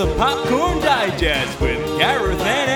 the 0.00 0.14
Popcorn 0.16 0.78
Digest 0.80 1.60
with 1.60 1.76
Gareth 1.98 2.40
and 2.40 2.69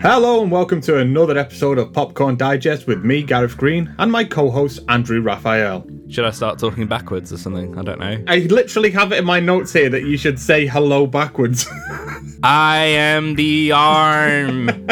Hello 0.00 0.42
and 0.42 0.52
welcome 0.52 0.80
to 0.82 0.98
another 0.98 1.36
episode 1.36 1.76
of 1.76 1.92
Popcorn 1.92 2.36
Digest 2.36 2.86
with 2.86 3.04
me, 3.04 3.20
Gareth 3.20 3.56
Green, 3.56 3.92
and 3.98 4.12
my 4.12 4.22
co-host 4.22 4.78
Andrew 4.88 5.20
Raphael. 5.20 5.84
Should 6.08 6.24
I 6.24 6.30
start 6.30 6.60
talking 6.60 6.86
backwards 6.86 7.32
or 7.32 7.36
something? 7.36 7.76
I 7.76 7.82
don't 7.82 7.98
know. 7.98 8.22
I 8.28 8.38
literally 8.48 8.92
have 8.92 9.10
it 9.10 9.18
in 9.18 9.24
my 9.24 9.40
notes 9.40 9.72
here 9.72 9.90
that 9.90 10.04
you 10.04 10.16
should 10.16 10.38
say 10.38 10.68
hello 10.68 11.08
backwards. 11.08 11.66
I 12.44 12.76
am 12.76 13.34
the 13.34 13.72
arm. 13.72 14.66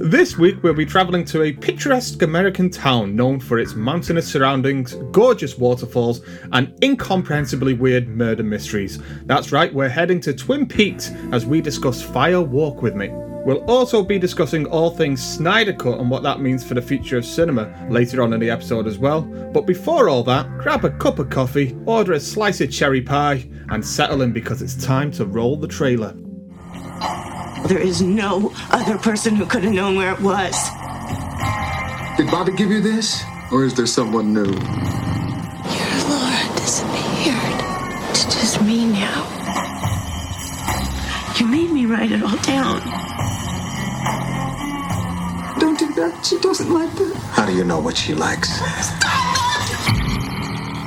this 0.00 0.36
week 0.36 0.60
we'll 0.64 0.74
be 0.74 0.84
travelling 0.84 1.24
to 1.26 1.44
a 1.44 1.52
picturesque 1.52 2.22
American 2.22 2.70
town 2.70 3.14
known 3.14 3.38
for 3.38 3.60
its 3.60 3.76
mountainous 3.76 4.26
surroundings, 4.26 4.94
gorgeous 5.12 5.56
waterfalls, 5.56 6.22
and 6.50 6.76
incomprehensibly 6.82 7.74
weird 7.74 8.08
murder 8.08 8.42
mysteries. 8.42 8.98
That's 9.26 9.52
right, 9.52 9.72
we're 9.72 9.88
heading 9.88 10.20
to 10.22 10.34
Twin 10.34 10.66
Peaks 10.66 11.12
as 11.30 11.46
we 11.46 11.60
discuss 11.60 12.02
Fire 12.02 12.42
Walk 12.42 12.82
with 12.82 12.96
Me. 12.96 13.12
We'll 13.44 13.64
also 13.64 14.04
be 14.04 14.20
discussing 14.20 14.66
all 14.66 14.90
things 14.90 15.20
Snyder 15.22 15.72
Cut 15.72 15.98
and 15.98 16.08
what 16.08 16.22
that 16.22 16.40
means 16.40 16.62
for 16.62 16.74
the 16.74 16.82
future 16.82 17.18
of 17.18 17.24
cinema 17.24 17.74
later 17.90 18.22
on 18.22 18.32
in 18.32 18.38
the 18.38 18.50
episode 18.50 18.86
as 18.86 18.98
well. 18.98 19.22
But 19.22 19.66
before 19.66 20.08
all 20.08 20.22
that, 20.24 20.46
grab 20.58 20.84
a 20.84 20.90
cup 20.90 21.18
of 21.18 21.28
coffee, 21.28 21.76
order 21.84 22.12
a 22.12 22.20
slice 22.20 22.60
of 22.60 22.70
cherry 22.70 23.02
pie, 23.02 23.48
and 23.70 23.84
settle 23.84 24.22
in 24.22 24.32
because 24.32 24.62
it's 24.62 24.84
time 24.84 25.10
to 25.12 25.26
roll 25.26 25.56
the 25.56 25.66
trailer. 25.66 26.14
There 27.66 27.80
is 27.80 28.00
no 28.00 28.52
other 28.70 28.96
person 28.98 29.34
who 29.34 29.46
could 29.46 29.64
have 29.64 29.72
known 29.72 29.96
where 29.96 30.12
it 30.12 30.20
was. 30.20 30.54
Did 32.16 32.30
Bobby 32.30 32.52
give 32.52 32.70
you 32.70 32.80
this? 32.80 33.22
Or 33.50 33.64
is 33.64 33.74
there 33.74 33.86
someone 33.86 34.32
new? 34.32 34.44
Your 34.44 35.92
Laura 36.08 36.54
disappeared. 36.56 37.60
It's 38.10 38.24
just 38.24 38.62
me 38.62 38.86
now. 38.86 39.28
You 41.38 41.46
made 41.46 41.70
me 41.72 41.86
write 41.86 42.12
it 42.12 42.22
all 42.22 42.36
down. 42.38 43.11
Don't 46.02 46.10
do 46.10 46.16
that. 46.16 46.26
She 46.26 46.38
doesn't 46.38 46.72
like 46.72 46.92
that. 46.94 47.16
How 47.32 47.46
do 47.46 47.54
you 47.54 47.64
know 47.64 47.78
what 47.78 47.96
she 47.96 48.12
likes? 48.12 48.60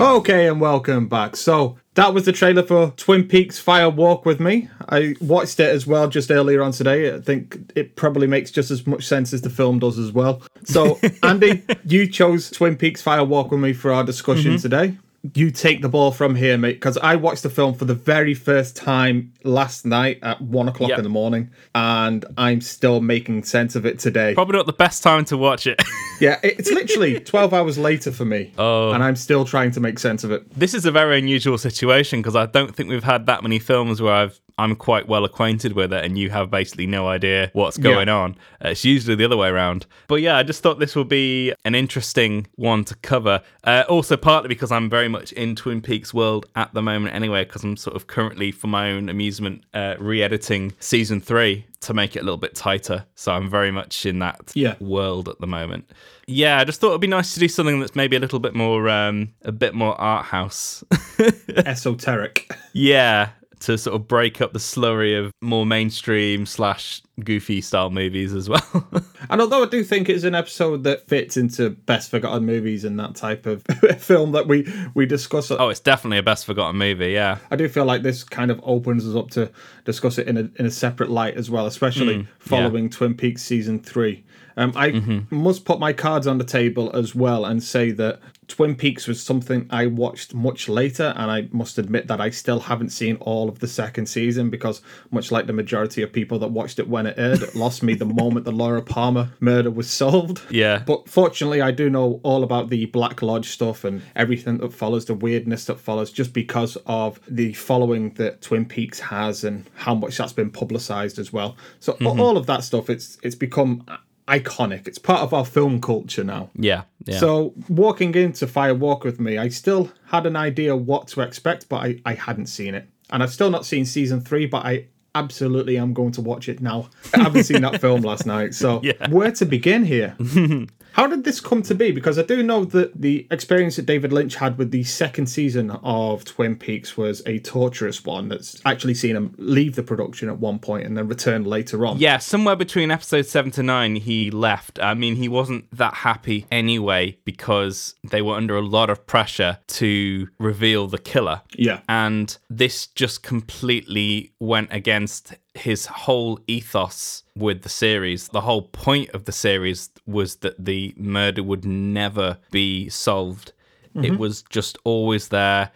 Okay, 0.02 0.48
and 0.48 0.60
welcome 0.60 1.08
back. 1.08 1.38
So, 1.38 1.78
that 1.94 2.14
was 2.14 2.26
the 2.26 2.34
trailer 2.34 2.64
for 2.64 2.92
Twin 2.98 3.26
Peaks 3.26 3.58
Fire 3.58 3.90
Walk 3.90 4.26
with 4.26 4.42
Me. 4.42 4.68
I 4.90 5.16
watched 5.22 5.62
it 5.62 5.74
as 5.74 5.88
well 5.88 6.10
just 6.10 6.32
earlier 6.32 6.62
on 6.62 6.74
today. 6.74 7.16
I 7.16 7.22
think 7.22 7.72
it 7.76 7.96
probably 7.96 8.28
makes 8.28 8.52
just 8.52 8.72
as 8.72 8.86
much 8.86 9.06
sense 9.06 9.32
as 9.32 9.42
the 9.42 9.50
film 9.50 9.80
does 9.80 9.98
as 9.98 10.12
well. 10.12 10.42
So, 10.66 11.00
Andy, 11.24 11.64
you 11.86 12.10
chose 12.10 12.52
Twin 12.52 12.76
Peaks 12.76 13.02
Fire 13.02 13.24
Walk 13.24 13.52
with 13.52 13.62
Me 13.62 13.72
for 13.72 13.94
our 13.94 14.04
discussion 14.04 14.52
mm-hmm. 14.52 14.62
today 14.62 14.98
you 15.34 15.52
take 15.52 15.82
the 15.82 15.90
ball 15.90 16.12
from 16.12 16.36
here, 16.36 16.58
mate, 16.58 16.74
because 16.74 16.98
I 16.98 17.16
watched 17.16 17.44
the 17.44 17.50
film 17.50 17.74
for 17.74 17.86
the 17.86 17.94
very 17.94 18.34
first 18.34 18.76
time 18.76 19.34
last 19.44 19.86
night 19.86 20.20
at 20.22 20.42
one 20.42 20.68
o'clock 20.68 20.90
yep. 20.90 21.00
in 21.00 21.04
the 21.04 21.10
morning, 21.10 21.50
and 21.74 22.26
I'm 22.38 22.62
still 22.62 23.02
making 23.02 23.44
sense 23.44 23.76
of 23.76 23.86
it 23.86 24.00
today. 24.00 24.34
Probably 24.34 24.58
not 24.58 24.66
the 24.66 24.74
best 24.74 25.04
time 25.04 25.26
to 25.26 25.38
watch 25.38 25.68
it. 25.68 25.82
yeah, 26.20 26.40
it's 26.44 26.70
literally 26.72 27.20
12 27.20 27.54
hours 27.54 27.78
later 27.78 28.12
for 28.12 28.26
me, 28.26 28.54
oh. 28.58 28.92
and 28.92 29.04
I'm 29.04 29.16
still 29.16 29.46
trying 29.46 29.72
to 29.72 29.80
make 29.80 30.00
sense 30.00 30.24
of 30.24 30.32
it. 30.32 30.50
This 30.58 30.74
is 30.74 30.86
a 30.86 30.92
very 30.92 31.18
unusual 31.18 31.58
situation 31.58 32.22
because 32.22 32.36
I 32.36 32.46
don't 32.46 32.76
think 32.76 32.90
we've 32.90 33.04
had 33.04 33.26
that 33.26 33.42
many 33.44 33.60
films 33.60 34.02
where 34.02 34.14
I've 34.14 34.40
I'm 34.58 34.76
quite 34.76 35.08
well 35.08 35.26
acquainted 35.26 35.74
with 35.74 35.92
it, 35.92 36.04
and 36.06 36.18
you 36.18 36.30
have 36.30 36.50
basically 36.50 36.88
no 36.88 37.08
idea 37.08 37.50
what's 37.54 37.78
going 37.78 38.08
yeah. 38.08 38.16
on. 38.16 38.38
Uh, 38.64 38.70
it's 38.70 38.86
usually 38.86 39.16
the 39.16 39.26
other 39.26 39.38
way 39.38 39.50
around. 39.50 39.86
But 40.08 40.22
yeah, 40.22 40.38
I 40.38 40.44
just 40.44 40.64
thought 40.64 40.80
this 40.80 40.96
would 40.96 41.10
be 41.10 41.54
an 41.66 41.76
interesting 41.76 42.48
one 42.56 42.86
to 42.86 42.96
cover. 42.96 43.42
Uh, 43.64 43.84
also, 43.90 44.16
partly 44.16 44.48
because 44.48 44.72
I'm 44.72 44.90
very 44.90 45.10
much 45.10 45.32
in 45.34 45.56
Twin 45.56 45.82
Peaks 45.82 46.14
world 46.14 46.46
at 46.56 46.74
the 46.74 46.82
moment, 46.82 47.16
anyway, 47.16 47.44
because 47.44 47.64
I'm 47.64 47.76
sort 47.76 47.96
of 47.96 48.08
currently, 48.08 48.52
for 48.52 48.68
my 48.68 48.92
own 48.92 49.10
amusement, 49.10 49.64
uh, 49.74 49.96
re-editing 50.00 50.74
season 50.80 51.20
three 51.20 51.66
to 51.82 51.94
make 51.94 52.16
it 52.16 52.20
a 52.20 52.24
little 52.24 52.38
bit 52.38 52.56
tighter. 52.56 53.06
So 53.16 53.32
I'm 53.32 53.50
very 53.50 53.72
much 53.72 54.06
in 54.06 54.20
that 54.20 54.52
yeah. 54.56 54.76
world 54.80 55.30
at 55.30 55.40
the 55.40 55.48
moment. 55.48 55.92
Yeah, 56.28 56.60
I 56.60 56.64
just 56.64 56.82
thought 56.82 56.90
it'd 56.90 57.02
be 57.02 57.08
nice 57.08 57.34
to 57.36 57.40
do 57.40 57.48
something 57.48 57.80
that's 57.80 57.96
maybe 57.96 58.16
a 58.16 58.20
little 58.20 58.40
bit 58.40 58.56
more, 58.56 58.90
um, 58.90 59.34
a 59.44 59.52
bit 59.52 59.76
more 59.76 60.00
art 60.02 60.26
house, 60.26 60.84
esoteric. 61.56 62.52
Yeah, 62.74 63.30
to 63.62 63.78
sort 63.78 63.96
of 63.96 64.08
break 64.08 64.42
up 64.42 64.54
the 64.54 64.60
slurry 64.60 65.18
of 65.18 65.32
more 65.42 65.66
mainstream 65.66 66.46
slash 66.46 67.02
goofy 67.24 67.62
style 67.62 67.90
movies 67.90 68.34
as 68.34 68.50
well. 68.50 68.88
and 69.30 69.42
although 69.42 69.64
I 69.64 69.68
do 69.68 69.84
think 69.84 70.10
it's 70.10 70.24
an 70.24 70.36
episode 70.36 70.84
that 70.84 71.08
fits 71.08 71.38
into 71.38 71.70
best 71.70 72.12
forgotten 72.12 72.46
movies 72.46 72.84
and 72.84 73.00
that 73.00 73.16
type 73.16 73.46
of 73.46 73.64
film 74.00 74.34
that 74.34 74.48
we 74.48 74.68
we 74.94 75.06
discuss. 75.06 75.52
Oh, 75.52 75.70
it's 75.70 75.80
definitely 75.80 76.18
a 76.18 76.24
best 76.24 76.46
forgotten 76.46 76.78
movie. 76.78 77.12
Yeah, 77.12 77.38
I 77.52 77.56
do 77.56 77.70
feel 77.70 77.86
like 77.86 78.04
this 78.04 78.24
kind 78.24 78.52
of 78.52 78.60
opens 78.64 79.08
us 79.08 79.16
up 79.16 79.30
to 79.32 79.52
discuss 79.86 80.18
it 80.18 80.28
in 80.28 80.38
a 80.38 80.50
in 80.60 80.66
a 80.66 80.72
separate 80.72 81.10
light 81.10 81.36
as 81.36 81.50
well, 81.50 81.66
especially 81.66 82.18
mm, 82.18 82.28
following 82.40 82.86
yeah. 82.86 82.92
Twin 82.92 83.16
Peaks 83.16 83.44
season 83.44 83.80
three. 83.80 84.24
Um, 84.58 84.74
I 84.76 84.92
mm-hmm. 84.92 85.36
must 85.36 85.66
put 85.66 85.80
my 85.80 85.94
cards 85.94 86.28
on 86.28 86.38
the 86.38 86.44
table 86.44 86.96
as 86.96 87.14
well 87.14 87.46
and 87.46 87.62
say 87.62 87.92
that 87.92 88.20
Twin 88.48 88.76
Peaks 88.76 89.08
was 89.08 89.22
something 89.22 89.66
I 89.70 89.88
watched 89.88 90.34
much 90.34 90.70
later, 90.70 91.14
and 91.18 91.32
I 91.32 91.48
must 91.52 91.78
admit 91.78 92.08
that 92.08 92.22
I 92.22 92.30
still 92.30 92.60
haven't 92.60 92.90
seen 92.90 93.16
all 93.18 93.50
of 93.50 93.60
the 93.60 93.68
second 93.68 94.06
season 94.06 94.50
because, 94.50 94.82
much 95.12 95.32
like 95.32 95.48
the 95.48 95.54
majority 95.54 96.02
of 96.04 96.14
people 96.14 96.38
that 96.40 96.50
watched 96.50 96.80
it 96.80 96.88
when 96.88 97.08
it 97.08 97.18
aired, 97.18 97.42
it 97.42 97.56
lost 97.56 97.82
me 97.82 97.96
the 97.96 98.06
moment 98.06 98.46
the 98.46 98.52
Laura 98.52 98.82
Palmer 98.82 99.32
murder 99.40 99.72
was 99.72 99.90
solved. 99.90 100.42
Yeah. 100.52 100.84
But 100.86 101.10
fortunately, 101.10 101.62
I 101.62 101.72
do 101.72 101.90
know 101.90 102.20
all 102.24 102.44
about 102.44 102.70
the 102.70 102.86
Black 102.86 103.22
Lodge 103.22 103.50
stuff 103.50 103.84
and 103.84 104.02
everything 104.16 104.60
that 104.60 104.74
follows, 104.74 105.06
the 105.06 105.16
weirdness 105.16 105.66
that 105.66 105.80
follows, 105.80 106.12
just 106.12 106.34
because 106.34 106.78
of 106.86 107.20
the 107.28 107.54
following 107.54 108.12
that 108.14 108.42
Twin 108.42 108.66
Peaks 108.66 109.00
has 109.00 109.44
and 109.44 109.66
how 109.74 109.96
much 109.96 110.18
that's 110.18 110.34
been 110.34 110.52
publicized 110.52 111.18
as 111.18 111.34
well. 111.34 111.58
So 111.80 111.94
mm-hmm. 111.94 112.20
all 112.20 112.38
of 112.38 112.46
that 112.46 112.64
stuff, 112.64 112.90
it's 112.90 113.18
it's 113.24 113.36
become 113.36 113.86
iconic. 114.28 114.88
It's 114.88 114.98
part 114.98 115.22
of 115.22 115.34
our 115.34 115.46
film 115.46 115.82
culture 115.82 116.24
now. 116.24 116.50
Yeah, 116.56 116.84
yeah. 117.06 117.20
So 117.20 117.54
walking 117.70 118.16
into 118.16 118.48
Fire 118.48 118.76
Walk 118.76 119.04
with 119.04 119.20
me, 119.20 119.38
I 119.38 119.50
still 119.50 119.92
had 120.08 120.26
an 120.26 120.36
idea 120.36 120.76
what 120.76 121.08
to 121.10 121.22
expect, 121.22 121.70
but 121.70 121.78
I, 121.78 122.02
I 122.06 122.14
hadn't 122.14 122.48
seen 122.48 122.76
it. 122.76 122.90
And 123.12 123.22
I've 123.22 123.32
still 123.32 123.52
not 123.52 123.66
seen 123.66 123.86
season 123.86 124.22
three, 124.22 124.48
but 124.48 124.66
I 124.66 124.88
absolutely 125.14 125.78
am 125.78 125.94
going 125.94 126.12
to 126.14 126.22
watch 126.22 126.50
it 126.50 126.60
now. 126.60 126.90
I 127.14 127.24
haven't 127.24 127.44
seen 127.44 127.62
that 127.62 127.82
film 127.82 128.02
last 128.02 128.26
night. 128.26 128.54
So 128.54 128.82
yeah. 128.84 129.10
where 129.10 129.32
to 129.32 129.46
begin 129.46 129.86
here? 129.86 130.16
How 130.96 131.08
did 131.08 131.26
this 131.26 131.42
come 131.42 131.62
to 131.64 131.76
be? 131.76 131.92
Because 131.92 132.18
I 132.18 132.22
do 132.24 132.42
know 132.42 132.64
that 132.64 133.02
the 133.02 133.28
experience 133.30 133.76
that 133.76 133.86
David 133.86 134.14
Lynch 134.14 134.36
had 134.36 134.58
with 134.58 134.72
the 134.72 134.86
second 134.86 135.26
season 135.26 135.72
of 135.72 136.24
Twin 136.24 136.56
Peaks 136.56 136.96
was 136.96 137.22
a 137.26 137.40
torturous 137.40 138.06
one 138.06 138.30
that's 138.30 138.62
actually 138.64 138.94
seen 138.94 139.18
him 139.18 139.36
leave 139.38 139.76
the 139.76 139.84
production 139.84 140.30
at 140.30 140.40
one 140.40 140.58
point 140.58 140.86
and 140.86 140.98
then 140.98 141.10
return 141.10 141.44
later 141.44 141.86
on. 141.86 141.98
Yeah, 142.00 142.20
somewhere 142.20 142.56
between 142.56 142.92
episode 142.92 143.26
seven 143.26 143.52
to 143.52 143.64
nine, 143.64 143.98
he 143.98 144.32
left. 144.32 144.80
I 144.80 144.94
mean, 144.94 145.18
he 145.18 145.28
wasn't 145.28 145.70
that 145.76 145.96
happy 145.96 146.46
anyway 146.50 147.18
because 147.26 147.96
they 148.10 148.22
were 148.22 148.36
under 148.36 148.56
a 148.56 148.62
lot 148.62 148.90
of 148.90 149.06
pressure 149.06 149.60
to 149.68 150.30
reveal 150.40 150.88
the 150.88 150.98
killer. 150.98 151.42
Yeah. 151.58 151.82
And 151.90 152.38
this 152.50 152.88
just 152.88 153.22
completely 153.22 154.32
went 154.40 154.70
against 154.72 155.34
his 155.56 155.86
whole 155.86 156.40
ethos 156.48 157.24
with 157.36 157.62
the 157.62 157.70
series. 157.70 158.28
The 158.28 158.42
whole 158.42 158.64
point 158.64 159.10
of 159.12 159.26
the 159.26 159.32
series 159.32 159.90
was 160.06 160.38
that 160.38 160.64
the 160.64 160.94
murder 160.98 161.42
would 161.42 161.66
never 161.66 162.38
be 162.52 162.90
solved. 162.90 163.54
Mm-hmm. 163.96 164.06
It 164.06 164.20
was 164.20 164.44
just 164.50 164.78
always 164.84 165.30
there, 165.30 165.72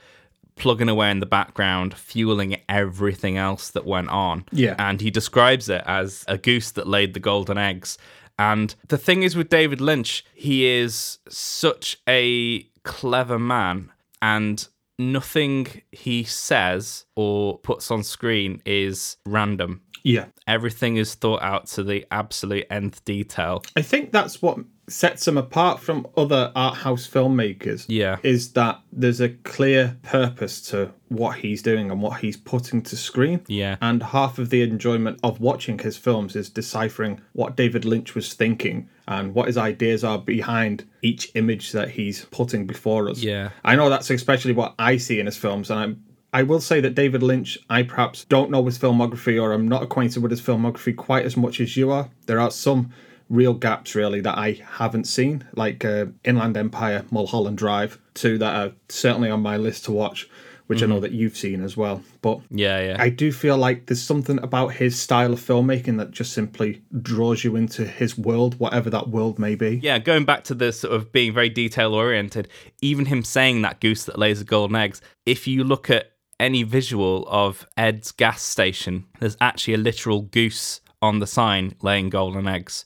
plugging 0.55 0.89
away 0.89 1.09
in 1.09 1.21
the 1.21 1.25
background, 1.25 1.93
fueling 1.93 2.57
everything 2.67 3.37
else 3.37 3.71
that 3.71 3.85
went 3.85 4.09
on. 4.09 4.45
Yeah. 4.51 4.75
And 4.77 4.99
he 4.99 5.09
describes 5.09 5.69
it 5.69 5.81
as 5.85 6.25
a 6.27 6.37
goose 6.37 6.71
that 6.71 6.85
laid 6.85 7.13
the 7.13 7.21
golden 7.21 7.57
eggs. 7.57 7.97
And 8.37 8.75
the 8.87 8.97
thing 8.97 9.23
is 9.23 9.35
with 9.35 9.49
David 9.49 9.81
Lynch, 9.81 10.25
he 10.33 10.65
is 10.65 11.19
such 11.29 11.97
a 12.07 12.63
clever 12.83 13.39
man 13.39 13.91
and 14.21 14.67
nothing 14.99 15.81
he 15.91 16.23
says 16.23 17.05
or 17.15 17.57
puts 17.59 17.89
on 17.89 18.03
screen 18.03 18.61
is 18.65 19.17
random. 19.25 19.81
Yeah. 20.03 20.25
Everything 20.47 20.97
is 20.97 21.15
thought 21.15 21.41
out 21.41 21.67
to 21.67 21.83
the 21.83 22.05
absolute 22.11 22.65
nth 22.69 23.03
detail. 23.05 23.63
I 23.75 23.81
think 23.81 24.11
that's 24.11 24.41
what 24.41 24.59
sets 24.87 25.27
him 25.27 25.37
apart 25.37 25.79
from 25.79 26.07
other 26.17 26.51
art 26.55 26.77
house 26.77 27.07
filmmakers. 27.07 27.85
Yeah. 27.87 28.17
Is 28.23 28.53
that 28.53 28.81
there's 28.91 29.21
a 29.21 29.29
clear 29.29 29.97
purpose 30.01 30.61
to 30.69 30.91
what 31.09 31.37
he's 31.37 31.61
doing 31.61 31.91
and 31.91 32.01
what 32.01 32.21
he's 32.21 32.37
putting 32.37 32.81
to 32.83 32.95
screen. 32.95 33.41
Yeah. 33.47 33.77
And 33.81 34.01
half 34.01 34.39
of 34.39 34.49
the 34.49 34.61
enjoyment 34.61 35.19
of 35.23 35.39
watching 35.39 35.79
his 35.79 35.97
films 35.97 36.35
is 36.35 36.49
deciphering 36.49 37.21
what 37.33 37.55
David 37.55 37.85
Lynch 37.85 38.15
was 38.15 38.33
thinking 38.33 38.89
and 39.09 39.33
what 39.33 39.47
his 39.47 39.57
ideas 39.57 40.03
are 40.03 40.19
behind 40.19 40.85
each 41.01 41.31
image 41.33 41.71
that 41.73 41.89
he's 41.89 42.25
putting 42.25 42.65
before 42.65 43.09
us. 43.09 43.21
Yeah. 43.21 43.49
I 43.65 43.75
know 43.75 43.89
that's 43.89 44.09
especially 44.09 44.53
what 44.53 44.75
I 44.79 44.97
see 44.97 45.19
in 45.19 45.25
his 45.25 45.35
films 45.35 45.69
and 45.69 45.79
I'm 45.79 46.03
I 46.31 46.43
will 46.43 46.61
say 46.61 46.79
that 46.81 46.93
David 46.93 47.23
Lynch, 47.23 47.57
I 47.71 47.81
perhaps 47.81 48.23
don't 48.23 48.51
know 48.51 48.63
his 48.63 48.77
filmography 48.77 49.41
or 49.41 49.51
I'm 49.51 49.67
not 49.67 49.81
acquainted 49.81 50.21
with 50.21 50.29
his 50.29 50.39
filmography 50.39 50.95
quite 50.95 51.25
as 51.25 51.35
much 51.35 51.59
as 51.59 51.75
you 51.75 51.89
are. 51.89 52.07
There 52.27 52.39
are 52.39 52.51
some 52.51 52.93
real 53.29 53.55
gaps 53.55 53.95
really 53.95 54.21
that 54.21 54.37
I 54.37 54.61
haven't 54.73 55.05
seen, 55.05 55.43
like 55.55 55.83
uh, 55.83 56.05
Inland 56.23 56.55
Empire, 56.55 57.03
Mulholland 57.09 57.57
Drive, 57.57 57.99
two 58.13 58.37
that 58.37 58.55
are 58.55 58.73
certainly 58.89 59.31
on 59.31 59.41
my 59.41 59.57
list 59.57 59.85
to 59.85 59.91
watch. 59.91 60.29
Which 60.69 60.83
I 60.83 60.85
know 60.85 60.95
mm-hmm. 60.95 61.01
that 61.01 61.11
you've 61.13 61.35
seen 61.35 61.63
as 61.63 61.75
well. 61.75 62.03
But 62.21 62.41
Yeah, 62.51 62.79
yeah. 62.79 62.97
I 62.99 63.09
do 63.09 63.31
feel 63.31 63.57
like 63.57 63.87
there's 63.87 64.03
something 64.03 64.37
about 64.43 64.73
his 64.73 64.99
style 64.99 65.33
of 65.33 65.39
filmmaking 65.39 65.97
that 65.97 66.11
just 66.11 66.31
simply 66.31 66.83
draws 67.01 67.43
you 67.43 67.55
into 67.55 67.85
his 67.85 68.15
world, 68.19 68.59
whatever 68.59 68.91
that 68.91 69.09
world 69.09 69.39
may 69.39 69.55
be. 69.55 69.79
yeah, 69.81 69.97
going 69.97 70.25
back 70.25 70.43
to 70.43 70.53
the 70.53 70.71
sort 70.71 70.93
of 70.93 71.11
being 71.11 71.33
very 71.33 71.49
detail 71.49 71.95
oriented, 71.95 72.47
even 72.83 73.07
him 73.07 73.23
saying 73.23 73.63
that 73.63 73.81
goose 73.81 74.05
that 74.05 74.19
lays 74.19 74.37
the 74.37 74.45
golden 74.45 74.75
eggs, 74.75 75.01
if 75.25 75.47
you 75.47 75.63
look 75.63 75.89
at 75.89 76.11
any 76.39 76.61
visual 76.61 77.27
of 77.29 77.65
Ed's 77.75 78.11
gas 78.11 78.43
station, 78.43 79.07
there's 79.19 79.37
actually 79.41 79.73
a 79.73 79.77
literal 79.77 80.21
goose 80.21 80.81
on 81.01 81.17
the 81.17 81.25
sign 81.25 81.73
laying 81.81 82.11
golden 82.11 82.47
eggs. 82.47 82.85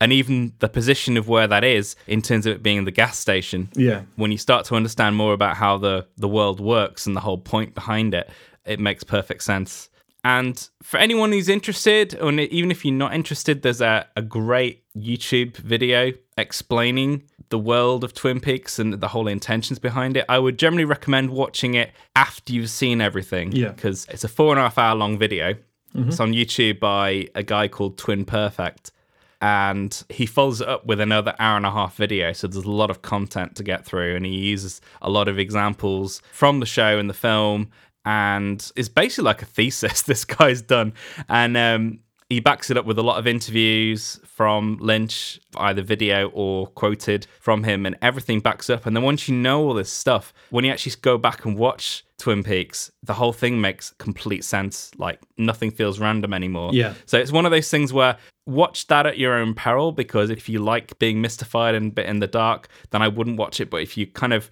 And 0.00 0.12
even 0.12 0.52
the 0.60 0.68
position 0.68 1.16
of 1.16 1.28
where 1.28 1.46
that 1.46 1.62
is 1.62 1.94
in 2.06 2.22
terms 2.22 2.46
of 2.46 2.54
it 2.56 2.62
being 2.62 2.84
the 2.84 2.90
gas 2.90 3.18
station, 3.18 3.68
Yeah. 3.74 4.02
when 4.16 4.32
you 4.32 4.38
start 4.38 4.64
to 4.66 4.74
understand 4.74 5.16
more 5.16 5.34
about 5.34 5.56
how 5.56 5.76
the, 5.76 6.06
the 6.16 6.28
world 6.28 6.58
works 6.58 7.06
and 7.06 7.14
the 7.14 7.20
whole 7.20 7.36
point 7.38 7.74
behind 7.74 8.14
it, 8.14 8.30
it 8.64 8.80
makes 8.80 9.04
perfect 9.04 9.42
sense. 9.42 9.90
And 10.24 10.68
for 10.82 10.98
anyone 10.98 11.32
who's 11.32 11.48
interested, 11.48 12.18
or 12.20 12.30
even 12.32 12.70
if 12.70 12.84
you're 12.84 12.94
not 12.94 13.14
interested, 13.14 13.62
there's 13.62 13.80
a, 13.80 14.06
a 14.16 14.22
great 14.22 14.84
YouTube 14.94 15.56
video 15.58 16.12
explaining 16.36 17.22
the 17.48 17.58
world 17.58 18.04
of 18.04 18.12
Twin 18.14 18.38
Peaks 18.40 18.78
and 18.78 18.94
the 18.94 19.08
whole 19.08 19.26
intentions 19.28 19.78
behind 19.78 20.16
it. 20.16 20.24
I 20.28 20.38
would 20.38 20.58
generally 20.58 20.84
recommend 20.84 21.30
watching 21.30 21.74
it 21.74 21.90
after 22.16 22.52
you've 22.52 22.70
seen 22.70 23.00
everything. 23.00 23.52
Yeah. 23.52 23.68
Because 23.70 24.06
it's 24.10 24.24
a 24.24 24.28
four 24.28 24.52
and 24.52 24.58
a 24.58 24.62
half 24.62 24.78
hour 24.78 24.94
long 24.94 25.18
video. 25.18 25.54
Mm-hmm. 25.94 26.08
It's 26.08 26.20
on 26.20 26.32
YouTube 26.32 26.80
by 26.80 27.28
a 27.34 27.42
guy 27.42 27.68
called 27.68 27.98
Twin 27.98 28.24
Perfect. 28.24 28.92
And 29.40 30.02
he 30.08 30.26
follows 30.26 30.60
it 30.60 30.68
up 30.68 30.84
with 30.84 31.00
another 31.00 31.34
hour 31.38 31.56
and 31.56 31.64
a 31.64 31.70
half 31.70 31.96
video. 31.96 32.32
So 32.32 32.46
there's 32.46 32.64
a 32.64 32.70
lot 32.70 32.90
of 32.90 33.02
content 33.02 33.56
to 33.56 33.62
get 33.62 33.86
through. 33.86 34.16
And 34.16 34.26
he 34.26 34.32
uses 34.32 34.80
a 35.00 35.08
lot 35.08 35.28
of 35.28 35.38
examples 35.38 36.20
from 36.32 36.60
the 36.60 36.66
show 36.66 36.98
and 36.98 37.08
the 37.08 37.14
film. 37.14 37.70
And 38.04 38.70
it's 38.76 38.88
basically 38.88 39.24
like 39.24 39.42
a 39.42 39.46
thesis 39.46 40.02
this 40.06 40.24
guy's 40.24 40.62
done. 40.62 40.92
And 41.28 41.56
um, 41.56 42.00
he 42.30 42.38
backs 42.38 42.70
it 42.70 42.76
up 42.76 42.86
with 42.86 42.98
a 42.98 43.02
lot 43.02 43.18
of 43.18 43.26
interviews 43.26 44.20
from 44.24 44.78
Lynch, 44.80 45.40
either 45.56 45.82
video 45.82 46.28
or 46.28 46.68
quoted 46.68 47.26
from 47.40 47.64
him, 47.64 47.84
and 47.84 47.96
everything 48.00 48.38
backs 48.40 48.70
up. 48.70 48.86
And 48.86 48.94
then 48.94 49.02
once 49.02 49.28
you 49.28 49.34
know 49.34 49.64
all 49.64 49.74
this 49.74 49.92
stuff, 49.92 50.32
when 50.50 50.64
you 50.64 50.70
actually 50.70 50.94
go 51.02 51.18
back 51.18 51.44
and 51.44 51.58
watch 51.58 52.04
Twin 52.20 52.42
Peaks, 52.44 52.90
the 53.02 53.14
whole 53.14 53.32
thing 53.32 53.60
makes 53.60 53.90
complete 53.98 54.44
sense. 54.44 54.90
Like 54.98 55.20
nothing 55.38 55.70
feels 55.70 55.98
random 55.98 56.32
anymore. 56.32 56.70
Yeah. 56.72 56.94
So 57.06 57.18
it's 57.18 57.32
one 57.32 57.46
of 57.46 57.50
those 57.50 57.70
things 57.70 57.92
where 57.92 58.16
watch 58.46 58.86
that 58.88 59.06
at 59.06 59.18
your 59.18 59.34
own 59.34 59.54
peril 59.54 59.92
because 59.92 60.28
if 60.30 60.48
you 60.48 60.58
like 60.58 60.98
being 60.98 61.20
mystified 61.20 61.74
and 61.74 61.94
bit 61.94 62.06
in 62.06 62.20
the 62.20 62.26
dark, 62.26 62.68
then 62.90 63.00
I 63.02 63.08
wouldn't 63.08 63.38
watch 63.38 63.60
it. 63.60 63.70
But 63.70 63.82
if 63.82 63.96
you 63.96 64.06
kind 64.06 64.32
of 64.32 64.50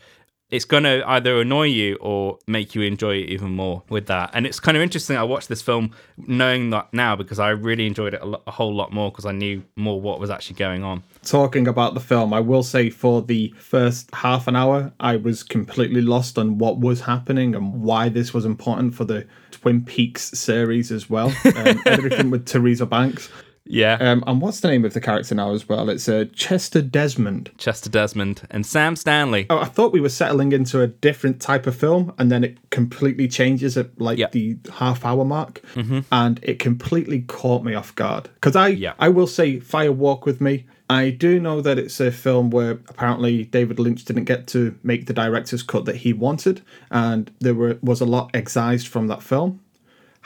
it's 0.50 0.64
going 0.64 0.84
to 0.84 1.02
either 1.06 1.40
annoy 1.40 1.64
you 1.64 1.96
or 2.00 2.38
make 2.46 2.74
you 2.74 2.80
enjoy 2.82 3.16
it 3.16 3.28
even 3.28 3.50
more 3.50 3.82
with 3.90 4.06
that. 4.06 4.30
And 4.32 4.46
it's 4.46 4.58
kind 4.58 4.76
of 4.76 4.82
interesting. 4.82 5.16
I 5.16 5.22
watched 5.22 5.48
this 5.48 5.60
film 5.60 5.90
knowing 6.16 6.70
that 6.70 6.92
now 6.92 7.16
because 7.16 7.38
I 7.38 7.50
really 7.50 7.86
enjoyed 7.86 8.14
it 8.14 8.22
a, 8.22 8.24
lo- 8.24 8.42
a 8.46 8.50
whole 8.50 8.74
lot 8.74 8.90
more 8.90 9.10
because 9.10 9.26
I 9.26 9.32
knew 9.32 9.62
more 9.76 10.00
what 10.00 10.18
was 10.20 10.30
actually 10.30 10.56
going 10.56 10.82
on. 10.82 11.02
Talking 11.22 11.68
about 11.68 11.92
the 11.92 12.00
film, 12.00 12.32
I 12.32 12.40
will 12.40 12.62
say 12.62 12.88
for 12.88 13.20
the 13.20 13.52
first 13.58 14.14
half 14.14 14.48
an 14.48 14.56
hour, 14.56 14.92
I 14.98 15.16
was 15.16 15.42
completely 15.42 16.00
lost 16.00 16.38
on 16.38 16.56
what 16.56 16.78
was 16.78 17.02
happening 17.02 17.54
and 17.54 17.82
why 17.82 18.08
this 18.08 18.32
was 18.32 18.46
important 18.46 18.94
for 18.94 19.04
the 19.04 19.26
Twin 19.50 19.84
Peaks 19.84 20.30
series 20.38 20.90
as 20.90 21.10
well. 21.10 21.32
Um, 21.58 21.82
everything 21.86 22.30
with 22.30 22.46
Teresa 22.46 22.86
Banks. 22.86 23.28
Yeah. 23.68 23.98
Um, 24.00 24.24
and 24.26 24.40
what's 24.40 24.60
the 24.60 24.68
name 24.68 24.84
of 24.84 24.94
the 24.94 25.00
character 25.00 25.34
now 25.34 25.52
as 25.52 25.68
well? 25.68 25.88
It's 25.90 26.08
uh, 26.08 26.24
Chester 26.34 26.80
Desmond. 26.82 27.50
Chester 27.58 27.90
Desmond 27.90 28.42
and 28.50 28.64
Sam 28.64 28.96
Stanley. 28.96 29.46
Oh, 29.50 29.58
I 29.58 29.66
thought 29.66 29.92
we 29.92 30.00
were 30.00 30.08
settling 30.08 30.52
into 30.52 30.80
a 30.80 30.86
different 30.86 31.40
type 31.40 31.66
of 31.66 31.76
film, 31.76 32.14
and 32.18 32.32
then 32.32 32.44
it 32.44 32.70
completely 32.70 33.28
changes 33.28 33.76
at 33.76 34.00
like 34.00 34.18
Yep. 34.18 34.32
the 34.32 34.56
half 34.74 35.04
hour 35.04 35.24
mark, 35.24 35.62
and 36.10 36.40
it 36.42 36.58
completely 36.58 37.20
caught 37.22 37.62
me 37.62 37.74
off 37.74 37.94
guard. 37.94 38.28
Because 38.34 38.56
I, 38.56 38.68
Yeah. 38.68 38.94
I 38.98 39.08
will 39.10 39.26
say, 39.26 39.60
Fire 39.60 39.92
Walk 39.92 40.24
with 40.26 40.40
Me. 40.40 40.66
I 40.90 41.10
do 41.10 41.38
know 41.38 41.60
that 41.60 41.78
it's 41.78 42.00
a 42.00 42.10
film 42.10 42.48
where 42.48 42.70
apparently 42.88 43.44
David 43.44 43.78
Lynch 43.78 44.06
didn't 44.06 44.24
get 44.24 44.46
to 44.48 44.74
make 44.82 45.04
the 45.04 45.12
director's 45.12 45.62
cut 45.62 45.84
that 45.84 45.96
he 45.96 46.14
wanted, 46.14 46.62
and 46.90 47.30
there 47.40 47.54
were 47.54 47.78
was 47.82 48.00
a 48.00 48.06
lot 48.06 48.30
excised 48.32 48.88
from 48.88 49.06
that 49.08 49.22
film. 49.22 49.60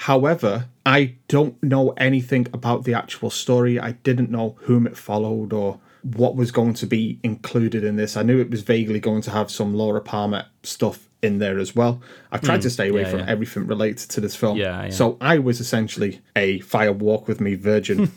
However, 0.03 0.67
I 0.85 1.15
don't 1.29 1.63
know 1.63 1.91
anything 1.91 2.49
about 2.53 2.83
the 2.83 2.93
actual 2.93 3.31
story. 3.31 3.79
I 3.79 3.93
didn't 3.93 4.33
know 4.33 4.57
whom 4.63 4.85
it 4.85 4.97
followed 4.97 5.53
or 5.53 5.79
what 6.03 6.35
was 6.35 6.51
going 6.51 6.75
to 6.75 6.87
be 6.87 7.21
included 7.23 7.85
in 7.85 7.95
this. 7.95 8.17
I 8.17 8.23
knew 8.23 8.41
it 8.41 8.51
was 8.51 8.63
vaguely 8.63 8.99
going 8.99 9.23
to 9.23 9.31
have 9.31 9.49
some 9.49 9.75
Laura 9.75 10.01
Palmer 10.01 10.47
stuff 10.65 11.09
in 11.23 11.39
there 11.39 11.57
as 11.61 11.77
well. 11.77 12.03
I've 12.33 12.41
tried 12.41 12.57
hmm. 12.57 12.63
to 12.63 12.71
stay 12.71 12.89
away 12.89 13.03
yeah, 13.03 13.11
from 13.11 13.21
yeah. 13.21 13.27
everything 13.29 13.69
related 13.69 14.11
to 14.11 14.21
this 14.21 14.35
film. 14.35 14.57
Yeah. 14.57 14.91
So 14.91 15.19
I 15.21 15.39
was 15.39 15.61
essentially 15.61 16.21
a 16.35 16.59
fire 16.63 16.93
walk 16.93 17.29
with 17.29 17.41
me 17.41 17.55
virgin. 17.55 18.11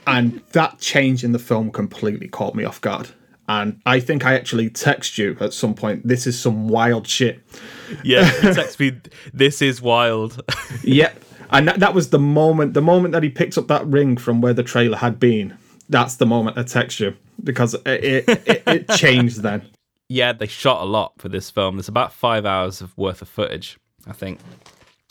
and 0.06 0.42
that 0.52 0.78
change 0.78 1.24
in 1.24 1.32
the 1.32 1.38
film 1.38 1.70
completely 1.70 2.28
caught 2.28 2.54
me 2.54 2.64
off 2.64 2.80
guard. 2.80 3.10
And 3.48 3.80
I 3.86 3.98
think 3.98 4.26
I 4.26 4.34
actually 4.34 4.68
text 4.68 5.16
you 5.16 5.36
at 5.40 5.54
some 5.54 5.74
point, 5.74 6.06
this 6.06 6.26
is 6.26 6.38
some 6.38 6.68
wild 6.68 7.06
shit. 7.06 7.40
Yeah. 8.04 8.28
he 8.30 8.52
texts 8.52 8.78
me, 8.78 9.00
this 9.32 9.62
is 9.62 9.80
wild. 9.80 10.42
Yep. 10.84 11.24
And 11.50 11.66
that, 11.66 11.80
that 11.80 11.94
was 11.94 12.10
the 12.10 12.18
moment, 12.18 12.74
the 12.74 12.82
moment 12.82 13.12
that 13.12 13.22
he 13.22 13.30
picks 13.30 13.56
up 13.56 13.68
that 13.68 13.86
ring 13.86 14.18
from 14.18 14.42
where 14.42 14.52
the 14.52 14.62
trailer 14.62 14.98
had 14.98 15.18
been. 15.18 15.56
That's 15.88 16.16
the 16.16 16.26
moment 16.26 16.58
I 16.58 16.62
text 16.62 17.00
you 17.00 17.16
because 17.42 17.72
it, 17.72 17.86
it, 17.86 18.28
it, 18.28 18.62
it 18.66 18.88
changed 18.96 19.40
then. 19.42 19.62
yeah, 20.10 20.34
they 20.34 20.46
shot 20.46 20.82
a 20.82 20.84
lot 20.84 21.14
for 21.16 21.30
this 21.30 21.50
film. 21.50 21.76
There's 21.76 21.88
about 21.88 22.12
five 22.12 22.44
hours 22.44 22.82
of 22.82 22.96
worth 22.98 23.22
of 23.22 23.28
footage, 23.30 23.78
I 24.06 24.12
think, 24.12 24.40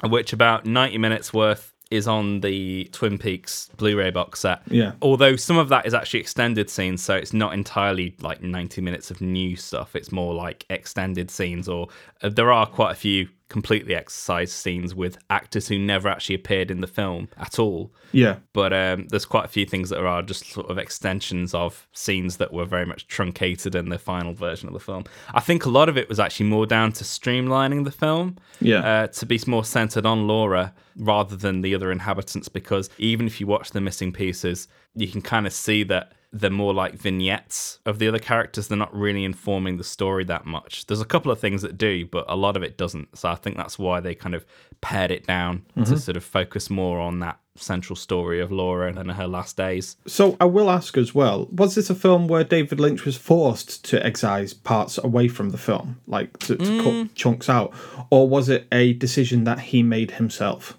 which 0.03 0.31
about 0.31 0.65
90 0.67 0.99
minutes 0.99 1.33
worth 1.33 1.73
is 1.89 2.07
on 2.07 2.41
the 2.41 2.85
Twin 2.91 3.17
Peaks 3.17 3.69
Blu-ray 3.77 4.11
box 4.11 4.41
set. 4.41 4.61
Yeah. 4.67 4.93
Although 5.01 5.35
some 5.35 5.57
of 5.57 5.69
that 5.69 5.85
is 5.85 5.93
actually 5.93 6.19
extended 6.19 6.69
scenes, 6.69 7.01
so 7.01 7.15
it's 7.15 7.33
not 7.33 7.53
entirely 7.53 8.15
like 8.21 8.41
90 8.41 8.81
minutes 8.81 9.11
of 9.11 9.21
new 9.21 9.55
stuff. 9.55 9.95
It's 9.95 10.11
more 10.11 10.33
like 10.33 10.65
extended 10.69 11.31
scenes, 11.31 11.67
or 11.69 11.87
uh, 12.21 12.29
there 12.29 12.51
are 12.51 12.65
quite 12.65 12.91
a 12.91 12.95
few 12.95 13.29
completely 13.49 13.95
exercise 13.95 14.51
scenes 14.51 14.93
with 14.93 15.17
actors 15.29 15.69
who 15.69 15.79
never 15.79 16.09
actually 16.09 16.35
appeared 16.35 16.69
in 16.69 16.81
the 16.81 16.87
film 16.87 17.29
at 17.37 17.57
all 17.57 17.93
Yeah. 18.11 18.37
but 18.51 18.73
um, 18.73 19.07
there's 19.07 19.23
quite 19.25 19.45
a 19.45 19.47
few 19.47 19.65
things 19.65 19.89
that 19.89 20.03
are 20.03 20.21
just 20.21 20.45
sort 20.51 20.69
of 20.69 20.77
extensions 20.77 21.53
of 21.53 21.87
scenes 21.93 22.37
that 22.37 22.51
were 22.51 22.65
very 22.65 22.85
much 22.85 23.07
truncated 23.07 23.73
in 23.73 23.87
the 23.89 23.97
final 23.97 24.33
version 24.33 24.67
of 24.67 24.73
the 24.73 24.79
film. 24.81 25.05
I 25.33 25.39
think 25.39 25.65
a 25.65 25.69
lot 25.69 25.87
of 25.87 25.97
it 25.97 26.09
was 26.09 26.19
actually 26.19 26.47
more 26.49 26.65
down 26.65 26.91
to 26.93 27.03
streamlining 27.05 27.85
the 27.85 27.91
film, 27.91 28.37
Yeah. 28.59 28.79
uh, 28.79 29.07
to 29.07 29.25
be 29.25 29.39
more 29.47 29.63
centered 29.63 30.05
on 30.05 30.27
Laura 30.27 30.73
rather 30.97 31.35
than 31.35 31.61
the 31.61 31.73
other 31.75 31.91
inhabitants. 31.91 32.49
Because 32.49 32.89
even 32.97 33.27
if 33.27 33.39
you 33.39 33.47
watch 33.47 33.71
the 33.71 33.79
missing 33.81 34.11
pieces, 34.11 34.67
you 34.95 35.07
can 35.07 35.21
kind 35.21 35.47
of 35.47 35.53
see 35.53 35.83
that 35.83 36.11
they're 36.33 36.49
more 36.49 36.73
like 36.73 36.95
vignettes 36.95 37.79
of 37.85 37.99
the 37.99 38.07
other 38.07 38.19
characters. 38.19 38.67
They're 38.67 38.77
not 38.77 38.93
really 38.93 39.23
informing 39.23 39.77
the 39.77 39.83
story 39.83 40.23
that 40.25 40.45
much. 40.45 40.85
There's 40.85 41.01
a 41.01 41.05
couple 41.05 41.31
of 41.31 41.39
things 41.39 41.61
that 41.61 41.77
do, 41.77 42.05
but 42.05 42.25
a 42.27 42.35
lot 42.35 42.57
of 42.57 42.63
it 42.63 42.77
doesn't. 42.77 43.17
So 43.17 43.29
I 43.29 43.35
think 43.35 43.55
that's 43.55 43.79
why 43.79 43.99
they 43.99 44.13
kind 44.13 44.35
of 44.35 44.45
pared 44.81 45.11
it 45.11 45.25
down 45.25 45.63
to 45.75 45.81
mm-hmm. 45.81 45.95
sort 45.95 46.17
of 46.17 46.23
focus 46.23 46.69
more 46.69 46.99
on 46.99 47.19
that 47.19 47.39
central 47.55 47.95
story 47.95 48.39
of 48.39 48.51
Laura 48.51 48.93
and 48.93 49.11
her 49.11 49.27
last 49.27 49.57
days. 49.57 49.97
So 50.05 50.37
I 50.39 50.45
will 50.45 50.69
ask 50.69 50.97
as 50.97 51.15
well, 51.15 51.47
was 51.51 51.75
this 51.75 51.89
a 51.89 51.95
film 51.95 52.27
where 52.27 52.43
David 52.43 52.79
Lynch 52.79 53.05
was 53.05 53.17
forced 53.17 53.83
to 53.85 54.05
excise 54.05 54.53
parts 54.53 54.97
away 54.97 55.27
from 55.27 55.49
the 55.49 55.57
film, 55.57 55.99
like 56.07 56.37
to, 56.39 56.55
to 56.55 56.83
cut 56.83 56.93
mm. 56.93 57.15
chunks 57.15 57.49
out? 57.49 57.73
Or 58.09 58.27
was 58.27 58.49
it 58.49 58.67
a 58.71 58.93
decision 58.93 59.45
that 59.45 59.59
he 59.59 59.81
made 59.81 60.11
himself? 60.11 60.77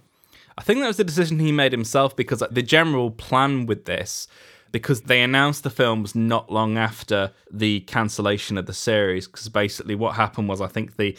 I 0.57 0.63
think 0.63 0.81
that 0.81 0.89
was 0.89 0.97
the 0.97 1.05
decision 1.05 1.39
he 1.39 1.53
made 1.53 1.73
himself 1.73 2.17
because 2.17 2.43
the 2.51 2.63
general 2.63 3.11
plan 3.13 3.67
with 3.67 3.85
this, 3.85 4.27
because 4.73 5.03
they 5.03 5.23
announced 5.23 5.63
the 5.63 5.71
films 5.71 6.15
not 6.15 6.51
long 6.51 6.77
after 6.77 7.33
the 7.51 7.81
cancellation 7.81 8.59
of 8.59 8.67
the 8.67 8.73
series, 8.73 9.27
because 9.27 9.49
basically 9.49 9.95
what 9.95 10.15
happened 10.15 10.49
was 10.49 10.61
I 10.61 10.67
think 10.67 10.97
the 10.97 11.17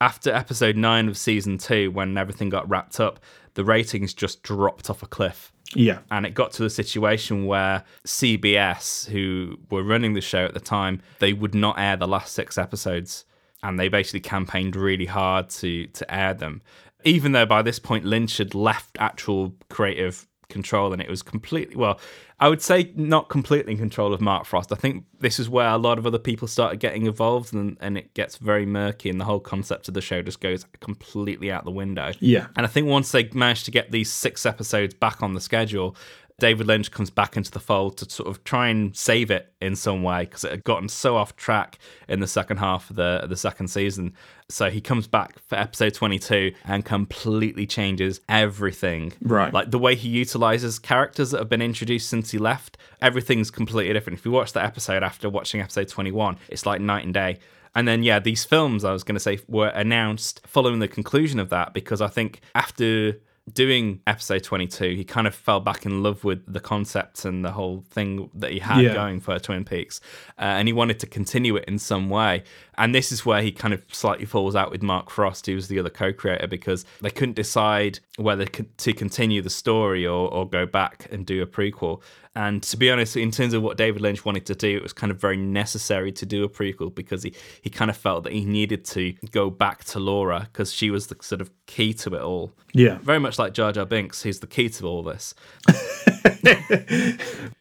after 0.00 0.32
episode 0.32 0.76
nine 0.76 1.08
of 1.08 1.16
season 1.16 1.58
two, 1.58 1.90
when 1.90 2.16
everything 2.16 2.48
got 2.48 2.68
wrapped 2.68 3.00
up, 3.00 3.20
the 3.54 3.64
ratings 3.64 4.14
just 4.14 4.42
dropped 4.42 4.88
off 4.90 5.02
a 5.02 5.06
cliff. 5.06 5.52
Yeah. 5.74 5.98
And 6.10 6.24
it 6.24 6.34
got 6.34 6.52
to 6.52 6.64
a 6.64 6.70
situation 6.70 7.46
where 7.46 7.84
CBS, 8.06 9.08
who 9.08 9.58
were 9.70 9.82
running 9.82 10.14
the 10.14 10.20
show 10.20 10.44
at 10.44 10.54
the 10.54 10.60
time, 10.60 11.02
they 11.18 11.32
would 11.32 11.54
not 11.54 11.78
air 11.78 11.96
the 11.96 12.08
last 12.08 12.34
six 12.34 12.56
episodes. 12.56 13.24
And 13.62 13.78
they 13.78 13.88
basically 13.88 14.20
campaigned 14.20 14.76
really 14.76 15.06
hard 15.06 15.50
to 15.50 15.88
to 15.88 16.14
air 16.14 16.32
them. 16.32 16.62
Even 17.04 17.32
though 17.32 17.46
by 17.46 17.62
this 17.62 17.78
point 17.78 18.04
Lynch 18.04 18.38
had 18.38 18.54
left 18.54 18.96
actual 19.00 19.54
creative 19.68 20.26
control 20.48 20.92
and 20.92 21.02
it 21.02 21.08
was 21.08 21.22
completely 21.22 21.76
well, 21.76 22.00
I 22.40 22.48
would 22.48 22.62
say 22.62 22.92
not 22.94 23.28
completely 23.28 23.72
in 23.72 23.78
control 23.78 24.12
of 24.12 24.20
Mark 24.20 24.46
Frost. 24.46 24.72
I 24.72 24.76
think 24.76 25.04
this 25.20 25.38
is 25.38 25.48
where 25.48 25.68
a 25.68 25.76
lot 25.76 25.98
of 25.98 26.06
other 26.06 26.18
people 26.18 26.48
started 26.48 26.80
getting 26.80 27.06
involved 27.06 27.52
and, 27.52 27.76
and 27.80 27.98
it 27.98 28.14
gets 28.14 28.36
very 28.36 28.66
murky 28.66 29.10
and 29.10 29.20
the 29.20 29.24
whole 29.24 29.40
concept 29.40 29.88
of 29.88 29.94
the 29.94 30.00
show 30.00 30.22
just 30.22 30.40
goes 30.40 30.64
completely 30.80 31.50
out 31.50 31.64
the 31.64 31.70
window. 31.70 32.12
Yeah. 32.20 32.46
And 32.56 32.64
I 32.64 32.68
think 32.68 32.86
once 32.86 33.12
they 33.12 33.28
managed 33.32 33.64
to 33.66 33.70
get 33.70 33.90
these 33.90 34.12
six 34.12 34.46
episodes 34.46 34.94
back 34.94 35.22
on 35.22 35.34
the 35.34 35.40
schedule, 35.40 35.96
David 36.38 36.68
Lynch 36.68 36.92
comes 36.92 37.10
back 37.10 37.36
into 37.36 37.50
the 37.50 37.58
fold 37.58 37.96
to 37.98 38.08
sort 38.08 38.28
of 38.28 38.44
try 38.44 38.68
and 38.68 38.96
save 38.96 39.30
it 39.30 39.52
in 39.60 39.74
some 39.74 40.04
way 40.04 40.20
because 40.24 40.44
it 40.44 40.52
had 40.52 40.62
gotten 40.62 40.88
so 40.88 41.16
off 41.16 41.34
track 41.34 41.78
in 42.08 42.20
the 42.20 42.28
second 42.28 42.58
half 42.58 42.90
of 42.90 42.96
the 42.96 43.26
the 43.28 43.36
second 43.36 43.68
season. 43.68 44.14
So 44.48 44.70
he 44.70 44.80
comes 44.80 45.08
back 45.08 45.40
for 45.40 45.56
episode 45.56 45.94
22 45.94 46.52
and 46.64 46.84
completely 46.84 47.66
changes 47.66 48.20
everything. 48.28 49.12
Right. 49.20 49.52
Like 49.52 49.72
the 49.72 49.80
way 49.80 49.96
he 49.96 50.08
utilizes 50.08 50.78
characters 50.78 51.32
that 51.32 51.38
have 51.38 51.48
been 51.48 51.60
introduced 51.60 52.08
since 52.08 52.30
he 52.30 52.38
left, 52.38 52.78
everything's 53.02 53.50
completely 53.50 53.92
different. 53.92 54.20
If 54.20 54.24
you 54.24 54.30
watch 54.30 54.52
that 54.52 54.64
episode 54.64 55.02
after 55.02 55.28
watching 55.28 55.60
episode 55.60 55.88
21, 55.88 56.38
it's 56.48 56.64
like 56.64 56.80
night 56.80 57.04
and 57.04 57.12
day. 57.12 57.38
And 57.74 57.86
then, 57.86 58.02
yeah, 58.02 58.18
these 58.18 58.44
films, 58.44 58.84
I 58.84 58.92
was 58.92 59.04
going 59.04 59.16
to 59.16 59.20
say, 59.20 59.38
were 59.46 59.68
announced 59.68 60.40
following 60.46 60.78
the 60.78 60.88
conclusion 60.88 61.38
of 61.38 61.50
that 61.50 61.74
because 61.74 62.00
I 62.00 62.08
think 62.08 62.40
after 62.54 63.20
doing 63.54 64.00
episode 64.06 64.42
22, 64.42 64.94
he 64.94 65.04
kind 65.04 65.26
of 65.26 65.34
fell 65.34 65.60
back 65.60 65.84
in 65.86 66.02
love 66.02 66.24
with 66.24 66.42
the 66.52 66.60
concept 66.60 67.24
and 67.24 67.44
the 67.44 67.52
whole 67.52 67.84
thing 67.90 68.30
that 68.34 68.50
he 68.52 68.58
had 68.58 68.82
Yeah. 68.82 68.94
going 68.94 69.20
for 69.20 69.38
Twin 69.38 69.64
Peaks. 69.64 70.00
Uh, 70.38 70.42
and 70.42 70.68
he 70.68 70.72
wanted 70.72 70.98
to 71.00 71.06
continue 71.06 71.56
it 71.56 71.64
in 71.66 71.78
some 71.78 72.08
way. 72.08 72.42
And 72.76 72.94
this 72.94 73.10
is 73.10 73.26
where 73.26 73.42
he 73.42 73.50
kind 73.50 73.74
of 73.74 73.82
slightly 73.90 74.24
falls 74.24 74.54
out 74.54 74.70
with 74.70 74.82
Mark 74.82 75.10
Frost, 75.10 75.46
who 75.46 75.54
was 75.54 75.68
the 75.68 75.78
other 75.78 75.90
co 75.90 76.12
creator, 76.12 76.46
because 76.46 76.84
they 77.00 77.10
couldn't 77.10 77.34
decide 77.34 77.98
whether 78.16 78.44
to 78.46 78.92
continue 78.92 79.42
the 79.42 79.50
story 79.50 80.06
or, 80.06 80.32
or 80.32 80.48
go 80.48 80.64
back 80.66 81.08
and 81.10 81.26
do 81.26 81.42
a 81.42 81.46
prequel. 81.46 82.00
And 82.34 82.62
to 82.64 82.76
be 82.76 82.90
honest, 82.90 83.16
in 83.16 83.30
terms 83.30 83.52
of 83.54 83.62
what 83.62 83.76
David 83.76 84.00
Lynch 84.02 84.24
wanted 84.24 84.46
to 84.46 84.54
do, 84.54 84.76
it 84.76 84.82
was 84.82 84.92
kind 84.92 85.10
of 85.10 85.20
very 85.20 85.36
necessary 85.36 86.12
to 86.12 86.26
do 86.26 86.44
a 86.44 86.48
prequel 86.48 86.94
because 86.94 87.22
he, 87.22 87.34
he 87.62 87.70
kind 87.70 87.90
of 87.90 87.96
felt 87.96 88.24
that 88.24 88.32
he 88.32 88.44
needed 88.44 88.84
to 88.86 89.12
go 89.32 89.50
back 89.50 89.84
to 89.84 89.98
Laura 89.98 90.48
because 90.52 90.72
she 90.72 90.90
was 90.90 91.08
the 91.08 91.16
sort 91.20 91.40
of 91.40 91.50
key 91.66 91.92
to 91.94 92.14
it 92.14 92.22
all. 92.22 92.52
Yeah. 92.72 92.98
Very 92.98 93.18
much 93.18 93.38
like 93.38 93.54
Jar 93.54 93.72
Jar 93.72 93.86
Binks, 93.86 94.22
who's 94.22 94.40
the 94.40 94.46
key 94.46 94.68
to 94.68 94.86
all 94.86 95.02
this. 95.02 95.34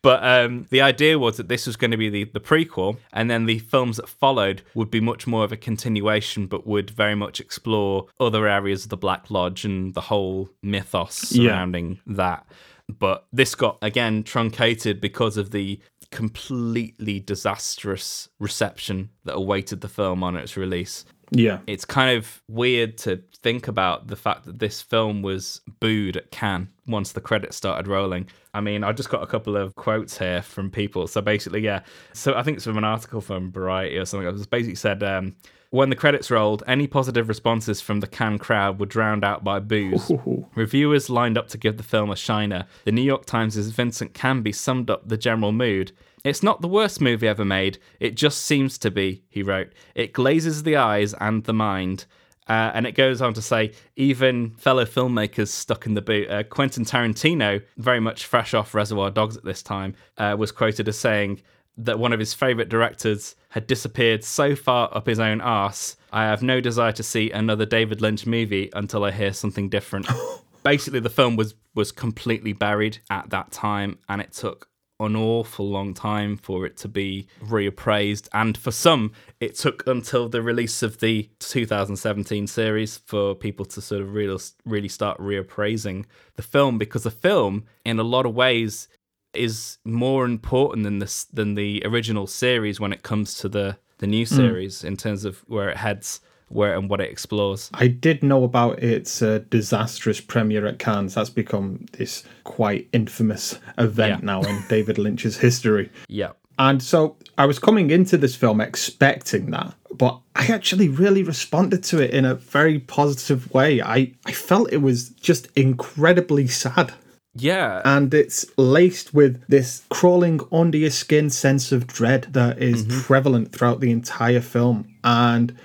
but 0.01 0.23
um, 0.23 0.65
the 0.69 0.81
idea 0.81 1.17
was 1.19 1.37
that 1.37 1.47
this 1.47 1.65
was 1.67 1.75
going 1.75 1.91
to 1.91 1.97
be 1.97 2.09
the, 2.09 2.25
the 2.25 2.39
prequel, 2.39 2.97
and 3.13 3.29
then 3.29 3.45
the 3.45 3.59
films 3.59 3.97
that 3.97 4.07
followed 4.09 4.61
would 4.75 4.91
be 4.91 4.99
much 4.99 5.27
more 5.27 5.43
of 5.43 5.51
a 5.51 5.57
continuation, 5.57 6.45
but 6.47 6.67
would 6.67 6.89
very 6.89 7.15
much 7.15 7.39
explore 7.39 8.07
other 8.19 8.47
areas 8.47 8.83
of 8.83 8.89
the 8.89 8.97
Black 8.97 9.29
Lodge 9.31 9.65
and 9.65 9.93
the 9.93 10.01
whole 10.01 10.49
mythos 10.61 11.31
Yeah. 11.31 11.51
surrounding 11.51 11.99
that. 12.07 12.45
But 12.87 13.27
this 13.33 13.55
got 13.55 13.77
again 13.81 14.23
truncated 14.23 15.01
because 15.01 15.37
of 15.37 15.51
the 15.51 15.79
completely 16.11 17.19
disastrous 17.19 18.29
reception 18.39 19.09
that 19.25 19.35
awaited 19.35 19.81
the 19.81 19.89
film 19.89 20.23
on 20.23 20.37
its 20.37 20.55
release 20.55 21.03
Yeah. 21.31 21.59
it's 21.67 21.85
kind 21.85 22.17
of 22.17 22.41
weird 22.47 22.97
to 22.99 23.21
think 23.43 23.67
about 23.67 24.07
the 24.07 24.15
fact 24.15 24.45
that 24.45 24.59
this 24.59 24.81
film 24.81 25.21
was 25.21 25.61
booed 25.79 26.17
at 26.17 26.31
Cannes 26.31 26.69
once 26.87 27.11
the 27.11 27.21
credits 27.21 27.55
started 27.55 27.87
rolling. 27.87 28.27
I 28.53 28.61
mean, 28.61 28.83
I 28.83 28.91
just 28.93 29.09
got 29.09 29.21
a 29.23 29.27
couple 29.27 29.55
of 29.55 29.75
quotes 29.75 30.17
here 30.17 30.41
from 30.41 30.71
people. 30.71 31.07
So 31.07 31.21
basically, 31.21 31.61
yeah. 31.61 31.81
So 32.13 32.33
I 32.33 32.43
think 32.43 32.57
it's 32.57 32.65
from 32.65 32.77
an 32.77 32.83
article 32.83 33.21
from 33.21 33.51
Variety 33.51 33.97
or 33.97 34.05
something. 34.05 34.27
It 34.27 34.31
was 34.31 34.47
basically 34.47 34.75
said, 34.75 35.03
um, 35.03 35.35
when 35.69 35.89
the 35.89 35.95
credits 35.95 36.31
rolled, 36.31 36.63
any 36.65 36.87
positive 36.87 37.27
responses 37.27 37.81
from 37.81 37.99
the 37.99 38.07
Cannes 38.07 38.39
crowd 38.39 38.79
were 38.79 38.85
drowned 38.85 39.25
out 39.25 39.43
by 39.43 39.59
boos. 39.59 40.11
Reviewers 40.55 41.09
lined 41.09 41.37
up 41.37 41.49
to 41.49 41.57
give 41.57 41.77
the 41.77 41.83
film 41.83 42.09
a 42.09 42.15
shiner. 42.15 42.65
The 42.85 42.91
New 42.93 43.01
York 43.01 43.25
Times' 43.25 43.55
Vincent 43.57 44.13
Canby 44.13 44.53
summed 44.53 44.89
up 44.89 45.07
the 45.07 45.17
general 45.17 45.51
mood. 45.51 45.91
It's 46.23 46.43
not 46.43 46.61
the 46.61 46.67
worst 46.67 46.99
movie 46.99 47.27
ever 47.27 47.45
made. 47.45 47.77
It 47.99 48.15
just 48.15 48.41
seems 48.41 48.77
to 48.79 48.91
be, 48.91 49.23
he 49.29 49.43
wrote. 49.43 49.73
It 49.95 50.13
glazes 50.13 50.63
the 50.63 50.75
eyes 50.75 51.13
and 51.19 51.43
the 51.43 51.53
mind. 51.53 52.05
Uh, 52.49 52.71
and 52.73 52.87
it 52.87 52.93
goes 52.93 53.21
on 53.21 53.33
to 53.33 53.41
say, 53.41 53.73
even 53.95 54.51
fellow 54.51 54.85
filmmakers 54.85 55.49
stuck 55.49 55.85
in 55.85 55.93
the 55.93 56.01
boot. 56.01 56.29
Uh, 56.29 56.43
Quentin 56.43 56.85
Tarantino, 56.85 57.61
very 57.77 57.99
much 57.99 58.25
fresh 58.25 58.53
off 58.53 58.73
Reservoir 58.73 59.11
Dogs 59.11 59.35
at 59.35 59.43
this 59.43 59.61
time, 59.61 59.95
uh, 60.17 60.35
was 60.37 60.51
quoted 60.51 60.87
as 60.87 60.97
saying 60.97 61.41
that 61.77 61.99
one 61.99 62.13
of 62.13 62.19
his 62.19 62.33
favourite 62.33 62.69
directors 62.69 63.35
had 63.49 63.67
disappeared 63.67 64.23
so 64.23 64.55
far 64.55 64.89
up 64.95 65.05
his 65.05 65.19
own 65.19 65.41
arse, 65.41 65.95
I 66.11 66.23
have 66.23 66.41
no 66.41 66.59
desire 66.59 66.91
to 66.93 67.03
see 67.03 67.31
another 67.31 67.65
David 67.65 68.01
Lynch 68.01 68.25
movie 68.25 68.69
until 68.73 69.03
I 69.03 69.11
hear 69.11 69.33
something 69.33 69.69
different. 69.69 70.07
Basically, 70.63 70.99
the 70.99 71.09
film 71.09 71.35
was 71.35 71.53
was 71.75 71.91
completely 71.91 72.53
buried 72.53 72.97
at 73.09 73.29
that 73.29 73.51
time, 73.51 73.99
and 74.09 74.19
it 74.19 74.33
took 74.33 74.67
an 74.99 75.15
awful 75.15 75.69
long 75.69 75.93
time 75.93 76.37
for 76.37 76.65
it 76.65 76.75
to 76.77 76.87
be 76.87 77.27
reappraised. 77.43 78.27
And 78.33 78.57
for 78.57 78.71
some, 78.71 79.11
it 79.39 79.55
took 79.55 79.85
until 79.85 80.27
the 80.27 80.41
release 80.41 80.81
of 80.81 80.99
the 80.99 81.29
2017 81.39 82.47
series 82.47 82.97
for 82.97 83.35
people 83.35 83.65
to 83.65 83.81
sort 83.81 84.01
of 84.01 84.13
really, 84.13 84.41
really 84.65 84.87
start 84.87 85.19
reappraising 85.19 86.05
the 86.35 86.41
film 86.41 86.77
because 86.77 87.03
the 87.03 87.11
film, 87.11 87.65
in 87.85 87.99
a 87.99 88.03
lot 88.03 88.25
of 88.25 88.33
ways, 88.33 88.87
is 89.33 89.77
more 89.85 90.25
important 90.25 90.83
than 90.83 90.99
this 90.99 91.25
than 91.25 91.53
the 91.55 91.83
original 91.85 92.25
series 92.25 92.79
when 92.79 92.91
it 92.91 93.03
comes 93.03 93.35
to 93.35 93.47
the 93.47 93.77
the 93.99 94.07
new 94.07 94.25
hmm. 94.25 94.35
series 94.35 94.83
in 94.83 94.97
terms 94.97 95.25
of 95.25 95.39
where 95.47 95.69
it 95.69 95.77
heads, 95.77 96.21
where 96.49 96.75
and 96.75 96.89
what 96.89 97.01
it 97.01 97.09
explores. 97.11 97.69
I 97.73 97.87
did 97.87 98.23
know 98.23 98.43
about 98.43 98.79
its 98.79 99.21
uh, 99.21 99.39
disastrous 99.49 100.21
premiere 100.21 100.65
at 100.65 100.79
Cannes. 100.79 101.13
That's 101.15 101.29
become 101.29 101.85
this 101.93 102.23
quite 102.43 102.87
infamous 102.93 103.59
event 103.77 104.21
Yeah. 104.21 104.25
now 104.25 104.41
in 104.43 104.63
David 104.69 104.97
Lynch's 104.97 105.37
history. 105.37 105.89
Yeah. 106.07 106.31
And 106.59 106.81
so 106.81 107.17
I 107.37 107.45
was 107.45 107.59
coming 107.59 107.91
into 107.91 108.17
this 108.17 108.35
film 108.35 108.59
expecting 108.61 109.51
that, 109.51 109.75
but 109.93 110.19
I 110.35 110.47
actually 110.47 110.89
really 110.89 111.21
responded 111.21 111.83
to 111.85 111.99
it 112.01 112.09
in 112.11 112.25
a 112.25 112.33
very 112.33 112.79
positive 112.79 113.53
way. 113.53 113.79
I, 113.81 114.13
I 114.25 114.31
felt 114.31 114.71
it 114.73 114.81
was 114.81 115.09
just 115.09 115.49
incredibly 115.55 116.47
sad. 116.47 116.93
Yeah. 117.35 117.83
And 117.85 118.11
it's 118.13 118.43
laced 118.57 119.13
with 119.13 119.45
this 119.47 119.83
crawling 119.91 120.39
under 120.51 120.79
your 120.79 120.89
skin 120.89 121.29
sense 121.29 121.71
of 121.71 121.85
dread 121.85 122.29
that 122.31 122.57
is 122.59 122.83
Mm-hmm. 122.85 123.01
prevalent 123.01 123.51
throughout 123.51 123.79
the 123.79 123.91
entire 123.91 124.41
film. 124.41 124.87
And 125.03 125.55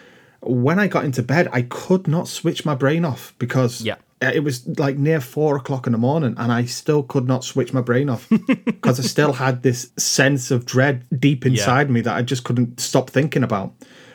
when 0.42 0.78
I 0.78 0.88
got 0.88 1.04
into 1.04 1.22
bed, 1.22 1.48
I 1.52 1.62
could 1.62 2.08
not 2.08 2.28
switch 2.28 2.64
my 2.64 2.74
brain 2.74 3.04
off 3.04 3.34
because 3.38 3.80
Yeah. 3.82 3.96
Uh, 4.20 4.30
it 4.32 4.44
was 4.44 4.64
like 4.78 4.96
near 4.96 5.20
four 5.20 5.56
o'clock 5.56 5.86
in 5.88 5.92
the 5.92 5.98
morning 5.98 6.34
and 6.38 6.52
I 6.52 6.64
still 6.66 7.02
could 7.02 7.26
not 7.26 7.42
switch 7.42 7.72
my 7.72 7.80
brain 7.80 8.08
off 8.08 8.28
because 8.64 9.00
I 9.00 9.02
still 9.02 9.32
had 9.32 9.64
this 9.64 9.90
sense 9.98 10.52
of 10.52 10.64
dread 10.64 11.04
deep 11.18 11.44
inside 11.44 11.90
me 11.90 12.02
that 12.02 12.14
I 12.14 12.22
just 12.22 12.44
couldn't 12.44 12.78
stop 12.78 13.10
thinking 13.10 13.42
about. 13.42 13.72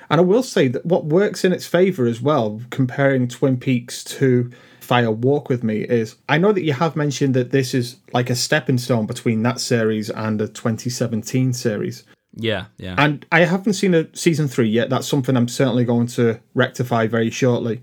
And 0.09 0.21
I 0.21 0.23
will 0.23 0.43
say 0.43 0.69
that 0.69 0.85
what 0.85 1.05
works 1.05 1.43
in 1.43 1.51
its 1.51 1.67
favor 1.67 2.05
as 2.05 2.21
well, 2.21 2.61
comparing 2.69 3.27
Twin 3.27 3.57
Peaks 3.57 4.01
to 4.05 4.49
Fire 4.79 5.11
Walk 5.11 5.49
with 5.49 5.63
Me, 5.63 5.81
is 5.81 6.15
I 6.29 6.37
know 6.37 6.53
that 6.53 6.63
you 6.63 6.71
have 6.71 6.95
mentioned 6.95 7.33
that 7.33 7.51
this 7.51 7.73
is 7.73 7.97
like 8.13 8.29
a 8.29 8.35
stepping 8.35 8.77
stone 8.77 9.07
between 9.07 9.43
that 9.43 9.59
series 9.59 10.09
and 10.09 10.39
the 10.39 10.47
2017 10.47 11.51
series. 11.51 12.05
Yeah. 12.37 12.65
Yeah. 12.77 12.95
And 12.97 13.25
I 13.31 13.41
haven't 13.41 13.73
seen 13.73 13.93
a 13.93 14.07
season 14.15 14.47
three 14.47 14.69
yet. 14.69 14.89
That's 14.89 15.07
something 15.07 15.35
I'm 15.35 15.47
certainly 15.47 15.85
going 15.85 16.07
to 16.07 16.39
rectify 16.53 17.07
very 17.07 17.29
shortly. 17.29 17.81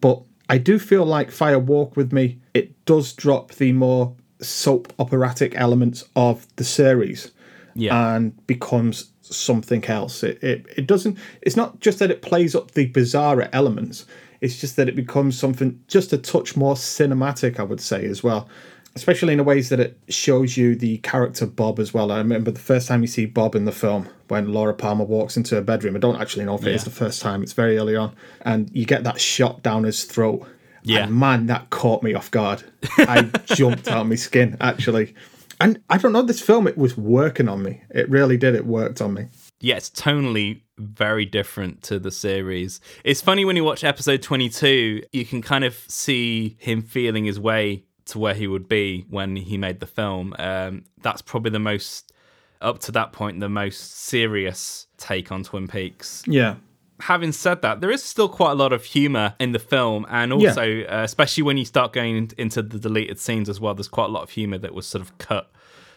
But 0.00 0.22
I 0.48 0.58
do 0.58 0.78
feel 0.78 1.04
like 1.04 1.30
Fire 1.30 1.58
Walk 1.58 1.96
with 1.96 2.12
Me, 2.12 2.38
it 2.52 2.84
does 2.84 3.12
drop 3.12 3.52
the 3.52 3.72
more 3.72 4.14
soap 4.40 4.92
operatic 4.98 5.54
elements 5.56 6.04
of 6.16 6.46
the 6.56 6.64
series 6.64 7.30
yeah. 7.74 8.14
and 8.14 8.46
becomes 8.46 9.12
something 9.22 9.84
else. 9.86 10.22
It, 10.22 10.42
it 10.42 10.66
it 10.76 10.86
doesn't 10.86 11.18
it's 11.40 11.56
not 11.56 11.80
just 11.80 11.98
that 12.00 12.10
it 12.10 12.22
plays 12.22 12.54
up 12.54 12.72
the 12.72 12.86
bizarre 12.86 13.48
elements, 13.52 14.04
it's 14.40 14.60
just 14.60 14.76
that 14.76 14.88
it 14.88 14.96
becomes 14.96 15.38
something 15.38 15.82
just 15.88 16.12
a 16.12 16.18
touch 16.18 16.56
more 16.56 16.74
cinematic, 16.74 17.58
I 17.58 17.62
would 17.62 17.80
say, 17.80 18.04
as 18.04 18.22
well. 18.22 18.48
Especially 18.94 19.32
in 19.32 19.38
the 19.38 19.44
ways 19.44 19.70
that 19.70 19.80
it 19.80 19.98
shows 20.08 20.56
you 20.56 20.76
the 20.76 20.98
character 20.98 21.46
Bob 21.46 21.78
as 21.78 21.94
well. 21.94 22.12
I 22.12 22.18
remember 22.18 22.50
the 22.50 22.60
first 22.60 22.88
time 22.88 23.00
you 23.00 23.06
see 23.08 23.24
Bob 23.24 23.54
in 23.54 23.64
the 23.64 23.72
film 23.72 24.08
when 24.28 24.52
Laura 24.52 24.74
Palmer 24.74 25.04
walks 25.04 25.36
into 25.36 25.54
her 25.54 25.62
bedroom. 25.62 25.96
I 25.96 25.98
don't 25.98 26.20
actually 26.20 26.44
know 26.44 26.56
if 26.56 26.66
it 26.66 26.74
is 26.74 26.84
the 26.84 26.90
first 26.90 27.22
time, 27.22 27.42
it's 27.42 27.54
very 27.54 27.78
early 27.78 27.96
on. 27.96 28.14
And 28.42 28.70
you 28.74 28.84
get 28.84 29.04
that 29.04 29.20
shot 29.20 29.62
down 29.62 29.84
his 29.84 30.04
throat. 30.04 30.46
Yeah. 30.82 31.04
And 31.04 31.14
man, 31.18 31.46
that 31.46 31.70
caught 31.70 32.02
me 32.02 32.12
off 32.14 32.30
guard. 32.30 32.64
I 32.98 33.22
jumped 33.46 33.88
out 33.88 34.02
of 34.02 34.06
my 34.08 34.14
skin, 34.16 34.56
actually. 34.60 35.14
And 35.60 35.80
I 35.88 35.96
don't 35.96 36.12
know, 36.12 36.22
this 36.22 36.40
film, 36.40 36.66
it 36.66 36.76
was 36.76 36.96
working 36.96 37.48
on 37.48 37.62
me. 37.62 37.82
It 37.90 38.10
really 38.10 38.36
did. 38.36 38.54
It 38.54 38.66
worked 38.66 39.00
on 39.00 39.14
me. 39.14 39.28
yeah, 39.60 39.76
it's 39.76 39.90
tonally 39.90 40.62
very 40.76 41.24
different 41.24 41.82
to 41.84 42.00
the 42.00 42.10
series. 42.10 42.80
It's 43.04 43.20
funny 43.20 43.44
when 43.44 43.54
you 43.54 43.62
watch 43.62 43.84
episode 43.84 44.22
22, 44.22 45.04
you 45.12 45.24
can 45.24 45.40
kind 45.40 45.62
of 45.62 45.76
see 45.86 46.56
him 46.58 46.82
feeling 46.82 47.24
his 47.24 47.38
way 47.38 47.84
to 48.06 48.18
where 48.18 48.34
he 48.34 48.46
would 48.46 48.68
be 48.68 49.04
when 49.10 49.36
he 49.36 49.56
made 49.56 49.80
the 49.80 49.86
film. 49.86 50.34
Um, 50.38 50.84
that's 51.02 51.22
probably 51.22 51.50
the 51.50 51.58
most, 51.58 52.12
up 52.60 52.78
to 52.80 52.92
that 52.92 53.12
point, 53.12 53.40
the 53.40 53.48
most 53.48 53.98
serious 54.04 54.86
take 54.96 55.30
on 55.32 55.42
Twin 55.44 55.68
Peaks. 55.68 56.22
Yeah. 56.26 56.56
having 57.00 57.32
said 57.32 57.62
that, 57.62 57.80
there 57.80 57.90
is 57.90 58.02
still 58.02 58.28
quite 58.28 58.52
a 58.52 58.54
lot 58.54 58.72
of 58.72 58.84
humor 58.84 59.34
in 59.40 59.52
the 59.52 59.58
film, 59.58 60.06
and 60.08 60.32
also, 60.32 60.82
uh, 60.82 61.02
especially 61.02 61.42
when 61.42 61.56
you 61.56 61.64
start 61.64 61.92
going 61.92 62.30
into 62.38 62.62
the 62.62 62.78
deleted 62.78 63.18
scenes 63.18 63.48
as 63.48 63.60
well, 63.60 63.74
there's 63.74 63.88
quite 63.88 64.06
a 64.06 64.12
lot 64.12 64.22
of 64.22 64.30
humor 64.30 64.58
that 64.58 64.72
was 64.74 64.86
sort 64.86 65.02
of 65.02 65.16
cut 65.18 65.50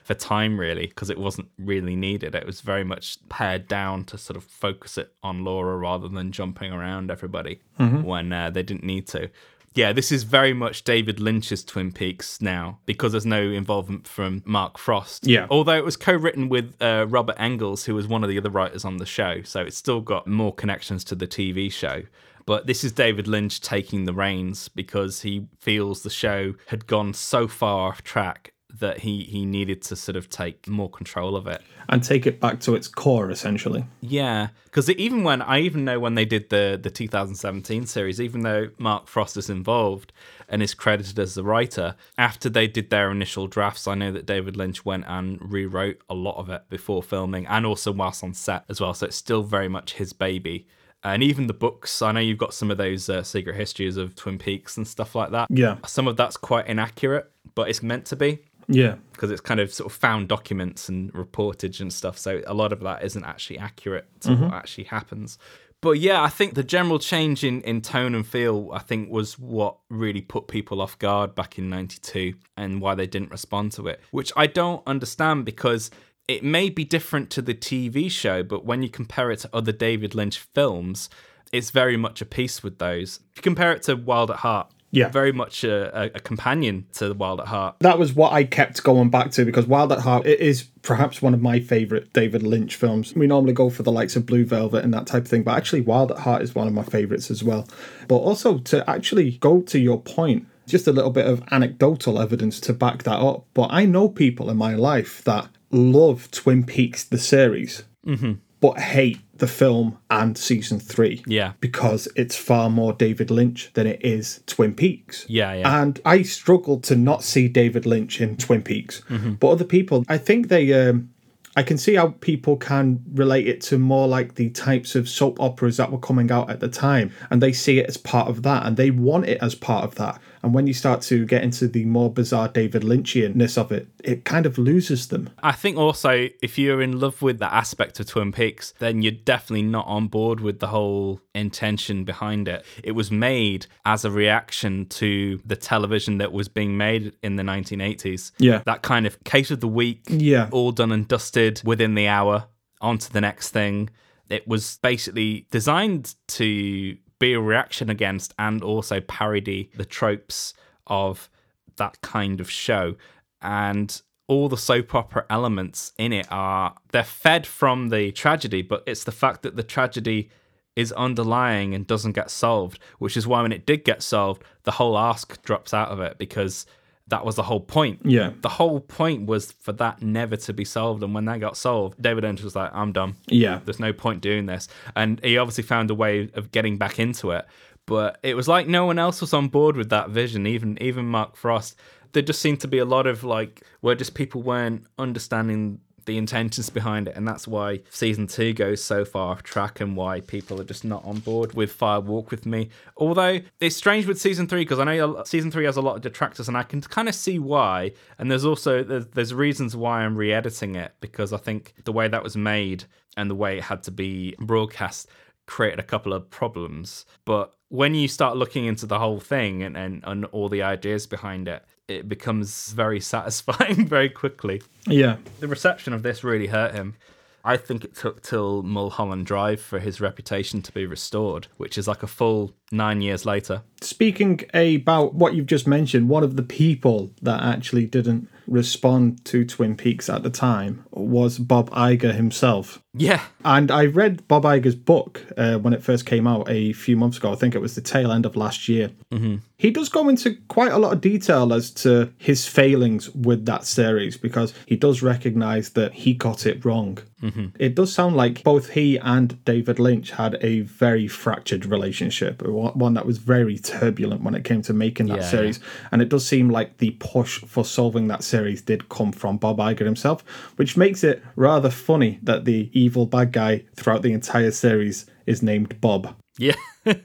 for 0.04 0.14
time, 0.16 0.60
really, 0.60 0.88
because 0.88 1.10
it 1.10 1.18
wasn't 1.18 1.48
really 1.58 1.96
needed. 1.96 2.34
It 2.36 2.46
was 2.46 2.62
very 2.62 2.84
much 2.84 3.18
pared 3.30 3.68
down 3.68 4.04
to 4.06 4.18
sort 4.18 4.38
of 4.38 4.44
focus 4.44 4.98
it 4.98 5.14
on 5.24 5.44
Laura 5.44 5.78
rather 5.78 6.08
than 6.08 6.32
jumping 6.32 6.72
around 6.72 7.10
everybody 7.12 7.60
when 8.04 8.32
uh, 8.34 8.50
they 8.52 8.64
didn't 8.64 8.84
need 8.84 9.08
to. 9.08 9.30
Yeah, 9.75 9.91
this 9.91 10.12
is 10.12 10.24
very 10.24 10.53
much 10.53 10.84
David 10.84 11.20
Lynch's 11.20 11.63
Twin 11.63 11.91
Peaks 11.91 12.41
now 12.41 12.79
because 12.86 13.12
there's 13.12 13.25
no 13.25 13.41
involvement 13.41 14.08
from 14.08 14.41
Mark 14.46 14.77
Frost. 14.77 15.27
Yeah. 15.27 15.48
Although 15.50 15.75
it 15.75 15.84
was 15.84 15.98
co 15.98 16.13
written 16.13 16.48
with 16.50 16.82
uh, 16.82 17.05
Robert 17.10 17.36
Engels, 17.38 17.86
who 17.86 17.94
was 17.94 18.08
one 18.08 18.24
of 18.24 18.29
the 18.29 18.38
other 18.38 18.50
writers 18.50 18.86
on 18.86 18.98
the 18.98 19.05
show. 19.05 19.41
So 19.44 19.62
it's 19.62 19.77
still 19.77 20.01
got 20.01 20.27
more 20.27 20.53
connections 20.53 21.03
to 21.05 21.15
the 21.15 21.27
TV 21.27 21.72
show. 21.72 22.03
But 22.46 22.67
this 22.67 22.84
is 22.84 22.91
David 22.91 23.27
Lynch 23.27 23.60
taking 23.60 24.05
the 24.05 24.13
reins 24.13 24.70
because 24.70 25.22
he 25.22 25.48
feels 25.60 26.03
the 26.03 26.10
show 26.10 26.53
had 26.67 26.88
gone 26.88 27.13
so 27.13 27.48
far 27.48 27.89
off 27.89 28.03
track 28.03 28.53
that 28.79 29.00
he, 29.00 29.24
he 29.24 29.46
needed 29.46 29.82
to 29.84 29.96
sort 29.96 30.15
of 30.15 30.29
take 30.29 30.67
more 30.67 30.89
control 30.89 31.36
of 31.36 31.48
it. 31.48 31.62
And 31.88 32.03
take 32.03 32.25
it 32.25 32.39
back 32.39 32.60
to 32.62 32.75
its 32.75 32.88
core, 32.88 33.29
essentially. 33.29 33.86
Yeah, 34.01 34.50
because 34.65 34.89
even 34.89 35.24
when 35.24 35.41
I 35.41 35.60
even 35.60 35.86
know 35.86 36.00
when 36.00 36.15
they 36.15 36.25
did 36.25 36.50
the 36.50 36.79
the 36.82 36.89
2017 36.89 37.86
series, 37.86 38.20
even 38.20 38.41
though 38.41 38.70
Mark 38.79 39.08
Frost 39.08 39.38
is 39.38 39.50
involved 39.51 40.12
and 40.50 40.63
is 40.63 40.74
credited 40.74 41.20
as 41.20 41.36
the 41.36 41.44
writer, 41.44 41.96
after 42.17 42.50
they 42.50 42.67
did 42.67 42.89
their 42.89 43.12
initial 43.12 43.48
drafts, 43.48 43.88
I 43.88 43.94
know 43.94 44.12
that 44.12 44.25
David 44.25 44.58
Lynch 44.58 44.84
went 44.84 45.05
and 45.08 45.39
rewrote 45.51 46.01
a 46.10 46.15
lot 46.15 46.38
of 46.38 46.50
it 46.50 46.63
before 46.70 47.03
filming 47.03 47.46
and 47.46 47.65
also 47.65 47.91
whilst 47.91 48.24
on 48.24 48.34
set 48.34 48.65
as 48.67 48.82
well. 48.82 48.94
So 48.96 49.05
it's 49.05 49.15
still 49.15 49.44
very 49.44 49.70
much 49.70 49.94
his 49.94 50.12
baby. 50.12 50.67
And 51.03 51.22
even 51.22 51.46
the 51.46 51.53
books, 51.53 52.01
I 52.01 52.12
know 52.13 52.20
you've 52.20 52.39
got 52.39 52.55
some 52.55 52.72
of 52.72 52.77
those 52.77 53.10
uh, 53.10 53.22
secret 53.22 53.55
histories 53.55 53.96
of 53.96 54.15
Twin 54.15 54.39
Peaks 54.39 54.75
and 54.75 54.88
stuff 54.88 55.13
like 55.13 55.29
that. 55.32 55.48
Yeah. 55.51 55.77
Some 55.86 56.08
of 56.08 56.17
that's 56.17 56.36
quite 56.36 56.65
inaccurate, 56.65 57.32
but 57.53 57.70
it's 57.70 57.84
meant 57.84 58.05
to 58.08 58.15
be 58.15 58.39
Yeah. 58.68 58.96
because 59.12 59.32
it's 59.32 59.42
kind 59.42 59.60
of 59.60 59.74
sort 59.74 59.92
of 59.92 59.98
found 59.98 60.28
documents 60.28 60.90
and 60.90 61.14
reportage 61.14 61.80
and 61.82 61.92
stuff. 61.92 62.18
So 62.18 62.42
a 62.48 62.54
lot 62.54 62.74
of 62.74 62.80
that 62.82 63.04
isn't 63.04 63.24
actually 63.24 63.60
accurate 63.60 64.08
to 64.22 64.30
mm-hmm. 64.30 64.46
what 64.46 64.54
actually 64.54 64.86
happens. 64.86 65.38
But 65.82 66.00
yeah, 66.00 66.24
I 66.24 66.30
think 66.30 66.56
the 66.56 66.64
general 66.64 66.98
change 66.98 67.44
in, 67.44 67.62
in 67.62 67.82
tone 67.82 68.16
and 68.16 68.26
feel, 68.26 68.72
I 68.74 68.80
think, 68.80 69.12
was 69.12 69.38
what 69.38 69.78
really 69.90 70.22
put 70.22 70.48
people 70.48 70.82
off 70.82 70.98
guard 70.98 71.36
back 71.36 71.60
in 71.60 71.70
92 71.70 72.34
and 72.58 72.82
why 72.82 72.96
they 72.96 73.06
didn't 73.06 73.30
respond 73.30 73.72
to 73.74 73.88
it, 73.88 74.02
which 74.10 74.32
I 74.36 74.48
don't 74.48 74.82
understand 74.88 75.46
because 75.46 75.92
it 76.28 76.44
may 76.44 76.70
be 76.70 76.86
different 76.86 77.30
to 77.32 77.42
the 77.42 77.54
TV 77.54 78.10
show, 78.10 78.42
but 78.42 78.66
when 78.66 78.82
you 78.82 78.90
compare 78.90 79.30
it 79.30 79.40
to 79.40 79.50
other 79.54 79.72
David 79.72 80.16
Lynch 80.16 80.40
films, 80.40 81.10
it's 81.52 81.70
very 81.70 81.98
much 81.98 82.22
a 82.22 82.26
piece 82.26 82.64
with 82.64 82.80
those. 82.80 83.20
If 83.32 83.38
you 83.38 83.44
compare 83.44 83.72
it 83.72 83.84
to 83.84 83.96
Wild 83.96 84.32
at 84.32 84.38
Heart, 84.38 84.72
Yeah. 84.96 85.10
very 85.10 85.32
much 85.32 85.64
a, 85.64 86.16
a, 86.16 86.20
companion 86.20 86.86
to 86.94 87.14
Wild 87.14 87.42
at 87.42 87.48
Heart. 87.48 87.75
That 87.80 88.00
was 88.00 88.14
what 88.14 88.32
I 88.32 88.46
kept 88.46 88.82
going 88.84 89.10
back 89.10 89.32
to 89.32 89.46
because 89.46 89.68
Wild 89.68 89.92
at 89.92 90.00
Heart 90.00 90.25
it 90.25 90.40
is 90.40 90.64
perhaps 90.82 91.22
one 91.22 91.34
of 91.34 91.42
my 91.42 91.60
favourite 91.60 92.14
David 92.14 92.44
Lynch 92.44 92.75
films. 92.75 93.14
We 93.14 93.28
normally 93.28 93.54
go 93.54 93.70
for 93.70 93.84
the 93.84 93.92
likes 93.92 94.16
of 94.16 94.25
Blue 94.25 94.46
Velvet 94.46 94.84
and 94.84 94.94
that 94.94 95.06
type 95.06 95.24
of 95.24 95.28
thing, 95.28 95.44
but 95.44 95.58
actually 95.58 95.82
Wild 95.82 96.12
at 96.12 96.20
Heart 96.20 96.44
is 96.44 96.56
one 96.56 96.68
of 96.68 96.74
my 96.74 96.84
favourites 96.84 97.30
as 97.30 97.44
well. 97.44 97.68
But 98.08 98.18
also 98.18 98.60
to 98.60 98.90
actually 98.90 99.32
go 99.32 99.62
to 99.64 99.80
your 99.80 100.02
point, 100.02 100.48
just 100.68 100.88
a 100.88 100.92
little 100.92 101.12
bit 101.12 101.28
of 101.28 101.44
anecdotal 101.52 102.20
evidence 102.20 102.60
to 102.62 102.74
back 102.74 103.04
that 103.04 103.20
up. 103.20 103.46
But 103.54 103.70
I 103.72 103.86
know 103.86 104.08
people 104.08 104.50
in 104.50 104.58
my 104.58 104.75
life 104.75 105.24
that 105.25 105.50
love 105.72 106.32
Twin 106.32 106.64
Peaks 106.64 107.04
the 107.04 107.18
series, 107.18 107.84
mm-hmm. 108.06 108.34
But 108.60 108.80
hate 108.80 109.20
the 109.38 109.48
film 109.48 109.98
and 110.10 110.38
season 110.38 110.80
three. 110.80 111.24
Yeah. 111.28 111.54
Because 111.60 112.08
it's 112.16 112.36
far 112.36 112.70
more 112.70 112.94
David 112.94 113.30
Lynch 113.30 113.70
than 113.74 113.86
it 113.86 114.04
is 114.04 114.42
Twin 114.48 114.74
Peaks. 114.74 115.26
Yeah, 115.28 115.54
yeah. 115.54 115.82
And 115.82 116.00
I 116.06 116.22
struggled 116.22 116.84
to 116.86 116.96
not 116.96 117.24
see 117.24 117.48
David 117.48 117.86
Lynch 117.86 118.22
in 118.22 118.38
Twin 118.38 118.62
Peaks. 118.62 119.02
But 119.40 119.50
other 119.50 119.66
people, 119.66 120.06
I 120.08 120.18
think 120.18 120.48
they, 120.48 120.74
um, 120.74 121.10
I 121.58 121.64
can 121.64 121.78
see 121.78 121.96
how 121.96 122.16
people 122.20 122.58
can 122.58 123.02
relate 123.14 123.48
it 123.48 123.62
to 123.62 123.78
more 123.78 124.08
like 124.08 124.36
the 124.36 124.50
types 124.50 124.96
of 124.96 125.08
soap 125.08 125.40
operas 125.40 125.78
that 125.78 125.92
were 125.92 126.00
coming 126.00 126.32
out 126.32 126.50
at 126.50 126.60
the 126.60 126.70
time. 126.70 127.12
And 127.30 127.42
they 127.42 127.54
see 127.54 127.80
it 127.80 127.88
as 127.88 127.98
part 127.98 128.29
of 128.29 128.44
that 128.44 128.66
and 128.66 128.77
they 128.77 128.92
want 128.92 129.25
it 129.25 129.38
as 129.42 129.56
part 129.56 129.84
of 129.84 129.96
that. 129.96 130.20
And 130.46 130.53
when 130.53 130.68
you 130.68 130.75
start 130.75 131.01
to 131.03 131.25
get 131.25 131.44
into 131.44 131.68
the 131.68 131.86
more 131.86 132.12
bizarre 132.14 132.48
David 132.48 132.84
Lynchianness 132.84 133.58
of 133.58 133.72
it, 133.72 133.88
it 134.03 134.25
kind 134.25 134.46
of 134.46 134.60
loses 134.60 135.08
them. 135.08 135.31
I 135.42 135.53
think 135.53 135.75
also 135.75 136.29
if 136.44 136.60
you're 136.60 136.84
in 136.84 137.00
love 137.00 137.24
with 137.24 137.40
that 137.40 137.51
aspect 137.51 138.00
of 138.00 138.05
Twin 138.05 138.31
Peaks, 138.31 138.72
then 138.77 139.01
you're 139.01 139.12
definitely 139.12 139.64
not 139.64 139.88
on 139.88 140.08
board 140.08 140.42
with 140.42 140.60
the 140.60 140.68
whole 140.68 141.20
intention 141.34 142.03
behind 142.03 142.48
it. 142.48 142.64
It 142.84 142.92
was 142.92 143.10
made 143.10 143.66
as 143.88 144.05
a 144.05 144.12
reaction 144.12 144.86
to 144.90 145.42
the 145.44 145.55
television 145.55 146.20
that 146.20 146.31
was 146.31 146.48
being 146.48 146.77
made 146.77 147.14
in 147.24 147.38
the 147.38 147.44
1980s. 147.44 148.31
Yeah. 148.38 148.62
That 148.68 148.84
kind 148.84 149.08
of 149.08 149.22
case 149.24 149.50
of 149.50 149.62
the 149.62 149.68
week, 149.68 150.03
Yeah. 150.10 150.50
all 150.51 150.72
done 150.72 150.92
and 150.92 151.08
dusted 151.08 151.60
within 151.66 151.96
the 151.96 152.08
hour, 152.08 152.46
on 152.81 153.00
to 153.00 153.12
the 153.12 153.22
next 153.22 153.50
thing. 153.50 153.90
It 154.29 154.48
was 154.48 154.77
basically 154.84 155.48
designed 155.50 156.14
to 156.27 156.98
be 157.20 157.34
a 157.34 157.40
reaction 157.40 157.90
against 157.90 158.34
and 158.38 158.64
also 158.64 159.01
parody 159.01 159.72
the 159.75 159.86
tropes 159.86 160.54
of 160.88 161.30
that 161.78 162.01
kind 162.01 162.40
of 162.40 162.50
show. 162.50 162.96
And 163.42 164.01
all 164.28 164.50
the 164.50 164.58
soap 164.58 164.96
opera 164.96 165.25
elements 165.30 165.94
in 165.98 166.12
it 166.12 166.28
are 166.32 166.75
they're 166.92 167.04
fed 167.04 167.46
from 167.46 167.90
the 167.90 168.12
tragedy, 168.12 168.62
but 168.62 168.84
it's 168.86 169.04
the 169.04 169.12
fact 169.12 169.44
that 169.44 169.56
the 169.56 169.64
tragedy 169.64 170.30
is 170.75 170.92
underlying 170.94 171.74
and 171.74 171.88
doesn't 171.88 172.12
get 172.12 172.30
solved, 172.30 172.80
which 173.00 173.16
is 173.16 173.25
why 173.25 173.42
when 173.42 173.51
it 173.51 173.66
did 173.66 173.84
get 173.86 174.01
solved, 174.01 174.44
the 174.64 174.72
whole 174.72 174.98
ask 174.98 175.42
drops 175.44 175.74
out 175.74 175.90
of 175.90 176.00
it 176.00 176.18
because 176.18 176.66
that 177.07 177.24
was 177.24 177.35
the 177.35 177.44
whole 177.44 177.59
point. 177.59 178.00
Yeah. 178.03 178.31
The 178.41 178.50
whole 178.50 178.79
point 178.79 179.27
was 179.27 179.51
for 179.51 179.74
that 179.74 180.01
never 180.01 180.35
to 180.37 180.53
be 180.53 180.65
solved. 180.65 181.03
And 181.03 181.13
when 181.13 181.25
that 181.25 181.39
got 181.39 181.55
solved, 181.55 182.01
David 182.01 182.24
Lynch 182.24 182.41
was 182.41 182.55
like, 182.55 182.72
I'm 182.74 182.91
done. 182.91 183.15
Yeah. 183.27 183.59
There's 183.63 183.79
no 183.79 183.94
point 183.94 184.22
doing 184.22 184.48
this. 184.48 184.68
And 184.96 185.24
he 185.24 185.37
obviously 185.37 185.63
found 185.63 185.91
a 185.91 185.96
way 185.96 186.29
of 186.33 186.51
getting 186.51 186.77
back 186.77 186.98
into 187.00 187.31
it. 187.31 187.46
But 187.85 188.18
it 188.24 188.35
was 188.35 188.48
like 188.48 188.68
no 188.68 188.85
one 188.85 188.98
else 188.98 189.22
was 189.22 189.33
on 189.33 189.50
board 189.50 189.77
with 189.77 189.89
that 189.89 190.09
vision, 190.09 190.48
even 190.48 190.81
even 190.81 191.05
Mark 191.05 191.35
Frost. 191.35 191.77
There 192.13 192.24
just 192.24 192.41
seemed 192.41 192.61
to 192.61 192.68
be 192.68 192.79
a 192.79 192.85
lot 192.85 193.05
of 193.05 193.24
like 193.24 193.61
where 193.81 193.94
just 193.94 194.15
people 194.15 194.41
weren't 194.41 194.85
understanding 194.98 195.81
the 196.05 196.18
intentions 196.18 196.70
behind 196.70 197.07
it, 197.07 197.15
and 197.15 197.27
that's 197.27 197.48
why 197.48 197.81
season 197.89 198.27
two 198.27 198.53
goes 198.53 198.83
so 198.83 199.05
far 199.05 199.31
off 199.31 199.44
track, 199.44 199.79
and 199.79 199.96
why 199.96 200.22
people 200.22 200.59
are 200.61 200.65
just 200.65 200.85
not 200.85 201.03
on 201.05 201.20
board 201.20 201.53
with 201.53 201.72
Fire 201.72 202.00
Walk 202.00 202.31
with 202.31 202.46
Me. 202.46 202.70
Although 202.98 203.41
it's 203.59 203.75
strange 203.75 204.05
with 204.05 204.20
season 204.20 204.48
three 204.48 204.61
because 204.61 204.79
I 204.79 204.83
know 204.83 205.24
season 205.25 205.51
three 205.51 205.65
has 205.65 205.77
a 205.77 205.81
lot 205.81 205.96
of 205.96 206.01
detractors, 206.01 206.48
and 206.48 206.57
I 206.57 206.63
can 206.63 206.81
kind 206.81 207.09
of 207.09 207.15
see 207.15 207.39
why. 207.39 207.91
And 208.18 208.29
there's 208.29 208.46
also 208.46 208.83
there's, 208.83 209.07
there's 209.07 209.33
reasons 209.33 209.75
why 209.75 210.01
I'm 210.01 210.15
re-editing 210.15 210.75
it 210.75 210.94
because 211.00 211.33
I 211.33 211.37
think 211.37 211.74
the 211.83 211.91
way 211.91 212.07
that 212.07 212.24
was 212.24 212.37
made 212.37 212.85
and 213.18 213.29
the 213.29 213.35
way 213.35 213.57
it 213.57 213.63
had 213.63 213.83
to 213.83 213.91
be 213.91 214.35
broadcast 214.39 215.07
created 215.48 215.79
a 215.79 215.83
couple 215.83 216.13
of 216.13 216.29
problems. 216.29 217.05
But 217.24 217.53
when 217.70 217.96
you 217.96 218.07
start 218.07 218.37
looking 218.37 218.65
into 218.65 218.85
the 218.85 219.00
whole 219.00 219.20
thing 219.20 219.63
and, 219.63 219.77
and, 219.77 220.03
and 220.05 220.25
all 220.25 220.50
the 220.50 220.63
ideas 220.63 221.07
behind 221.07 221.48
it, 221.48 221.63
it 221.88 222.08
becomes 222.10 222.72
very 222.72 223.00
satisfying 223.14 223.88
very 223.88 224.10
quickly. 224.10 224.62
Yeah. 224.88 225.18
The 225.40 225.48
reception 225.48 225.94
of 225.94 226.04
this 226.04 226.24
really 226.24 226.48
hurt 226.48 226.74
him. 226.74 226.96
I 227.44 227.58
think 227.58 227.84
it 227.84 227.96
took 227.96 228.24
till 228.24 228.64
Mulholland 228.64 229.28
Drive 229.28 229.62
for 229.62 229.78
his 229.78 230.02
reputation 230.02 230.64
to 230.64 230.72
be 230.72 230.88
restored, 230.88 231.46
which 231.58 231.78
is 231.78 231.88
like 231.88 232.02
a 232.02 232.08
full 232.08 232.56
nine 232.72 233.04
years 233.04 233.24
later. 233.24 233.62
Speaking 233.86 234.42
about 234.54 235.14
what 235.14 235.36
you've 235.36 235.46
just 235.46 235.68
mentioned, 235.68 236.10
one 236.10 236.24
of 236.24 236.36
the 236.36 236.44
people 236.44 237.12
that 237.22 237.44
actually 237.44 237.86
didn't 237.86 238.28
respond 238.48 239.24
to 239.26 239.46
Twin 239.46 239.76
Peaks 239.76 240.10
at 240.10 240.24
the 240.24 240.30
time 240.30 240.86
was 240.92 241.38
Bob 241.40 241.70
Iger 241.72 242.14
himself. 242.14 242.82
Yeah. 242.94 243.22
And 243.44 243.72
I 243.72 243.86
read 243.86 244.28
Bob 244.28 244.44
Iger's 244.44 244.76
book 244.76 245.26
uh, 245.38 245.58
when 245.58 245.74
it 245.74 245.84
first 245.84 246.06
came 246.06 246.28
out 246.28 246.50
a 246.50 246.74
few 246.74 246.96
months 246.96 247.18
ago. 247.18 247.32
I 247.32 247.36
think 247.36 247.54
it 247.54 247.62
was 247.62 247.76
the 247.76 247.82
tail 247.82 248.12
end 248.12 248.26
of 248.26 248.36
last 248.36 248.70
year. 248.70 248.92
Mm-hmm. 249.12 249.38
He 249.58 249.72
does 249.72 249.90
go 249.90 250.08
into 250.10 250.36
quite 250.48 250.72
a 250.72 250.78
lot 250.78 250.94
of 250.94 251.02
detail 251.02 251.54
as 251.54 251.72
to 251.72 252.14
his 252.18 252.48
failings 252.48 253.10
with 253.10 253.46
that 253.46 253.66
series 253.66 254.18
because 254.18 254.54
he 254.66 254.76
does 254.76 255.02
recognize 255.02 255.72
that 255.72 255.94
he 255.94 256.14
got 256.14 256.46
it 256.46 256.64
wrong. 256.64 257.00
Mm-hmm. 257.22 257.48
It 257.60 257.76
does 257.76 257.94
sound 257.94 258.16
like 258.16 258.44
both 258.44 258.70
he 258.70 258.98
and 258.98 259.44
David 259.46 259.80
Lynch 259.80 260.12
had 260.12 260.38
a 260.42 260.62
very 260.62 261.08
fractured 261.08 261.66
relationship, 261.66 262.42
one 262.44 262.94
that 262.94 263.06
was 263.06 263.18
very 263.18 263.58
turbulent 263.79 264.24
when 264.24 264.35
it 264.35 264.44
came 264.44 264.61
to 264.64 264.74
making 264.74 265.07
that 265.07 265.18
Yeah, 265.22 265.29
series. 265.29 265.59
And 265.92 266.01
it 266.01 266.09
does 266.09 266.25
seem 266.27 266.50
like 266.50 266.77
the 266.77 266.92
push 267.00 267.40
for 267.42 267.64
solving 267.66 268.07
that 268.07 268.24
series 268.24 268.61
did 268.61 268.90
come 268.90 269.11
from 269.11 269.38
Bob 269.38 269.57
Iger 269.57 269.85
himself, 269.85 270.24
which 270.55 270.77
makes 270.77 271.03
it 271.03 271.24
rather 271.35 271.70
funny 271.70 272.20
that 272.24 272.46
the 272.46 272.70
evil 272.74 273.05
bad 273.05 273.31
guy 273.31 273.64
throughout 273.75 274.01
the 274.01 274.14
entire 274.14 274.51
series 274.51 275.05
is 275.25 275.42
named 275.42 275.79
Bob. 275.81 276.16
Yeah. 276.38 276.55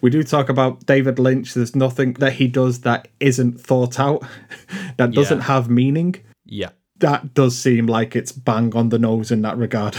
We 0.00 0.10
do 0.10 0.22
talk 0.22 0.48
about 0.48 0.86
David 0.86 1.18
Lynch. 1.18 1.54
There's 1.54 1.74
nothing 1.76 2.14
that 2.14 2.34
he 2.34 2.46
does 2.48 2.80
that 2.80 3.08
isn't 3.20 3.60
thought 3.60 3.98
out, 3.98 4.22
that 4.96 5.12
doesn't 5.12 5.38
Yeah. 5.38 5.44
have 5.44 5.68
meaning. 5.68 6.16
yeah. 6.44 6.70
That 6.98 7.34
does 7.34 7.58
seem 7.58 7.86
like 7.86 8.16
it's 8.16 8.32
bang 8.32 8.74
on 8.74 8.88
the 8.88 8.98
nose 8.98 9.30
in 9.30 9.42
that 9.42 9.58
regard. 9.58 9.96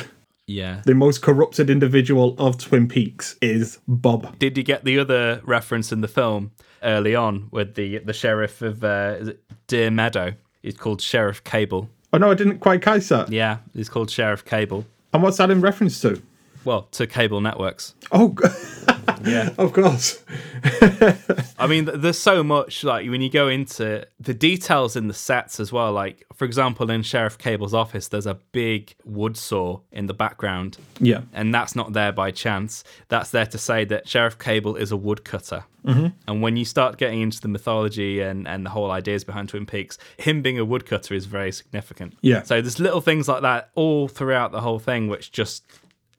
Yeah. 0.48 0.82
The 0.86 0.96
most 0.96 1.22
corrupted 1.22 1.70
individual 1.70 2.36
of 2.40 2.58
Twin 2.58 2.88
Peaks 2.88 3.36
is 3.42 3.80
Bob. 3.88 4.40
Did 4.40 4.58
you 4.58 4.64
get 4.64 4.86
the 4.86 4.98
other 4.98 5.42
reference 5.44 5.92
in 5.92 6.00
the 6.02 6.08
film 6.08 6.52
early 6.82 7.16
on 7.16 7.50
with 7.52 7.76
the 7.76 8.00
the 8.00 8.14
sheriff 8.14 8.62
of 8.62 8.84
uh, 8.84 9.34
Deer 9.68 9.92
Meadow? 9.92 10.34
He's 10.62 10.78
called 10.78 11.02
Sheriff 11.02 11.44
Cable. 11.44 11.90
Oh 12.14 12.18
no, 12.18 12.32
I 12.32 12.34
didn't 12.34 12.60
quite 12.60 12.82
catch 12.82 13.10
that. 13.10 13.30
Yeah, 13.30 13.58
he's 13.74 13.90
called 13.90 14.10
Sheriff 14.10 14.46
Cable. 14.46 14.86
And 15.14 15.22
what's 15.22 15.38
that 15.38 15.52
in 15.52 15.62
reference 15.62 16.00
to? 16.02 16.22
Well, 16.66 16.84
to 16.92 17.08
cable 17.08 17.42
networks. 17.42 17.96
Oh, 18.12 18.36
Yeah. 19.26 19.50
Of 19.58 19.74
course. 19.74 20.24
I 21.58 21.66
mean, 21.68 21.90
there's 21.94 22.20
so 22.20 22.44
much 22.44 22.84
like 22.84 23.10
when 23.10 23.22
you 23.22 23.30
go 23.30 23.48
into 23.48 24.06
the 24.20 24.34
details 24.34 24.96
in 24.96 25.08
the 25.08 25.14
sets 25.14 25.60
as 25.60 25.72
well. 25.72 25.92
Like, 25.92 26.26
for 26.36 26.46
example, 26.46 26.90
in 26.92 27.02
Sheriff 27.04 27.38
Cable's 27.38 27.74
office, 27.74 28.08
there's 28.10 28.28
a 28.28 28.36
big 28.52 28.96
wood 29.06 29.36
saw 29.38 29.80
in 29.92 30.06
the 30.06 30.14
background, 30.14 30.78
Yeah. 31.00 31.22
and 31.34 31.54
that's 31.54 31.76
not 31.76 31.94
there 31.94 32.12
by 32.12 32.32
chance. 32.32 32.84
That's 33.08 33.32
there 33.32 33.46
to 33.48 33.58
say 33.58 33.86
that 33.86 34.08
Sheriff 34.08 34.38
Cable 34.38 34.76
is 34.76 34.92
a 34.92 34.98
woodcutter. 34.98 35.64
Mm-hmm. 35.86 36.08
And 36.28 36.42
when 36.42 36.58
you 36.58 36.66
start 36.66 36.98
getting 36.98 37.22
into 37.22 37.40
the 37.42 37.48
mythology 37.48 38.20
and, 38.22 38.48
and 38.48 38.66
the 38.66 38.70
whole 38.70 38.92
ideas 38.92 39.24
behind 39.24 39.50
Twin 39.50 39.66
Peaks, 39.66 39.98
him 40.18 40.42
being 40.42 40.60
a 40.60 40.66
woodcutter 40.66 41.14
is 41.16 41.26
very 41.26 41.52
significant. 41.52 42.18
Yeah. 42.22 42.44
So 42.44 42.62
there's 42.62 42.80
little 42.80 43.02
things 43.02 43.28
like 43.28 43.42
that 43.42 43.70
all 43.76 44.08
throughout 44.08 44.52
the 44.52 44.62
whole 44.62 44.80
thing, 44.80 45.08
which 45.08 45.32
just 45.32 45.64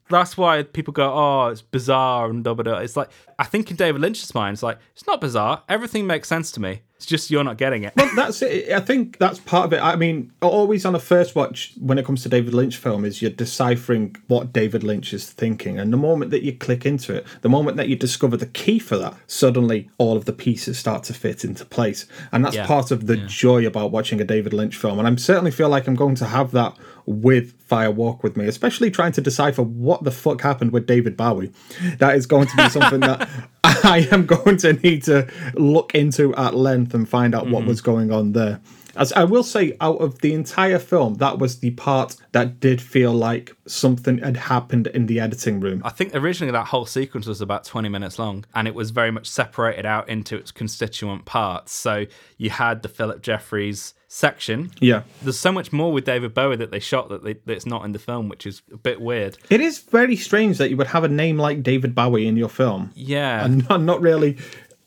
that's 0.09 0.37
why 0.37 0.63
people 0.63 0.91
go, 0.93 1.11
oh, 1.13 1.47
it's 1.47 1.61
bizarre 1.61 2.29
and 2.29 2.43
da 2.43 2.53
da. 2.53 2.77
It's 2.79 2.97
like 2.97 3.09
I 3.37 3.45
think 3.45 3.69
in 3.71 3.77
David 3.77 4.01
Lynch's 4.01 4.33
mind, 4.35 4.55
it's 4.55 4.63
like 4.63 4.79
it's 4.93 5.07
not 5.07 5.21
bizarre. 5.21 5.63
Everything 5.69 6.05
makes 6.07 6.27
sense 6.27 6.51
to 6.53 6.59
me. 6.61 6.81
It's 6.97 7.05
just 7.05 7.31
you're 7.31 7.45
not 7.45 7.57
getting 7.57 7.83
it. 7.83 7.93
Well, 7.95 8.11
That's 8.13 8.41
it. 8.41 8.69
I 8.73 8.81
think 8.81 9.19
that's 9.19 9.39
part 9.39 9.63
of 9.67 9.71
it. 9.71 9.81
I 9.81 9.95
mean, 9.95 10.33
always 10.41 10.85
on 10.85 10.93
a 10.95 10.99
first 10.99 11.33
watch 11.33 11.71
when 11.79 11.97
it 11.97 12.05
comes 12.05 12.23
to 12.23 12.29
David 12.29 12.53
Lynch 12.53 12.75
film 12.75 13.05
is 13.05 13.21
you're 13.21 13.31
deciphering 13.31 14.17
what 14.27 14.51
David 14.51 14.83
Lynch 14.83 15.13
is 15.13 15.29
thinking, 15.29 15.79
and 15.79 15.93
the 15.93 15.97
moment 15.97 16.31
that 16.31 16.43
you 16.43 16.51
click 16.51 16.85
into 16.85 17.15
it, 17.15 17.25
the 17.39 17.47
moment 17.47 17.77
that 17.77 17.87
you 17.87 17.95
discover 17.95 18.35
the 18.35 18.45
key 18.47 18.79
for 18.79 18.97
that, 18.97 19.15
suddenly 19.27 19.89
all 19.97 20.17
of 20.17 20.25
the 20.25 20.33
pieces 20.33 20.77
start 20.77 21.03
to 21.05 21.13
fit 21.13 21.45
into 21.45 21.63
place, 21.63 22.05
and 22.33 22.43
that's 22.43 22.57
Yeah. 22.57 22.65
part 22.67 22.91
of 22.91 23.07
the 23.07 23.15
joy 23.15 23.65
about 23.65 23.91
watching 23.91 24.19
a 24.19 24.25
David 24.25 24.51
Lynch 24.53 24.75
film. 24.75 24.99
And 24.99 25.07
I 25.07 25.15
certainly 25.15 25.51
feel 25.51 25.69
like 25.69 25.87
I'm 25.87 25.95
going 25.95 26.15
to 26.15 26.25
have 26.25 26.51
that 26.51 26.75
with 27.09 27.59
Fire 27.63 27.89
Walk 27.89 28.21
with 28.21 28.37
Me, 28.37 28.45
especially 28.45 28.91
trying 28.91 29.11
to 29.13 29.21
decipher 29.21 29.63
what 29.63 30.03
the 30.03 30.11
fuck 30.11 30.41
happened 30.41 30.71
with 30.71 30.85
David 30.85 31.17
Bowie. 31.17 31.51
That 31.97 32.15
is 32.15 32.27
going 32.27 32.47
to 32.47 32.55
be 32.55 32.69
something 32.69 32.99
that 32.99 33.27
I 33.63 34.07
am 34.11 34.27
going 34.27 34.57
to 34.57 34.73
need 34.73 35.03
to 35.03 35.27
look 35.55 35.95
into 35.95 36.35
at 36.35 36.53
length 36.53 36.93
and 36.93 37.09
find 37.09 37.33
out 37.33 37.49
what 37.49 37.61
mm-hmm. 37.61 37.69
was 37.69 37.81
going 37.81 38.11
on 38.11 38.33
there. 38.33 38.61
As 38.95 39.11
I 39.13 39.23
will 39.23 39.43
say, 39.43 39.75
out 39.81 39.97
of 40.01 40.19
the 40.19 40.33
entire 40.33 40.77
film, 40.77 41.15
that 41.15 41.39
was 41.39 41.59
the 41.59 41.71
part 41.71 42.15
that 42.31 42.59
did 42.59 42.81
feel 42.81 43.13
like 43.13 43.55
something 43.65 44.19
had 44.19 44.37
happened 44.37 44.87
in 44.87 45.07
the 45.07 45.19
editing 45.19 45.59
room. 45.59 45.81
I 45.83 45.89
think 45.89 46.13
originally 46.13 46.51
that 46.51 46.67
whole 46.67 46.85
sequence 46.85 47.25
was 47.25 47.41
about 47.41 47.63
20 47.63 47.89
minutes 47.89 48.19
long 48.19 48.45
and 48.53 48.67
it 48.67 48.75
was 48.75 48.91
very 48.91 49.09
much 49.09 49.27
separated 49.27 49.85
out 49.85 50.09
into 50.09 50.35
its 50.35 50.51
constituent 50.51 51.25
parts. 51.25 51.71
So 51.71 52.05
you 52.37 52.51
had 52.51 52.83
the 52.83 52.89
Phillip 52.89 53.21
Jeffries 53.21 53.93
section. 54.09 54.71
Yeah. 54.81 55.03
There's 55.21 55.39
so 55.39 55.51
much 55.51 55.71
more 55.71 55.93
with 55.93 56.03
David 56.03 56.33
Bowie 56.33 56.57
that 56.57 56.71
they 56.71 56.79
shot 56.79 57.07
that 57.09 57.23
they, 57.23 57.33
that's 57.45 57.65
not 57.65 57.85
in 57.85 57.93
the 57.93 57.99
film, 57.99 58.27
which 58.27 58.45
is 58.45 58.61
a 58.73 58.77
bit 58.77 58.99
weird. 58.99 59.37
It 59.49 59.61
is 59.61 59.79
very 59.79 60.15
strange 60.17 60.57
that 60.57 60.69
you 60.69 60.77
would 60.77 60.87
have 60.87 61.03
a 61.03 61.07
name 61.07 61.37
like 61.37 61.63
David 61.63 61.93
Bowie 61.95 62.27
in 62.27 62.35
your 62.35 62.49
film 62.49 62.91
Yeah. 62.95 63.45
and 63.45 63.69
not, 63.69 63.81
not 63.81 64.01
really 64.01 64.37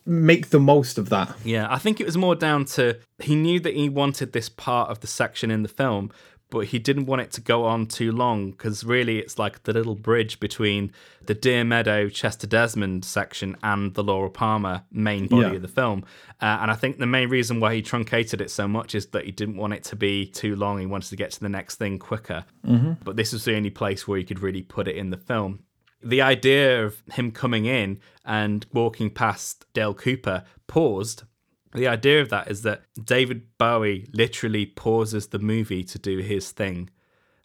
make 0.05 0.51
the 0.51 0.59
most 0.59 0.99
of 0.99 1.09
that. 1.11 1.33
Yeah, 1.45 1.69
I 1.71 1.79
think 1.79 2.01
it 2.01 2.05
was 2.05 2.17
more 2.17 2.35
down 2.35 2.65
to 2.67 2.99
he 3.21 3.37
knew 3.37 3.61
that 3.61 3.75
he 3.75 3.89
wanted 3.89 4.33
this 4.33 4.49
part 4.49 4.91
of 4.91 4.99
the 4.99 5.07
section 5.07 5.49
in 5.53 5.63
the 5.63 5.69
film, 5.69 6.11
but 6.53 6.67
he 6.67 6.79
didn't 6.79 7.07
want 7.07 7.23
it 7.23 7.33
to 7.33 7.41
go 7.41 7.65
on 7.65 7.87
too 7.87 8.13
long 8.13 8.51
because 8.53 8.85
really 8.85 9.19
it's 9.19 9.39
like 9.39 9.63
the 9.65 9.73
little 9.73 9.95
bridge 9.97 10.39
between 10.39 10.93
the 11.27 11.33
Deer 11.35 11.65
Meadow 11.65 12.09
Chester 12.11 12.47
Desmond 12.47 13.05
section 13.05 13.57
and 13.63 13.95
the 13.95 14.05
Laura 14.05 14.29
Palmer 14.31 14.83
main 14.93 15.27
body 15.29 15.49
Yeah. 15.49 15.53
of 15.55 15.63
the 15.63 15.69
film. 15.69 16.05
Uh, 16.41 16.59
and 16.61 16.71
I 16.71 16.75
think 16.75 16.99
the 16.99 17.07
main 17.07 17.31
reason 17.31 17.59
why 17.59 17.75
he 17.75 17.81
truncated 17.83 18.41
it 18.43 18.51
so 18.51 18.69
much 18.69 18.95
is 18.95 19.07
that 19.09 19.25
he 19.25 19.31
didn't 19.33 19.57
want 19.57 19.73
it 19.73 19.83
to 19.85 19.97
be 19.97 20.27
too 20.27 20.55
long. 20.55 20.79
He 20.79 20.87
wanted 20.87 21.09
to 21.09 21.17
get 21.17 21.31
to 21.33 21.41
the 21.41 21.49
next 21.49 21.77
thing 21.77 21.99
quicker. 21.99 22.45
Mm-hmm. 22.67 22.93
But 23.03 23.17
this 23.17 23.33
was 23.33 23.45
the 23.47 23.57
only 23.57 23.71
place 23.71 24.07
where 24.07 24.19
he 24.19 24.25
could 24.25 24.41
really 24.43 24.63
put 24.63 24.87
it 24.87 24.97
in 24.97 25.11
the 25.11 25.17
film 25.17 25.61
the 26.05 26.21
idea 26.21 26.85
of 26.85 27.01
him 27.13 27.31
coming 27.31 27.65
in 27.65 28.01
and 28.25 28.67
walking 28.73 29.09
past 29.09 29.67
Dale 29.73 29.95
Cooper 29.95 30.43
paused. 30.67 31.23
The 31.75 31.89
idea 31.89 32.21
of 32.21 32.29
that 32.31 32.51
is 32.51 32.63
that 32.63 32.83
David 33.05 33.43
Bowie 33.59 34.07
literally 34.13 34.67
pauses 34.67 35.29
the 35.29 35.39
movie 35.39 35.85
to 35.85 35.99
do 35.99 36.19
his 36.19 36.51
thing 36.51 36.91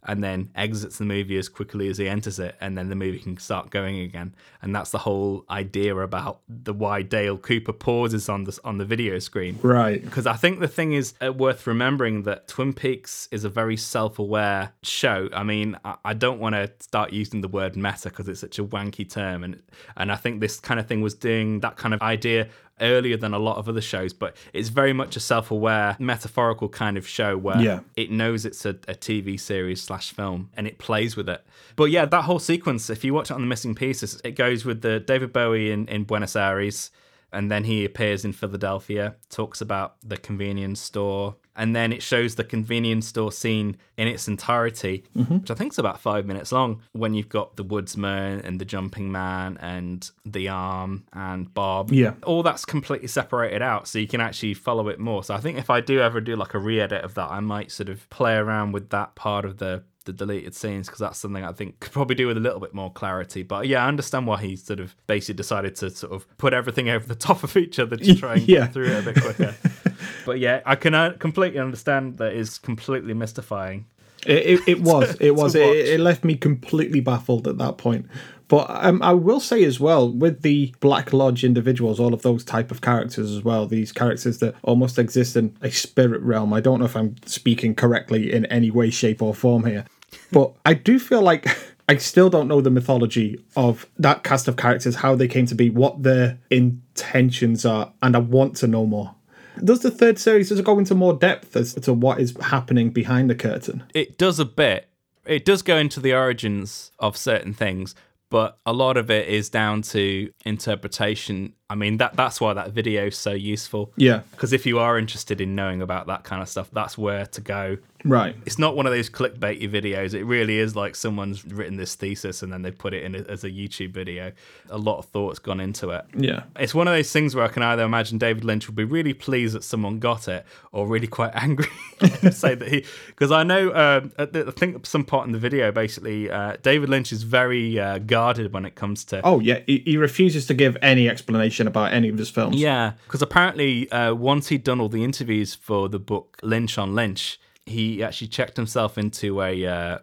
and 0.04 0.24
then 0.24 0.50
exits 0.56 1.00
the 1.00 1.04
movie 1.06 1.38
as 1.38 1.50
quickly 1.50 1.90
as 1.90 1.98
he 1.98 2.08
enters 2.08 2.40
it 2.40 2.56
and 2.62 2.78
then 2.78 2.88
the 2.88 2.96
movie 2.96 3.20
can 3.20 3.36
start 3.38 3.72
going 3.72 4.00
again 4.00 4.34
and 4.62 4.74
that's 4.74 4.92
the 4.92 5.00
whole 5.00 5.44
idea 5.50 5.94
about 5.98 6.40
the 6.48 6.72
why 6.72 7.02
Dale 7.02 7.38
Cooper 7.38 7.74
pauses 7.74 8.30
on 8.30 8.44
the 8.46 8.58
on 8.64 8.78
the 8.78 8.86
video 8.86 9.18
screen 9.20 9.58
Right. 9.62 10.02
because 10.02 10.26
I 10.28 10.36
think 10.36 10.60
the 10.60 10.68
thing 10.68 10.94
is 10.94 11.14
uh, 11.20 11.34
worth 11.34 11.66
remembering 11.66 12.24
that 12.24 12.48
Twin 12.48 12.74
Peaks 12.74 13.28
is 13.32 13.44
a 13.44 13.50
very 13.50 13.76
self-aware 13.76 14.72
show. 14.84 15.30
I 15.34 15.44
mean, 15.44 15.78
I, 15.84 15.96
I 16.06 16.14
don't 16.14 16.40
want 16.40 16.54
to 16.56 16.72
start 16.80 17.12
using 17.12 17.42
the 17.42 17.48
word 17.50 17.76
meta 17.76 18.10
because 18.10 18.30
it's 18.30 18.40
such 18.40 18.60
a 18.60 18.64
wanky 18.64 19.10
term, 19.10 19.44
and 19.44 19.62
and 19.98 20.12
I 20.12 20.16
think 20.16 20.40
this 20.42 20.60
kind 20.60 20.80
of 20.80 20.88
thing 20.88 21.02
was 21.02 21.16
doing 21.16 21.60
that 21.62 21.76
kind 21.76 21.94
of 21.94 22.02
idea 22.02 22.48
earlier 22.82 23.18
than 23.18 23.34
a 23.34 23.40
lot 23.40 23.58
of 23.58 23.68
other 23.68 23.82
shows, 23.82 24.14
but 24.14 24.36
it's 24.54 24.70
very 24.70 24.94
much 24.94 25.16
a 25.16 25.20
self-aware, 25.20 25.96
metaphorical 26.00 26.70
kind 26.70 26.98
of 26.98 27.08
show 27.08 27.38
where 27.38 27.60
Yeah. 27.62 27.80
it 27.96 28.12
knows 28.12 28.46
it's 28.46 28.66
a, 28.66 28.72
a 28.88 28.96
TV 28.96 29.40
series 29.40 29.82
slash 29.82 30.12
film 30.12 30.50
and 30.56 30.68
it 30.68 30.78
plays 30.78 31.16
with 31.16 31.28
it. 31.30 31.44
But 31.76 31.86
yeah, 31.86 32.06
that 32.06 32.24
whole 32.24 32.40
sequence, 32.40 32.90
if 32.90 33.04
you 33.04 33.14
watch 33.14 33.32
it 33.32 33.34
on 33.34 33.42
the 33.42 33.48
missing 33.48 33.76
pieces, 33.76 34.22
it 34.24 34.32
goes 34.32 34.66
with 34.66 34.82
the 34.82 35.00
David 35.00 35.34
Bowie 35.34 35.72
in, 35.72 35.88
in 35.88 36.04
Buenos 36.04 36.36
Aires, 36.36 36.92
and 37.32 37.52
then 37.52 37.64
he 37.66 37.86
appears 37.86 38.24
in 38.26 38.34
Philadelphia, 38.34 39.16
talks 39.30 39.62
about 39.62 39.96
the 40.04 40.18
convenience 40.18 40.80
store, 40.80 41.36
and 41.56 41.76
then 41.76 41.92
it 41.92 42.04
shows 42.04 42.36
the 42.36 42.44
convenience 42.44 43.08
store 43.08 43.32
scene 43.32 43.78
in 43.98 44.08
its 44.08 44.28
entirety, 44.28 45.04
mm-hmm. 45.16 45.40
which 45.40 45.52
I 45.52 45.56
think 45.56 45.74
is 45.74 45.80
about 45.80 46.00
five 46.00 46.26
minutes 46.26 46.52
long. 46.52 46.82
When 46.94 47.14
you've 47.16 47.30
got 47.30 47.56
the 47.56 47.64
woodsman 47.64 48.42
and 48.42 48.62
the 48.62 48.66
jumping 48.66 49.12
man 49.12 49.58
and 49.60 50.10
the 50.26 50.50
arm 50.50 51.06
and 51.14 51.52
Bob, 51.54 51.92
Yeah. 51.92 52.14
all 52.24 52.44
that's 52.44 52.64
completely 52.64 53.08
separated 53.08 53.62
out, 53.62 53.88
so 53.88 53.98
you 54.00 54.08
can 54.08 54.22
actually 54.22 54.54
follow 54.54 54.88
it 54.88 55.00
more. 55.00 55.24
So 55.24 55.34
I 55.34 55.40
think 55.40 55.58
if 55.58 55.70
I 55.70 55.82
do 55.82 56.00
ever 56.00 56.22
do 56.22 56.36
like 56.36 56.54
a 56.54 56.60
re-edit 56.60 57.04
of 57.04 57.16
that, 57.16 57.32
I 57.32 57.40
might 57.40 57.72
sort 57.72 57.90
of 57.90 58.08
play 58.10 58.36
around 58.36 58.72
with 58.72 58.90
that 58.92 59.16
part 59.16 59.44
of 59.44 59.58
the 59.58 59.84
the 60.08 60.14
deleted 60.14 60.56
scenes 60.56 60.88
because 60.88 61.00
that's 61.00 61.20
something 61.20 61.44
I 61.44 61.52
think 61.52 61.80
could 61.80 61.92
probably 61.92 62.16
do 62.16 62.26
with 62.26 62.38
a 62.38 62.40
little 62.40 62.60
bit 62.60 62.74
more 62.74 62.92
clarity. 62.92 63.44
But 63.44 63.68
yeah, 63.68 63.86
I 63.86 63.88
understand 63.88 64.26
why 64.26 64.42
he 64.42 64.56
sort 64.56 64.80
of 64.80 64.96
basically 65.06 65.36
decided 65.36 65.76
to 65.76 65.92
sort 65.92 66.14
of 66.14 66.26
put 66.40 66.54
everything 66.54 66.90
over 66.90 67.06
the 67.06 67.16
top 67.28 67.44
of 67.44 67.56
each 67.56 67.78
other 67.78 67.96
to 67.98 68.16
try 68.16 68.34
and 68.34 68.42
Yeah. 68.48 68.62
get 68.62 68.74
through 68.74 68.88
it 68.88 69.08
a 69.08 69.12
bit 69.14 69.22
quicker. 69.24 69.56
but 70.26 70.40
yeah, 70.40 70.62
I 70.66 70.76
can 70.76 70.96
uh, 70.96 71.14
completely 71.20 71.60
understand 71.60 72.18
that 72.18 72.34
is 72.34 72.58
completely 72.58 73.14
mystifying. 73.14 73.86
It, 74.26 74.46
it, 74.46 74.60
it 74.68 74.82
was. 74.82 75.16
It 75.20 75.36
was. 75.36 75.54
It, 75.56 75.62
it 75.62 76.00
left 76.00 76.24
me 76.24 76.36
completely 76.36 77.00
baffled 77.02 77.48
at 77.48 77.60
that 77.60 77.78
point. 77.78 78.08
But 78.50 78.68
um, 78.70 79.02
I 79.04 79.14
will 79.14 79.40
say 79.42 79.64
as 79.66 79.80
well, 79.80 80.10
with 80.12 80.42
the 80.42 80.74
Black 80.80 81.12
Lodge 81.14 81.44
individuals, 81.44 82.00
all 82.00 82.14
of 82.14 82.22
those 82.22 82.44
type 82.46 82.72
of 82.72 82.80
characters 82.82 83.30
as 83.32 83.44
well, 83.44 83.68
these 83.68 83.92
characters 83.92 84.40
that 84.40 84.56
almost 84.64 84.98
exist 84.98 85.36
in 85.36 85.56
a 85.62 85.70
spirit 85.70 86.22
realm. 86.22 86.54
I 86.54 86.62
don't 86.62 86.80
know 86.80 86.86
if 86.86 86.96
I'm 86.96 87.16
speaking 87.26 87.76
correctly 87.76 88.32
in 88.34 88.46
any 88.48 88.72
way, 88.72 88.90
shape, 88.90 89.22
or 89.22 89.34
form 89.36 89.66
here, 89.66 89.86
but 90.32 90.54
I 90.66 90.74
do 90.74 91.00
feel 91.00 91.22
like 91.22 91.48
I 91.90 91.98
still 91.98 92.30
don't 92.30 92.48
know 92.48 92.62
the 92.62 92.70
mythology 92.70 93.44
of 93.56 93.86
that 93.98 94.24
cast 94.24 94.48
of 94.48 94.58
characters, 94.58 94.96
how 94.96 95.16
they 95.16 95.28
came 95.28 95.46
to 95.48 95.56
be, 95.56 95.70
what 95.70 96.04
their 96.04 96.38
intentions 96.50 97.66
are, 97.66 97.94
and 98.02 98.16
I 98.16 98.20
want 98.20 98.58
to 98.58 98.68
know 98.68 98.86
more. 98.86 99.16
Does 99.64 99.80
the 99.80 99.92
third 99.92 100.20
series 100.20 100.50
does 100.50 100.60
it 100.60 100.66
go 100.66 100.78
into 100.78 100.94
more 100.94 101.14
depth 101.14 101.56
as 101.56 101.74
to 101.76 101.94
what 101.94 102.20
is 102.20 102.36
happening 102.42 102.92
behind 102.92 103.30
the 103.30 103.36
curtain? 103.36 103.84
it 103.94 104.18
does 104.18 104.40
a 104.40 104.46
bit. 104.46 104.90
It 105.26 105.44
does 105.44 105.62
go 105.62 105.78
into 105.78 106.00
the 106.00 106.14
origins 106.14 106.92
of 107.00 107.18
certain 107.18 107.54
things, 107.54 107.96
but 108.30 108.60
a 108.66 108.74
lot 108.74 108.98
of 108.98 109.10
it 109.10 109.28
is 109.28 109.50
down 109.50 109.82
to 109.84 110.32
interpretation. 110.46 111.54
I 111.70 111.76
mean, 111.76 111.98
that 111.98 112.16
that's 112.16 112.40
why 112.40 112.54
that 112.54 112.72
video 112.72 113.08
is 113.08 113.18
so 113.18 113.34
useful. 113.34 113.92
Yeah. 113.98 114.22
Because 114.32 114.54
if 114.54 114.66
you 114.66 114.80
are 114.80 114.98
interested 114.98 115.42
in 115.42 115.54
knowing 115.56 115.82
about 115.82 116.08
that 116.08 116.24
kind 116.24 116.42
of 116.42 116.48
stuff, 116.48 116.70
that's 116.72 116.98
where 116.98 117.26
to 117.26 117.42
go. 117.42 117.78
Right. 118.06 118.36
It's 118.46 118.60
not 118.60 118.76
one 118.76 118.86
of 118.86 118.94
those 118.94 119.10
clickbaity 119.10 119.70
videos. 119.70 120.14
It 120.14 120.24
really 120.24 120.60
is 120.60 120.76
like 120.76 120.96
someone's 120.96 121.44
written 121.44 121.76
this 121.76 121.96
thesis 121.96 122.42
and 122.42 122.54
then 122.54 122.62
they 122.62 122.72
put 122.72 122.94
it 122.94 123.04
in 123.04 123.16
as 123.16 123.44
a 123.44 123.50
YouTube 123.50 123.92
video. 123.92 124.32
A 124.70 124.78
lot 124.78 125.00
of 125.00 125.06
thought's 125.06 125.40
gone 125.40 125.60
into 125.60 125.90
it. 125.90 126.06
Yeah. 126.16 126.44
It's 126.58 126.74
one 126.74 126.88
of 126.88 126.94
those 126.94 127.12
things 127.12 127.36
where 127.36 127.44
I 127.44 127.50
can 127.50 127.64
either 127.64 127.84
imagine 127.84 128.18
David 128.18 128.46
Lynch 128.46 128.68
would 128.68 128.76
be 128.76 128.84
really 128.84 129.14
pleased 129.14 129.56
that 129.56 129.64
someone 129.64 130.00
got 130.00 130.28
it, 130.28 130.46
or 130.72 130.88
really 130.88 131.08
quite 131.08 131.32
angry 131.36 131.68
say 132.32 132.56
that 132.56 132.68
he. 132.68 132.86
Because 133.08 133.32
I 133.32 133.44
know, 133.44 133.70
uh, 133.72 134.08
I 134.18 134.26
think 134.52 134.86
some 134.86 135.04
part 135.04 135.26
in 135.26 135.34
the 135.34 135.40
video, 135.40 135.72
basically, 135.72 136.30
uh, 136.30 136.58
David 136.62 136.90
Lynch 136.90 137.12
is 137.12 137.24
very 137.24 137.80
uh, 137.80 137.98
guarded 137.98 138.54
when 138.54 138.66
it 138.66 138.76
comes 138.76 139.04
to. 139.06 139.22
Oh 139.24 139.40
yeah, 139.40 139.60
he, 139.66 139.80
he 139.86 139.98
refuses 139.98 140.46
to 140.48 140.54
give 140.54 140.78
any 140.82 141.10
explanation 141.10 141.57
about 141.66 141.94
any 141.94 142.10
of 142.10 142.18
his 142.18 142.30
films. 142.30 142.58
Yeah, 142.58 142.94
because 143.06 143.24
apparently, 143.24 143.90
uh, 143.92 144.14
once 144.14 144.50
he'd 144.50 144.64
done 144.64 144.80
all 144.80 144.90
the 144.90 145.04
interviews 145.04 145.56
for 145.56 145.90
the 145.90 145.98
book 145.98 146.38
Lynch 146.44 146.78
on 146.78 146.94
Lynch, 146.94 147.40
he 147.66 148.04
actually 148.04 148.28
checked 148.28 148.58
himself 148.58 148.98
into 148.98 149.42
a 149.42 149.66
uh, 149.66 149.98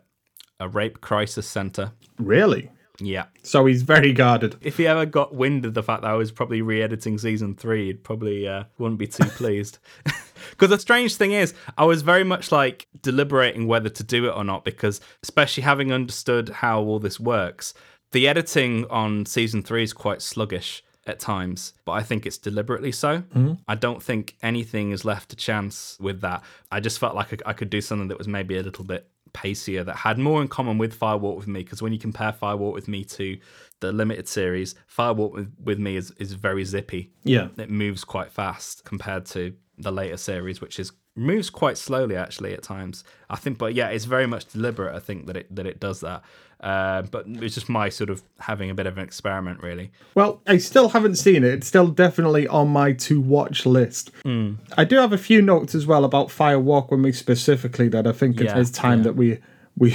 a 0.59 0.69
rape 0.69 1.01
crisis 1.01 1.47
center. 1.47 1.93
Really? 2.19 2.71
Yeah. 3.01 3.27
So 3.43 3.67
he's 3.67 3.83
very 3.83 4.13
guarded. 4.13 4.57
If 4.61 4.77
he 4.77 4.87
ever 4.87 5.05
got 5.05 5.35
wind 5.35 5.65
of 5.65 5.75
the 5.75 5.83
fact 5.83 6.03
that 6.03 6.11
I 6.11 6.15
was 6.15 6.31
probably 6.31 6.63
re-editing 6.63 7.19
season 7.19 7.57
three, 7.57 7.87
he'd 7.87 8.05
probably 8.05 8.47
uh, 8.47 8.65
wouldn't 8.79 8.99
be 8.99 9.07
too 9.07 9.29
pleased. 9.31 9.79
Because 10.51 10.69
the 10.69 10.79
strange 10.79 11.17
thing 11.17 11.33
is, 11.33 11.55
I 11.79 11.85
was 11.85 12.03
very 12.03 12.23
much 12.23 12.53
like 12.53 12.87
deliberating 13.01 13.67
whether 13.67 13.89
to 13.89 14.05
do 14.05 14.27
it 14.27 14.37
or 14.37 14.45
not. 14.45 14.63
Because 14.63 15.01
especially 15.23 15.63
having 15.63 15.91
understood 15.91 16.51
how 16.51 16.83
all 16.83 16.99
this 16.99 17.19
works, 17.19 17.73
The 18.13 18.29
editing 18.29 18.87
on 18.91 19.27
season 19.27 19.63
three 19.65 19.83
is 19.83 19.93
quite 19.93 20.23
sluggish 20.23 20.85
at 21.07 21.21
times, 21.21 21.75
but 21.85 21.93
I 21.93 22.03
think 22.03 22.27
it's 22.27 22.39
deliberately 22.39 22.93
so. 22.93 23.19
Mm-hmm. 23.19 23.55
I 23.69 23.75
don't 23.75 24.03
think 24.03 24.37
anything 24.43 24.91
is 24.91 25.05
left 25.05 25.31
to 25.31 25.37
chance 25.37 25.99
with 26.01 26.21
that. 26.23 26.43
I 26.71 26.81
just 26.81 26.99
felt 26.99 27.15
like 27.15 27.33
I, 27.33 27.51
I 27.51 27.53
could 27.53 27.71
do 27.71 27.81
something 27.81 28.09
that 28.09 28.19
was 28.19 28.29
maybe 28.29 28.57
a 28.57 28.63
little 28.63 28.85
bit 28.85 29.09
pacier, 29.35 29.85
that 29.85 29.97
had 29.97 30.19
more 30.19 30.41
in 30.41 30.49
common 30.49 30.79
with 30.79 30.95
Fire 30.95 31.19
Walk 31.19 31.37
with 31.37 31.49
Me. 31.49 31.63
Because 31.63 31.83
when 31.83 31.93
you 31.93 31.99
compare 31.99 32.33
Fire 32.33 32.57
Walk 32.57 32.75
with 32.75 32.89
Me 32.89 33.05
to 33.05 33.37
the 33.81 33.93
limited 33.93 34.29
series, 34.29 34.75
Fire 34.87 35.13
Walk 35.13 35.35
with, 35.35 35.53
with 35.63 35.79
Me 35.79 35.97
is, 35.97 36.11
is 36.13 36.33
very 36.33 36.65
zippy. 36.65 37.13
Yeah. 37.25 37.49
It 37.59 37.71
moves 37.71 38.05
quite 38.05 38.33
fast 38.33 38.85
compared 38.85 39.27
to 39.27 39.55
the 39.77 39.93
later 39.93 40.17
series, 40.17 40.61
which 40.61 40.79
is 40.79 40.93
moves 41.17 41.51
quite 41.51 41.79
slowly 41.79 42.17
actually 42.17 42.55
at 42.55 42.63
times. 42.63 43.05
I 43.29 43.37
think, 43.37 43.59
but 43.59 43.75
yeah, 43.75 43.89
it's 43.89 44.05
very 44.05 44.27
much 44.27 44.47
deliberate. 44.47 44.95
I 44.95 45.01
think 45.01 45.27
that 45.27 45.37
it 45.37 45.55
that 45.55 45.67
it 45.67 45.81
does 45.81 46.01
that. 46.01 46.23
Uh, 46.65 47.03
but 47.03 47.27
it's 47.27 47.55
just 47.55 47.69
my 47.69 47.91
sort 47.91 48.09
of 48.09 48.23
having 48.41 48.71
a 48.71 48.75
bit 48.75 48.87
of 48.87 48.97
an 48.97 49.05
experiment, 49.05 49.63
really. 49.63 49.93
Well, 50.15 50.41
I 50.47 50.57
still 50.57 50.89
haven't 50.89 51.17
seen 51.17 51.45
it. 51.45 51.53
It's 51.53 51.67
still 51.67 51.89
definitely 51.89 52.49
on 52.49 52.69
my 52.69 52.93
to 53.07 53.21
watch 53.21 53.67
list. 53.67 54.11
I 54.25 54.85
do 54.85 54.97
have 54.97 55.13
a 55.13 55.19
few 55.19 55.43
notes 55.43 55.75
as 55.75 55.87
well 55.87 56.05
about 56.07 56.31
Fire 56.31 56.59
Walk 56.59 56.91
with 56.91 57.01
Me 57.01 57.13
specifically 57.13 57.89
that 57.91 58.07
I 58.07 58.13
think 58.13 58.41
Yeah, 58.41 58.59
it's 58.59 58.71
time 58.71 59.01
yeah. 59.01 59.05
that 59.05 59.17
we. 59.17 59.39
We, 59.77 59.93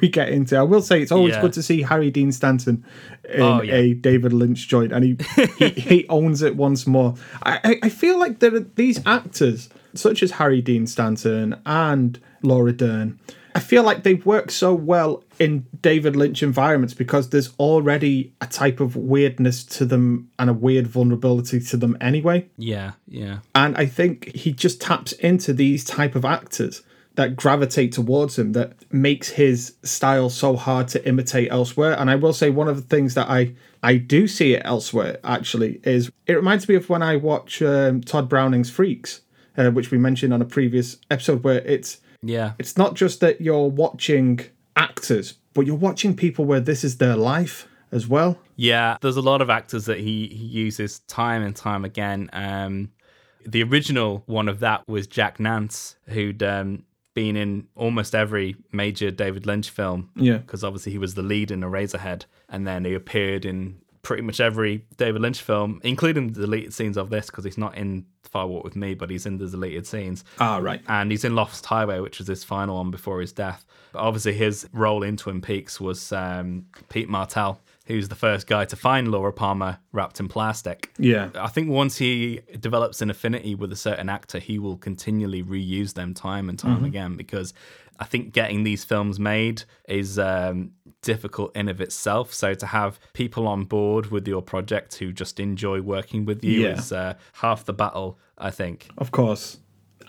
we 0.00 0.08
get 0.08 0.30
into. 0.30 0.56
I 0.56 0.62
will 0.62 0.80
say 0.80 1.02
it's 1.02 1.12
always 1.12 1.34
Yeah. 1.34 1.42
good 1.42 1.52
to 1.52 1.62
see 1.62 1.82
Harry 1.82 2.10
Dean 2.10 2.32
Stanton 2.32 2.82
in 3.30 3.42
Oh, 3.42 3.60
yeah. 3.60 3.74
a 3.74 3.92
David 3.92 4.32
Lynch 4.32 4.66
joint, 4.68 4.90
and 4.90 5.04
he, 5.04 5.18
he 5.58 5.68
he 5.90 6.08
owns 6.08 6.40
it 6.40 6.56
once 6.56 6.86
more. 6.86 7.14
I 7.42 7.60
I- 7.62 7.78
I 7.82 7.88
feel 7.90 8.18
like 8.18 8.38
there 8.38 8.54
are 8.54 8.60
these 8.76 9.02
actors 9.04 9.68
such 9.92 10.22
as 10.22 10.30
Harry 10.30 10.62
Dean 10.62 10.86
Stanton 10.86 11.60
and 11.66 12.18
Laura 12.42 12.72
Dern. 12.72 13.18
I 13.58 13.60
feel 13.60 13.82
like 13.82 14.04
they 14.04 14.14
work 14.14 14.52
so 14.52 14.72
well 14.72 15.24
in 15.40 15.66
David 15.82 16.14
Lynch 16.14 16.44
environments 16.44 16.94
because 16.94 17.30
there's 17.30 17.52
already 17.58 18.32
a 18.40 18.46
type 18.46 18.78
of 18.78 18.94
weirdness 18.94 19.64
to 19.64 19.84
them 19.84 20.30
and 20.38 20.48
a 20.48 20.52
weird 20.52 20.86
vulnerability 20.86 21.58
to 21.58 21.76
them 21.76 21.96
anyway. 22.00 22.48
Yeah, 22.56 22.92
yeah, 23.08 23.40
And 23.56 23.76
I 23.76 23.86
think 23.86 24.32
he 24.32 24.52
just 24.52 24.80
taps 24.80 25.10
into 25.10 25.52
these 25.52 25.84
type 25.84 26.14
of 26.14 26.24
actors 26.24 26.82
that 27.16 27.34
gravitate 27.34 27.90
towards 27.90 28.38
him 28.38 28.52
that 28.52 28.74
makes 28.92 29.30
his 29.30 29.74
style 29.82 30.30
so 30.30 30.54
hard 30.54 30.86
to 30.90 31.04
imitate 31.04 31.50
elsewhere. 31.50 31.98
And 31.98 32.08
I 32.08 32.14
will 32.14 32.32
say 32.32 32.50
one 32.50 32.68
of 32.68 32.76
the 32.76 32.82
things 32.82 33.14
that 33.14 33.28
I 33.28 33.54
I 33.82 33.96
do 33.96 34.28
see 34.28 34.54
it 34.54 34.62
elsewhere 34.64 35.18
actually 35.24 35.80
is 35.82 36.12
it 36.28 36.34
reminds 36.34 36.68
me 36.68 36.76
of 36.76 36.88
when 36.88 37.02
I 37.02 37.16
watch 37.16 37.60
um, 37.60 38.02
Tod 38.02 38.28
Browning's 38.28 38.70
Freaks, 38.70 39.22
uh, 39.56 39.72
which 39.72 39.90
we 39.90 39.98
mentioned 39.98 40.32
on 40.32 40.40
a 40.40 40.44
previous 40.44 40.98
episode, 41.10 41.42
where 41.42 41.58
it's 41.62 41.98
yeah, 42.22 42.52
it's 42.58 42.76
not 42.76 42.94
just 42.94 43.20
that 43.20 43.40
you're 43.40 43.68
watching 43.68 44.40
actors, 44.76 45.34
but 45.54 45.66
you're 45.66 45.76
watching 45.76 46.14
people 46.16 46.44
where 46.44 46.60
this 46.60 46.84
is 46.84 46.98
their 46.98 47.16
life 47.16 47.66
as 47.90 48.06
well. 48.06 48.38
yeah. 48.56 48.96
There's 49.00 49.16
a 49.16 49.22
lot 49.22 49.40
of 49.40 49.48
actors 49.50 49.86
that 49.86 49.98
he, 49.98 50.26
he 50.26 50.44
uses 50.44 50.98
time 51.00 51.42
and 51.42 51.56
time 51.56 51.84
again. 51.84 52.28
Um, 52.32 52.90
the 53.46 53.62
original 53.62 54.22
one 54.26 54.48
of 54.48 54.60
that 54.60 54.86
was 54.86 55.06
Jack 55.06 55.40
Nance, 55.40 55.96
who'd 56.08 56.42
um, 56.42 56.84
been 57.14 57.34
in 57.36 57.66
almost 57.74 58.14
every 58.14 58.56
major 58.72 59.10
David 59.10 59.46
Lynch 59.46 59.70
film. 59.70 60.10
Yeah. 60.16 60.38
because 60.38 60.62
obviously 60.62 60.92
he 60.92 60.98
was 60.98 61.14
the 61.14 61.22
lead 61.22 61.50
in 61.50 61.60
Eraserhead, 61.62 62.24
and 62.48 62.66
then 62.66 62.84
he 62.84 62.94
appeared 62.94 63.44
in 63.44 63.80
pretty 64.02 64.22
much 64.22 64.40
every 64.40 64.84
David 64.96 65.22
Lynch 65.22 65.40
film, 65.42 65.80
including 65.82 66.28
the 66.32 66.42
deleted 66.42 66.72
scenes 66.74 66.96
of 66.96 67.10
this, 67.10 67.26
because 67.26 67.44
he's 67.44 67.58
not 67.58 67.76
in 67.76 68.06
Fire 68.22 68.46
Walk 68.46 68.64
with 68.64 68.76
Me, 68.76 68.94
but 68.94 69.10
he's 69.10 69.26
in 69.26 69.38
the 69.38 69.48
deleted 69.48 69.86
scenes. 69.86 70.24
Ah, 70.38 70.58
right. 70.58 70.80
and 70.88 71.10
he's 71.10 71.24
in 71.24 71.34
Lost 71.34 71.64
Highway, 71.66 72.00
which 72.00 72.18
was 72.18 72.28
his 72.28 72.44
final 72.44 72.76
one 72.76 72.90
before 72.90 73.20
his 73.20 73.32
death. 73.32 73.64
But 73.92 74.00
obviously, 74.00 74.34
his 74.34 74.68
role 74.72 75.02
in 75.02 75.16
Twin 75.16 75.40
Peaks 75.40 75.80
was 75.80 76.12
um, 76.12 76.66
Pete 76.88 77.08
Martell, 77.08 77.60
who's 77.86 78.08
the 78.08 78.14
first 78.14 78.46
guy 78.46 78.66
to 78.66 78.76
find 78.76 79.10
Laura 79.10 79.32
Palmer 79.32 79.78
wrapped 79.92 80.20
in 80.20 80.28
plastic. 80.28 80.92
Yeah. 80.98 81.30
I 81.34 81.48
think 81.48 81.70
once 81.70 81.96
he 81.96 82.40
develops 82.60 83.00
an 83.00 83.08
affinity 83.08 83.54
with 83.54 83.72
a 83.72 83.76
certain 83.76 84.10
actor, 84.10 84.38
he 84.38 84.58
will 84.58 84.76
continually 84.76 85.42
reuse 85.42 85.94
them 85.94 86.12
time 86.12 86.50
and 86.50 86.58
time 86.58 86.84
again 86.84 87.16
because 87.16 87.54
I 87.98 88.04
think 88.04 88.32
getting 88.32 88.62
these 88.64 88.84
films 88.84 89.18
made 89.18 89.62
is 89.88 90.18
um, 90.18 90.72
difficult 91.02 91.54
in 91.56 91.68
of 91.68 91.80
itself. 91.80 92.32
So 92.32 92.54
to 92.54 92.66
have 92.66 92.98
people 93.12 93.46
on 93.48 93.64
board 93.64 94.10
with 94.10 94.26
your 94.28 94.42
project 94.42 94.96
who 94.96 95.12
just 95.12 95.40
enjoy 95.40 95.80
working 95.80 96.24
with 96.24 96.44
you 96.44 96.62
Yeah. 96.62 96.78
is 96.78 96.92
uh, 96.92 97.14
half 97.34 97.64
the 97.64 97.72
battle, 97.72 98.18
I 98.36 98.50
think. 98.50 98.88
Of 98.98 99.10
course. 99.10 99.58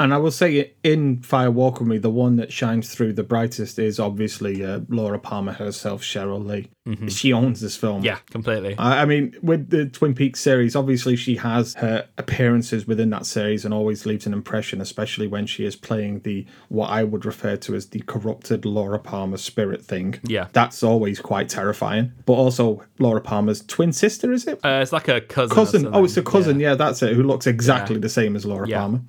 And 0.01 0.13
I 0.13 0.17
will 0.17 0.31
say 0.31 0.71
in 0.83 1.21
Fire 1.21 1.51
Walk 1.51 1.79
with 1.79 1.89
Me, 1.89 1.97
the 1.97 2.09
one 2.09 2.37
that 2.37 2.53
shines 2.53 2.93
through 2.93 3.13
the 3.13 3.23
brightest 3.23 3.77
is 3.77 3.99
obviously 3.99 4.63
uh, 4.63 4.79
Laura 4.87 5.19
Palmer 5.19 5.51
herself, 5.51 6.01
Sheryl 6.03 6.45
Lee. 6.45 6.69
She 7.07 7.31
owns 7.33 7.61
this 7.61 7.75
film. 7.75 8.03
Yeah, 8.03 8.17
completely. 8.31 8.75
I 8.79 9.01
I 9.03 9.05
mean, 9.05 9.35
with 9.43 9.69
the 9.69 9.85
Twin 9.85 10.15
Peaks 10.15 10.39
series, 10.39 10.75
obviously 10.75 11.15
she 11.15 11.35
has 11.35 11.75
her 11.75 12.07
appearances 12.17 12.87
within 12.87 13.11
that 13.11 13.27
series 13.27 13.63
and 13.63 13.73
always 13.75 14.07
leaves 14.07 14.25
an 14.25 14.33
impression, 14.33 14.81
especially 14.81 15.27
when 15.27 15.45
she 15.45 15.65
is 15.65 15.75
playing 15.75 16.21
the 16.21 16.47
what 16.69 16.87
I 16.89 17.03
would 17.03 17.25
refer 17.25 17.57
to 17.57 17.75
as 17.75 17.87
the 17.89 17.99
corrupted 17.99 18.65
Laura 18.65 18.97
Palmer 18.97 19.37
spirit 19.37 19.85
thing. 19.85 20.19
Yeah. 20.23 20.47
That's 20.53 20.81
always 20.81 21.19
quite 21.19 21.47
terrifying. 21.49 22.13
But 22.25 22.33
also 22.33 22.81
Laura 22.97 23.21
Palmer's 23.21 23.61
twin 23.63 23.91
sister, 23.93 24.31
is 24.31 24.47
it? 24.47 24.59
Uh, 24.65 24.79
it's 24.81 24.91
like 24.93 25.09
a 25.09 25.21
cousin. 25.21 25.53
cousin. 25.55 25.89
Oh, 25.93 26.05
it's 26.05 26.17
a 26.17 26.23
cousin. 26.23 26.59
Yeah. 26.59 26.73
that's 26.73 27.03
it. 27.03 27.15
Who 27.15 27.21
looks 27.21 27.45
exactly 27.45 27.97
Yeah. 27.97 28.01
the 28.01 28.09
same 28.09 28.35
as 28.35 28.45
Laura 28.47 28.67
Yeah. 28.67 28.79
Palmer. 28.79 29.01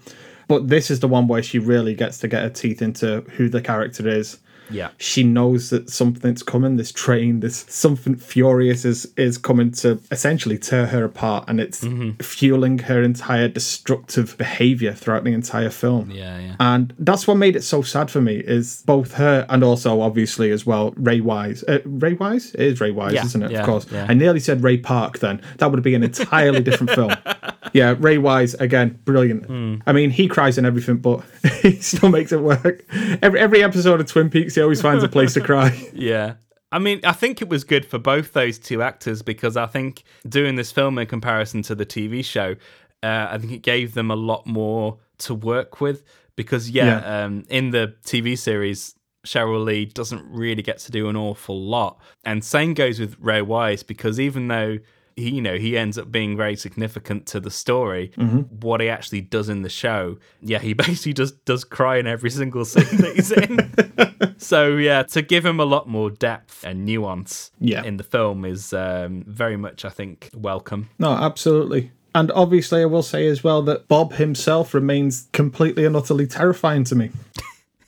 But 0.51 0.69
this 0.69 0.91
is 0.91 0.99
the 1.01 1.09
one 1.09 1.27
where 1.29 1.43
she 1.43 1.59
really 1.59 1.95
gets 1.95 2.19
to 2.19 2.29
get 2.29 2.43
her 2.43 2.51
teeth 2.51 2.83
into 2.83 3.21
who 3.37 3.49
the 3.49 3.63
character 3.63 4.07
is. 4.09 4.39
Yeah. 4.73 4.91
She 4.99 5.25
knows 5.25 5.71
that 5.71 5.91
something's 5.91 6.45
coming. 6.45 6.77
This 6.77 6.93
train, 6.93 7.41
this 7.41 7.67
something 7.69 8.15
furious 8.15 8.85
is 8.85 9.05
is 9.17 9.37
coming 9.37 9.73
to 9.83 9.99
essentially 10.13 10.59
tear 10.59 10.87
her 10.87 11.03
apart, 11.05 11.47
and 11.49 11.59
it's 11.61 11.81
Mm-hmm. 11.83 12.23
fueling 12.23 12.79
her 12.91 13.03
entire 13.03 13.49
destructive 13.49 14.39
behavior 14.39 14.93
throughout 14.93 15.25
the 15.25 15.33
entire 15.33 15.71
film. 15.71 16.13
Yeah, 16.13 16.39
yeah. 16.39 16.55
And 16.61 16.95
that's 17.01 17.27
what 17.27 17.35
made 17.37 17.57
it 17.57 17.63
so 17.65 17.83
sad 17.83 18.13
for 18.13 18.21
me 18.21 18.37
is 18.37 18.83
both 18.87 19.15
her 19.15 19.45
and 19.49 19.65
also 19.65 20.01
obviously 20.03 20.53
as 20.53 20.65
well 20.65 20.93
Ray 20.97 21.21
Wise. 21.21 21.65
Uh, 21.65 21.81
Ray 21.85 22.15
Wise 22.15 22.55
it 22.55 22.61
is 22.61 22.81
Ray 22.81 22.93
Wise, 22.93 23.15
Yeah, 23.15 23.25
isn't 23.25 23.43
it? 23.43 23.51
yeah, 23.51 23.61
of 23.61 23.67
course. 23.67 23.87
yeah. 23.91 24.07
I 24.09 24.15
nearly 24.15 24.39
said 24.41 24.63
Ray 24.63 24.77
Park. 24.79 25.19
Then 25.19 25.43
that 25.59 25.73
would 25.73 25.83
be 25.83 25.97
an 25.97 26.05
entirely 26.05 26.63
different 26.63 26.91
film. 26.93 27.13
Yeah, 27.73 27.95
Ray 27.99 28.19
Wise 28.19 28.55
again, 28.55 28.99
brilliant. 29.05 29.47
Hmm. 29.47 29.77
I 29.87 29.93
mean, 29.93 30.11
he 30.11 30.29
cries 30.29 30.59
and 30.59 30.67
everything, 30.67 30.99
but 30.99 31.23
he 31.63 31.73
still 31.81 32.09
makes 32.09 32.33
it 32.33 32.41
work. 32.41 32.85
Every 33.23 33.41
every 33.41 33.63
episode 33.63 34.01
of 34.01 34.07
Twin 34.07 34.31
Peaks, 34.31 34.55
he 34.55 34.63
always 34.63 34.81
finds 34.83 35.05
a 35.05 35.09
place 35.09 35.35
to 35.35 35.41
cry. 35.41 35.71
Yeah. 35.93 36.35
I 36.73 36.79
mean, 36.79 37.01
I 37.03 37.13
think 37.13 37.43
it 37.43 37.49
was 37.49 37.65
good 37.65 37.85
for 37.85 37.99
both 37.99 38.33
those 38.33 38.57
two 38.57 38.81
actors 38.81 39.23
because 39.23 39.57
I 39.57 39.67
think 39.67 40.05
doing 40.29 40.55
this 40.55 40.71
film 40.71 40.99
in 40.99 41.07
comparison 41.09 41.63
to 41.63 41.75
the 41.75 41.85
TV 41.85 42.25
show, 42.25 42.55
uh, 43.03 43.27
I 43.31 43.39
think 43.39 43.53
it 43.53 43.63
gave 43.63 43.95
them 43.95 44.09
a 44.11 44.15
lot 44.15 44.47
more 44.47 44.99
to 45.19 45.35
work 45.35 45.81
with. 45.81 46.05
Because, 46.37 46.71
yeah, 46.71 46.85
Yeah. 47.01 47.25
Um, 47.25 47.45
in 47.49 47.71
the 47.71 47.95
TV 48.05 48.39
series, 48.39 48.95
Sheryl 49.27 49.65
Lee 49.65 49.85
doesn't 49.85 50.25
really 50.31 50.63
get 50.63 50.79
to 50.79 50.93
do 50.93 51.09
an 51.09 51.17
awful 51.17 51.61
lot. 51.61 51.99
And 52.25 52.45
same 52.45 52.73
goes 52.75 53.01
with 53.01 53.17
Ray 53.19 53.43
Wise 53.43 53.83
because 53.83 54.21
even 54.21 54.47
though 54.47 54.79
he, 55.21 55.31
you 55.37 55.41
know, 55.43 55.57
he 55.59 55.77
ends 55.79 55.97
up 55.99 56.11
being 56.11 56.37
very 56.37 56.57
significant 56.57 57.27
to 57.27 57.41
the 57.41 57.51
story, 57.51 58.13
what 58.61 58.81
he 58.81 58.89
actually 58.89 59.21
does 59.21 59.49
in 59.49 59.63
the 59.63 59.69
show, 59.69 60.19
yeah, 60.43 60.59
he 60.59 60.73
basically 60.87 61.13
just 61.15 61.45
does 61.45 61.63
cry 61.65 61.99
in 61.99 62.07
every 62.07 62.31
single 62.31 62.65
scene 62.65 62.97
that 63.01 63.15
he's 63.15 63.31
in. 63.33 63.71
So 64.37 64.77
yeah, 64.77 65.03
to 65.03 65.21
give 65.23 65.45
him 65.45 65.61
a 65.61 65.65
lot 65.65 65.87
more 65.87 66.11
depth 66.11 66.65
and 66.65 66.85
nuance 66.87 67.51
Yeah. 67.61 67.83
in 67.85 67.99
the 67.99 68.03
film 68.03 68.45
is 68.47 68.73
um, 68.73 69.23
very 69.27 69.57
much, 69.59 69.85
I 69.85 69.91
think, 69.91 70.31
welcome. 70.35 70.89
No, 70.99 71.11
absolutely. 71.11 71.91
And 72.15 72.31
obviously, 72.33 72.81
I 72.83 72.87
will 72.87 73.03
say 73.03 73.27
as 73.29 73.45
well 73.45 73.61
that 73.63 73.87
Bob 73.87 74.15
himself 74.15 74.73
remains 74.75 75.29
completely 75.33 75.85
and 75.85 75.95
utterly 75.95 76.27
terrifying 76.27 76.85
to 76.85 76.95
me. 76.95 77.11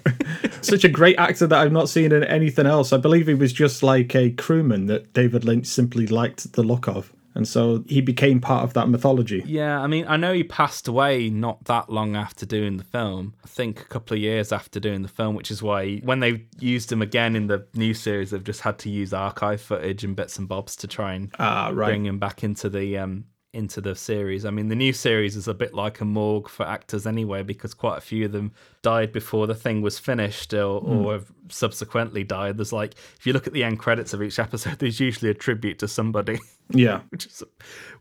Such 0.61 0.85
a 0.85 0.89
great 0.89 1.19
actor 1.19 1.47
that 1.47 1.59
I've 1.59 1.73
not 1.73 1.89
seen 1.89 2.13
in 2.13 2.23
anything 2.25 2.67
else. 2.67 2.93
I 2.93 2.99
believe 2.99 3.27
he 3.29 3.35
was 3.35 3.53
just 3.53 3.83
like 3.83 4.15
a 4.15 4.31
crewman 4.31 4.87
that 4.87 5.13
David 5.13 5.45
Lynch 5.45 5.67
simply 5.67 6.07
liked 6.07 6.53
the 6.53 6.63
look 6.63 6.87
of. 6.89 7.13
And 7.35 7.49
so 7.49 7.83
he 7.89 8.01
became 8.03 8.41
part 8.41 8.63
of 8.65 8.75
that 8.75 8.89
mythology. 8.89 9.43
Yeah, 9.47 9.81
I 9.81 9.87
mean, 9.87 10.05
I 10.07 10.17
know 10.17 10.33
he 10.35 10.45
passed 10.45 10.87
away 10.87 11.31
not 11.31 11.65
that 11.65 11.89
long 11.89 12.15
after 12.15 12.45
doing 12.45 12.77
the 12.77 12.85
film. 12.85 13.35
I 13.43 13.49
think 13.49 13.81
a 13.81 13.85
couple 13.87 14.15
of 14.15 14.21
years 14.21 14.53
after 14.53 14.79
doing 14.79 15.01
the 15.03 15.09
film, 15.09 15.35
which 15.35 15.51
is 15.51 15.63
why 15.63 15.97
when 16.05 16.21
they 16.21 16.45
used 16.61 16.93
him 16.93 17.01
again 17.01 17.35
in 17.35 17.47
the 17.47 17.67
new 17.75 17.95
series, 17.95 18.31
they've 18.33 18.45
just 18.45 18.61
had 18.61 18.79
to 18.81 18.91
use 18.91 19.15
archive 19.15 19.61
footage 19.63 20.05
and 20.05 20.15
bits 20.15 20.39
and 20.39 20.47
bobs 20.47 20.77
to 20.77 20.87
try 20.87 21.15
and 21.15 21.35
Ah, 21.39 21.71
right. 21.73 21.87
bring 21.87 22.05
him 22.05 22.19
back 22.19 22.45
into 22.45 22.69
the 22.69 22.99
um 22.99 23.25
into 23.55 23.83
the 23.83 23.95
series. 23.95 24.47
I 24.47 24.51
mean, 24.51 24.69
the 24.69 24.75
new 24.75 24.95
series 24.95 25.37
is 25.37 25.47
a 25.47 25.53
bit 25.53 25.75
like 25.75 26.01
a 26.01 26.07
morgue 26.07 26.49
for 26.49 26.67
actors 26.67 27.07
anyway, 27.07 27.43
because 27.43 27.75
quite 27.75 27.99
a 27.99 28.01
few 28.01 28.25
of 28.25 28.33
them 28.33 28.53
died 28.81 29.13
before 29.13 29.47
the 29.47 29.55
thing 29.55 29.83
was 29.83 29.99
finished 29.99 30.55
or, 30.55 30.81
or 30.83 31.13
have 31.13 31.27
subsequently 31.51 32.25
died. 32.25 32.57
There's 32.57 32.73
like, 32.73 32.95
if 33.19 33.27
you 33.27 33.35
look 33.35 33.47
at 33.47 33.53
the 33.53 33.63
end 33.63 33.79
credits 33.79 34.15
of 34.15 34.23
each 34.23 34.39
episode, 34.39 34.79
there's 34.79 35.01
usually 35.01 35.31
a 35.31 35.35
tribute 35.35 35.79
to 35.81 35.89
somebody. 35.89 36.39
Yeah. 36.75 37.01
which 37.11 37.27
is 37.27 37.43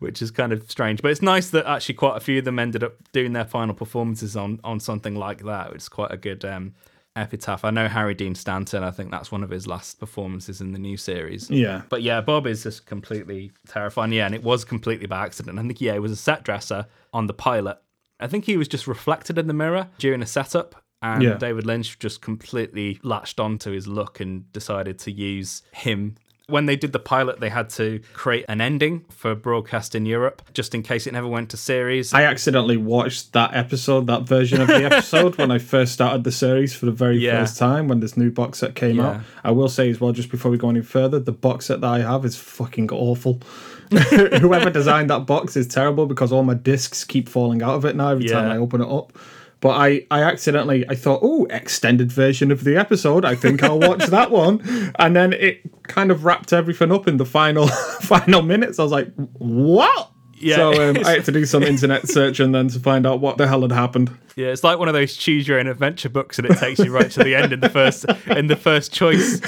which 0.00 0.22
is 0.22 0.30
kind 0.30 0.52
of 0.52 0.70
strange. 0.70 1.02
But 1.02 1.10
it's 1.10 1.22
nice 1.22 1.50
that 1.50 1.66
actually 1.66 1.94
quite 1.96 2.16
a 2.16 2.20
few 2.20 2.38
of 2.38 2.44
them 2.44 2.58
ended 2.58 2.82
up 2.84 2.94
doing 3.12 3.32
their 3.32 3.44
final 3.44 3.74
performances 3.74 4.36
on 4.36 4.60
on 4.64 4.80
something 4.80 5.14
like 5.14 5.44
that. 5.44 5.72
It's 5.72 5.88
quite 5.88 6.12
a 6.12 6.16
good 6.16 6.44
um 6.44 6.74
epitaph. 7.14 7.64
I 7.64 7.70
know 7.70 7.88
Harry 7.88 8.14
Dean 8.14 8.34
Stanton. 8.34 8.82
I 8.82 8.90
think 8.90 9.10
that's 9.10 9.30
one 9.30 9.42
of 9.44 9.50
his 9.50 9.66
last 9.66 10.00
performances 10.00 10.60
in 10.60 10.72
the 10.72 10.78
new 10.78 10.96
series. 10.96 11.50
Yeah. 11.50 11.82
But 11.88 12.02
yeah, 12.02 12.20
Bob 12.22 12.46
is 12.46 12.62
just 12.62 12.86
completely 12.86 13.52
terrifying. 13.68 14.12
Yeah, 14.12 14.26
and 14.26 14.34
it 14.34 14.42
was 14.42 14.64
completely 14.64 15.06
by 15.06 15.24
accident. 15.24 15.58
I 15.58 15.62
think 15.62 15.80
yeah, 15.80 15.92
he 15.94 15.98
was 15.98 16.12
a 16.12 16.16
set 16.16 16.42
dresser 16.42 16.86
on 17.12 17.26
the 17.26 17.34
pilot. 17.34 17.78
I 18.20 18.28
think 18.28 18.44
he 18.44 18.56
was 18.56 18.68
just 18.68 18.86
reflected 18.86 19.36
in 19.36 19.46
the 19.46 19.54
mirror 19.54 19.88
during 19.98 20.22
a 20.22 20.26
setup. 20.26 20.76
And 21.02 21.22
Yeah. 21.22 21.34
David 21.34 21.66
Lynch 21.66 21.98
just 21.98 22.22
completely 22.22 23.00
latched 23.02 23.40
onto 23.40 23.72
his 23.72 23.88
look 23.88 24.20
and 24.20 24.50
decided 24.52 25.00
to 25.00 25.10
use 25.10 25.62
him. 25.72 26.14
When 26.48 26.66
they 26.66 26.76
did 26.76 26.92
the 26.92 26.98
pilot, 26.98 27.40
they 27.40 27.48
had 27.48 27.70
to 27.70 28.00
create 28.14 28.44
an 28.48 28.60
ending 28.60 29.04
for 29.08 29.34
broadcast 29.34 29.94
in 29.94 30.04
Europe, 30.06 30.42
just 30.52 30.74
in 30.74 30.82
case 30.82 31.06
it 31.06 31.12
never 31.12 31.28
went 31.28 31.50
to 31.50 31.56
series. 31.56 32.12
I 32.12 32.24
accidentally 32.24 32.76
watched 32.76 33.32
that 33.32 33.54
episode, 33.54 34.06
that 34.08 34.22
version 34.24 34.60
of 34.60 34.66
the 34.66 34.84
episode, 34.92 35.38
when 35.38 35.50
I 35.50 35.58
first 35.58 35.92
started 35.92 36.24
the 36.24 36.32
series 36.32 36.74
for 36.74 36.86
the 36.86 36.92
very 36.92 37.16
Yeah. 37.18 37.40
first 37.40 37.58
time 37.58 37.86
when 37.88 38.00
this 38.00 38.16
new 38.16 38.30
box 38.30 38.58
set 38.58 38.74
came 38.74 38.96
Yeah. 38.96 39.06
out. 39.08 39.20
I 39.44 39.52
will 39.52 39.68
say 39.68 39.88
as 39.88 40.00
well, 40.00 40.12
just 40.12 40.30
before 40.30 40.50
we 40.50 40.58
go 40.58 40.68
any 40.68 40.82
further, 40.82 41.18
the 41.20 41.32
box 41.32 41.66
set 41.66 41.80
that 41.80 41.88
I 41.90 42.00
have 42.00 42.24
is 42.24 42.36
fucking 42.36 42.90
awful. 42.90 43.40
Whoever 43.92 44.70
designed 44.70 45.10
that 45.10 45.26
box 45.26 45.56
is 45.56 45.68
terrible 45.68 46.06
because 46.06 46.32
all 46.32 46.42
my 46.42 46.54
discs 46.54 47.04
keep 47.04 47.28
falling 47.28 47.62
out 47.62 47.74
of 47.74 47.84
it 47.84 47.94
now 47.94 48.08
every 48.08 48.26
time 48.28 48.50
I 48.50 48.56
open 48.56 48.80
it 48.80 48.88
up. 48.88 49.12
But 49.62 49.80
I, 49.80 50.04
I 50.10 50.22
accidentally 50.24 50.84
I 50.88 50.96
thought, 50.96 51.20
oh, 51.22 51.46
extended 51.46 52.10
version 52.10 52.50
of 52.50 52.64
the 52.64 52.76
episode. 52.76 53.24
I 53.24 53.36
think 53.36 53.62
I'll 53.62 53.78
watch 53.78 54.06
that 54.06 54.30
one. 54.42 54.92
And 54.98 55.14
then 55.14 55.32
it 55.32 55.62
kind 55.84 56.10
of 56.10 56.24
wrapped 56.24 56.52
everything 56.52 56.90
up 56.90 57.06
in 57.06 57.16
the 57.16 57.24
final 57.24 57.68
final 58.00 58.42
minutes. 58.42 58.80
I 58.80 58.82
was 58.82 58.90
like, 58.90 59.12
what? 59.14 60.10
Yeah, 60.34 60.56
So 60.56 60.90
um, 60.90 60.96
I 61.06 61.12
had 61.12 61.24
to 61.26 61.32
do 61.32 61.46
some 61.46 61.62
internet 61.62 62.08
search 62.08 62.40
and 62.40 62.52
then 62.52 62.66
to 62.68 62.80
find 62.80 63.06
out 63.06 63.20
what 63.20 63.38
the 63.38 63.46
hell 63.46 63.62
had 63.62 63.70
happened. 63.70 64.10
Yeah, 64.34 64.48
it's 64.48 64.64
like 64.64 64.80
one 64.80 64.88
of 64.88 64.94
those 64.94 65.16
choose 65.16 65.46
your 65.46 65.60
own 65.60 65.68
adventure 65.68 66.08
books, 66.08 66.40
and 66.40 66.50
it 66.50 66.58
takes 66.58 66.80
you 66.80 66.92
right 66.92 67.10
to 67.12 67.22
the 67.22 67.36
end 67.36 67.52
in 67.52 67.60
the 67.60 67.68
first 67.68 68.04
in 68.26 68.48
the 68.48 68.56
first 68.56 68.92
choice. 68.92 69.40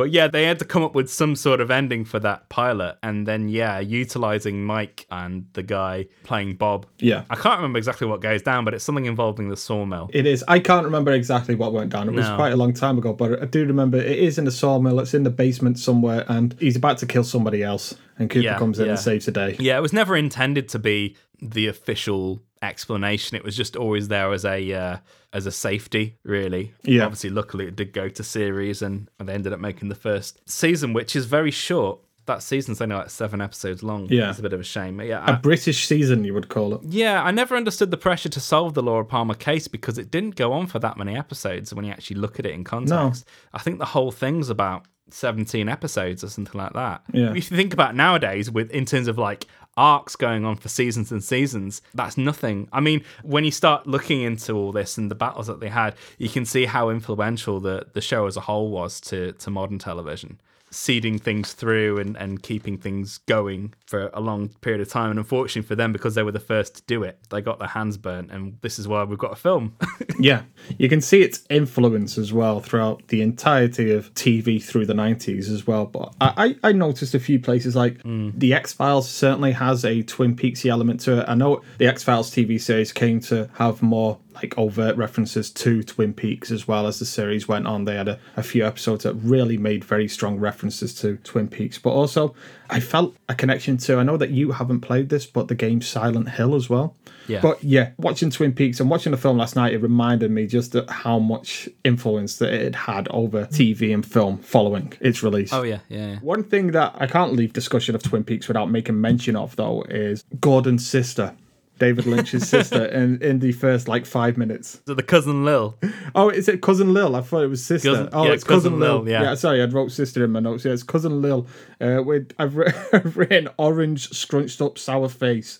But 0.00 0.10
yeah, 0.12 0.28
they 0.28 0.44
had 0.44 0.58
to 0.60 0.64
come 0.64 0.82
up 0.82 0.94
with 0.94 1.10
some 1.10 1.36
sort 1.36 1.60
of 1.60 1.70
ending 1.70 2.06
for 2.06 2.18
that 2.20 2.48
pilot, 2.48 2.96
and 3.02 3.26
then 3.26 3.48
yeah, 3.50 3.78
utilizing 3.80 4.64
Mike 4.64 5.04
and 5.10 5.44
the 5.52 5.62
guy 5.62 6.06
playing 6.24 6.54
Bob. 6.56 6.86
Yeah. 6.98 7.24
I 7.28 7.36
can't 7.36 7.58
remember 7.58 7.76
exactly 7.78 8.06
what 8.06 8.22
goes 8.22 8.40
down, 8.40 8.64
but 8.64 8.72
it's 8.72 8.82
something 8.82 9.04
involving 9.04 9.50
the 9.50 9.56
sawmill. 9.58 10.08
It 10.14 10.24
is. 10.26 10.42
I 10.48 10.58
can't 10.58 10.84
remember 10.86 11.12
exactly 11.12 11.54
what 11.54 11.72
went 11.74 11.90
down. 11.92 12.08
It 12.08 12.14
was 12.14 12.26
No. 12.26 12.36
quite 12.36 12.52
a 12.52 12.56
long 12.56 12.72
time 12.72 12.96
ago, 12.96 13.12
but 13.12 13.42
I 13.42 13.44
do 13.44 13.66
remember 13.66 13.98
it 13.98 14.18
is 14.18 14.38
in 14.38 14.46
the 14.46 14.50
sawmill. 14.50 14.98
It's 15.00 15.12
in 15.12 15.22
the 15.24 15.30
basement 15.30 15.78
somewhere, 15.78 16.24
and 16.28 16.56
he's 16.58 16.76
about 16.76 16.96
to 16.98 17.06
kill 17.06 17.24
somebody 17.24 17.62
else. 17.62 17.94
And 18.18 18.28
Cooper 18.30 18.44
Yeah, 18.44 18.58
comes 18.58 18.78
in 18.78 18.86
yeah. 18.86 18.92
and 18.92 18.98
saves 19.00 19.26
the 19.26 19.32
day. 19.32 19.56
Yeah, 19.58 19.76
it 19.76 19.80
was 19.82 19.92
never 19.92 20.16
intended 20.16 20.68
to 20.70 20.78
be 20.78 21.16
the 21.42 21.66
official 21.68 22.42
explanation. 22.62 23.36
It 23.36 23.44
was 23.44 23.56
just 23.56 23.76
always 23.76 24.08
there 24.08 24.32
as 24.32 24.44
a 24.44 24.72
uh, 24.72 24.96
as 25.32 25.46
a 25.46 25.52
safety, 25.52 26.16
really. 26.24 26.74
Yeah. 26.82 27.04
Obviously, 27.04 27.30
luckily 27.30 27.66
it 27.66 27.76
did 27.76 27.92
go 27.92 28.08
to 28.08 28.22
series, 28.24 28.82
and 28.82 29.08
they 29.18 29.32
ended 29.32 29.52
up 29.52 29.60
making 29.60 29.88
the 29.90 29.94
first 29.94 30.40
season, 30.48 30.92
which 30.94 31.14
is 31.14 31.26
very 31.26 31.50
short. 31.50 31.98
That 32.26 32.42
season's 32.42 32.80
only 32.80 32.94
like 32.94 33.10
seven 33.10 33.40
episodes 33.40 33.82
long. 33.82 34.06
Yeah. 34.08 34.30
it's 34.30 34.38
a 34.38 34.42
bit 34.42 34.52
of 34.52 34.60
a 34.60 34.64
shame. 34.64 34.98
But 34.98 35.06
yeah, 35.06 35.24
A 35.26 35.32
I, 35.32 35.34
British 35.36 35.86
season, 35.86 36.22
you 36.24 36.32
would 36.32 36.48
call 36.48 36.74
it. 36.74 36.80
yeah, 36.84 37.22
I 37.22 37.30
never 37.32 37.56
understood 37.56 37.90
the 37.90 37.96
pressure 37.96 38.28
to 38.28 38.40
solve 38.40 38.74
the 38.74 38.82
Laura 38.82 39.04
Palmer 39.04 39.34
case 39.34 39.66
because 39.68 39.98
it 39.98 40.10
didn't 40.10 40.36
go 40.36 40.52
on 40.52 40.66
for 40.68 40.78
that 40.78 40.96
many 40.96 41.16
episodes. 41.16 41.74
When 41.74 41.84
you 41.84 41.90
actually 41.90 42.16
look 42.20 42.38
at 42.38 42.46
it 42.46 42.52
in 42.52 42.62
context, 42.64 43.26
I 43.52 43.58
think 43.58 43.78
the 43.80 43.84
whole 43.86 44.12
thing's 44.12 44.48
about 44.48 44.84
17 45.12 45.68
episodes 45.68 46.22
or 46.22 46.28
something 46.28 46.56
like 46.60 46.72
that. 46.74 47.02
Yeah. 47.12 47.30
If 47.30 47.50
you 47.50 47.56
think 47.56 47.72
about 47.72 47.96
nowadays, 47.96 48.48
with 48.48 48.70
in 48.70 48.84
terms 48.84 49.08
of 49.08 49.18
like 49.18 49.46
arcs 49.80 50.14
going 50.14 50.44
on 50.44 50.56
for 50.56 50.68
seasons 50.68 51.10
and 51.10 51.24
seasons, 51.24 51.80
that's 51.94 52.18
nothing. 52.18 52.68
I 52.70 52.80
mean, 52.80 53.02
when 53.22 53.44
you 53.44 53.50
start 53.50 53.86
looking 53.86 54.20
into 54.20 54.52
all 54.52 54.72
this 54.72 54.98
and 54.98 55.10
the 55.10 55.14
battles 55.14 55.46
that 55.46 55.60
they 55.60 55.70
had, 55.70 55.94
you 56.18 56.28
can 56.28 56.44
see 56.44 56.66
how 56.66 56.90
influential 56.90 57.60
the, 57.60 57.86
the 57.94 58.02
show 58.02 58.26
as 58.26 58.36
a 58.36 58.40
whole 58.40 58.70
was 58.70 59.00
to, 59.02 59.32
to 59.32 59.50
modern 59.50 59.78
television. 59.78 60.38
Seeding 60.70 61.18
things 61.18 61.52
through 61.52 61.98
and, 61.98 62.16
and 62.16 62.42
keeping 62.42 62.78
things 62.78 63.18
going 63.18 63.74
for 63.86 64.10
a 64.12 64.20
long 64.20 64.48
period 64.60 64.80
of 64.80 64.88
time. 64.88 65.10
And 65.10 65.18
unfortunately 65.18 65.66
for 65.66 65.74
them, 65.74 65.92
because 65.92 66.14
they 66.14 66.22
were 66.22 66.32
the 66.32 66.40
first 66.40 66.76
to 66.76 66.82
do 66.86 67.02
it, 67.02 67.18
they 67.30 67.40
got 67.40 67.58
their 67.58 67.68
hands 67.68 67.96
burnt. 67.96 68.30
And 68.30 68.58
this 68.62 68.78
is 68.78 68.86
why 68.86 69.02
we've 69.04 69.18
got 69.18 69.32
a 69.32 69.36
film. 69.36 69.76
Yeah, 70.20 70.42
you 70.76 70.90
can 70.90 71.00
see 71.00 71.22
its 71.22 71.44
influence 71.48 72.18
as 72.18 72.30
well 72.30 72.60
throughout 72.60 73.08
the 73.08 73.22
entirety 73.22 73.90
of 73.90 74.12
TV 74.12 74.62
through 74.62 74.84
the 74.84 74.92
90s 74.92 75.50
as 75.50 75.66
well. 75.66 75.86
But 75.86 76.14
I, 76.20 76.56
I 76.62 76.68
I 76.68 76.72
noticed 76.72 77.14
a 77.14 77.20
few 77.20 77.40
places 77.40 77.74
like 77.74 78.02
hmm. 78.02 78.30
The 78.34 78.52
X 78.52 78.72
Files 78.72 79.08
certainly 79.08 79.52
has 79.52 79.84
a 79.84 80.02
Twin 80.02 80.36
Peaksy 80.36 80.70
element 80.70 81.00
to 81.00 81.20
it. 81.20 81.24
I 81.26 81.34
know 81.34 81.62
the 81.78 81.86
X 81.86 82.02
Files 82.02 82.30
TV 82.30 82.60
series 82.60 82.92
came 82.92 83.20
to 83.20 83.48
have 83.54 83.80
more 83.82 84.18
like 84.42 84.56
overt 84.58 84.96
references 84.96 85.50
to 85.50 85.82
Twin 85.82 86.14
Peaks 86.14 86.50
as 86.50 86.66
well 86.66 86.86
as 86.86 86.98
the 86.98 87.04
series 87.04 87.46
went 87.48 87.66
on. 87.66 87.84
They 87.84 87.96
had 87.96 88.08
a, 88.08 88.18
a 88.36 88.42
few 88.42 88.66
episodes 88.66 89.04
that 89.04 89.14
really 89.14 89.56
made 89.56 89.84
very 89.84 90.08
strong 90.08 90.38
references 90.38 90.94
to 90.96 91.16
Twin 91.18 91.48
Peaks. 91.48 91.78
But 91.78 91.90
also, 91.90 92.34
I 92.68 92.80
felt 92.80 93.16
a 93.28 93.34
connection 93.34 93.76
to, 93.78 93.98
I 93.98 94.02
know 94.02 94.16
that 94.16 94.30
you 94.30 94.52
haven't 94.52 94.80
played 94.80 95.08
this, 95.08 95.26
but 95.26 95.48
the 95.48 95.54
game 95.54 95.82
Silent 95.82 96.30
Hill 96.30 96.54
as 96.54 96.70
well. 96.70 96.96
Yeah. 97.28 97.40
But 97.40 97.62
yeah, 97.62 97.90
watching 97.98 98.30
Twin 98.30 98.52
Peaks 98.52 98.80
and 98.80 98.90
watching 98.90 99.12
the 99.12 99.18
film 99.18 99.38
last 99.38 99.56
night, 99.56 99.72
it 99.72 99.78
reminded 99.78 100.30
me 100.30 100.46
just 100.46 100.74
how 100.88 101.18
much 101.18 101.68
influence 101.84 102.38
that 102.38 102.52
it 102.52 102.74
had 102.74 103.06
over 103.10 103.46
TV 103.46 103.94
and 103.94 104.04
film 104.04 104.38
following 104.38 104.92
its 105.00 105.22
release. 105.22 105.52
oh, 105.52 105.62
yeah, 105.62 105.80
yeah, 105.88 106.12
yeah. 106.12 106.18
One 106.20 106.42
thing 106.42 106.72
that 106.72 106.94
I 106.98 107.06
can't 107.06 107.34
leave 107.34 107.52
discussion 107.52 107.94
of 107.94 108.02
Twin 108.02 108.24
Peaks 108.24 108.48
without 108.48 108.70
making 108.70 109.00
mention 109.00 109.36
of, 109.36 109.54
though, 109.56 109.82
is 109.82 110.24
Gordon's 110.40 110.86
sister, 110.86 111.34
David 111.80 112.06
Lynch's 112.06 112.48
sister, 112.48 112.84
in, 113.00 113.20
in 113.20 113.40
the 113.40 113.50
first 113.50 113.88
like 113.88 114.06
five 114.06 114.36
minutes. 114.36 114.80
So 114.86 114.94
the 114.94 115.02
cousin 115.02 115.44
Lil. 115.44 115.76
Oh, 116.14 116.28
is 116.28 116.48
it 116.48 116.62
cousin 116.62 116.92
Lil? 116.94 117.16
I 117.16 117.22
thought 117.22 117.42
it 117.42 117.48
was 117.48 117.64
sister. 117.64 117.90
Cousin- 117.90 118.08
oh, 118.12 118.26
yeah, 118.26 118.32
it's 118.32 118.44
cousin, 118.44 118.72
cousin 118.74 118.80
Lil. 118.80 118.98
Lil, 119.02 119.08
yeah. 119.08 119.34
sorry, 119.34 119.60
I 119.60 119.64
wrote 119.64 119.90
sister 119.90 120.22
in 120.24 120.30
my 120.30 120.38
notes. 120.38 120.64
Yeah, 120.64 120.72
it's 120.72 120.84
cousin 120.84 121.20
Lil. 121.20 121.48
Uh, 121.80 122.02
with 122.04 122.32
I've, 122.38 122.54
writ- 122.54 122.76
I've 122.92 123.16
written 123.16 123.48
orange 123.58 124.10
scrunched 124.10 124.60
up 124.60 124.78
sour 124.78 125.08
face, 125.08 125.58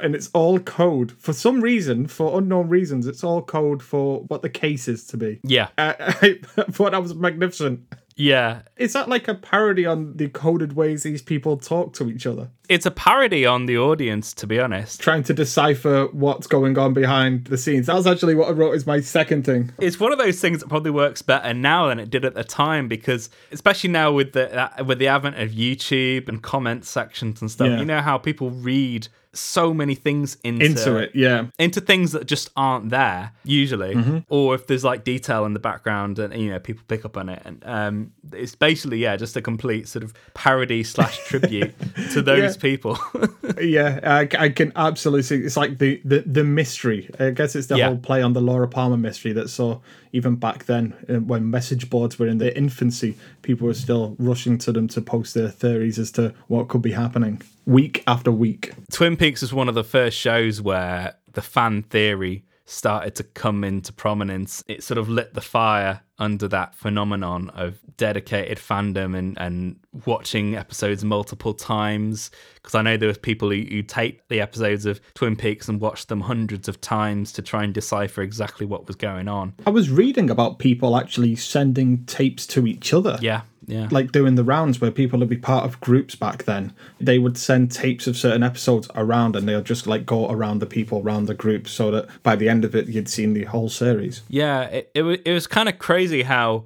and 0.00 0.16
it's 0.16 0.30
all 0.32 0.58
code 0.58 1.12
for 1.12 1.32
some 1.32 1.60
reason, 1.60 2.08
for 2.08 2.38
unknown 2.38 2.68
reasons. 2.68 3.06
It's 3.06 3.22
all 3.22 3.42
code 3.42 3.82
for 3.82 4.22
what 4.22 4.42
the 4.42 4.50
case 4.50 4.88
is 4.88 5.06
to 5.08 5.16
be. 5.16 5.38
Yeah. 5.44 5.68
Uh, 5.78 5.94
I 6.00 6.38
thought 6.70 6.92
that 6.92 7.02
was 7.02 7.14
magnificent. 7.14 7.86
Yeah. 8.16 8.62
Is 8.76 8.92
that 8.92 9.08
like 9.08 9.28
a 9.28 9.34
parody 9.34 9.86
on 9.86 10.16
the 10.16 10.28
coded 10.28 10.74
ways 10.74 11.02
these 11.04 11.22
people 11.22 11.56
talk 11.56 11.94
to 11.94 12.10
each 12.10 12.26
other? 12.26 12.50
It's 12.70 12.86
a 12.86 12.90
parody 12.92 13.44
on 13.44 13.66
the 13.66 13.76
audience, 13.76 14.32
to 14.34 14.46
be 14.46 14.60
honest. 14.60 15.00
Trying 15.00 15.24
to 15.24 15.34
decipher 15.34 16.06
what's 16.12 16.46
going 16.46 16.78
on 16.78 16.94
behind 16.94 17.46
the 17.46 17.58
scenes. 17.58 17.86
That 17.86 17.96
was 17.96 18.06
actually 18.06 18.36
what 18.36 18.48
I 18.48 18.52
wrote 18.52 18.76
as 18.76 18.86
my 18.86 19.00
second 19.00 19.44
thing. 19.44 19.72
It's 19.80 19.98
one 19.98 20.12
of 20.12 20.18
those 20.18 20.40
things 20.40 20.60
that 20.60 20.68
probably 20.68 20.92
works 20.92 21.20
better 21.20 21.52
now 21.52 21.88
than 21.88 21.98
it 21.98 22.10
did 22.10 22.24
at 22.24 22.34
the 22.34 22.44
time 22.44 22.86
because, 22.86 23.28
especially 23.50 23.90
now 23.90 24.12
with 24.12 24.34
the 24.34 24.56
uh, 24.80 24.84
with 24.84 25.00
the 25.00 25.08
advent 25.08 25.36
of 25.40 25.50
YouTube 25.50 26.28
and 26.28 26.40
comment 26.42 26.84
sections 26.84 27.40
and 27.40 27.50
stuff, 27.50 27.66
Yeah. 27.68 27.80
you 27.80 27.84
know 27.84 28.00
how 28.00 28.18
people 28.18 28.50
read 28.50 29.08
so 29.32 29.72
many 29.72 29.94
things 29.94 30.36
into 30.42 30.64
Into 30.66 30.96
it, 30.96 31.12
yeah. 31.14 31.46
into 31.56 31.80
things 31.80 32.10
that 32.12 32.26
just 32.26 32.50
aren't 32.56 32.90
there 32.90 33.30
usually, 33.44 33.94
Mm-hmm. 33.94 34.18
or 34.28 34.56
if 34.56 34.66
there's 34.66 34.82
like 34.82 35.04
detail 35.04 35.44
in 35.44 35.52
the 35.52 35.60
background 35.60 36.18
and 36.18 36.34
you 36.34 36.50
know 36.50 36.58
people 36.58 36.82
pick 36.88 37.04
up 37.04 37.16
on 37.16 37.28
it, 37.28 37.40
and 37.44 37.62
um, 37.64 38.12
it's 38.32 38.56
basically 38.56 38.98
yeah, 38.98 39.14
just 39.16 39.36
a 39.36 39.42
complete 39.42 39.86
sort 39.86 40.02
of 40.02 40.12
parody 40.34 40.82
slash 40.82 41.16
tribute 41.28 41.72
to 42.12 42.22
those. 42.22 42.56
People. 42.60 42.98
Yeah, 43.60 44.00
I, 44.02 44.28
I 44.44 44.48
can 44.48 44.72
absolutely 44.74 45.22
see. 45.24 45.36
It's 45.36 45.56
like 45.56 45.76
the, 45.78 46.00
the, 46.02 46.20
the 46.20 46.44
mystery. 46.44 47.10
I 47.18 47.30
guess 47.30 47.54
it's 47.54 47.66
the 47.66 47.76
Yeah. 47.76 47.88
whole 47.88 47.98
play 47.98 48.22
on 48.22 48.32
the 48.32 48.40
Laura 48.40 48.66
Palmer 48.66 48.96
mystery 48.96 49.32
that 49.34 49.50
saw 49.50 49.80
even 50.12 50.36
back 50.36 50.64
then 50.64 50.94
uh, 51.10 51.14
when 51.20 51.50
message 51.50 51.90
boards 51.90 52.18
were 52.18 52.26
in 52.26 52.38
their 52.38 52.52
infancy, 52.52 53.16
people 53.42 53.66
were 53.66 53.74
still 53.74 54.16
rushing 54.18 54.56
to 54.58 54.72
them 54.72 54.88
to 54.88 55.02
post 55.02 55.34
their 55.34 55.48
theories 55.50 55.98
as 55.98 56.10
to 56.12 56.32
what 56.46 56.68
could 56.68 56.80
be 56.80 56.92
happening 56.92 57.42
week 57.66 58.02
after 58.06 58.32
week. 58.32 58.72
Twin 58.90 59.16
Peaks 59.16 59.42
was 59.42 59.52
one 59.52 59.68
of 59.68 59.74
the 59.74 59.84
first 59.84 60.16
shows 60.16 60.62
where 60.62 61.16
the 61.32 61.42
fan 61.42 61.82
theory 61.82 62.44
started 62.64 63.14
to 63.16 63.24
come 63.24 63.62
into 63.62 63.92
prominence. 63.92 64.64
It 64.68 64.82
sort 64.82 64.96
of 64.96 65.08
lit 65.08 65.34
the 65.34 65.40
fire 65.42 66.00
under 66.20 66.46
that 66.48 66.74
phenomenon 66.74 67.50
of 67.50 67.80
dedicated 67.96 68.58
fandom 68.58 69.16
and, 69.16 69.36
and 69.38 69.76
watching 70.06 70.54
episodes 70.54 71.04
multiple 71.04 71.54
times. 71.54 72.30
Because 72.54 72.74
I 72.74 72.82
know 72.82 72.96
there 72.96 73.08
was 73.08 73.18
people 73.18 73.50
who, 73.50 73.62
who 73.62 73.82
tape 73.82 74.22
the 74.28 74.40
episodes 74.40 74.86
of 74.86 75.00
Twin 75.14 75.34
Peaks 75.34 75.68
and 75.68 75.80
watched 75.80 76.08
them 76.08 76.20
hundreds 76.20 76.68
of 76.68 76.80
times 76.80 77.32
to 77.32 77.42
try 77.42 77.64
and 77.64 77.74
decipher 77.74 78.22
exactly 78.22 78.66
what 78.66 78.86
was 78.86 78.96
going 78.96 79.28
on. 79.28 79.54
I 79.66 79.70
was 79.70 79.90
reading 79.90 80.30
about 80.30 80.58
people 80.58 80.96
actually 80.96 81.36
sending 81.36 82.04
tapes 82.04 82.46
to 82.48 82.66
each 82.66 82.92
other. 82.92 83.18
Yeah, 83.20 83.42
yeah. 83.70 83.88
Like 83.90 84.12
doing 84.12 84.34
the 84.34 84.44
rounds 84.44 84.80
where 84.80 84.90
people 84.90 85.18
would 85.20 85.28
be 85.28 85.36
part 85.36 85.64
of 85.64 85.80
groups 85.80 86.14
back 86.14 86.44
then. 86.44 86.72
They 87.00 87.18
would 87.18 87.38
send 87.38 87.70
tapes 87.70 88.06
of 88.06 88.16
certain 88.16 88.42
episodes 88.42 88.88
around 88.94 89.36
and 89.36 89.48
they'll 89.48 89.62
just 89.62 89.86
like 89.86 90.04
go 90.04 90.28
around 90.30 90.58
the 90.58 90.66
people 90.66 91.00
around 91.02 91.26
the 91.26 91.34
group 91.34 91.68
so 91.68 91.90
that 91.92 92.08
by 92.22 92.36
the 92.36 92.48
end 92.48 92.64
of 92.64 92.74
it 92.74 92.88
you'd 92.88 93.08
seen 93.08 93.32
the 93.32 93.44
whole 93.44 93.68
series. 93.68 94.22
Yeah, 94.28 94.62
it, 94.64 94.90
it, 94.94 95.02
wa- 95.02 95.16
it 95.24 95.32
was 95.32 95.46
kind 95.46 95.68
of 95.68 95.78
crazy 95.78 96.22
how 96.24 96.64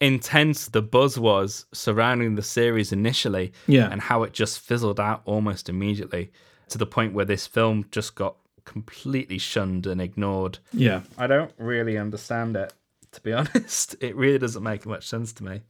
intense 0.00 0.68
the 0.68 0.82
buzz 0.82 1.18
was 1.18 1.64
surrounding 1.72 2.34
the 2.34 2.42
series 2.42 2.92
initially 2.92 3.52
Yeah. 3.66 3.88
and 3.90 4.00
how 4.00 4.22
it 4.24 4.32
just 4.32 4.60
fizzled 4.60 5.00
out 5.00 5.22
almost 5.24 5.68
immediately 5.68 6.30
to 6.68 6.78
the 6.78 6.86
point 6.86 7.14
where 7.14 7.24
this 7.24 7.46
film 7.46 7.86
just 7.90 8.14
got 8.14 8.36
completely 8.64 9.38
shunned 9.38 9.86
and 9.86 10.00
ignored. 10.00 10.58
Yeah. 10.72 11.02
I 11.16 11.26
don't 11.26 11.52
really 11.58 11.96
understand 11.96 12.56
it, 12.56 12.72
to 13.12 13.20
be 13.20 13.32
honest. 13.40 13.94
It 14.00 14.16
really 14.16 14.38
doesn't 14.38 14.62
make 14.62 14.84
much 14.84 15.06
sense 15.08 15.32
to 15.34 15.44
me. 15.44 15.62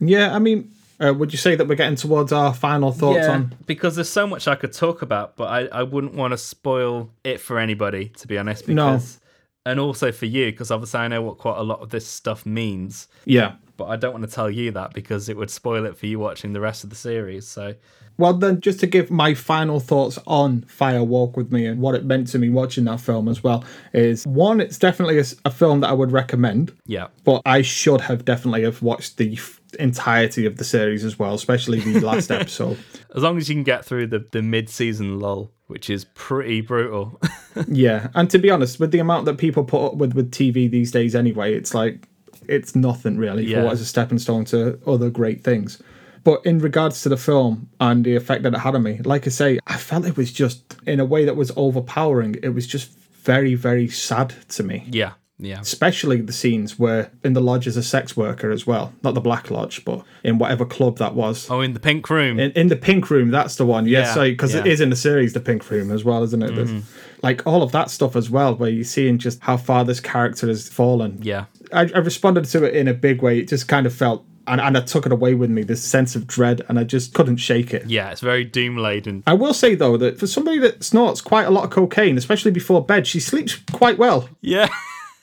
Yeah, 0.00 0.34
I 0.34 0.38
mean, 0.38 0.70
uh, 1.00 1.12
would 1.14 1.32
you 1.32 1.38
say 1.38 1.54
that 1.56 1.66
we're 1.68 1.74
getting 1.74 1.96
towards 1.96 2.32
our 2.32 2.52
final 2.54 2.92
thoughts 2.92 3.26
on? 3.26 3.54
because 3.66 3.94
there's 3.96 4.08
so 4.10 4.26
much 4.26 4.46
I 4.48 4.54
could 4.54 4.72
talk 4.72 5.02
about, 5.02 5.36
but 5.36 5.44
I, 5.44 5.80
I 5.80 5.82
wouldn't 5.82 6.14
want 6.14 6.32
to 6.32 6.38
spoil 6.38 7.10
it 7.24 7.40
for 7.40 7.58
anybody, 7.58 8.08
to 8.18 8.26
be 8.26 8.38
honest. 8.38 8.68
No. 8.68 8.92
Because, 8.92 9.20
And 9.64 9.78
also 9.80 10.10
for 10.12 10.26
you, 10.26 10.46
because 10.50 10.70
obviously 10.70 11.00
I 11.00 11.08
know 11.08 11.22
what 11.22 11.38
quite 11.38 11.58
a 11.58 11.62
lot 11.62 11.80
of 11.80 11.90
this 11.90 12.06
stuff 12.06 12.44
means, 12.46 13.08
Yeah. 13.24 13.54
but 13.76 13.86
I 13.86 13.96
don't 13.96 14.12
want 14.12 14.24
to 14.28 14.30
tell 14.34 14.50
you 14.50 14.70
that 14.72 14.92
because 14.92 15.28
it 15.28 15.36
would 15.36 15.50
spoil 15.50 15.86
it 15.86 15.96
for 15.96 16.06
you 16.06 16.18
watching 16.18 16.52
the 16.52 16.60
rest 16.60 16.82
of 16.84 16.90
the 16.90 16.96
series. 16.96 17.46
So, 17.46 17.74
Well, 18.18 18.34
then, 18.34 18.60
just 18.60 18.78
to 18.80 18.86
give 18.86 19.10
my 19.10 19.34
final 19.34 19.80
thoughts 19.80 20.18
on 20.26 20.62
Fire 20.62 21.02
Walk 21.02 21.36
with 21.36 21.50
Me 21.50 21.64
and 21.66 21.80
what 21.80 21.94
it 21.94 22.04
meant 22.04 22.26
to 22.28 22.38
me 22.38 22.48
watching 22.50 22.84
that 22.84 23.00
film 23.00 23.26
as 23.28 23.42
well 23.42 23.64
is 23.94 24.26
one, 24.26 24.60
it's 24.60 24.78
definitely 24.78 25.18
a 25.44 25.50
film 25.50 25.80
that 25.80 25.88
I 25.90 25.94
would 25.94 26.12
recommend, 26.12 26.72
yeah. 26.86 27.06
but 27.24 27.40
I 27.46 27.62
should 27.62 28.02
have 28.02 28.24
definitely 28.24 28.62
have 28.64 28.82
watched 28.82 29.16
the 29.16 29.32
f- 29.34 29.60
entirety 29.78 30.46
of 30.46 30.56
the 30.56 30.64
series 30.64 31.04
as 31.04 31.18
well, 31.18 31.34
especially 31.34 31.80
the 31.80 32.00
last 32.00 32.30
episode. 32.30 32.78
As 33.14 33.22
long 33.22 33.36
as 33.38 33.48
you 33.48 33.54
can 33.54 33.64
get 33.64 33.84
through 33.84 34.08
the, 34.08 34.26
the 34.32 34.42
mid 34.42 34.68
season 34.68 35.18
lull, 35.20 35.50
which 35.66 35.88
is 35.90 36.04
pretty 36.14 36.60
brutal. 36.60 37.20
Yeah, 37.68 38.08
and 38.14 38.30
to 38.30 38.38
be 38.38 38.50
honest, 38.50 38.80
with 38.80 38.92
the 38.92 38.98
amount 38.98 39.26
that 39.26 39.36
people 39.36 39.62
put 39.64 39.84
up 39.84 39.94
with 39.96 40.14
with 40.14 40.30
TV 40.30 40.70
these 40.70 40.90
days, 40.90 41.14
anyway, 41.14 41.52
it's 41.54 41.74
like 41.74 42.08
it's 42.48 42.74
nothing 42.74 43.18
really 43.18 43.44
Yeah. 43.44 43.58
for 43.58 43.64
what 43.66 43.72
is 43.74 43.82
a 43.82 43.84
stepping 43.84 44.18
stone 44.18 44.46
to 44.46 44.80
other 44.86 45.10
great 45.10 45.44
things. 45.44 45.80
But 46.24 46.44
in 46.46 46.60
regards 46.60 47.02
to 47.02 47.10
the 47.10 47.18
film 47.18 47.68
and 47.78 48.06
the 48.06 48.16
effect 48.16 48.42
that 48.44 48.54
it 48.54 48.58
had 48.60 48.74
on 48.74 48.84
me, 48.84 49.00
like 49.04 49.26
I 49.26 49.30
say, 49.30 49.58
I 49.66 49.76
felt 49.76 50.06
it 50.06 50.16
was 50.16 50.32
just 50.32 50.76
in 50.86 50.98
a 50.98 51.04
way 51.04 51.26
that 51.26 51.36
was 51.36 51.52
overpowering. 51.56 52.36
It 52.42 52.50
was 52.54 52.66
just 52.66 52.90
very, 53.22 53.54
very 53.54 53.88
sad 53.88 54.32
to 54.50 54.62
me. 54.62 54.86
yeah. 54.90 55.12
Yeah. 55.42 55.60
Especially 55.60 56.20
the 56.20 56.32
scenes 56.32 56.78
where 56.78 57.10
in 57.24 57.32
the 57.34 57.40
lodge 57.40 57.66
as 57.66 57.76
a 57.76 57.82
sex 57.82 58.16
worker 58.16 58.50
as 58.50 58.66
well, 58.66 58.92
not 59.02 59.14
the 59.14 59.20
Black 59.20 59.50
Lodge, 59.50 59.84
but 59.84 60.04
in 60.24 60.38
whatever 60.38 60.64
club 60.64 60.98
that 60.98 61.14
was. 61.14 61.50
Oh, 61.50 61.60
in 61.60 61.72
the 61.74 61.80
pink 61.80 62.08
room. 62.08 62.38
In, 62.40 62.52
in 62.52 62.68
the 62.68 62.76
pink 62.76 63.10
room, 63.10 63.30
that's 63.30 63.56
the 63.56 63.66
one. 63.66 63.86
Yes, 63.86 64.16
Yeah, 64.16 64.24
because 64.24 64.54
it 64.54 64.58
yeah. 64.58 64.62
Mm-hmm. 64.62 64.70
is 64.70 64.80
in 64.80 64.90
the 64.90 64.96
series, 64.96 65.32
the 65.32 65.40
pink 65.40 65.68
room 65.70 65.90
as 65.90 66.04
well, 66.04 66.22
isn't 66.22 66.42
it? 66.42 66.54
There's- 66.54 66.82
Like 67.22 67.46
all 67.46 67.62
of 67.62 67.72
that 67.72 67.90
stuff 67.90 68.16
as 68.16 68.30
well, 68.30 68.54
where 68.56 68.70
you're 68.70 68.82
seeing 68.84 69.18
just 69.18 69.40
how 69.42 69.56
far 69.56 69.84
this 69.84 70.00
character 70.00 70.46
has 70.48 70.68
fallen. 70.68 71.18
yeah. 71.22 71.44
I, 71.72 71.82
I 71.94 71.98
responded 71.98 72.44
to 72.46 72.64
it 72.64 72.74
in 72.74 72.86
a 72.88 72.92
big 72.94 73.22
way. 73.22 73.38
It 73.38 73.48
just 73.48 73.66
kind 73.66 73.86
of 73.86 73.94
felt, 73.94 74.26
and, 74.46 74.60
and 74.60 74.76
I 74.76 74.80
took 74.82 75.06
it 75.06 75.12
away 75.12 75.34
with 75.34 75.48
me, 75.50 75.62
this 75.62 75.82
sense 75.82 76.14
of 76.16 76.26
dread, 76.26 76.60
and 76.68 76.78
I 76.78 76.84
just 76.84 77.14
couldn't 77.14 77.36
shake 77.38 77.72
it. 77.72 77.86
Yeah. 77.88 78.10
It's 78.10 78.20
very 78.20 78.44
doom 78.44 78.76
laden. 78.76 79.22
I 79.26 79.32
will 79.34 79.54
say 79.54 79.74
though 79.74 79.96
that 79.96 80.18
for 80.18 80.26
somebody 80.26 80.58
that 80.58 80.84
snorts 80.84 81.20
quite 81.22 81.44
a 81.46 81.50
lot 81.50 81.64
of 81.64 81.70
cocaine, 81.70 82.18
especially 82.18 82.50
before 82.50 82.84
bed, 82.84 83.06
she 83.06 83.20
sleeps 83.20 83.56
quite 83.72 83.96
well. 83.98 84.28
Yeah. 84.42 84.68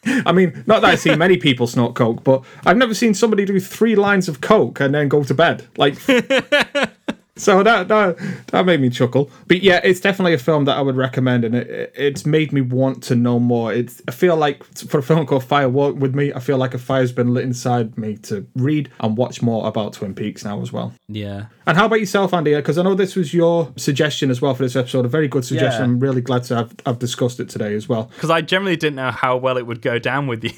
I 0.05 0.31
mean, 0.31 0.63
not 0.65 0.81
that 0.81 0.91
I've 0.91 0.99
seen 0.99 1.17
many 1.17 1.37
people 1.37 1.67
snort 1.67 1.95
coke, 1.95 2.23
but 2.23 2.43
I've 2.65 2.77
never 2.77 2.93
seen 2.93 3.13
somebody 3.13 3.45
do 3.45 3.59
three 3.59 3.95
lines 3.95 4.29
of 4.29 4.39
coke 4.39 4.79
and 4.79 4.95
then 4.95 5.09
go 5.09 5.23
to 5.23 5.33
bed. 5.33 5.67
Like, 5.77 5.95
so 7.39 7.63
that 7.63 7.87
that 7.87 8.17
that 8.47 8.65
made 8.65 8.81
me 8.81 8.89
chuckle. 8.89 9.31
But 9.47 9.61
yeah, 9.63 9.79
it's 9.83 9.99
definitely 9.99 10.33
a 10.33 10.39
film 10.39 10.65
that 10.65 10.77
I 10.77 10.81
would 10.81 10.95
recommend, 10.95 11.43
and 11.45 11.55
it, 11.55 11.93
it's 11.95 12.25
made 12.25 12.51
me 12.51 12.61
want 12.61 13.01
to 13.03 13.15
know 13.15 13.39
more. 13.39 13.73
It's 13.73 14.01
I 14.07 14.11
feel 14.11 14.35
like 14.35 14.63
for 14.75 14.99
a 14.99 15.03
film 15.03 15.25
called 15.25 15.43
Fire 15.43 15.69
Walk 15.69 15.95
with 15.95 16.13
Me, 16.13 16.33
I 16.33 16.39
feel 16.39 16.57
like 16.57 16.73
a 16.73 16.77
fire's 16.77 17.11
been 17.11 17.33
lit 17.33 17.43
inside 17.43 17.97
me 17.97 18.17
to 18.17 18.45
read 18.55 18.89
and 18.99 19.17
watch 19.17 19.41
more 19.41 19.67
about 19.67 19.93
Twin 19.93 20.13
Peaks 20.13 20.43
now 20.43 20.61
as 20.61 20.71
well. 20.71 20.93
Yeah. 21.07 21.45
And 21.65 21.77
how 21.77 21.85
about 21.85 21.99
yourself, 21.99 22.33
Andy? 22.33 22.55
Because 22.55 22.77
I 22.77 22.83
know 22.83 22.95
this 22.95 23.15
was 23.15 23.33
your 23.33 23.71
suggestion 23.75 24.31
as 24.31 24.41
well 24.41 24.55
for 24.55 24.63
this 24.63 24.75
episode. 24.75 25.05
A 25.05 25.07
very 25.07 25.27
good 25.27 25.45
suggestion. 25.45 25.81
Yeah. 25.81 25.93
I'm 25.93 25.99
really 25.99 26.21
glad 26.21 26.43
to 26.45 26.55
have, 26.55 26.73
have 26.85 26.97
discussed 26.97 27.39
it 27.39 27.47
today 27.47 27.75
as 27.75 27.87
well. 27.87 28.05
Because 28.15 28.31
I 28.31 28.41
generally 28.41 28.75
didn't 28.75 28.95
know 28.95 29.11
how 29.11 29.37
well 29.37 29.55
it 29.57 29.67
would 29.67 29.81
go 29.81 29.99
down 29.99 30.25
with 30.25 30.43
you. 30.43 30.51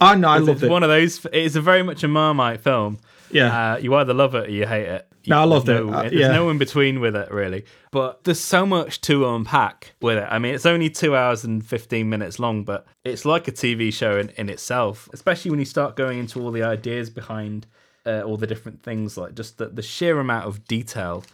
I 0.00 0.14
know 0.14 0.28
I 0.28 0.38
loved 0.38 0.50
it's 0.50 0.62
it. 0.64 0.70
one 0.70 0.82
of 0.82 0.90
those. 0.90 1.26
It's 1.32 1.56
a 1.56 1.62
very 1.62 1.82
much 1.82 2.04
a 2.04 2.08
Marmite 2.08 2.60
film. 2.60 2.98
Yeah. 3.30 3.72
Uh, 3.74 3.76
you 3.78 3.94
either 3.94 4.14
love 4.14 4.34
it 4.34 4.48
or 4.48 4.50
you 4.50 4.66
hate 4.66 4.86
it. 4.86 5.08
No, 5.28 5.40
I 5.40 5.44
loved 5.44 5.66
There's 5.66 5.80
it. 5.80 5.86
no- 5.86 5.92
Uh, 5.92 6.02
There's 6.02 6.12
yeah. 6.14 6.28
no 6.32 6.50
in 6.50 6.58
between 6.58 7.00
with 7.00 7.16
it, 7.16 7.30
really. 7.32 7.64
But 7.90 8.22
there's 8.24 8.38
so 8.38 8.64
much 8.64 9.00
to 9.02 9.28
unpack 9.28 9.94
with 10.00 10.18
it. 10.18 10.28
I 10.30 10.38
mean, 10.38 10.54
it's 10.54 10.66
only 10.66 10.88
two 10.88 11.16
hours 11.16 11.42
and 11.44 11.66
15 11.66 12.08
minutes 12.08 12.38
long, 12.38 12.62
but 12.64 12.86
it's 13.04 13.24
like 13.24 13.48
a 13.48 13.52
TV 13.52 13.92
show 13.92 14.18
in, 14.18 14.28
in 14.36 14.48
itself, 14.48 15.08
especially 15.12 15.50
when 15.50 15.58
you 15.58 15.66
start 15.66 15.96
going 15.96 16.18
into 16.20 16.40
all 16.40 16.52
the 16.52 16.62
ideas 16.62 17.10
behind 17.10 17.66
uh, 18.06 18.22
all 18.22 18.36
the 18.36 18.46
different 18.46 18.84
things, 18.84 19.16
like 19.16 19.34
just 19.34 19.58
the, 19.58 19.66
the 19.66 19.82
sheer 19.82 20.20
amount 20.20 20.46
of 20.46 20.64
detail 20.66 21.24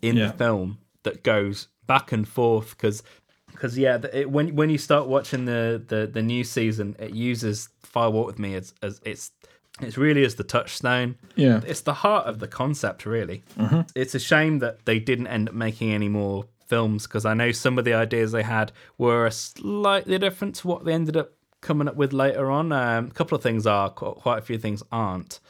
in 0.00 0.16
Yeah. 0.16 0.28
the 0.28 0.32
film 0.32 0.78
that 1.02 1.22
goes 1.22 1.68
back 1.86 2.10
and 2.10 2.26
forth. 2.26 2.70
Because 2.70 3.02
because 3.50 3.76
yeah, 3.76 3.98
it, 4.14 4.30
when 4.30 4.56
when 4.56 4.70
you 4.70 4.78
start 4.78 5.08
watching 5.08 5.44
the, 5.44 5.82
the 5.88 6.06
the 6.06 6.22
new 6.22 6.42
season, 6.42 6.96
it 6.98 7.10
uses 7.10 7.68
Fire 7.82 8.08
Walk 8.08 8.26
with 8.28 8.38
Me 8.38 8.54
as 8.54 8.72
as 8.82 8.98
it's 9.04 9.30
it's 9.80 9.96
really 9.96 10.24
as 10.24 10.34
the 10.34 10.44
touchstone. 10.44 11.16
Yeah. 11.34 11.60
it's 11.66 11.80
the 11.80 11.94
heart 11.94 12.26
of 12.26 12.38
the 12.38 12.48
concept. 12.48 13.06
Really, 13.06 13.42
it's 13.94 14.14
a 14.14 14.20
shame 14.20 14.58
that 14.60 14.84
they 14.84 14.98
didn't 14.98 15.28
end 15.28 15.48
up 15.48 15.54
making 15.54 15.92
any 15.92 16.08
more 16.08 16.44
films 16.66 17.06
because 17.06 17.26
I 17.26 17.34
know 17.34 17.52
some 17.52 17.78
of 17.78 17.84
the 17.84 17.94
ideas 17.94 18.32
they 18.32 18.42
had 18.42 18.72
were 18.98 19.28
slightly 19.30 20.18
different 20.18 20.54
to 20.56 20.68
what 20.68 20.84
they 20.84 20.92
ended 20.92 21.16
up 21.16 21.32
coming 21.60 21.88
up 21.88 21.96
with 21.96 22.12
later 22.12 22.50
on. 22.50 22.72
Um, 22.72 23.06
a 23.06 23.10
couple 23.10 23.36
of 23.36 23.42
things 23.42 23.66
are, 23.66 23.90
quite 23.90 24.38
a 24.38 24.42
few 24.42 24.58
things 24.58 24.82
aren't. 24.90 25.40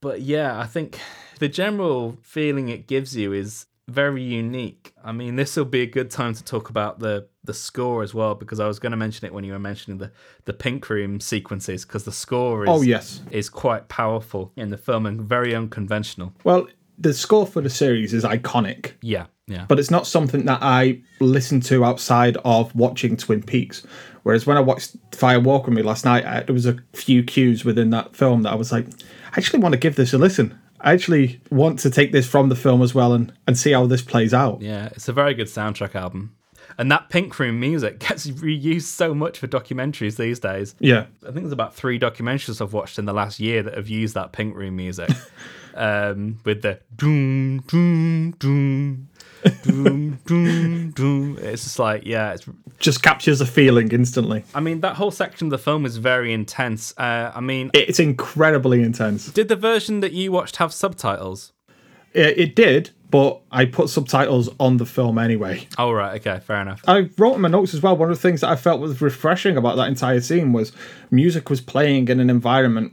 But 0.00 0.22
yeah, 0.22 0.58
I 0.58 0.66
think 0.66 0.98
the 1.38 1.48
general 1.48 2.18
feeling 2.22 2.68
it 2.68 2.86
gives 2.86 3.16
you 3.16 3.32
is 3.32 3.66
very 3.88 4.22
unique. 4.22 4.92
I 5.02 5.12
mean, 5.12 5.36
this 5.36 5.56
will 5.56 5.64
be 5.64 5.82
a 5.82 5.86
good 5.86 6.10
time 6.10 6.34
to 6.34 6.44
talk 6.44 6.70
about 6.70 7.00
the 7.00 7.26
the 7.48 7.54
score 7.54 8.02
as 8.04 8.12
well 8.14 8.34
because 8.36 8.60
I 8.60 8.68
was 8.68 8.78
going 8.78 8.92
to 8.92 8.96
mention 8.96 9.26
it 9.26 9.32
when 9.34 9.42
you 9.42 9.52
were 9.52 9.58
mentioning 9.58 9.98
the 9.98 10.12
the 10.44 10.52
pink 10.52 10.88
room 10.88 11.18
sequences 11.18 11.84
because 11.84 12.04
the 12.04 12.12
score 12.12 12.62
is 12.64 12.68
Oh, 12.70 12.82
yes. 12.82 13.22
is 13.32 13.48
quite 13.48 13.88
powerful 13.88 14.52
in 14.54 14.68
the 14.70 14.76
film 14.76 15.06
and 15.06 15.20
very 15.20 15.52
unconventional. 15.54 16.32
Well, 16.44 16.68
the 16.98 17.12
score 17.14 17.46
for 17.46 17.60
the 17.62 17.70
series 17.70 18.12
is 18.12 18.24
iconic, 18.24 18.92
Yeah, 19.02 19.26
yeah. 19.46 19.64
but 19.68 19.78
it's 19.78 19.90
not 19.90 20.06
something 20.06 20.44
that 20.46 20.58
I 20.62 21.00
listen 21.20 21.60
to 21.70 21.84
outside 21.84 22.36
of 22.44 22.74
watching 22.74 23.16
Twin 23.16 23.42
Peaks. 23.42 23.84
Whereas 24.24 24.46
when 24.46 24.56
I 24.56 24.60
watched 24.60 24.96
Fire 25.12 25.40
Walk 25.40 25.66
with 25.66 25.74
Me 25.76 25.82
last 25.82 26.04
night, 26.04 26.24
I, 26.26 26.42
there 26.42 26.52
was 26.54 26.66
a 26.66 26.76
few 26.92 27.22
cues 27.22 27.64
within 27.64 27.90
that 27.90 28.14
film 28.16 28.42
that 28.42 28.52
I 28.52 28.56
was 28.56 28.72
like, 28.72 28.86
I 29.32 29.38
actually 29.38 29.60
want 29.60 29.72
to 29.74 29.78
give 29.78 29.94
this 29.96 30.12
a 30.12 30.18
listen. 30.18 30.58
I 30.80 30.92
actually 30.92 31.40
want 31.50 31.78
to 31.80 31.90
take 31.90 32.12
this 32.12 32.26
from 32.28 32.48
the 32.50 32.56
film 32.56 32.82
as 32.82 32.94
well 32.94 33.12
and, 33.12 33.32
and 33.46 33.56
see 33.58 33.72
how 33.72 33.86
this 33.86 34.02
plays 34.02 34.34
out. 34.34 34.60
Yeah, 34.60 34.86
it's 34.92 35.08
a 35.08 35.12
very 35.12 35.34
good 35.34 35.46
soundtrack 35.48 35.94
album. 35.94 36.34
And 36.78 36.90
that 36.92 37.08
Pink 37.08 37.38
Room 37.38 37.58
music 37.58 37.98
gets 38.08 38.26
reused 38.28 38.82
so 38.82 39.14
much 39.14 39.38
for 39.38 39.48
documentaries 39.48 40.16
these 40.16 40.38
days. 40.38 40.74
Yeah. 40.78 41.06
I 41.22 41.26
think 41.26 41.40
there's 41.40 41.52
about 41.52 41.74
three 41.74 41.98
documentaries 41.98 42.60
I've 42.60 42.72
watched 42.72 42.98
in 42.98 43.04
the 43.04 43.12
last 43.12 43.40
year 43.40 43.62
that 43.64 43.74
have 43.74 43.88
used 43.88 44.14
that 44.14 44.32
Pink 44.32 44.54
Room 44.56 44.76
music. 44.76 45.10
um, 45.74 46.38
with 46.44 46.62
the 46.62 46.78
doom, 46.96 47.60
doom, 47.62 48.32
doom, 48.38 49.08
doom, 49.62 50.18
doom, 50.26 50.90
doom. 50.92 51.38
It's 51.40 51.64
just 51.64 51.78
like, 51.78 52.04
yeah, 52.06 52.32
it's 52.32 52.44
Just 52.78 53.02
captures 53.02 53.40
a 53.40 53.46
feeling 53.46 53.90
instantly. 53.92 54.44
I 54.54 54.60
mean, 54.60 54.80
that 54.80 54.96
whole 54.96 55.10
section 55.10 55.48
of 55.48 55.50
the 55.50 55.58
film 55.58 55.84
is 55.86 55.96
very 55.96 56.32
intense. 56.32 56.94
Uh, 56.96 57.32
I 57.34 57.40
mean, 57.40 57.70
It's 57.74 58.00
incredibly 58.00 58.82
intense. 58.82 59.26
did 59.26 59.48
the 59.48 59.56
version 59.56 60.00
that 60.00 60.12
you 60.12 60.32
watched 60.32 60.56
have 60.56 60.72
subtitles? 60.72 61.52
It, 62.12 62.38
it 62.38 62.56
did, 62.56 62.90
but 63.10 63.40
I 63.50 63.64
put 63.64 63.88
subtitles 63.88 64.48
on 64.60 64.76
the 64.76 64.86
film 64.86 65.18
anyway. 65.18 65.66
Oh, 65.78 65.92
right. 65.92 66.20
Okay. 66.20 66.40
Fair 66.40 66.60
enough. 66.60 66.82
I 66.86 67.08
wrote 67.18 67.34
in 67.34 67.40
my 67.40 67.48
notes 67.48 67.74
as 67.74 67.82
well. 67.82 67.96
One 67.96 68.10
of 68.10 68.16
the 68.16 68.20
things 68.22 68.40
that 68.42 68.50
I 68.50 68.56
felt 68.56 68.80
was 68.80 69.00
refreshing 69.00 69.56
about 69.56 69.76
that 69.76 69.88
entire 69.88 70.20
scene 70.20 70.52
was 70.52 70.72
music 71.10 71.48
was 71.50 71.60
playing 71.60 72.08
in 72.08 72.20
an 72.20 72.30
environment 72.30 72.92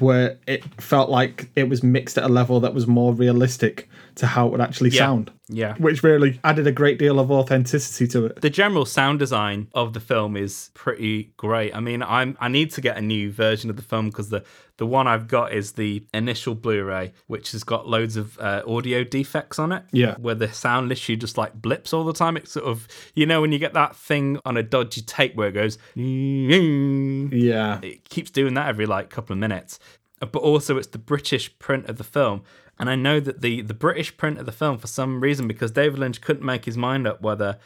where 0.00 0.38
it 0.46 0.64
felt 0.80 1.08
like 1.08 1.48
it 1.56 1.68
was 1.68 1.82
mixed 1.82 2.18
at 2.18 2.24
a 2.24 2.28
level 2.28 2.60
that 2.60 2.74
was 2.74 2.86
more 2.86 3.14
realistic 3.14 3.88
to 4.16 4.26
how 4.26 4.46
it 4.46 4.50
would 4.52 4.60
actually 4.60 4.90
Yeah. 4.90 4.98
sound. 5.06 5.30
Yeah. 5.50 5.74
Which 5.78 6.02
really 6.02 6.38
added 6.44 6.66
a 6.66 6.72
great 6.72 6.98
deal 6.98 7.18
of 7.18 7.30
authenticity 7.30 8.06
to 8.08 8.26
it. 8.26 8.40
the 8.42 8.50
general 8.50 8.84
sound 8.84 9.18
design 9.18 9.68
of 9.74 9.94
the 9.94 10.00
film 10.00 10.36
is 10.36 10.70
pretty 10.74 11.32
great. 11.38 11.74
I 11.74 11.80
mean, 11.80 12.02
I'm 12.02 12.36
I 12.40 12.48
need 12.48 12.70
to 12.72 12.80
get 12.80 12.98
a 12.98 13.00
new 13.00 13.32
version 13.32 13.70
of 13.70 13.76
the 13.76 13.82
film 13.82 14.10
because 14.10 14.28
the 14.28 14.44
the 14.76 14.86
one 14.86 15.08
I've 15.08 15.26
got 15.26 15.52
is 15.52 15.72
the 15.72 16.04
initial 16.14 16.54
Blu-ray, 16.54 17.12
which 17.26 17.50
has 17.52 17.64
got 17.64 17.88
loads 17.88 18.16
of 18.16 18.38
uh, 18.38 18.62
audio 18.66 19.02
defects 19.02 19.58
on 19.58 19.72
it. 19.72 19.82
Yeah. 19.90 20.14
where 20.18 20.36
the 20.36 20.52
sound 20.52 20.92
issue 20.92 21.16
just 21.16 21.36
like 21.36 21.54
blips 21.54 21.92
all 21.92 22.04
the 22.04 22.12
time. 22.12 22.36
It's 22.36 22.52
sort 22.52 22.66
of 22.66 22.86
you 23.14 23.24
know 23.26 23.40
when 23.40 23.50
you 23.50 23.58
get 23.58 23.72
that 23.74 23.96
thing 23.96 24.38
on 24.44 24.56
a 24.56 24.62
dodgy 24.62 25.00
tape 25.02 25.34
where 25.34 25.48
it 25.48 25.52
goes. 25.52 25.78
Yeah. 27.32 27.80
It 27.82 28.04
keeps 28.08 28.30
doing 28.30 28.54
that 28.54 28.68
every 28.68 28.86
like 28.86 29.10
couple 29.10 29.32
of 29.32 29.38
minutes. 29.38 29.78
But 30.20 30.36
also, 30.36 30.76
it's 30.78 30.88
the 30.88 30.98
British 30.98 31.56
print 31.58 31.86
of 31.88 31.96
the 31.96 32.04
film. 32.04 32.42
And 32.78 32.88
I 32.88 32.94
know 32.94 33.20
that 33.20 33.40
the, 33.40 33.60
the 33.62 33.74
British 33.74 34.16
print 34.16 34.38
of 34.38 34.46
the 34.46 34.52
film, 34.52 34.78
for 34.78 34.86
some 34.86 35.20
reason, 35.20 35.48
because 35.48 35.70
David 35.70 35.98
Lynch 35.98 36.20
couldn't 36.20 36.44
make 36.44 36.64
his 36.64 36.76
mind 36.76 37.06
up 37.06 37.20
whether 37.20 37.58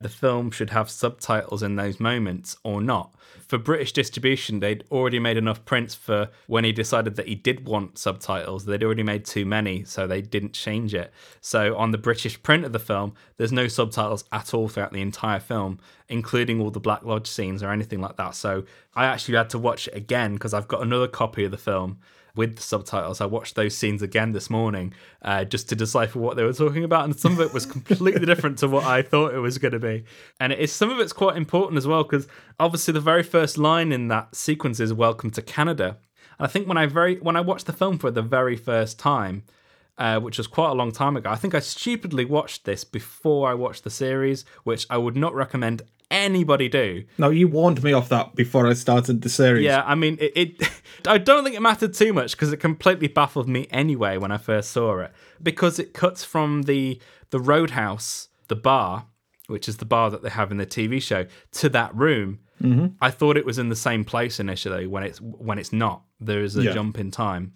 the 0.00 0.08
film 0.08 0.50
should 0.50 0.70
have 0.70 0.88
subtitles 0.88 1.62
in 1.62 1.76
those 1.76 2.00
moments 2.00 2.56
or 2.62 2.80
not. 2.80 3.14
For 3.46 3.58
British 3.58 3.92
distribution, 3.92 4.60
they'd 4.60 4.84
already 4.90 5.18
made 5.18 5.36
enough 5.36 5.64
prints 5.64 5.94
for 5.94 6.30
when 6.46 6.64
he 6.64 6.72
decided 6.72 7.16
that 7.16 7.28
he 7.28 7.34
did 7.34 7.66
want 7.66 7.98
subtitles. 7.98 8.64
They'd 8.64 8.82
already 8.82 9.02
made 9.02 9.24
too 9.24 9.44
many, 9.44 9.84
so 9.84 10.06
they 10.06 10.22
didn't 10.22 10.54
change 10.54 10.94
it. 10.94 11.12
So 11.40 11.76
on 11.76 11.90
the 11.90 11.98
British 11.98 12.42
print 12.42 12.64
of 12.64 12.72
the 12.72 12.78
film, 12.78 13.12
there's 13.36 13.52
no 13.52 13.68
subtitles 13.68 14.24
at 14.32 14.54
all 14.54 14.68
throughout 14.68 14.92
the 14.92 15.02
entire 15.02 15.40
film, 15.40 15.80
including 16.08 16.60
all 16.60 16.70
the 16.70 16.80
Black 16.80 17.04
Lodge 17.04 17.26
scenes 17.26 17.62
or 17.62 17.70
anything 17.70 18.00
like 18.00 18.16
that. 18.16 18.34
So 18.34 18.64
I 18.94 19.04
actually 19.04 19.36
had 19.36 19.50
to 19.50 19.58
watch 19.58 19.88
it 19.88 19.94
again 19.94 20.34
because 20.34 20.54
I've 20.54 20.68
got 20.68 20.82
another 20.82 21.08
copy 21.08 21.44
of 21.44 21.50
the 21.50 21.58
film 21.58 21.98
with 22.34 22.56
the 22.56 22.62
subtitles. 22.62 23.20
I 23.20 23.26
watched 23.26 23.54
those 23.54 23.76
scenes 23.76 24.02
again 24.02 24.32
this 24.32 24.50
morning 24.50 24.94
uh, 25.22 25.44
just 25.44 25.68
to 25.68 25.76
decipher 25.76 26.18
what 26.18 26.36
they 26.36 26.44
were 26.44 26.52
talking 26.52 26.84
about, 26.84 27.04
and 27.04 27.18
some 27.18 27.32
of 27.32 27.40
it 27.40 27.52
was 27.52 27.66
completely 27.66 28.26
different 28.26 28.58
to 28.58 28.68
what 28.68 28.84
I 28.84 29.02
thought 29.02 29.34
it 29.34 29.38
was 29.38 29.58
going 29.58 29.72
to 29.72 29.78
be. 29.78 30.04
And 30.38 30.52
it 30.52 30.58
is 30.58 30.72
some 30.72 30.90
of 30.90 30.98
it's 30.98 31.12
quite 31.12 31.36
important 31.36 31.78
as 31.78 31.86
well 31.86 32.02
because 32.02 32.28
obviously 32.58 32.92
the 32.92 33.00
very 33.00 33.22
first 33.22 33.58
line 33.58 33.92
in 33.92 34.08
that 34.08 34.34
sequence 34.34 34.80
is 34.80 34.92
"Welcome 34.92 35.30
to 35.32 35.42
Canada." 35.42 35.98
And 36.38 36.46
I 36.46 36.48
think 36.48 36.68
when 36.68 36.78
I 36.78 36.86
very 36.86 37.16
when 37.16 37.36
I 37.36 37.40
watched 37.40 37.66
the 37.66 37.72
film 37.72 37.98
for 37.98 38.10
the 38.10 38.22
very 38.22 38.56
first 38.56 38.98
time. 38.98 39.44
Uh, 39.98 40.18
which 40.18 40.38
was 40.38 40.46
quite 40.46 40.70
a 40.70 40.74
long 40.74 40.92
time 40.92 41.14
ago. 41.14 41.28
I 41.28 41.36
think 41.36 41.54
I 41.54 41.58
stupidly 41.58 42.24
watched 42.24 42.64
this 42.64 42.84
before 42.84 43.50
I 43.50 43.52
watched 43.52 43.84
the 43.84 43.90
series, 43.90 44.46
which 44.64 44.86
I 44.88 44.96
would 44.96 45.14
not 45.14 45.34
recommend 45.34 45.82
anybody 46.10 46.68
do. 46.68 47.04
No, 47.18 47.30
you 47.30 47.48
warned 47.48 47.82
me 47.82 47.92
off 47.92 48.08
that 48.08 48.34
before 48.34 48.66
I 48.66 48.72
started 48.74 49.22
the 49.22 49.28
series. 49.28 49.64
Yeah, 49.64 49.82
I 49.86 49.94
mean, 49.94 50.16
it. 50.20 50.32
it 50.36 50.70
I 51.06 51.18
don't 51.18 51.44
think 51.44 51.56
it 51.56 51.62
mattered 51.62 51.94
too 51.94 52.12
much 52.12 52.32
because 52.32 52.52
it 52.52 52.58
completely 52.58 53.08
baffled 53.08 53.48
me 53.48 53.66
anyway 53.70 54.18
when 54.18 54.30
I 54.30 54.36
first 54.38 54.70
saw 54.70 54.98
it 55.00 55.12
because 55.42 55.78
it 55.78 55.94
cuts 55.94 56.24
from 56.24 56.62
the 56.62 57.00
the 57.30 57.40
roadhouse, 57.40 58.28
the 58.48 58.56
bar, 58.56 59.06
which 59.46 59.68
is 59.68 59.76
the 59.78 59.84
bar 59.86 60.10
that 60.10 60.22
they 60.22 60.30
have 60.30 60.50
in 60.50 60.56
the 60.58 60.66
TV 60.66 61.00
show, 61.00 61.26
to 61.52 61.68
that 61.70 61.94
room. 61.94 62.40
Mm-hmm. 62.62 62.88
I 63.00 63.10
thought 63.10 63.36
it 63.38 63.46
was 63.46 63.58
in 63.58 63.70
the 63.70 63.76
same 63.76 64.04
place 64.04 64.38
initially 64.38 64.86
when 64.86 65.02
it's 65.04 65.20
when 65.20 65.58
it's 65.58 65.72
not. 65.72 66.02
There 66.20 66.42
is 66.42 66.56
a 66.56 66.62
Yeah. 66.64 66.72
jump 66.72 66.98
in 66.98 67.10
time. 67.10 67.54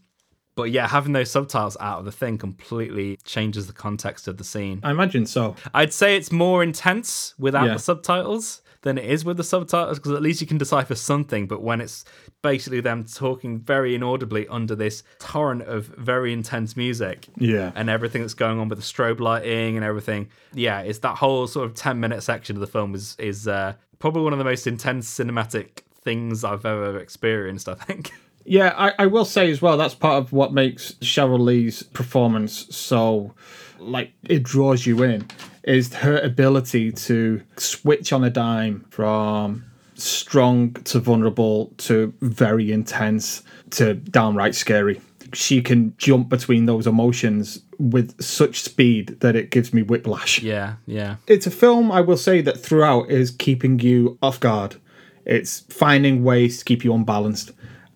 But 0.56 0.70
yeah, 0.70 0.86
having 0.86 1.12
those 1.12 1.30
subtitles 1.30 1.76
out 1.80 1.98
of 1.98 2.04
the 2.04 2.12
thing 2.12 2.38
completely 2.38 3.18
changes 3.24 3.66
the 3.66 3.72
context 3.72 4.28
of 4.28 4.36
the 4.36 4.44
scene. 4.44 4.80
I 4.84 4.90
imagine 4.92 5.26
so. 5.26 5.56
I'd 5.74 5.92
say 5.92 6.16
it's 6.16 6.30
more 6.30 6.62
intense 6.62 7.34
without 7.38 7.66
Yeah. 7.66 7.72
the 7.74 7.78
subtitles 7.80 8.62
than 8.82 8.98
it 8.98 9.04
is 9.06 9.24
with 9.24 9.36
the 9.38 9.42
subtitles 9.44 9.98
because 9.98 10.12
at 10.12 10.20
least 10.22 10.40
you 10.42 10.46
can 10.46 10.58
decipher 10.58 10.94
something. 10.94 11.46
But 11.46 11.62
when 11.62 11.80
it's 11.80 12.04
basically 12.42 12.80
them 12.80 13.04
talking 13.04 13.58
very 13.60 13.94
inaudibly 13.94 14.46
under 14.48 14.76
this 14.76 15.02
torrent 15.18 15.62
of 15.62 15.86
very 15.86 16.32
intense 16.32 16.76
music 16.76 17.26
Yeah. 17.38 17.72
and 17.74 17.88
everything 17.90 18.20
that's 18.20 18.34
going 18.34 18.60
on 18.60 18.68
with 18.68 18.78
the 18.78 18.84
strobe 18.84 19.20
lighting 19.20 19.76
and 19.76 19.84
everything, 19.84 20.28
yeah, 20.52 20.80
it's 20.80 20.98
that 21.00 21.16
whole 21.16 21.46
sort 21.46 21.66
of 21.66 21.74
10 21.74 21.98
minute 21.98 22.22
section 22.22 22.54
of 22.56 22.60
the 22.60 22.66
film 22.66 22.94
is, 22.94 23.16
is 23.18 23.48
uh, 23.48 23.72
probably 23.98 24.22
one 24.22 24.32
of 24.34 24.38
the 24.38 24.44
most 24.44 24.66
intense 24.66 25.08
cinematic 25.18 25.80
things 26.02 26.44
I've 26.44 26.66
ever 26.66 26.98
experienced, 26.98 27.68
I 27.68 27.74
think. 27.74 28.12
Yeah, 28.44 28.74
I, 28.76 28.92
I 28.98 29.06
will 29.06 29.24
say 29.24 29.50
as 29.50 29.62
well, 29.62 29.76
that's 29.76 29.94
part 29.94 30.22
of 30.22 30.32
what 30.32 30.52
makes 30.52 30.92
Sheryl 30.94 31.40
Lee's 31.40 31.82
performance 31.82 32.66
so, 32.74 33.34
like, 33.78 34.12
it 34.24 34.42
draws 34.42 34.86
you 34.86 35.02
in, 35.02 35.26
is 35.62 35.94
her 35.94 36.18
ability 36.18 36.92
to 36.92 37.40
switch 37.56 38.12
on 38.12 38.22
a 38.22 38.30
dime 38.30 38.84
from 38.90 39.64
strong 39.94 40.72
to 40.72 40.98
vulnerable 40.98 41.72
to 41.78 42.12
very 42.20 42.72
intense 42.72 43.42
to 43.70 43.94
downright 43.94 44.54
scary. 44.54 45.00
She 45.32 45.62
can 45.62 45.94
jump 45.96 46.28
between 46.28 46.66
those 46.66 46.86
emotions 46.86 47.60
with 47.78 48.20
such 48.22 48.60
speed 48.60 49.18
that 49.20 49.34
it 49.34 49.50
gives 49.50 49.72
me 49.74 49.82
whiplash 49.82 50.40
Yeah, 50.40 50.74
yeah. 50.86 51.16
it's 51.26 51.46
a 51.46 51.50
film 51.50 51.90
I 51.90 52.00
will 52.02 52.16
say 52.16 52.40
that 52.42 52.60
throughout 52.60 53.10
is 53.10 53.30
keeping 53.32 53.80
you 53.80 54.18
off 54.22 54.38
guard. 54.38 54.76
It's 55.24 55.60
finding 55.70 56.22
ways 56.22 56.58
to 56.58 56.64
keep 56.64 56.84
you 56.84 56.94
unbalanced. 56.94 57.52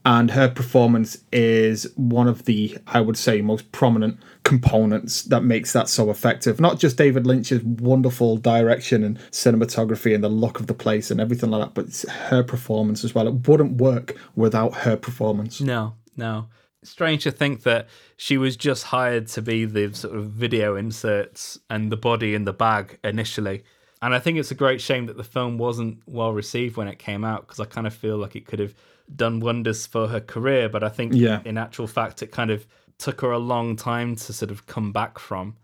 And 0.08 0.30
her 0.30 0.48
performance 0.48 1.18
is 1.32 1.86
one 1.96 2.28
of 2.28 2.46
the, 2.46 2.78
I 2.86 2.98
would 2.98 3.18
say, 3.18 3.42
most 3.42 3.70
prominent 3.72 4.18
components 4.42 5.24
that 5.24 5.44
makes 5.44 5.74
that 5.74 5.86
so 5.86 6.08
effective. 6.08 6.58
Not 6.58 6.78
just 6.78 6.96
David 6.96 7.26
Lynch's 7.26 7.62
wonderful 7.62 8.38
direction 8.38 9.04
and 9.04 9.18
cinematography 9.32 10.14
and 10.14 10.24
the 10.24 10.30
look 10.30 10.60
of 10.60 10.66
the 10.66 10.72
place 10.72 11.10
and 11.10 11.20
everything 11.20 11.50
like 11.50 11.60
that, 11.60 11.74
but 11.74 12.10
her 12.30 12.42
performance 12.42 13.04
as 13.04 13.14
well. 13.14 13.28
It 13.28 13.46
wouldn't 13.46 13.82
work 13.82 14.16
without 14.34 14.76
her 14.76 14.96
performance. 14.96 15.60
No, 15.60 15.92
no. 16.16 16.46
Strange 16.82 17.24
to 17.24 17.30
think 17.30 17.64
that 17.64 17.86
she 18.16 18.38
was 18.38 18.56
just 18.56 18.84
hired 18.84 19.26
to 19.26 19.42
be 19.42 19.66
the 19.66 19.92
sort 19.92 20.16
of 20.16 20.30
video 20.30 20.74
inserts 20.74 21.58
and 21.68 21.92
the 21.92 21.98
body 21.98 22.34
in 22.34 22.46
the 22.46 22.54
bag 22.54 22.98
initially. 23.04 23.62
And 24.00 24.14
I 24.14 24.20
think 24.20 24.38
it's 24.38 24.50
a 24.50 24.54
great 24.54 24.80
shame 24.80 25.04
that 25.04 25.18
the 25.18 25.24
film 25.24 25.58
wasn't 25.58 25.98
well 26.06 26.32
received 26.32 26.78
when 26.78 26.88
it 26.88 26.98
came 26.98 27.24
out 27.24 27.42
because 27.42 27.60
I 27.60 27.66
kind 27.66 27.86
of 27.86 27.92
feel 27.92 28.16
like 28.16 28.36
it 28.36 28.46
could 28.46 28.60
have 28.60 28.74
done 29.14 29.40
wonders 29.40 29.86
for 29.86 30.08
her 30.08 30.20
career. 30.20 30.68
But 30.68 30.82
I 30.84 30.88
think 30.88 31.12
Yeah. 31.14 31.40
in 31.44 31.56
actual 31.58 31.86
fact, 31.86 32.22
it 32.22 32.30
kind 32.30 32.50
of 32.50 32.66
took 32.98 33.20
her 33.20 33.30
a 33.30 33.38
long 33.38 33.76
time 33.76 34.16
to 34.16 34.32
sort 34.32 34.50
of 34.50 34.66
come 34.66 34.92
back 34.92 35.18
from. 35.18 35.56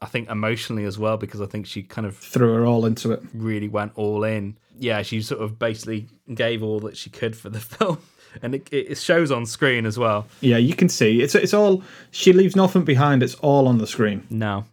I 0.00 0.06
think 0.06 0.28
emotionally 0.28 0.84
as 0.84 0.98
well, 0.98 1.16
because 1.16 1.40
I 1.40 1.46
think 1.46 1.64
she 1.66 1.82
kind 1.84 2.06
of 2.06 2.16
Threw 2.16 2.52
her 2.54 2.66
all 2.66 2.84
into 2.86 3.12
it. 3.12 3.22
really 3.32 3.68
went 3.68 3.92
all 3.94 4.24
in. 4.24 4.56
Yeah, 4.76 5.02
she 5.02 5.22
sort 5.22 5.40
of 5.40 5.58
basically 5.60 6.08
gave 6.34 6.62
all 6.62 6.80
that 6.80 6.96
she 6.96 7.08
could 7.08 7.36
for 7.36 7.48
the 7.50 7.60
film. 7.74 7.98
And 8.42 8.54
it, 8.56 8.68
it 8.72 8.98
shows 8.98 9.30
on 9.30 9.46
screen 9.46 9.86
as 9.86 9.98
well. 9.98 10.26
Yeah, 10.40 10.56
you 10.56 10.74
can 10.74 10.88
see 10.88 11.20
it's 11.22 11.34
it's 11.34 11.54
all. 11.54 11.82
She 12.10 12.32
leaves 12.32 12.56
nothing 12.56 12.82
behind. 12.84 13.22
It's 13.22 13.34
all 13.36 13.68
on 13.68 13.78
the 13.78 13.86
screen. 13.86 14.26
No. 14.30 14.64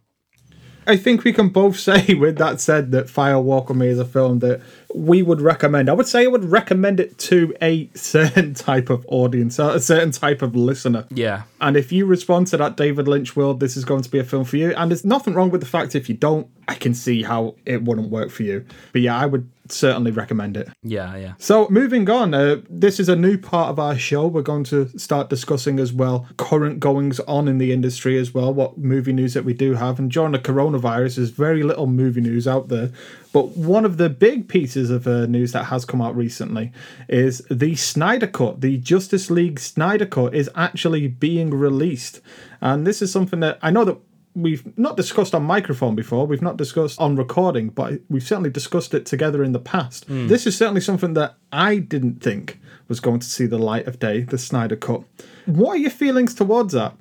I 0.86 0.96
think 0.96 1.22
we 1.24 1.32
can 1.32 1.50
both 1.50 1.78
say, 1.88 2.14
with 2.14 2.38
that 2.38 2.60
said, 2.60 2.90
that 2.92 3.08
Fire 3.10 3.38
Walk 3.38 3.68
with 3.68 3.76
Me 3.78 3.86
is 3.88 3.98
a 3.98 4.04
film 4.04 4.38
that 4.40 4.60
we 4.94 5.22
would 5.22 5.40
recommend. 5.40 5.88
I 5.88 5.92
would 5.92 6.06
say 6.06 6.24
I 6.24 6.26
would 6.26 6.44
recommend 6.44 7.00
it 7.00 7.18
to 7.18 7.54
a 7.62 7.88
certain 7.94 8.54
type 8.68 8.90
of 8.90 9.04
audience, 9.08 9.58
a 9.58 9.80
certain 9.80 10.10
type 10.10 10.42
of 10.42 10.56
listener. 10.56 11.06
Yeah. 11.10 11.42
And 11.60 11.76
if 11.76 11.92
you 11.92 12.06
respond 12.06 12.48
to 12.48 12.56
that 12.58 12.76
David 12.76 13.06
Lynch 13.06 13.36
world, 13.36 13.60
this 13.60 13.76
is 13.76 13.84
going 13.84 14.02
to 14.02 14.10
be 14.10 14.18
a 14.18 14.24
film 14.24 14.44
for 14.44 14.56
you. 14.56 14.74
And 14.74 14.90
there's 14.90 15.04
nothing 15.04 15.34
wrong 15.34 15.50
with 15.50 15.60
the 15.60 15.66
fact 15.66 15.94
if 15.94 16.08
you 16.08 16.14
don't, 16.14 16.48
I 16.68 16.74
can 16.74 16.94
see 16.94 17.22
how 17.22 17.56
it 17.66 17.82
wouldn't 17.82 18.10
work 18.10 18.30
for 18.30 18.42
you. 18.42 18.64
But 18.92 19.02
yeah, 19.02 19.16
I 19.16 19.26
would 19.26 19.50
certainly 19.72 20.10
recommend 20.10 20.56
it. 20.56 20.68
Yeah, 20.82 21.16
yeah. 21.16 21.34
So 21.38 21.68
moving 21.68 22.08
on, 22.08 22.34
uh, 22.34 22.62
this 22.68 22.98
is 22.98 23.08
a 23.08 23.16
new 23.16 23.38
part 23.38 23.70
of 23.70 23.78
our 23.78 23.96
show. 23.96 24.26
We're 24.26 24.42
going 24.42 24.64
to 24.64 24.88
start 24.98 25.30
discussing 25.30 25.78
as 25.78 25.92
well 25.92 26.26
current 26.36 26.80
goings 26.80 27.20
on 27.20 27.48
in 27.48 27.58
the 27.58 27.72
industry 27.72 28.18
as 28.18 28.32
well, 28.32 28.52
what 28.52 28.78
movie 28.78 29.12
news 29.12 29.34
that 29.34 29.44
we 29.44 29.52
do 29.52 29.74
have. 29.74 29.98
And 29.98 30.10
during 30.10 30.32
the 30.32 30.38
coronavirus, 30.38 31.16
there's 31.16 31.30
very 31.30 31.62
little 31.62 31.86
movie 31.86 32.20
news 32.20 32.48
out 32.48 32.68
there. 32.68 32.90
But 33.32 33.56
one 33.56 33.84
of 33.84 33.96
the 33.96 34.08
big 34.08 34.48
pieces 34.48 34.79
of 34.88 35.06
uh, 35.06 35.26
news 35.26 35.52
that 35.52 35.64
has 35.64 35.84
come 35.84 36.00
out 36.00 36.16
recently 36.16 36.72
is 37.08 37.42
the 37.50 37.76
Snyder 37.76 38.26
Cut. 38.26 38.62
The 38.62 38.78
Justice 38.78 39.30
League 39.30 39.60
Snyder 39.60 40.06
Cut 40.06 40.34
is 40.34 40.48
actually 40.54 41.08
being 41.08 41.50
released, 41.50 42.22
and 42.62 42.86
this 42.86 43.02
is 43.02 43.12
something 43.12 43.40
that 43.40 43.58
I 43.60 43.70
know 43.70 43.84
that 43.84 43.98
we've 44.34 44.76
not 44.78 44.96
discussed 44.96 45.34
on 45.34 45.42
microphone 45.42 45.94
before, 45.94 46.26
we've 46.26 46.42
not 46.42 46.56
discussed 46.56 47.00
on 47.00 47.16
recording, 47.16 47.68
but 47.68 48.00
we've 48.08 48.22
certainly 48.22 48.50
discussed 48.50 48.94
it 48.94 49.04
together 49.06 49.42
in 49.42 49.52
the 49.52 49.58
past. 49.58 50.06
This 50.28 50.46
is 50.46 50.56
certainly 50.56 50.80
something 50.80 51.14
that 51.14 51.34
I 51.52 51.76
didn't 51.76 52.22
think 52.22 52.58
was 52.88 53.00
going 53.00 53.20
to 53.20 53.26
see 53.26 53.46
the 53.46 53.58
light 53.58 53.86
of 53.86 53.98
day, 53.98 54.22
the 54.22 54.38
Snyder 54.38 54.76
Cut. 54.76 55.02
What 55.46 55.70
are 55.70 55.78
your 55.78 55.90
feelings 55.90 56.34
towards 56.34 56.72
that? 56.74 56.94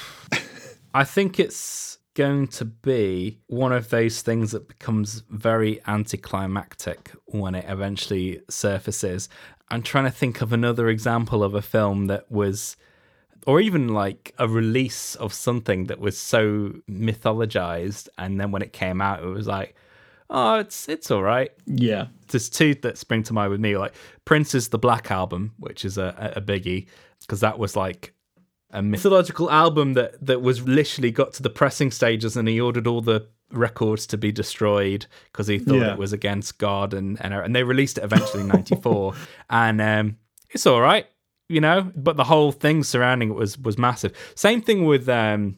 I 0.94 1.04
think 1.04 1.38
it's 1.38 1.97
going 2.18 2.48
to 2.48 2.64
be 2.64 3.38
one 3.46 3.70
of 3.72 3.90
those 3.90 4.22
things 4.22 4.50
that 4.50 4.66
becomes 4.66 5.22
very 5.30 5.80
anticlimactic 5.86 7.12
when 7.26 7.54
it 7.54 7.64
eventually 7.68 8.40
surfaces. 8.50 9.28
I'm 9.70 9.82
trying 9.82 10.04
to 10.06 10.10
think 10.10 10.40
of 10.40 10.52
another 10.52 10.88
example 10.88 11.44
of 11.44 11.54
a 11.54 11.62
film 11.62 12.06
that 12.08 12.30
was 12.30 12.76
or 13.46 13.60
even 13.60 13.88
like 13.88 14.34
a 14.38 14.48
release 14.48 15.14
of 15.14 15.32
something 15.32 15.84
that 15.84 16.00
was 16.00 16.18
so 16.18 16.72
mythologized 16.90 18.08
and 18.18 18.40
then 18.40 18.50
when 18.50 18.62
it 18.62 18.72
came 18.72 19.00
out 19.00 19.22
it 19.22 19.26
was 19.26 19.46
like 19.46 19.74
oh 20.28 20.56
it's 20.58 20.88
it's 20.88 21.10
all 21.10 21.22
right 21.22 21.52
Yeah. 21.66 22.08
there's 22.28 22.48
two 22.50 22.74
that 22.82 22.98
spring 22.98 23.22
to 23.24 23.32
mind 23.32 23.50
with 23.52 23.60
me 23.60 23.76
like 23.78 23.94
prince's 24.24 24.68
the 24.68 24.78
black 24.78 25.10
album 25.10 25.52
which 25.58 25.84
is 25.84 25.96
a, 25.98 26.32
a 26.36 26.40
biggie 26.40 26.86
because 27.20 27.40
that 27.40 27.58
was 27.58 27.76
like 27.76 28.12
a 28.70 28.82
mythological 28.82 29.50
album 29.50 29.94
that 29.94 30.14
that 30.24 30.42
was 30.42 30.62
literally 30.66 31.10
got 31.10 31.32
to 31.34 31.42
the 31.42 31.50
pressing 31.50 31.90
stages 31.90 32.36
and 32.36 32.48
he 32.48 32.60
ordered 32.60 32.86
all 32.86 33.00
the 33.00 33.26
records 33.50 34.06
to 34.06 34.18
be 34.18 34.30
destroyed 34.30 35.06
because 35.32 35.46
he 35.46 35.58
thought 35.58 35.76
Yeah. 35.76 35.92
it 35.92 35.98
was 35.98 36.12
against 36.12 36.58
god 36.58 36.92
and 36.92 37.16
and, 37.22 37.32
and 37.32 37.56
they 37.56 37.62
released 37.62 37.96
it 37.98 38.04
eventually 38.04 38.42
in 38.42 38.48
94 38.48 39.14
and 39.50 39.80
um 39.80 40.16
it's 40.50 40.66
all 40.66 40.82
right 40.82 41.06
you 41.48 41.60
know 41.62 41.90
but 41.96 42.16
the 42.18 42.24
whole 42.24 42.52
thing 42.52 42.84
surrounding 42.84 43.30
it 43.30 43.34
was 43.34 43.58
was 43.58 43.78
massive 43.78 44.12
same 44.34 44.60
thing 44.60 44.84
with 44.84 45.08
um 45.08 45.56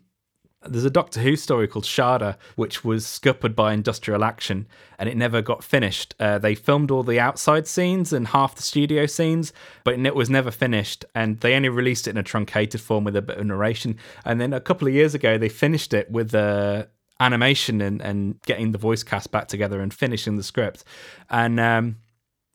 there's 0.67 0.85
a 0.85 0.91
Doctor 0.91 1.21
Who 1.21 1.37
story 1.37 1.67
called 1.67 1.85
Shada, 1.85 2.37
which 2.57 2.85
was 2.85 3.07
scuppered 3.07 3.57
by 3.57 3.73
industrial 3.73 4.23
action 4.23 4.67
and 4.99 5.09
it 5.09 5.17
never 5.17 5.41
got 5.41 5.65
finished. 5.65 6.15
Uh, 6.21 6.39
they 6.39 6.55
filmed 6.55 6.91
all 6.91 7.03
the 7.03 7.19
outside 7.19 7.67
scenes 7.67 8.13
and 8.13 8.29
half 8.29 8.55
the 8.55 8.63
studio 8.63 9.07
scenes, 9.07 9.55
but 9.85 9.99
it 9.99 10.15
was 10.15 10.29
never 10.29 10.51
finished. 10.51 11.07
And 11.15 11.41
they 11.41 11.55
only 11.55 11.71
released 11.71 12.07
it 12.07 12.11
in 12.11 12.19
a 12.19 12.23
truncated 12.23 12.81
form 12.83 13.05
with 13.05 13.17
a 13.17 13.23
bit 13.23 13.39
of 13.39 13.47
narration. 13.47 13.97
And 14.27 14.39
then 14.39 14.53
a 14.53 14.61
couple 14.61 14.87
of 14.87 14.93
years 14.93 15.15
ago, 15.15 15.39
they 15.39 15.49
finished 15.49 15.95
it 15.95 16.11
with 16.11 16.35
a 16.35 16.89
animation 17.21 17.81
and, 17.81 18.03
and 18.03 18.41
getting 18.43 18.73
the 18.73 18.79
voice 18.79 19.03
cast 19.03 19.31
back 19.31 19.49
together 19.49 19.81
and 19.81 19.93
finishing 19.93 20.37
the 20.37 20.43
script. 20.43 20.85
And 21.31 21.59
um, 21.59 21.97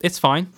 it's 0.01 0.20
fine. 0.20 0.49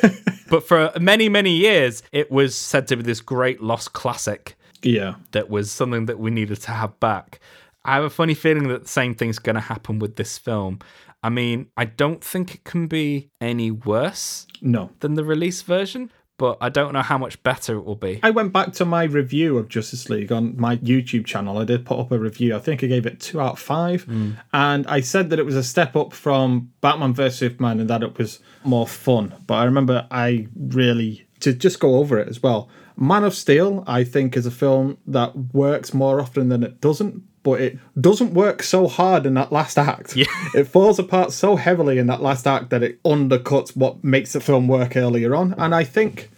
but 0.50 0.66
for 0.66 0.92
many, 1.00 1.30
many 1.30 1.52
years, 1.52 2.02
it 2.12 2.30
was 2.30 2.54
said 2.54 2.88
to 2.88 2.96
be 2.96 3.02
this 3.02 3.22
great 3.22 3.62
lost 3.62 3.94
classic 3.94 4.56
Yeah. 4.82 5.14
that 5.32 5.50
was 5.50 5.70
something 5.70 6.06
that 6.06 6.18
we 6.18 6.30
needed 6.30 6.60
to 6.62 6.70
have 6.72 6.98
back. 7.00 7.40
I 7.84 7.94
have 7.94 8.04
a 8.04 8.10
funny 8.10 8.34
feeling 8.34 8.68
that 8.68 8.82
the 8.82 8.88
same 8.88 9.14
thing's 9.14 9.38
going 9.38 9.54
to 9.54 9.60
happen 9.60 9.98
with 9.98 10.16
this 10.16 10.36
film. 10.38 10.80
I 11.22 11.28
mean, 11.30 11.66
I 11.76 11.84
don't 11.86 12.22
think 12.22 12.54
it 12.54 12.64
can 12.64 12.86
be 12.86 13.30
any 13.40 13.70
worse 13.70 14.46
No. 14.62 14.90
than 15.00 15.14
the 15.14 15.24
release 15.24 15.62
version, 15.62 16.10
but 16.38 16.56
I 16.62 16.70
don't 16.70 16.92
know 16.94 17.02
how 17.02 17.18
much 17.18 17.42
better 17.42 17.76
it 17.76 17.84
will 17.84 17.96
be. 17.96 18.20
I 18.22 18.30
went 18.30 18.52
back 18.54 18.72
to 18.74 18.84
my 18.86 19.04
review 19.04 19.58
of 19.58 19.68
Justice 19.68 20.08
League 20.08 20.32
on 20.32 20.58
my 20.58 20.76
YouTube 20.78 21.26
channel. 21.26 21.58
I 21.58 21.64
did 21.64 21.84
put 21.84 21.98
up 21.98 22.12
a 22.12 22.18
review. 22.18 22.56
I 22.56 22.58
think 22.58 22.82
I 22.82 22.86
gave 22.86 23.04
it 23.04 23.20
two 23.20 23.38
out 23.40 23.52
of 23.52 23.58
five. 23.58 24.04
Hmm. 24.04 24.32
And 24.54 24.86
I 24.86 25.00
said 25.00 25.28
that 25.30 25.38
it 25.38 25.44
was 25.44 25.56
a 25.56 25.62
step 25.62 25.94
up 25.96 26.14
from 26.14 26.72
Batman 26.80 27.12
vs. 27.12 27.36
Superman 27.38 27.80
and 27.80 27.90
that 27.90 28.02
it 28.02 28.16
was 28.16 28.40
more 28.64 28.86
fun. 28.86 29.34
But 29.46 29.54
I 29.56 29.64
remember 29.64 30.06
I 30.10 30.48
really, 30.56 31.26
to 31.40 31.52
just 31.52 31.80
go 31.80 31.96
over 31.96 32.18
it 32.18 32.28
as 32.28 32.42
well, 32.42 32.68
Man 32.96 33.24
of 33.24 33.34
Steel, 33.34 33.82
I 33.86 34.04
think, 34.04 34.36
is 34.36 34.46
a 34.46 34.50
film 34.50 34.98
that 35.06 35.54
works 35.54 35.94
more 35.94 36.20
often 36.20 36.48
than 36.50 36.62
it 36.62 36.80
doesn't. 36.80 37.22
But 37.42 37.62
it 37.62 37.78
doesn't 37.98 38.34
work 38.34 38.62
so 38.62 38.86
hard 38.86 39.24
in 39.24 39.32
that 39.34 39.50
last 39.50 39.78
act. 39.78 40.14
Yeah. 40.14 40.26
It 40.54 40.64
falls 40.64 40.98
apart 40.98 41.32
so 41.32 41.56
heavily 41.56 41.96
in 41.96 42.06
that 42.08 42.20
last 42.20 42.46
act 42.46 42.68
that 42.68 42.82
it 42.82 43.02
undercuts 43.02 43.74
what 43.74 44.04
makes 44.04 44.34
the 44.34 44.40
film 44.40 44.68
work 44.68 44.94
earlier 44.94 45.34
on. 45.34 45.54
And 45.56 45.74
I 45.74 45.84
think 45.84 46.30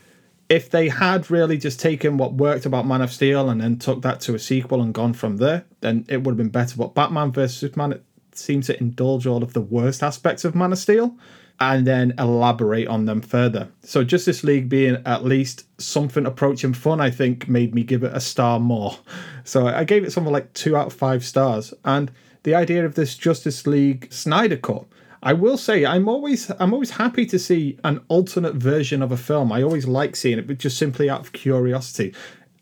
if 0.48 0.70
they 0.70 0.88
had 0.88 1.28
really 1.28 1.58
just 1.58 1.80
taken 1.80 2.18
what 2.18 2.34
worked 2.34 2.66
about 2.66 2.86
Man 2.86 3.00
of 3.00 3.12
Steel 3.12 3.50
and 3.50 3.60
then 3.60 3.78
took 3.78 4.02
that 4.02 4.20
to 4.20 4.36
a 4.36 4.38
sequel 4.38 4.80
and 4.80 4.94
gone 4.94 5.14
from 5.14 5.38
there, 5.38 5.64
then 5.80 6.04
it 6.08 6.22
would 6.22 6.32
have 6.32 6.36
been 6.36 6.50
better. 6.50 6.76
But 6.76 6.94
Batman 6.94 7.32
vs 7.32 7.56
Superman 7.56 7.92
it 7.94 8.04
seems 8.32 8.68
to 8.68 8.78
indulge 8.78 9.26
all 9.26 9.42
of 9.42 9.54
the 9.54 9.60
worst 9.60 10.04
aspects 10.04 10.44
of 10.44 10.54
Man 10.54 10.70
of 10.70 10.78
Steel 10.78 11.16
and 11.60 11.86
then 11.86 12.14
elaborate 12.18 12.88
on 12.88 13.04
them 13.04 13.20
further. 13.20 13.68
So 13.82 14.04
Justice 14.04 14.42
League 14.42 14.68
being 14.68 15.00
at 15.06 15.24
least 15.24 15.66
something 15.80 16.26
approaching 16.26 16.74
fun, 16.74 17.00
I 17.00 17.10
think 17.10 17.48
made 17.48 17.74
me 17.74 17.82
give 17.84 18.02
it 18.02 18.14
a 18.14 18.20
star 18.20 18.58
more. 18.58 18.96
So 19.44 19.66
I 19.66 19.84
gave 19.84 20.04
it 20.04 20.12
something 20.12 20.32
like 20.32 20.52
two 20.54 20.76
out 20.76 20.88
of 20.88 20.92
five 20.92 21.24
stars. 21.24 21.72
And 21.84 22.10
the 22.42 22.54
idea 22.54 22.84
of 22.84 22.94
this 22.94 23.16
Justice 23.16 23.66
League 23.66 24.12
Snyder 24.12 24.56
cut. 24.56 24.84
I 25.24 25.34
will 25.34 25.56
say 25.56 25.86
I'm 25.86 26.08
always 26.08 26.50
I'm 26.58 26.72
always 26.72 26.90
happy 26.90 27.24
to 27.26 27.38
see 27.38 27.78
an 27.84 28.00
alternate 28.08 28.56
version 28.56 29.02
of 29.02 29.12
a 29.12 29.16
film. 29.16 29.52
I 29.52 29.62
always 29.62 29.86
like 29.86 30.16
seeing 30.16 30.38
it, 30.38 30.48
but 30.48 30.58
just 30.58 30.76
simply 30.76 31.08
out 31.08 31.20
of 31.20 31.32
curiosity. 31.32 32.12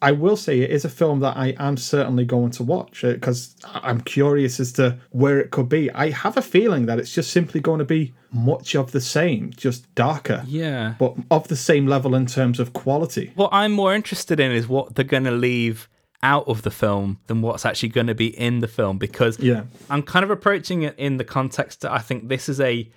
I 0.03 0.13
will 0.13 0.37
say 0.37 0.61
it 0.61 0.71
is 0.71 0.85
a 0.85 0.89
film 0.89 1.21
that 1.21 1.37
I 1.37 1.55
am 1.59 1.77
certainly 1.77 2.25
going 2.25 2.51
to 2.53 2.63
watch 2.63 3.05
uh, 3.05 3.13
because 3.13 3.55
I'm 3.65 4.01
curious 4.01 4.59
as 4.61 4.73
to 4.73 4.99
where 5.11 5.39
it 5.39 5.51
could 5.51 5.69
be. 5.69 5.91
I 5.93 6.11
have 6.11 6.37
a 6.37 6.43
feeling 6.43 6.87
that 6.87 6.99
it's 6.99 7.13
just 7.15 7.31
simply 7.33 7.61
going 7.61 7.81
to 7.81 7.85
be 7.85 8.15
much 8.33 8.75
of 8.75 8.93
the 8.93 9.01
same, 9.01 9.53
just 9.57 9.93
darker, 9.95 10.43
Yeah. 10.47 10.95
but 10.99 11.15
of 11.31 11.49
the 11.49 11.57
same 11.57 11.87
level 11.87 12.15
in 12.15 12.27
terms 12.27 12.61
of 12.61 12.73
quality. 12.73 13.33
What 13.35 13.51
I'm 13.53 13.73
more 13.73 13.95
interested 13.95 14.41
in 14.41 14.53
is 14.53 14.69
what 14.69 14.95
they're 14.95 15.05
going 15.05 15.25
to 15.25 15.31
leave 15.33 15.89
out 16.23 16.47
of 16.49 16.63
the 16.63 16.71
film 16.71 17.19
than 17.29 17.41
what's 17.43 17.65
actually 17.67 17.89
going 17.89 18.07
to 18.07 18.15
be 18.15 18.27
in 18.39 18.61
the 18.61 18.69
film 18.69 18.99
because 18.99 19.39
Yeah. 19.39 19.63
I'm 19.89 20.03
kind 20.03 20.23
of 20.23 20.31
approaching 20.31 20.83
it 20.83 20.95
in 20.99 21.17
the 21.17 21.25
context 21.25 21.81
that 21.81 21.93
I 21.93 21.99
think 21.99 22.29
this 22.29 22.49
is 22.49 22.61
a 22.61 22.91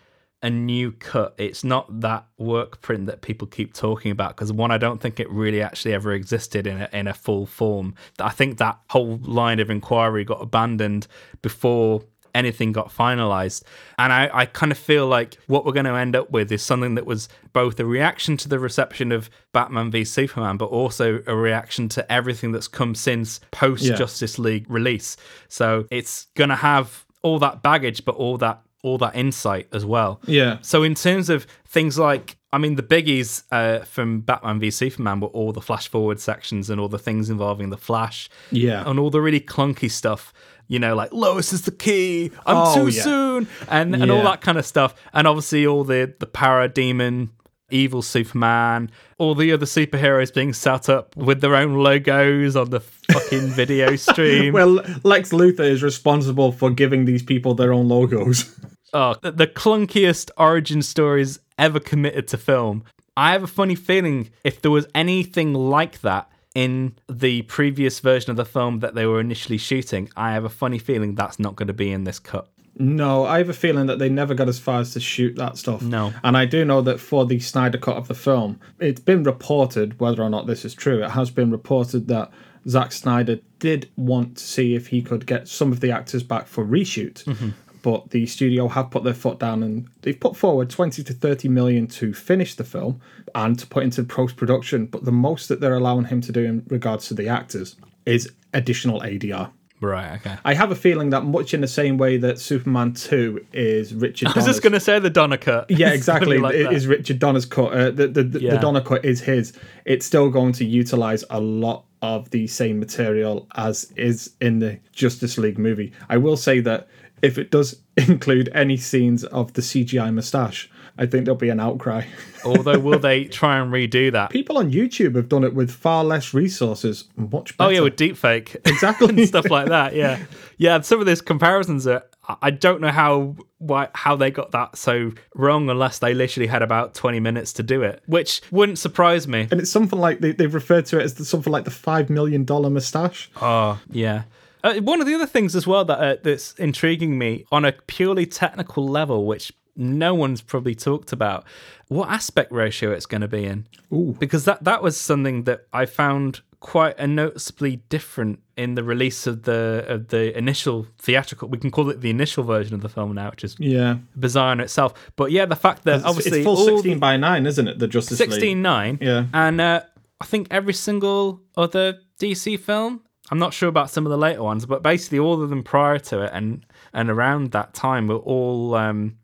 a 0.44 0.50
new 0.50 0.92
cut. 0.92 1.34
It's 1.38 1.64
not 1.64 2.02
that 2.02 2.26
work 2.38 2.82
print 2.82 3.08
that 3.08 3.22
people 3.22 3.48
keep 3.48 3.74
talking 3.74 4.12
about 4.12 4.36
because 4.36 4.52
one, 4.52 4.72
I 4.72 4.78
don't 4.78 5.02
think 5.02 5.20
it 5.20 5.30
really 5.32 5.62
actually 5.62 5.94
ever 5.94 6.12
existed 6.12 6.68
in 6.68 6.82
a, 6.82 6.90
in 6.92 7.08
a 7.08 7.14
full 7.14 7.46
form. 7.46 7.96
I 8.20 8.30
think 8.30 8.58
that 8.58 8.78
whole 8.90 9.18
line 9.24 9.60
of 9.60 9.70
inquiry 9.70 10.26
got 10.26 10.42
abandoned 10.42 11.08
before 11.42 12.04
anything 12.36 12.72
got 12.72 12.90
finalized. 12.90 13.64
And 13.98 14.12
I, 14.12 14.30
I 14.34 14.46
kind 14.46 14.72
of 14.72 14.78
feel 14.78 15.08
like 15.08 15.36
what 15.48 15.66
we're 15.66 15.72
going 15.72 15.86
to 15.86 15.96
end 15.96 16.16
up 16.16 16.32
with 16.32 16.52
is 16.52 16.62
something 16.62 16.96
that 16.96 17.06
was 17.06 17.30
both 17.54 17.80
a 17.80 17.86
reaction 17.86 18.38
to 18.38 18.50
the 18.50 18.60
reception 18.60 19.12
of 19.12 19.30
Batman 19.54 19.92
v 19.92 20.04
Superman, 20.04 20.58
but 20.58 20.66
also 20.66 21.24
a 21.26 21.36
reaction 21.36 21.88
to 21.90 22.12
everything 22.12 22.52
that's 22.52 22.68
come 22.68 22.96
since 22.96 23.40
post 23.52 23.86
Justice 23.96 24.38
League 24.40 24.70
release. 24.70 25.16
So 25.48 25.86
it's 25.90 26.28
going 26.36 26.50
to 26.50 26.56
have 26.56 27.06
all 27.22 27.40
that 27.40 27.64
baggage, 27.64 28.04
but 28.04 28.16
all 28.16 28.38
that 28.40 28.62
all 28.84 28.98
that 29.00 29.16
insight 29.16 29.68
as 29.74 29.86
well. 29.86 30.22
Yeah. 30.28 30.58
So 30.62 30.84
in 30.84 30.94
terms 30.94 31.30
of 31.30 31.48
things 31.66 31.98
like, 31.98 32.38
I 32.52 32.60
mean, 32.60 32.76
the 32.76 32.84
biggies 32.84 33.44
uh, 33.52 33.80
from 33.86 34.20
Batman 34.22 34.60
v 34.60 34.70
Superman 34.70 35.20
were 35.22 35.30
all 35.30 35.52
the 35.52 35.62
flash 35.62 35.88
forward 35.88 36.20
sections 36.20 36.70
and 36.70 36.80
all 36.80 36.90
the 36.90 37.00
things 37.00 37.30
involving 37.32 37.72
the 37.72 37.78
Flash. 37.78 38.30
Yeah. 38.52 38.88
And 38.88 39.00
all 39.00 39.10
the 39.10 39.22
really 39.22 39.40
clunky 39.42 39.90
stuff. 39.90 40.32
You 40.68 40.80
know, 40.80 40.96
like 40.96 41.12
Lois 41.12 41.52
is 41.52 41.64
the 41.64 41.72
key. 41.72 42.32
I'm 42.46 42.56
Oh, 42.58 42.76
too 42.76 42.96
yeah. 42.96 43.02
soon, 43.04 43.48
and 43.68 43.94
and 43.96 44.10
all 44.12 44.24
that 44.24 44.40
kind 44.42 44.58
of 44.58 44.66
stuff. 44.66 44.96
And 45.14 45.28
obviously 45.28 45.66
all 45.68 45.84
the 45.84 46.14
the 46.20 46.26
Parademon 46.28 47.30
evil 47.70 48.02
Superman, 48.02 48.90
all 49.18 49.34
the 49.36 49.52
other 49.52 49.66
superheroes 49.66 50.34
being 50.34 50.54
set 50.54 50.90
up 50.90 51.16
with 51.18 51.42
their 51.42 51.56
own 51.56 51.74
logos 51.76 52.56
on 52.56 52.70
the 52.70 52.80
fucking 52.80 53.48
video 53.50 53.96
stream. 54.08 54.54
Well, 54.54 54.80
Lex 55.04 55.32
Luthor 55.32 55.62
is 55.70 55.82
responsible 55.84 56.52
for 56.52 56.70
giving 56.70 57.06
these 57.06 57.24
people 57.24 57.56
their 57.56 57.74
own 57.74 57.88
logos. 57.90 58.58
oh, 58.94 59.16
the, 59.22 59.32
the 59.32 59.48
clunkiest 59.48 60.32
origin 60.38 60.82
stories 60.82 61.40
ever 61.58 61.80
committed 61.80 62.28
to 62.30 62.38
film. 62.38 62.84
I 63.16 63.32
have 63.34 63.44
a 63.44 63.48
funny 63.48 63.76
feeling 63.76 64.30
if 64.44 64.62
there 64.62 64.72
was 64.72 64.88
anything 64.96 65.54
like 65.54 66.02
that 66.02 66.30
in 66.56 66.96
the 67.10 67.44
previous 67.44 68.00
version 68.00 68.32
of 68.32 68.38
the 68.38 68.46
film 68.46 68.80
that 68.80 68.96
they 68.96 69.06
were 69.06 69.20
initially 69.20 69.58
shooting, 69.58 70.10
I 70.16 70.34
have 70.34 70.46
a 70.46 70.50
funny 70.50 70.80
feeling 70.80 71.16
that's 71.16 71.40
not 71.40 71.56
going 71.56 71.68
to 71.68 71.74
be 71.74 71.92
in 71.92 72.04
this 72.04 72.20
cut. 72.20 72.48
No, 72.76 73.26
I 73.26 73.38
have 73.38 73.50
a 73.50 73.54
feeling 73.54 73.86
that 73.86 74.00
they 74.00 74.10
never 74.10 74.34
got 74.34 74.50
as 74.50 74.58
far 74.58 74.80
as 74.80 74.94
to 74.94 75.00
shoot 75.00 75.36
that 75.36 75.58
stuff. 75.58 75.84
No. 75.84 76.12
And 76.24 76.36
I 76.36 76.46
do 76.46 76.66
know 76.66 76.82
that 76.82 77.00
for 77.00 77.26
the 77.26 77.40
Snyder 77.40 77.78
cut 77.78 77.98
of 77.98 78.08
the 78.08 78.16
film, 78.16 78.60
it's 78.80 79.00
been 79.00 79.24
reported, 79.24 80.00
whether 80.00 80.24
or 80.24 80.30
not 80.30 80.48
this 80.48 80.66
is 80.66 80.74
true, 80.74 81.04
it 81.04 81.12
has 81.12 81.30
been 81.30 81.52
reported 81.52 82.08
that 82.08 82.32
Zack 82.68 82.92
Snyder 82.92 83.40
did 83.60 83.90
want 83.96 84.38
to 84.38 84.44
see 84.44 84.74
if 84.74 84.88
he 84.88 85.02
could 85.02 85.26
get 85.28 85.48
some 85.48 85.72
of 85.72 85.82
the 85.82 85.92
actors 85.92 86.24
back 86.24 86.48
for 86.48 86.66
reshoot. 86.66 87.24
Mm-hmm. 87.26 87.50
But 87.84 88.10
the 88.10 88.26
studio 88.26 88.68
have 88.70 88.90
put 88.90 89.04
their 89.04 89.14
foot 89.14 89.40
down 89.40 89.62
and 89.62 89.88
they've 90.02 90.20
put 90.20 90.36
forward 90.36 90.70
20 90.72 91.04
to 91.04 91.14
30 91.14 91.50
million 91.50 91.86
to 91.88 92.14
finish 92.14 92.56
the 92.56 92.64
film 92.64 93.00
and 93.36 93.60
to 93.60 93.68
put 93.68 93.84
into 93.84 94.04
post 94.04 94.36
production. 94.38 94.88
But 94.88 95.06
the 95.06 95.12
most 95.12 95.50
that 95.50 95.60
they're 95.60 95.76
allowing 95.76 96.06
him 96.06 96.22
to 96.22 96.32
do 96.32 96.44
in 96.46 96.64
regards 96.70 97.08
to 97.10 97.14
the 97.14 97.28
actors 97.30 97.76
is 98.06 98.32
additional 98.54 99.02
ADR. 99.02 99.52
Right, 99.82 100.14
okay. 100.16 100.38
I 100.46 100.54
have 100.54 100.72
a 100.72 100.76
feeling 100.76 101.10
that 101.10 101.26
much 101.26 101.54
in 101.54 101.60
the 101.60 101.68
same 101.68 101.98
way 101.98 102.16
that 102.16 102.40
Superman 102.40 102.94
2 102.94 103.48
is 103.52 103.94
Richard 103.94 104.30
I 104.34 104.34
was 104.36 104.46
just 104.46 104.62
going 104.62 104.72
to 104.72 104.80
say 104.80 104.98
the 105.00 105.10
Donner 105.10 105.36
cut. 105.36 105.70
Yeah, 105.70 105.90
exactly. 105.94 106.38
like 106.38 106.56
it 106.56 106.64
that. 106.64 106.74
is 106.74 106.88
Richard 106.88 107.20
Donner's 107.20 107.46
cut. 107.46 107.74
Uh, 107.74 107.92
the, 107.92 108.08
the, 108.08 108.24
the, 108.24 108.42
Yeah. 108.42 108.52
the 108.52 108.60
Donner 108.60 108.80
cut 108.80 109.04
is 109.04 109.20
his. 109.20 109.52
It's 109.84 110.06
still 110.06 110.30
going 110.30 110.54
to 110.54 110.64
utilize 110.66 111.26
a 111.30 111.42
lot 111.42 111.84
of 112.02 112.30
the 112.30 112.48
same 112.48 112.80
material 112.80 113.46
as 113.56 113.92
is 113.98 114.32
in 114.40 114.60
the 114.60 114.80
Justice 114.94 115.38
League 115.38 115.58
movie. 115.60 115.92
I 116.10 116.16
will 116.16 116.38
say 116.38 116.62
that 116.62 116.88
if 117.24 117.40
it 117.40 117.50
does 117.50 117.80
include 117.98 118.50
any 118.54 118.78
scenes 118.78 119.24
of 119.24 119.54
the 119.54 119.62
CGI 119.64 120.14
mustache, 120.14 120.70
I 120.98 121.08
think 121.08 121.26
there'll 121.26 121.36
be 121.40 121.50
an 121.50 121.60
outcry. 121.60 122.04
Although, 122.46 122.78
will 122.78 123.00
they 123.00 123.24
try 123.26 123.58
and 123.58 123.72
redo 123.74 124.12
that? 124.12 124.30
People 124.30 124.60
on 124.60 124.72
YouTube 124.72 125.16
have 125.16 125.28
done 125.30 125.44
it 125.44 125.56
with 125.56 125.72
far 125.72 126.04
less 126.04 126.34
resources, 126.36 127.06
much 127.16 127.56
Oh 127.60 127.70
yeah, 127.70 127.80
with 127.80 127.96
deepfake, 127.96 128.56
Exactly. 128.66 129.10
and 129.10 129.28
stuff 129.28 129.50
like 129.50 129.70
that. 129.70 129.96
Yeah, 129.96 130.20
yeah. 130.58 130.82
Some 130.82 131.00
of 131.00 131.08
these 131.08 131.22
comparisons 131.22 131.88
are. 131.88 132.04
I- 132.42 132.52
don't 132.52 132.80
know 132.80 132.88
how 132.92 133.36
why 133.58 133.90
how 133.94 134.16
they 134.16 134.32
got 134.32 134.52
that 134.52 134.78
so 134.78 135.12
wrong, 135.36 135.70
unless 135.70 136.00
they 136.00 136.14
literally 136.14 136.48
had 136.48 136.62
about 136.62 136.94
twenty 136.94 137.20
minutes 137.20 137.52
to 137.54 137.64
do 137.64 137.82
it, 137.82 138.02
which 138.06 138.42
wouldn't 138.50 138.78
surprise 138.78 139.28
me. 139.28 139.48
and 139.52 139.60
it's 139.60 139.70
something 139.72 140.00
like 140.00 140.20
they, 140.22 140.32
they've 140.32 140.54
referred 140.54 140.86
to 140.86 141.00
it 141.00 141.04
as 141.04 141.16
the, 141.16 141.26
something 141.26 141.52
like 141.52 141.66
the 141.66 141.72
five 141.72 142.10
million 142.10 142.46
dollar 142.46 142.70
mustache. 142.70 143.30
Oh 143.42 143.78
yeah. 143.92 144.24
Uh, 144.64 144.76
one 144.82 145.02
of 145.02 145.08
the 145.08 145.14
other 145.14 145.26
things 145.26 145.56
as 145.56 145.68
well 145.68 145.84
that 145.86 146.00
uh, 146.00 146.16
that's 146.24 146.54
intriguing 146.54 147.18
me 147.18 147.46
on 147.52 147.66
a 147.66 147.72
purely 147.88 148.26
technical 148.26 148.88
level, 148.88 149.26
which 149.26 149.52
no 149.76 150.14
one's 150.14 150.42
probably 150.42 150.76
talked 150.76 151.12
about, 151.12 151.44
what 151.88 152.10
aspect 152.10 152.52
ratio 152.52 152.92
it's 152.92 153.06
going 153.06 153.22
to 153.22 153.28
be 153.28 153.44
in. 153.46 153.68
Ooh. 153.92 154.16
Because 154.20 154.46
that 154.46 154.64
that 154.64 154.82
was 154.84 154.96
something 155.00 155.44
that 155.44 155.68
I 155.74 155.86
found 155.86 156.42
quite 156.60 156.98
a 156.98 157.06
noticeably 157.06 157.76
different 157.90 158.40
in 158.56 158.76
the 158.76 158.84
release 158.84 159.28
of 159.28 159.44
the 159.44 159.84
of 159.90 160.08
the 160.08 160.36
initial 160.38 160.88
theatrical. 160.98 161.50
We 161.50 161.58
can 161.58 161.72
call 161.72 161.90
it 161.90 162.00
the 162.00 162.10
initial 162.10 162.46
version 162.46 162.74
of 162.74 162.80
the 162.82 162.88
film 162.88 163.14
now, 163.16 163.32
which 163.32 163.44
is 163.44 163.58
Yeah. 163.60 163.98
bizarre 164.16 164.54
in 164.54 164.62
itself. 164.62 164.94
But 165.18 165.32
yeah, 165.32 165.46
the 165.46 165.58
fact 165.58 165.84
that 165.84 165.98
It's, 165.98 166.06
obviously 166.06 166.38
it's 166.40 166.46
full 166.46 166.56
all 166.58 166.66
16 166.78 167.00
by 167.00 167.18
9, 167.18 167.46
isn't 167.48 167.68
it? 167.68 167.80
The 167.80 167.88
Justice 167.90 168.18
League. 168.20 168.30
16 168.32 168.62
9 168.62 168.98
Yeah. 169.02 169.26
and 169.34 169.60
uh, 169.60 169.82
i 170.22 170.26
think 170.26 170.48
every 170.52 170.74
single 170.74 171.42
other 171.58 172.00
dc 172.20 172.58
film 172.62 173.02
i'm 173.32 173.40
not 173.40 173.54
sure 173.54 173.70
about 173.70 173.90
some 173.90 174.06
of 174.06 174.10
the 174.10 174.18
later 174.18 174.44
ones 174.44 174.66
but 174.66 174.84
basically 174.84 175.20
all 175.20 175.42
of 175.42 175.50
them 175.50 175.64
prior 175.64 176.00
to 176.00 176.22
it 176.22 176.32
and 176.34 176.66
and 176.94 177.10
around 177.10 177.52
that 177.52 177.74
time 177.74 178.08
were 178.08 178.16
all 178.18 178.76
um 178.76 179.18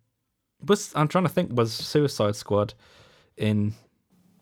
was 0.66 0.92
i'm 0.96 1.08
trying 1.08 1.24
to 1.26 1.30
think 1.30 1.52
was 1.54 1.74
suicide 1.74 2.36
squad 2.36 2.74
in 3.38 3.74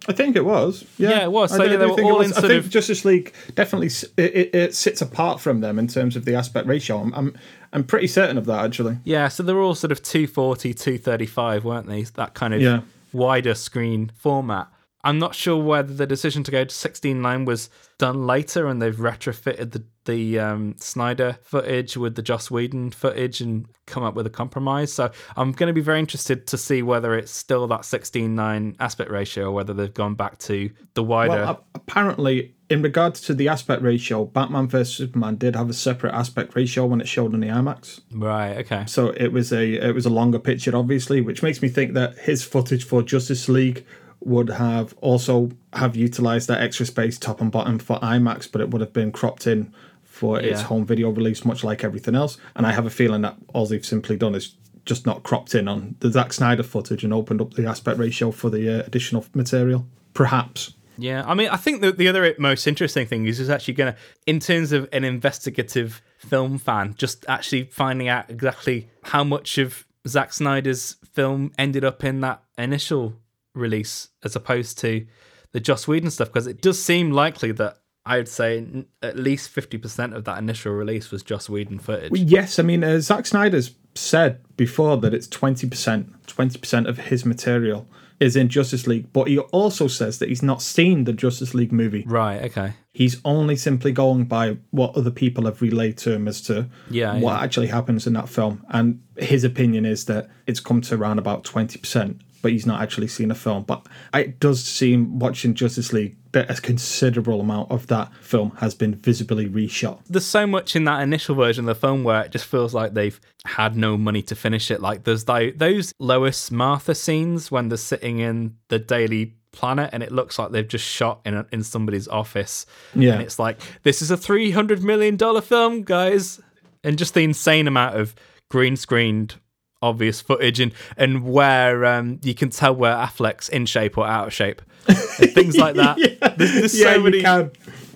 I 0.07 0.13
think 0.13 0.35
it 0.35 0.45
was. 0.45 0.85
Yeah, 0.99 1.09
Yeah, 1.09 1.23
it 1.23 1.31
was. 1.31 1.51
I 1.51 1.57
So 1.57 1.67
do- 1.67 1.77
they 1.77 1.85
were 1.87 2.03
all 2.03 2.21
in 2.21 2.31
I 2.31 2.39
think 2.39 2.53
of- 2.65 2.69
Justice 2.69 3.03
League 3.03 3.33
definitely 3.55 3.87
it, 4.15 4.35
it, 4.35 4.55
it 4.55 4.75
sits 4.75 5.01
apart 5.01 5.41
from 5.41 5.59
them 5.59 5.79
in 5.79 5.87
terms 5.87 6.15
of 6.15 6.23
the 6.23 6.35
aspect 6.35 6.67
ratio. 6.67 6.99
I'm, 6.99 7.11
I'm 7.15 7.33
I'm 7.73 7.83
pretty 7.83 8.05
certain 8.07 8.37
of 8.37 8.45
that 8.45 8.63
actually. 8.63 8.99
Yeah, 9.05 9.27
so 9.27 9.41
they're 9.41 9.59
all 9.59 9.73
sort 9.75 9.91
of 9.91 10.03
240, 10.03 10.75
235, 10.75 11.65
weren't 11.65 11.87
they? 11.87 12.03
That 12.03 12.35
kind 12.35 12.53
of 12.53 12.61
Yeah. 12.61 12.81
wider 13.11 13.55
screen 13.55 14.11
format. 14.15 14.67
I'm 15.07 15.19
not 15.19 15.33
sure 15.33 15.55
whether 15.55 15.93
the 15.93 16.05
decision 16.05 16.43
to 16.43 16.51
go 16.51 16.65
to 16.65 16.75
16:9 16.75 17.45
was 17.45 17.69
done 17.97 18.27
later 18.27 18.67
and 18.67 18.81
they've 18.81 18.93
retrofitted 18.93 19.71
the 19.71 19.85
the 20.03 20.37
um, 20.37 20.75
Snyder 20.79 21.37
footage 21.43 21.95
with 21.95 22.15
the 22.15 22.21
Joss 22.21 22.51
Whedon 22.51 22.91
footage 22.91 23.39
and 23.39 23.67
come 23.85 24.03
up 24.03 24.15
with 24.15 24.25
a 24.25 24.29
compromise. 24.29 24.91
So 24.91 25.09
I'm 25.37 25.53
going 25.53 25.67
to 25.67 25.73
be 25.73 25.81
very 25.81 25.99
interested 25.99 26.45
to 26.47 26.57
see 26.57 26.81
whether 26.81 27.15
it's 27.15 27.31
still 27.31 27.67
that 27.67 27.81
16:9 27.81 28.75
aspect 28.81 29.09
ratio 29.09 29.45
or 29.45 29.51
whether 29.51 29.73
they've 29.73 29.93
gone 29.93 30.15
back 30.15 30.39
to 30.39 30.71
the 30.93 31.03
wider. 31.03 31.45
Well, 31.45 31.63
apparently, 31.73 32.55
in 32.69 32.81
regards 32.81 33.21
to 33.21 33.33
the 33.33 33.47
aspect 33.47 33.83
ratio, 33.83 34.25
Batman 34.25 34.67
vs 34.67 34.93
Superman 34.93 35.37
did 35.37 35.55
have 35.55 35.69
a 35.69 35.73
separate 35.73 36.15
aspect 36.15 36.53
ratio 36.53 36.85
when 36.85 36.99
it 36.99 37.07
showed 37.07 37.33
on 37.33 37.39
the 37.39 37.47
IMAX. 37.47 38.01
right. 38.11 38.57
Okay. 38.57 38.83
So 38.87 39.11
it 39.11 39.31
was 39.31 39.53
a 39.53 39.75
it 39.75 39.95
was 39.95 40.05
a 40.05 40.09
longer 40.09 40.39
picture, 40.39 40.75
obviously, 40.75 41.21
which 41.21 41.41
makes 41.41 41.61
me 41.61 41.69
think 41.69 41.93
that 41.93 42.17
his 42.17 42.43
footage 42.43 42.83
for 42.83 43.01
Justice 43.01 43.47
League 43.47 43.85
would 44.19 44.49
have 44.49 44.93
also 44.99 45.49
have 45.73 45.95
utilized 45.95 46.47
that 46.47 46.61
extra 46.61 46.85
space 46.85 47.17
top 47.17 47.39
and 47.41 47.51
bottom 47.51 47.79
for 47.79 47.99
IMAX, 47.99 48.51
but 48.51 48.61
it 48.61 48.71
would 48.71 48.81
have 48.81 48.93
been 48.93 49.11
cropped 49.11 49.47
in 49.47 49.73
for 50.03 50.39
its 50.39 50.63
home 50.63 50.83
video 50.83 51.11
release, 51.11 51.45
much 51.45 51.63
like 51.63 51.83
everything 51.83 52.15
else. 52.15 52.39
And 52.55 52.65
I 52.65 52.71
have 52.71 52.87
a 52.87 52.89
feeling 52.89 53.21
that 53.21 53.37
all 53.53 53.67
they've 53.67 53.85
simply 53.85 54.17
done 54.17 54.33
is 54.33 54.55
just 54.83 55.05
not 55.05 55.21
cropped 55.21 55.53
in 55.53 55.67
on 55.67 55.95
the 55.99 56.09
Zack 56.09 56.33
Snyder 56.33 56.63
footage 56.63 57.03
and 57.03 57.13
opened 57.13 57.41
up 57.41 57.53
the 57.53 57.67
aspect 57.67 57.99
ratio 57.99 58.31
for 58.31 58.49
the 58.49 58.79
uh, 58.79 58.83
additional 58.87 59.25
material. 59.35 59.85
Perhaps. 60.13 60.73
Yeah, 60.97 61.23
I 61.27 61.35
mean, 61.35 61.49
I 61.49 61.57
think 61.57 61.81
that 61.81 61.97
the 61.97 62.07
other 62.07 62.33
most 62.39 62.65
interesting 62.65 63.05
thing 63.05 63.27
is 63.27 63.39
is 63.39 63.51
actually 63.51 63.75
going 63.75 63.93
to, 63.93 63.99
in 64.25 64.39
terms 64.39 64.71
of 64.71 64.89
an 64.91 65.03
investigative 65.03 66.01
film 66.17 66.57
fan, 66.57 66.95
just 66.97 67.23
actually 67.27 67.65
finding 67.65 68.07
out 68.07 68.29
exactly 68.31 68.89
how 69.03 69.23
much 69.23 69.59
of 69.59 69.85
Zack 70.07 70.33
Snyder's 70.33 70.95
film 71.13 71.51
ended 71.59 71.85
up 71.85 72.03
in 72.03 72.21
that 72.21 72.41
initial 72.57 73.13
release 73.57 74.09
as 74.23 74.35
opposed 74.35 74.77
to 74.79 75.05
the 75.51 75.59
Joss 75.59 75.87
Whedon 75.87 76.11
stuff, 76.11 76.27
because 76.29 76.47
it 76.47 76.61
does 76.61 76.81
seem 76.83 77.11
likely 77.11 77.51
that 77.53 77.77
I 78.05 78.17
would 78.17 78.27
say 78.29 78.59
n- 78.59 78.85
at 79.01 79.17
least 79.17 79.53
50% 79.53 80.15
of 80.15 80.23
that 80.25 80.37
initial 80.37 80.71
release 80.73 81.11
was 81.11 81.23
Joss 81.23 81.49
Whedon 81.49 81.79
footage. 81.79 82.11
Yes, 82.13 82.59
I 82.59 82.63
mean, 82.63 82.83
uh, 82.83 82.99
Zack 82.99 83.25
Snyder's 83.25 83.75
said 83.95 84.39
before 84.55 84.97
that 84.97 85.13
it's 85.13 85.27
20%, 85.27 86.13
20% 86.27 86.87
of 86.87 86.97
his 86.97 87.25
material 87.25 87.87
is 88.19 88.35
in 88.35 88.49
Justice 88.49 88.87
League, 88.87 89.11
but 89.13 89.27
he 89.27 89.37
also 89.37 89.87
says 89.87 90.17
that 90.19 90.29
he's 90.29 90.41
not 90.41 90.61
seen 90.61 91.03
the 91.03 91.13
Justice 91.13 91.53
League 91.53 91.71
movie. 91.71 92.03
right, 92.07 92.43
okay. 92.43 92.73
He's 92.93 93.21
only 93.23 93.55
simply 93.55 93.91
going 93.91 94.25
by 94.25 94.57
what 94.71 94.95
other 94.97 95.11
people 95.11 95.45
have 95.45 95.61
relayed 95.61 95.97
to 95.99 96.13
him 96.13 96.27
as 96.27 96.41
to 96.43 96.67
Yeah, 96.89 97.13
what 97.19 97.33
yeah. 97.33 97.43
actually 97.43 97.67
happens 97.67 98.07
in 98.07 98.13
that 98.13 98.27
film. 98.27 98.65
And 98.69 99.03
his 99.17 99.43
opinion 99.43 99.85
is 99.85 100.05
that 100.05 100.29
it's 100.47 100.59
come 100.59 100.81
to 100.81 100.95
around 100.95 101.19
about 101.19 101.43
20%, 101.43 102.19
but 102.47 102.53
he's 102.53 102.65
not 102.65 102.81
actually 102.81 103.09
seen 103.09 103.29
a 103.29 103.35
film. 103.35 103.63
But 103.63 103.85
it 104.13 104.39
does 104.39 104.63
seem, 104.63 105.19
watching 105.19 105.53
Justice 105.53 105.91
League, 105.91 106.15
that 106.31 106.49
a 106.49 106.61
considerable 106.61 107.41
amount 107.41 107.69
of 107.69 107.87
that 107.87 108.09
film 108.21 108.51
has 108.59 108.73
been 108.73 108.95
visibly 108.95 109.49
reshot. 109.49 109.99
there's 110.07 110.25
so 110.25 110.47
much 110.47 110.73
in 110.73 110.85
that 110.85 111.01
initial 111.01 111.35
version 111.35 111.67
of 111.67 111.75
the 111.75 111.87
film 111.87 112.05
where 112.05 112.21
it 112.21 112.31
just 112.31 112.45
feels 112.45 112.73
like 112.73 112.93
they've 112.93 113.19
had 113.43 113.75
no 113.75 113.97
money 113.97 114.21
to 114.21 114.33
finish 114.33 114.71
it. 114.71 114.79
Like 114.79 115.03
there's 115.03 115.25
tho- 115.25 115.51
those 115.51 115.93
Lois 115.99 116.49
Martha 116.49 116.95
scenes 116.95 117.51
when 117.51 117.67
they're 117.67 117.77
sitting 117.77 118.19
in 118.19 118.55
the 118.69 118.79
Daily 118.79 119.33
Planet 119.51 119.89
and 119.91 120.01
it 120.01 120.13
looks 120.13 120.39
like 120.39 120.51
they've 120.51 120.65
just 120.65 120.85
shot 120.85 121.19
in 121.25 121.33
a, 121.33 121.45
in 121.51 121.63
somebody's 121.63 122.07
office. 122.07 122.65
Yeah. 122.95 123.11
and 123.15 123.21
it's 123.21 123.39
like 123.39 123.59
this 123.83 124.01
is 124.01 124.09
a 124.09 124.15
three 124.15 124.51
hundred 124.51 124.81
million 124.83 125.17
dollar 125.17 125.41
film, 125.41 125.83
guys, 125.83 126.39
and 126.81 126.97
just 126.97 127.13
the 127.13 127.25
insane 127.25 127.67
amount 127.67 127.97
of 127.97 128.15
green 128.49 128.77
screened 128.77 129.35
obvious 129.81 130.21
footage 130.21 130.59
and 130.59 130.73
and 130.97 131.23
where 131.23 131.85
um 131.85 132.19
you 132.23 132.33
can 132.33 132.49
tell 132.49 132.75
where 132.75 132.95
Affleck's 132.95 133.47
in 133.49 133.65
shape 133.65 133.97
or 133.97 134.07
out 134.07 134.27
of 134.27 134.33
shape 134.33 134.61
things 134.87 135.57
like 135.57 135.75
that. 135.75 135.97
There's, 136.37 136.53
there's 136.53 136.79
yeah, 136.79 136.93
so 136.93 137.03
many. 137.03 137.19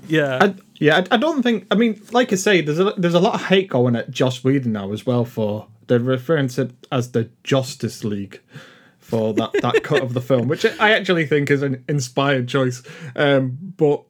Yeah, 0.08 0.40
I, 0.42 0.56
yeah, 0.76 0.98
I, 0.98 1.16
I 1.16 1.18
don't 1.18 1.42
think. 1.42 1.68
I 1.72 1.76
mean, 1.76 2.02
like 2.12 2.34
I 2.34 2.36
say, 2.36 2.62
there's 2.62 2.80
a 2.80 2.94
there's 2.98 3.14
a 3.14 3.20
lot 3.20 3.36
of 3.36 3.46
hate 3.46 3.70
going 3.70 3.96
at 3.96 4.12
Joss 4.12 4.44
Whedon 4.44 4.74
now 4.74 4.92
as 4.92 5.06
well 5.06 5.24
for 5.24 5.68
they're 5.88 6.00
referring 6.00 6.50
to 6.50 6.64
it 6.64 6.88
as 6.92 7.12
the 7.12 7.30
Justice 7.44 8.04
League 8.04 8.42
for 9.00 9.34
that 9.36 9.52
that 9.62 9.84
cut 9.84 10.02
of 10.02 10.14
the 10.14 10.22
film, 10.22 10.48
which 10.48 10.66
I 10.66 10.92
actually 10.92 11.26
think 11.26 11.50
is 11.50 11.62
an 11.62 11.84
inspired 11.88 12.48
choice. 12.48 12.84
Um, 13.16 13.58
but 13.78 14.04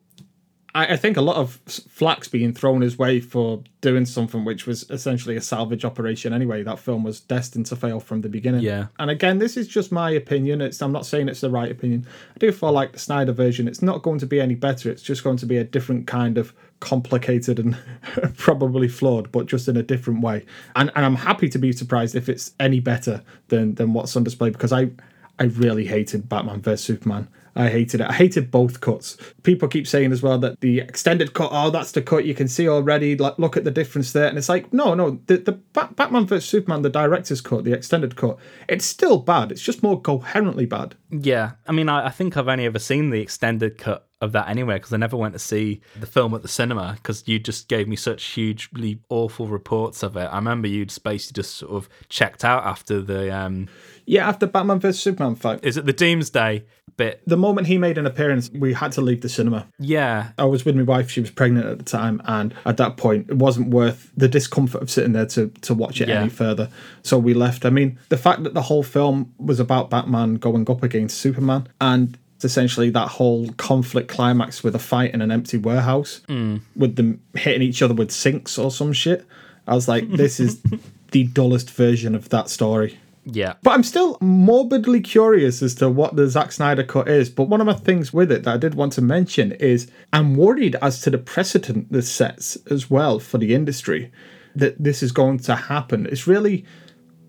I, 0.73 0.93
I 0.93 0.97
think 0.97 1.17
a 1.17 1.21
lot 1.21 1.37
of 1.37 1.55
flack's 1.65 2.27
being 2.27 2.53
thrown 2.53 2.81
his 2.81 2.97
way 2.97 3.19
for 3.19 3.63
doing 3.81 4.05
something 4.05 4.45
which 4.45 4.65
was 4.65 4.89
essentially 4.89 5.35
a 5.35 5.41
salvage 5.41 5.83
operation 5.83 6.33
anyway. 6.33 6.63
That 6.63 6.79
film 6.79 7.03
was 7.03 7.19
destined 7.19 7.65
to 7.67 7.75
fail 7.75 7.99
from 7.99 8.21
the 8.21 8.29
beginning. 8.29 8.61
Yeah. 8.61 8.87
And 8.99 9.09
again, 9.09 9.39
this 9.39 9.57
is 9.57 9.67
just 9.67 9.91
my 9.91 10.11
opinion. 10.11 10.61
It's 10.61 10.81
I'm 10.81 10.91
not 10.91 11.05
saying 11.05 11.29
it's 11.29 11.41
the 11.41 11.49
right 11.49 11.71
opinion. 11.71 12.05
I 12.35 12.39
do 12.39 12.51
feel 12.51 12.71
like 12.71 12.93
the 12.93 12.99
Snyder 12.99 13.33
version, 13.33 13.67
it's 13.67 13.81
not 13.81 14.01
going 14.01 14.19
to 14.19 14.25
be 14.25 14.39
any 14.39 14.55
better. 14.55 14.89
It's 14.89 15.03
just 15.03 15.23
going 15.23 15.37
to 15.37 15.45
be 15.45 15.57
a 15.57 15.63
different 15.63 16.07
kind 16.07 16.37
of 16.37 16.53
complicated 16.79 17.59
and 17.59 17.77
probably 18.37 18.87
flawed, 18.87 19.31
but 19.31 19.45
just 19.45 19.67
in 19.67 19.77
a 19.77 19.83
different 19.83 20.21
way. 20.21 20.45
And 20.75 20.91
and 20.95 21.05
I'm 21.05 21.15
happy 21.15 21.49
to 21.49 21.57
be 21.57 21.71
surprised 21.71 22.15
if 22.15 22.29
it's 22.29 22.51
any 22.59 22.79
better 22.79 23.23
than 23.47 23.75
than 23.75 23.93
what's 23.93 24.15
on 24.15 24.23
display 24.23 24.49
because 24.49 24.71
I 24.71 24.91
I 25.39 25.45
really 25.45 25.85
hated 25.85 26.29
Batman 26.29 26.61
vs 26.61 26.83
Superman. 26.83 27.27
I 27.55 27.69
hated 27.69 28.01
it. 28.01 28.09
I 28.09 28.13
hated 28.13 28.49
both 28.49 28.79
cuts. 28.79 29.17
People 29.43 29.67
keep 29.67 29.85
saying 29.87 30.11
as 30.11 30.23
well 30.23 30.37
that 30.39 30.59
the 30.61 30.79
extended 30.79 31.33
cut, 31.33 31.49
oh, 31.51 31.69
that's 31.69 31.91
the 31.91 32.01
cut 32.01 32.25
you 32.25 32.33
can 32.33 32.47
see 32.47 32.67
already. 32.67 33.17
Like, 33.17 33.37
look 33.37 33.57
at 33.57 33.63
the 33.63 33.71
difference 33.71 34.13
there. 34.13 34.27
And 34.27 34.37
it's 34.37 34.49
like, 34.49 34.71
no, 34.71 34.93
no, 34.93 35.19
the, 35.27 35.37
the 35.37 35.51
Bat- 35.51 35.95
Batman 35.95 36.25
vs 36.25 36.45
Superman, 36.45 36.81
the 36.81 36.89
director's 36.89 37.41
cut, 37.41 37.63
the 37.63 37.73
extended 37.73 38.15
cut, 38.15 38.37
it's 38.69 38.85
still 38.85 39.17
bad. 39.19 39.51
It's 39.51 39.61
just 39.61 39.83
more 39.83 39.99
coherently 39.99 40.65
bad. 40.65 40.95
Yeah, 41.11 41.51
I 41.67 41.71
mean, 41.71 41.89
I, 41.89 42.07
I 42.07 42.09
think 42.09 42.37
I've 42.37 42.47
only 42.47 42.65
ever 42.65 42.79
seen 42.79 43.09
the 43.09 43.19
extended 43.21 43.77
cut 43.77 44.07
of 44.21 44.31
that 44.33 44.47
anywhere 44.49 44.77
because 44.77 44.93
I 44.93 44.97
never 44.97 45.17
went 45.17 45.33
to 45.33 45.39
see 45.39 45.81
the 45.99 46.05
film 46.05 46.33
at 46.35 46.43
the 46.43 46.47
cinema 46.47 46.93
because 46.95 47.27
you 47.27 47.39
just 47.39 47.67
gave 47.67 47.87
me 47.87 47.95
such 47.95 48.23
hugely 48.23 48.99
awful 49.09 49.47
reports 49.47 50.03
of 50.03 50.15
it. 50.15 50.25
I 50.31 50.35
remember 50.35 50.67
you'd 50.67 50.93
basically 51.03 51.41
just 51.41 51.55
sort 51.55 51.71
of 51.71 51.89
checked 52.07 52.45
out 52.45 52.63
after 52.63 53.01
the 53.01 53.35
um, 53.35 53.67
Yeah, 54.05 54.29
after 54.29 54.45
Batman 54.45 54.79
vs 54.79 55.01
Superman 55.01 55.35
fight, 55.35 55.59
is 55.65 55.75
it 55.75 55.85
the 55.87 55.93
Doomsday 55.93 56.65
bit? 56.97 57.23
the 57.25 57.37
moment 57.37 57.65
he 57.65 57.79
made 57.79 57.97
an 57.97 58.05
appearance, 58.05 58.51
we 58.51 58.73
had 58.73 58.91
to 58.91 59.01
leave 59.01 59.21
the 59.21 59.29
cinema. 59.29 59.65
Yeah, 59.79 60.33
I 60.37 60.43
was 60.45 60.65
with 60.65 60.75
my 60.75 60.83
wife; 60.83 61.09
she 61.09 61.19
was 61.21 61.31
pregnant 61.31 61.65
at 61.65 61.79
the 61.79 61.83
time, 61.85 62.21
and 62.25 62.53
at 62.65 62.77
that 62.77 62.97
point, 62.97 63.27
it 63.31 63.37
wasn't 63.37 63.69
worth 63.69 64.11
the 64.15 64.27
discomfort 64.27 64.83
of 64.83 64.91
sitting 64.91 65.13
there 65.13 65.25
to 65.27 65.47
to 65.47 65.73
watch 65.73 65.99
it 65.99 66.09
Yeah. 66.09 66.19
any 66.21 66.29
further. 66.29 66.69
So 67.01 67.17
we 67.17 67.33
left. 67.33 67.65
I 67.65 67.71
mean, 67.71 67.97
the 68.09 68.17
fact 68.17 68.43
that 68.43 68.53
the 68.53 68.61
whole 68.61 68.83
film 68.83 69.33
was 69.39 69.59
about 69.59 69.89
Batman 69.89 70.35
going 70.35 70.69
up 70.69 70.83
against 70.83 71.00
Superman, 71.09 71.67
and 71.79 72.17
essentially 72.43 72.89
that 72.89 73.07
whole 73.07 73.49
conflict 73.53 74.07
climax 74.07 74.63
with 74.63 74.75
a 74.75 74.79
fight 74.79 75.13
in 75.13 75.21
an 75.21 75.31
empty 75.31 75.57
warehouse, 75.57 76.21
mm. 76.27 76.61
with 76.75 76.95
them 76.95 77.21
hitting 77.35 77.61
each 77.61 77.81
other 77.81 77.93
with 77.93 78.11
sinks 78.11 78.57
or 78.57 78.71
some 78.71 78.93
shit. 78.93 79.25
I 79.67 79.75
was 79.75 79.87
like, 79.87 80.09
this 80.11 80.39
is 80.39 80.61
the 81.11 81.25
dullest 81.25 81.69
version 81.69 82.15
of 82.15 82.29
that 82.29 82.49
story. 82.49 82.97
yeah, 83.25 83.53
But 83.61 83.71
I'm 83.71 83.83
still 83.83 84.17
morbidly 84.19 85.01
curious 85.01 85.61
as 85.61 85.75
to 85.75 85.89
what 85.89 86.15
the 86.15 86.27
Zack 86.27 86.51
Snyder 86.51 86.83
cut 86.83 87.07
is. 87.07 87.29
But 87.29 87.43
one 87.43 87.61
of 87.61 87.67
the 87.67 87.75
things 87.75 88.11
with 88.11 88.31
it 88.31 88.43
that 88.43 88.53
I 88.55 88.57
did 88.57 88.75
want 88.75 88.93
to 88.93 89.01
mention 89.01 89.51
is 89.53 89.89
I'm 90.11 90.35
worried 90.35 90.75
as 90.81 91.01
to 91.01 91.09
the 91.09 91.19
precedent 91.19 91.91
this 91.91 92.11
sets 92.11 92.57
as 92.71 92.89
well 92.89 93.19
for 93.19 93.37
the 93.37 93.53
industry 93.53 94.11
that 94.55 94.81
this 94.83 95.03
is 95.03 95.11
going 95.11 95.39
to 95.39 95.55
happen. 95.55 96.07
It's 96.07 96.27
really 96.27 96.65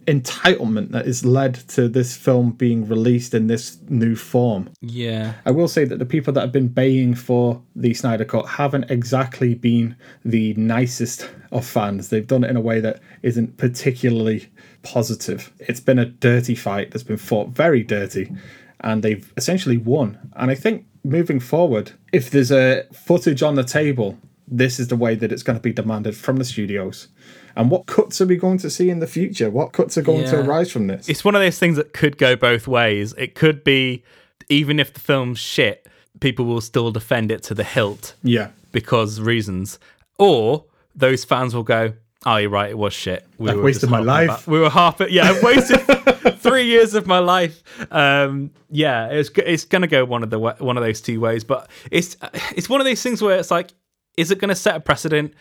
entitlement 0.07 0.91
that 0.91 1.07
has 1.07 1.25
led 1.25 1.55
to 1.55 1.89
this 1.89 2.17
film 2.17 2.53
being 2.53 2.87
released 2.87 3.35
in 3.35 3.47
this 3.47 3.79
new 3.89 4.17
form. 4.17 4.71
yeah. 4.81 5.35
I 5.45 5.51
will 5.51 5.69
say 5.69 5.85
that 5.85 5.99
the 5.99 6.07
people 6.07 6.33
that 6.33 6.41
have 6.41 6.53
been 6.53 6.69
baying 6.69 7.15
for 7.15 7.63
the 7.77 7.95
Snyder 7.95 8.25
Cut 8.25 8.47
haven't 8.47 8.91
exactly 8.91 9.55
been 9.55 9.97
the 10.25 10.55
nicest 10.55 11.29
of 11.51 11.67
fans. 11.67 12.09
They've 12.09 12.27
done 12.27 12.45
it 12.45 12.51
in 12.51 12.57
a 12.57 12.61
way 12.61 12.81
that 12.81 13.01
isn't 13.23 13.57
particularly 13.57 14.49
positive. 14.83 15.53
It's 15.59 15.81
been 15.81 15.99
a 15.99 16.07
dirty 16.07 16.55
fight 16.55 16.91
that's 16.91 17.05
been 17.05 17.17
fought 17.17 17.49
very 17.51 17.83
dirty, 17.83 18.33
and 18.81 19.03
they've 19.03 19.33
essentially 19.37 19.79
won. 19.79 20.19
And 20.35 20.51
I 20.51 20.55
think 20.55 20.87
moving 21.05 21.41
forward, 21.41 21.93
if 22.13 22.31
there's 22.31 22.53
a 22.53 22.85
footage 22.93 23.43
on 23.43 23.55
the 23.55 23.65
table, 23.65 24.19
this 24.59 24.79
is 24.79 24.89
the 24.89 24.97
way 24.97 25.15
that 25.15 25.33
it's 25.33 25.43
going 25.43 25.57
to 25.59 25.63
be 25.63 25.73
demanded 25.73 26.17
from 26.17 26.37
the 26.37 26.45
studios. 26.45 27.09
And 27.57 27.71
what 27.71 27.87
cuts 27.87 28.21
are 28.21 28.27
we 28.27 28.37
going 28.37 28.59
to 28.59 28.71
see 28.71 28.91
in 28.91 28.99
the 29.01 29.07
future? 29.07 29.51
What 29.51 29.73
cuts 29.73 29.97
are 29.99 30.03
going 30.03 30.25
to 30.27 30.41
arise 30.41 30.71
from 30.71 30.87
this? 30.87 31.09
It's 31.09 31.25
one 31.25 31.35
of 31.35 31.41
those 31.41 31.59
things 31.59 31.77
that 31.77 31.93
could 31.93 32.17
go 32.19 32.37
both 32.37 32.67
ways. 32.69 33.15
It 33.19 33.35
could 33.35 33.63
be 33.65 34.05
even 34.49 34.79
if 34.81 34.93
the 34.95 35.01
film's 35.01 35.39
shit, 35.39 35.87
people 36.21 36.45
will 36.45 36.61
still 36.61 36.91
defend 36.91 37.31
it 37.31 37.43
to 37.45 37.55
the 37.55 37.65
hilt. 37.65 38.15
yeah. 38.23 38.49
because 38.73 39.21
reasons, 39.21 39.79
or 40.19 40.65
those 40.95 41.25
fans 41.25 41.55
will 41.55 41.63
go, 41.63 41.93
Oh, 42.25 42.37
you're 42.37 42.51
right. 42.51 42.71
It 42.71 42.79
was 42.79 42.93
shit. 42.95 43.27
We 43.37 43.51
I've 43.51 43.57
were 43.57 43.65
wasted 43.65 43.91
my 43.91 43.99
life. 43.99 44.29
about- 44.29 44.47
we 44.47 44.61
were 44.61 44.71
harping. 44.71 45.09
Yeah, 45.11 45.25
I've 45.31 45.43
wasted 45.43 45.81
three 46.39 46.67
years 46.67 46.95
of 46.95 47.05
my 47.09 47.19
life. 47.19 47.65
Um, 47.93 48.53
yeah, 48.71 49.09
it's 49.09 49.29
it's 49.45 49.65
gonna 49.65 49.89
go 49.89 50.05
one 50.05 50.23
of 50.23 50.31
the 50.31 50.39
one 50.39 50.77
of 50.79 50.85
those 50.85 51.01
two 51.01 51.19
ways. 51.21 51.43
But 51.43 51.69
it's 51.91 52.17
it's 52.55 52.69
one 52.69 52.81
of 52.81 52.87
those 52.87 53.03
things 53.03 53.21
where 53.23 53.37
it's 53.39 53.51
like, 53.51 53.73
is 54.17 54.31
it 54.31 54.39
gonna 54.39 54.55
set 54.55 54.77
a 54.77 54.81
precedent? 54.81 55.35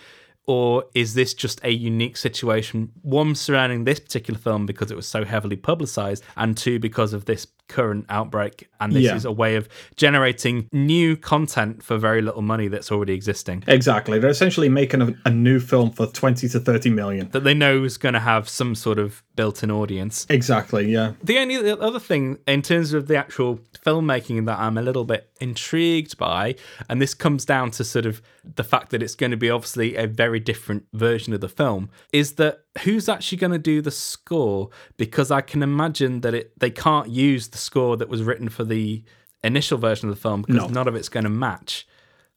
Or 0.48 0.86
is 0.96 1.14
this 1.14 1.36
just 1.36 1.64
a 1.64 1.70
unique 1.70 2.18
situation? 2.18 2.92
One 3.04 3.36
surrounding 3.36 3.84
this 3.84 4.00
particular 4.00 4.40
film 4.40 4.66
because 4.66 4.90
it 4.90 4.96
was 4.96 5.08
so 5.08 5.24
heavily 5.24 5.56
publicized, 5.56 6.24
and 6.36 6.58
two 6.58 6.80
because 6.80 7.14
of 7.14 7.26
this 7.26 7.46
current 7.72 8.06
outbreak. 8.10 8.68
And 8.80 8.94
this 8.94 9.04
Yeah. 9.04 9.16
is 9.16 9.26
a 9.26 9.32
way 9.32 9.56
of 9.56 9.70
generating 9.96 10.68
new 10.72 11.16
content 11.16 11.84
for 11.84 11.98
very 11.98 12.22
little 12.22 12.42
money 12.42 12.68
that's 12.68 12.92
already 12.92 13.14
existing. 13.14 13.64
Exactly. 13.68 14.20
They're 14.20 14.30
essentially 14.30 14.70
making 14.70 15.02
a, 15.02 15.14
a 15.26 15.30
new 15.32 15.60
film 15.60 15.92
for 15.92 16.06
20 16.08 16.50
to 16.50 16.60
30 16.60 16.90
million. 16.90 17.30
That 17.32 17.44
they 17.44 17.54
know 17.54 17.84
is 17.84 17.98
going 17.98 18.14
to 18.14 18.20
have 18.20 18.50
some 18.50 18.76
sort 18.76 19.00
of 19.00 19.24
built 19.36 19.64
in 19.64 19.72
audience. 19.72 20.26
Exactly, 20.30 20.92
yeah. 20.92 21.14
The 21.24 21.38
only 21.38 21.56
other 21.72 22.00
thing 22.00 22.40
in 22.48 22.62
terms 22.62 22.94
of 22.94 23.08
the 23.08 23.16
actual 23.16 23.60
filmmaking 23.86 24.46
that 24.48 24.60
I'm 24.60 24.78
a 24.78 24.82
little 24.82 25.06
bit 25.06 25.30
intrigued 25.40 26.18
by, 26.18 26.56
and 26.90 27.02
this 27.02 27.14
comes 27.14 27.46
down 27.46 27.72
to 27.72 27.84
sort 27.84 28.06
of 28.06 28.22
the 28.56 28.64
fact 28.64 28.90
that 28.92 29.02
it's 29.04 29.16
going 29.16 29.32
to 29.32 29.38
be 29.38 29.50
obviously 29.50 29.96
a 29.96 30.08
very 30.08 30.40
different 30.40 30.86
version 30.94 31.34
of 31.34 31.42
the 31.42 31.50
film, 31.50 31.90
is 32.12 32.34
that 32.34 32.62
who's 32.84 33.10
actually 33.10 33.38
going 33.38 33.52
to 33.52 33.60
do 33.60 33.82
the 33.82 33.92
score? 33.92 34.70
Because 34.98 35.32
I 35.32 35.42
can 35.42 35.62
imagine 35.64 36.22
that 36.22 36.34
it 36.34 36.54
they 36.60 36.72
can't 36.72 37.10
use 37.10 37.50
the 37.50 37.58
score 37.58 37.98
that 37.98 38.10
was 38.10 38.24
written 38.24 38.50
for 38.50 38.64
the 38.64 39.04
initial 39.44 39.78
version 39.78 40.10
of 40.10 40.16
the 40.16 40.22
film 40.22 40.42
because 40.44 40.56
No. 40.56 40.68
none 40.68 40.88
of 40.88 40.96
it's 40.96 41.10
going 41.10 41.24
to 41.24 41.30
match. 41.30 41.88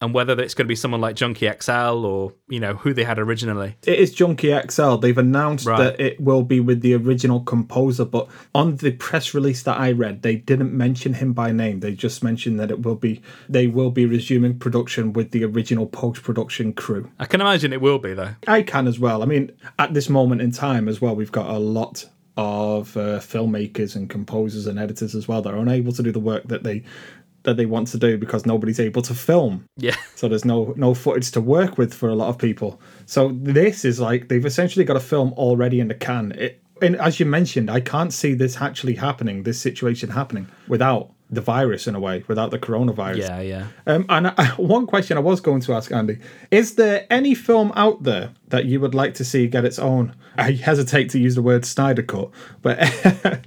And 0.05 0.13
whether 0.13 0.39
it's 0.39 0.53
going 0.53 0.65
to 0.65 0.69
be 0.69 0.75
someone 0.75 1.01
like 1.01 1.15
Junkie 1.15 1.49
XL 1.61 2.05
or 2.05 2.33
you 2.47 2.59
know 2.59 2.75
who 2.75 2.93
they 2.93 3.03
had 3.03 3.17
originally, 3.19 3.75
It 3.85 3.97
is 3.99 4.13
Junkie 4.13 4.55
XL. 4.69 4.97
They've 4.97 5.17
announced 5.17 5.65
Right. 5.65 5.77
that 5.79 5.99
it 5.99 6.21
will 6.21 6.43
be 6.43 6.59
with 6.59 6.81
the 6.81 6.93
original 6.93 7.39
composer, 7.41 8.05
but 8.05 8.27
on 8.53 8.75
the 8.77 8.91
press 8.91 9.33
release 9.33 9.63
that 9.63 9.79
I 9.79 9.91
read, 9.91 10.21
they 10.21 10.35
didn't 10.35 10.73
mention 10.73 11.15
him 11.15 11.33
by 11.33 11.51
name. 11.51 11.79
They 11.79 11.93
just 11.93 12.23
mentioned 12.23 12.59
that 12.59 12.69
it 12.69 12.83
will 12.83 12.95
be 12.95 13.21
they 13.49 13.65
will 13.67 13.91
be 13.91 14.05
resuming 14.05 14.59
production 14.59 15.11
with 15.13 15.31
the 15.31 15.43
original 15.43 15.87
post 15.87 16.21
production 16.23 16.71
crew. 16.73 17.09
I 17.19 17.25
can 17.25 17.41
imagine 17.41 17.73
it 17.73 17.81
will 17.81 17.99
be 17.99 18.13
though. 18.13 18.35
I 18.47 18.61
can 18.61 18.87
as 18.87 18.99
well. 18.99 19.23
I 19.23 19.25
mean, 19.25 19.51
at 19.79 19.93
this 19.95 20.07
moment 20.09 20.41
in 20.41 20.51
time 20.51 20.87
as 20.87 21.01
well, 21.01 21.15
we've 21.15 21.31
got 21.31 21.49
a 21.49 21.57
lot 21.57 22.05
of 22.37 22.97
uh, 22.97 23.19
filmmakers 23.19 23.95
and 23.95 24.09
composers 24.09 24.67
and 24.67 24.77
editors 24.77 25.15
as 25.15 25.25
well 25.27 25.41
that 25.41 25.53
are 25.53 25.57
unable 25.57 25.93
to 25.93 26.03
do 26.03 26.11
the 26.11 26.19
work 26.19 26.43
that 26.49 26.63
they 26.63 26.83
that 27.45 27.57
they 27.57 27.65
want 27.65 27.87
to 27.89 27.97
do 27.97 28.17
because 28.17 28.45
nobody's 28.45 28.79
able 28.79 29.01
to 29.03 29.13
film. 29.13 29.65
Yeah. 29.77 29.95
So 30.15 30.27
there's 30.27 30.45
no 30.45 30.73
no 30.75 30.93
footage 30.93 31.31
to 31.31 31.41
work 31.41 31.77
with 31.77 31.93
for 31.93 32.09
a 32.09 32.15
lot 32.15 32.29
of 32.29 32.37
people. 32.37 32.79
So 33.05 33.31
this 33.33 33.85
is 33.85 33.99
like 33.99 34.27
they've 34.27 34.45
essentially 34.45 34.85
got 34.85 34.97
a 34.97 35.01
film 35.01 35.33
already 35.33 35.79
in 35.79 35.87
the 35.87 35.95
can. 35.95 36.33
It, 36.33 36.61
and 36.81 36.97
as 36.97 37.19
you 37.19 37.25
mentioned, 37.25 37.71
I 37.71 37.79
can't 37.79 38.11
see 38.11 38.33
this 38.33 38.61
actually 38.61 38.95
happening, 38.95 39.43
this 39.43 39.61
situation 39.61 40.09
happening 40.09 40.47
without 40.67 41.11
the 41.29 41.41
virus 41.41 41.87
in 41.87 41.95
a 41.95 41.99
way, 41.99 42.23
without 42.27 42.51
the 42.51 42.59
coronavirus. 42.59 43.17
Yeah, 43.17 43.41
yeah. 43.41 43.67
Um, 43.87 44.05
and 44.09 44.27
I, 44.27 44.47
one 44.57 44.85
question 44.85 45.17
I 45.17 45.21
was 45.21 45.41
going 45.41 45.61
to 45.61 45.73
ask 45.73 45.91
Andy 45.91 46.19
is 46.51 46.75
there 46.75 47.07
any 47.09 47.33
film 47.33 47.71
out 47.75 48.03
there 48.03 48.31
that 48.49 48.65
you 48.65 48.79
would 48.79 48.93
like 48.93 49.13
to 49.15 49.25
see 49.25 49.47
get 49.47 49.65
its 49.65 49.79
own? 49.79 50.15
I 50.37 50.51
hesitate 50.51 51.09
to 51.11 51.19
use 51.19 51.35
the 51.35 51.41
word 51.41 51.65
Snyder 51.65 52.03
cut, 52.03 52.29
but 52.61 52.77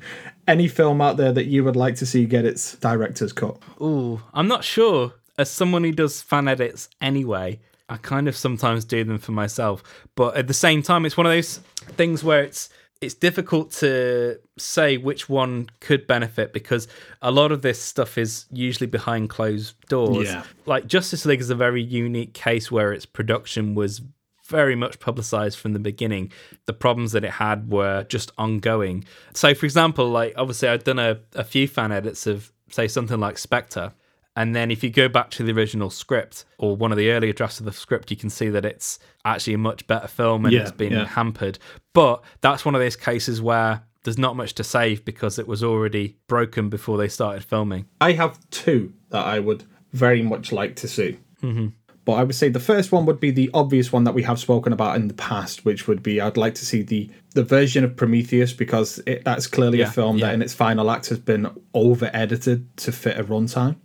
any 0.48 0.66
film 0.66 1.00
out 1.00 1.16
there 1.16 1.32
that 1.32 1.44
you 1.44 1.62
would 1.62 1.76
like 1.76 1.94
to 1.96 2.06
see 2.06 2.24
get 2.24 2.44
its 2.44 2.74
director's 2.76 3.32
cut? 3.32 3.58
Ooh, 3.80 4.20
I'm 4.34 4.48
not 4.48 4.64
sure. 4.64 5.12
As 5.36 5.48
someone 5.48 5.84
who 5.84 5.92
does 5.92 6.20
fan 6.20 6.48
edits 6.48 6.88
anyway, 7.00 7.60
I 7.88 7.98
kind 7.98 8.26
of 8.26 8.36
sometimes 8.36 8.84
do 8.84 9.04
them 9.04 9.18
for 9.18 9.32
myself. 9.32 9.84
But 10.16 10.36
at 10.36 10.48
the 10.48 10.54
same 10.54 10.82
time, 10.82 11.06
it's 11.06 11.16
one 11.16 11.26
of 11.26 11.32
those 11.32 11.58
things 11.96 12.24
where 12.24 12.42
it's 12.42 12.70
it's 13.00 13.14
difficult 13.14 13.70
to 13.70 14.38
say 14.56 14.96
which 14.96 15.28
one 15.28 15.68
could 15.78 16.06
benefit 16.06 16.52
because 16.52 16.88
a 17.22 17.30
lot 17.30 17.52
of 17.52 17.62
this 17.62 17.80
stuff 17.80 18.18
is 18.18 18.46
usually 18.50 18.88
behind 18.88 19.30
closed 19.30 19.76
doors. 19.88 20.26
Yeah. 20.26 20.42
Like 20.66 20.88
Justice 20.88 21.24
League 21.24 21.40
is 21.40 21.50
a 21.50 21.54
very 21.54 21.82
unique 21.82 22.34
case 22.34 22.72
where 22.72 22.92
its 22.92 23.06
production 23.06 23.76
was 23.76 24.02
very 24.48 24.74
much 24.74 24.98
publicized 24.98 25.58
from 25.58 25.72
the 25.72 25.78
beginning. 25.78 26.32
The 26.66 26.72
problems 26.72 27.12
that 27.12 27.24
it 27.24 27.32
had 27.32 27.70
were 27.70 28.04
just 28.04 28.32
ongoing. 28.38 29.04
So, 29.34 29.54
for 29.54 29.66
example, 29.66 30.08
like 30.08 30.32
obviously, 30.36 30.68
I've 30.68 30.84
done 30.84 30.98
a, 30.98 31.20
a 31.34 31.44
few 31.44 31.68
fan 31.68 31.92
edits 31.92 32.26
of, 32.26 32.52
say, 32.70 32.88
something 32.88 33.20
like 33.20 33.38
Spectre. 33.38 33.92
And 34.36 34.54
then 34.54 34.70
if 34.70 34.84
you 34.84 34.90
go 34.90 35.08
back 35.08 35.30
to 35.32 35.42
the 35.42 35.52
original 35.52 35.90
script 35.90 36.44
or 36.58 36.76
one 36.76 36.92
of 36.92 36.98
the 36.98 37.10
earlier 37.10 37.32
drafts 37.32 37.58
of 37.58 37.66
the 37.66 37.72
script, 37.72 38.10
you 38.12 38.16
can 38.16 38.30
see 38.30 38.48
that 38.50 38.64
it's 38.64 39.00
actually 39.24 39.54
a 39.54 39.58
much 39.58 39.84
better 39.88 40.06
film 40.06 40.44
and 40.44 40.54
Yeah, 40.54 40.62
it's 40.62 40.70
been 40.70 40.92
yeah. 40.92 41.06
hampered. 41.06 41.58
But 41.92 42.22
that's 42.40 42.64
one 42.64 42.76
of 42.76 42.80
those 42.80 42.94
cases 42.94 43.42
where 43.42 43.82
there's 44.04 44.16
not 44.16 44.36
much 44.36 44.54
to 44.54 44.64
save 44.64 45.04
because 45.04 45.40
it 45.40 45.48
was 45.48 45.64
already 45.64 46.16
broken 46.28 46.68
before 46.68 46.96
they 46.98 47.08
started 47.08 47.44
filming. 47.44 47.86
I 48.00 48.12
have 48.12 48.38
two 48.50 48.92
that 49.10 49.26
I 49.26 49.40
would 49.40 49.64
very 49.92 50.22
much 50.22 50.52
like 50.52 50.76
to 50.76 50.88
see. 50.88 51.18
Mm-hmm. 51.42 51.68
But 52.08 52.14
I 52.14 52.24
would 52.24 52.34
say 52.34 52.48
the 52.48 52.58
first 52.58 52.90
one 52.90 53.04
would 53.04 53.20
be 53.20 53.30
the 53.30 53.50
obvious 53.52 53.92
one 53.92 54.04
that 54.04 54.14
we 54.14 54.22
have 54.22 54.38
spoken 54.40 54.72
about 54.72 54.96
in 54.96 55.08
the 55.08 55.14
past, 55.14 55.66
which 55.66 55.86
would 55.86 56.02
be 56.02 56.22
I'd 56.22 56.38
like 56.38 56.54
to 56.54 56.64
see 56.64 56.80
the 56.80 57.10
the 57.34 57.44
version 57.44 57.84
of 57.84 57.96
Prometheus 57.96 58.54
because 58.54 58.98
it, 59.06 59.24
that's 59.26 59.46
clearly 59.46 59.80
Yeah, 59.80 59.88
a 59.88 59.90
film 59.90 60.16
yeah. 60.16 60.28
that 60.28 60.34
in 60.36 60.40
its 60.40 60.54
final 60.54 60.90
act 60.90 61.10
has 61.10 61.18
been 61.18 61.50
over 61.74 62.10
edited 62.14 62.74
to 62.78 62.92
fit 62.92 63.18
a 63.18 63.24
runtime. 63.24 63.76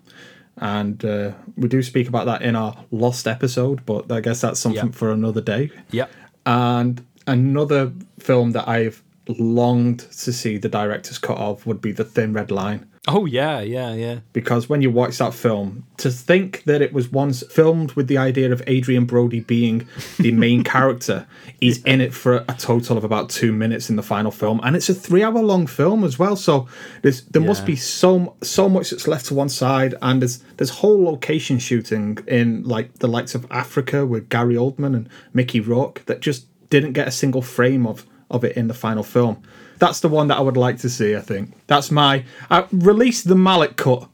And 0.55 1.03
uh, 1.03 1.33
we 1.57 1.67
do 1.67 1.83
speak 1.83 2.07
about 2.07 2.25
that 2.27 2.41
in 2.43 2.55
our 2.55 2.73
lost 2.91 3.27
episode, 3.27 3.85
but 3.85 4.09
I 4.09 4.21
guess 4.21 4.39
that's 4.39 4.61
something 4.61 4.85
Yeah. 4.91 4.91
for 5.01 5.11
another 5.11 5.41
day. 5.41 5.69
Yeah. 5.91 6.05
And 6.45 7.05
another 7.27 7.91
film 8.19 8.51
that 8.51 8.69
I've 8.69 9.03
longed 9.27 9.99
to 9.99 10.31
see 10.31 10.57
the 10.57 10.69
director's 10.69 11.17
cut 11.17 11.37
of 11.37 11.65
would 11.65 11.81
be 11.81 11.91
The 11.91 12.05
Thin 12.05 12.31
Red 12.31 12.51
Line 12.51 12.87
Oh, 13.05 13.25
yeah, 13.25 13.59
yeah, 13.59 13.93
yeah. 13.93 14.19
because 14.31 14.69
when 14.69 14.81
you 14.81 14.89
watch 14.89 15.17
that 15.17 15.33
film, 15.33 15.85
to 15.97 16.09
think 16.09 16.63
that 16.63 16.81
it 16.81 16.93
was 16.93 17.11
once 17.11 17.43
filmed 17.51 17.91
with 17.93 18.07
the 18.07 18.17
idea 18.17 18.49
of 18.49 18.61
Adrien 18.61 19.03
Brody 19.03 19.41
being 19.41 19.85
the 20.19 20.31
main 20.31 20.63
character, 20.75 21.27
he's 21.59 21.83
in 21.83 21.99
it 21.99 22.13
for 22.13 22.45
a 22.47 22.55
total 22.57 22.97
of 22.97 23.03
about 23.03 23.29
two 23.29 23.51
minutes 23.51 23.89
in 23.89 23.97
the 23.97 24.03
final 24.03 24.31
film, 24.31 24.61
and 24.63 24.77
it's 24.77 24.87
a 24.87 24.93
three-hour-long 24.93 25.67
film 25.67 26.05
as 26.05 26.17
well. 26.17 26.37
So 26.37 26.69
there's 27.01 27.23
there 27.25 27.41
must 27.41 27.65
be 27.65 27.75
so 27.75 28.37
so 28.41 28.69
much 28.69 28.91
that's 28.91 29.05
left 29.05 29.25
to 29.25 29.33
one 29.33 29.49
side, 29.49 29.95
and 30.01 30.21
there's 30.21 30.37
there's 30.55 30.69
whole 30.69 31.03
location 31.03 31.59
shooting 31.59 32.19
in 32.25 32.63
like 32.63 32.99
the 32.99 33.07
likes 33.07 33.35
of 33.35 33.45
Africa 33.51 34.05
with 34.05 34.29
Gary 34.29 34.55
Oldman 34.55 34.95
and 34.95 35.09
Mickey 35.33 35.59
Rourke 35.59 36.05
that 36.05 36.21
just 36.21 36.47
didn't 36.69 36.93
get 36.93 37.09
a 37.09 37.11
single 37.11 37.41
frame 37.41 37.85
of 37.85 38.05
of 38.31 38.45
it 38.45 38.55
in 38.55 38.67
the 38.67 38.73
final 38.73 39.03
film. 39.03 39.43
That's 39.79 39.99
the 39.99 40.07
one 40.07 40.27
that 40.27 40.37
I 40.37 40.41
would 40.41 40.57
like 40.57 40.77
to 40.79 40.89
see. 40.89 41.15
I 41.15 41.21
think 41.21 41.53
that's 41.67 41.91
my 41.91 42.23
uh, 42.49 42.65
release 42.71 43.23
the 43.23 43.35
Malick 43.35 43.75
cut. 43.75 44.09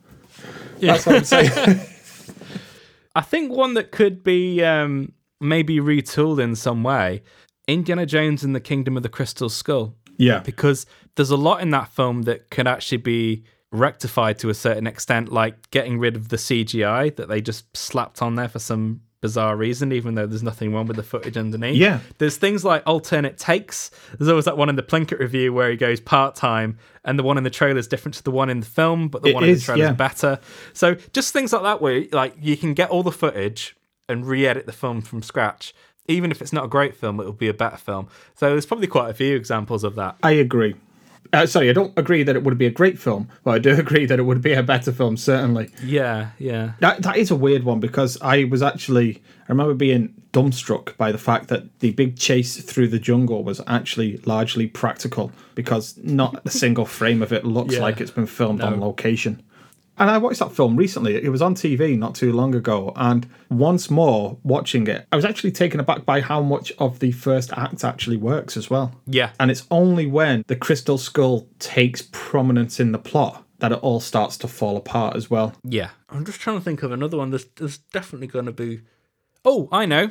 That's 0.80 1.05
what 1.05 1.18
I'm 1.18 1.24
saying. 1.24 1.80
I 3.16 3.22
think 3.22 3.51
one 3.51 3.74
that 3.74 3.91
could 3.91 4.24
be 4.24 4.64
um, 4.64 5.14
maybe 5.41 5.78
retooled 5.80 6.41
in 6.41 6.55
some 6.55 6.84
way 6.84 7.22
Indiana 7.68 8.05
Jones 8.05 8.43
and 8.43 8.55
the 8.55 8.60
Kingdom 8.60 8.97
of 8.97 9.03
the 9.03 9.10
Crystal 9.10 9.49
Skull. 9.49 9.95
yeah, 10.18 10.39
Because 10.39 10.86
there's 11.16 11.32
a 11.32 11.38
lot 11.38 11.62
in 11.62 11.70
that 11.72 11.89
film 11.89 12.24
that 12.24 12.49
could 12.49 12.68
actually 12.68 12.97
be 12.97 13.43
rectified 13.72 14.39
to 14.39 14.49
a 14.49 14.53
certain 14.53 14.88
extent, 14.88 15.32
like 15.32 15.70
getting 15.70 15.99
rid 15.99 16.16
of 16.16 16.30
the 16.30 16.38
CGI 16.38 17.16
that 17.16 17.28
they 17.28 17.41
just 17.41 17.76
slapped 17.76 18.22
on 18.22 18.36
there 18.36 18.47
for 18.47 18.60
some 18.60 19.01
bizarre 19.22 19.55
reason, 19.55 19.91
even 19.91 20.15
though 20.15 20.26
there's 20.26 20.43
nothing 20.43 20.74
wrong 20.74 20.86
with 20.86 20.97
the 20.97 21.03
footage 21.03 21.38
underneath. 21.38 21.76
Yeah. 21.76 21.99
There's 22.17 22.38
things 22.38 22.63
like 22.63 22.84
alternate 22.86 23.38
takes. 23.38 23.91
There's 24.17 24.30
always 24.30 24.45
that 24.45 24.57
one 24.57 24.70
in 24.70 24.76
the 24.76 24.84
Plinkett 24.84 25.20
review 25.20 25.53
where 25.53 25.70
he 25.70 25.78
goes 25.78 25.99
part 25.99 26.36
time, 26.36 26.78
and 27.03 27.20
the 27.20 27.24
one 27.24 27.38
in 27.38 27.43
the 27.43 27.49
trailer 27.49 27.80
is 27.80 27.88
different 27.88 28.15
to 28.15 28.24
the 28.24 28.32
one 28.32 28.49
in 28.49 28.61
the 28.61 28.65
film, 28.65 29.07
but 29.09 29.22
the 29.22 29.30
It 29.30 29.36
one 29.36 29.43
in 29.43 29.53
the 29.53 29.59
trailer 29.59 29.84
yeah. 29.84 29.91
is 29.91 29.97
better. 29.97 30.39
So 30.74 30.95
just 31.13 31.34
things 31.34 31.53
like 31.53 31.63
that, 31.63 31.82
where 31.82 32.05
like 32.11 32.36
you 32.39 32.55
can 32.55 32.74
get 32.74 32.89
all 32.89 33.03
the 33.03 33.11
footage 33.11 33.76
and 34.07 34.26
re-edit 34.26 34.65
the 34.65 34.74
film 34.74 35.01
from 35.01 35.22
scratch. 35.22 35.74
Even 36.07 36.32
if 36.32 36.41
it's 36.41 36.51
not 36.51 36.65
a 36.65 36.67
great 36.67 36.95
film, 36.95 37.20
it 37.20 37.26
will 37.26 37.34
be 37.34 37.49
a 37.49 37.53
better 37.53 37.78
film. 37.78 38.07
So 38.34 38.49
there's 38.49 38.65
probably 38.65 38.88
quite 38.88 39.11
a 39.11 39.13
few 39.13 39.36
examples 39.36 39.84
of 39.84 39.93
that. 39.95 40.15
I 40.24 40.32
agree. 40.32 40.76
Uh, 41.32 41.45
sorry, 41.45 41.70
I 41.70 41.74
don't 41.74 41.93
agree 41.97 42.24
that 42.24 42.36
it 42.36 42.43
would 42.43 42.57
be 42.57 42.65
a 42.65 42.72
great 42.72 42.97
film, 42.97 43.30
but 43.43 43.51
I 43.51 43.59
do 43.59 43.72
agree 43.80 44.05
that 44.07 44.17
it 44.17 44.24
would 44.24 44.41
be 44.41 44.53
a 44.53 44.63
better 44.63 44.91
film. 44.91 45.15
Certainly, 45.15 45.70
Yeah, 45.84 46.30
yeah. 46.39 46.72
that 46.80 47.03
that 47.03 47.17
is 47.17 47.30
a 47.30 47.36
weird 47.36 47.63
one 47.63 47.80
because 47.80 48.17
I 48.22 48.45
was 48.45 48.63
actually 48.63 49.22
I 49.47 49.51
remember 49.51 49.74
being 49.76 50.13
dumbstruck 50.34 50.95
by 50.97 51.11
the 51.11 51.17
fact 51.17 51.47
that 51.49 51.80
the 51.80 51.91
big 51.91 52.17
chase 52.17 52.61
through 52.63 52.88
the 52.88 52.99
jungle 52.99 53.43
was 53.43 53.61
actually 53.67 54.17
largely 54.26 54.67
practical 54.67 55.32
because 55.55 55.97
not 56.03 56.39
a 56.45 56.49
single 56.51 56.86
frame 56.86 57.22
of 57.22 57.32
it 57.34 57.45
looks 57.45 57.76
Yeah. 57.76 57.82
like 57.82 57.99
it's 58.01 58.11
been 58.11 58.28
filmed 58.28 58.61
on 58.61 58.80
location. 58.80 59.41
And 59.99 60.09
I 60.09 60.17
watched 60.17 60.39
that 60.39 60.53
film 60.53 60.77
recently. 60.77 61.15
It 61.21 61.29
was 61.29 61.41
on 61.41 61.55
TV 61.55 61.97
not 61.97 62.15
too 62.15 62.31
long 62.31 62.55
ago. 62.55 62.93
And 62.95 63.27
once 63.49 63.89
more 63.89 64.37
watching 64.43 64.87
it, 64.87 65.05
I 65.11 65.17
was 65.17 65.25
actually 65.25 65.51
taken 65.51 65.79
aback 65.79 66.05
by 66.05 66.21
how 66.21 66.41
much 66.41 66.71
of 66.79 66.99
the 66.99 67.11
first 67.11 67.51
act 67.53 67.83
actually 67.83 68.15
works 68.15 68.55
as 68.55 68.69
well. 68.69 68.93
Yeah. 69.05 69.31
And 69.39 69.51
it's 69.51 69.67
only 69.69 70.07
when 70.07 70.43
the 70.47 70.55
Crystal 70.55 70.97
Skull 70.97 71.47
takes 71.59 72.01
prominence 72.11 72.79
in 72.79 72.93
the 72.93 72.97
plot 72.97 73.45
that 73.59 73.73
it 73.73 73.79
all 73.79 73.99
starts 73.99 74.37
to 74.37 74.47
fall 74.47 74.77
apart 74.77 75.17
as 75.17 75.29
well. 75.29 75.53
Yeah. 75.63 75.89
I'm 76.09 76.23
just 76.25 76.39
trying 76.39 76.57
to 76.57 76.63
think 76.63 76.81
of 76.81 76.93
another 76.93 77.17
one. 77.17 77.31
There's, 77.31 77.45
there's 77.57 77.77
definitely 77.77 78.27
going 78.27 78.45
to 78.45 78.53
be. 78.53 78.81
Oh, 79.43 79.67
I 79.69 79.85
know. 79.85 80.09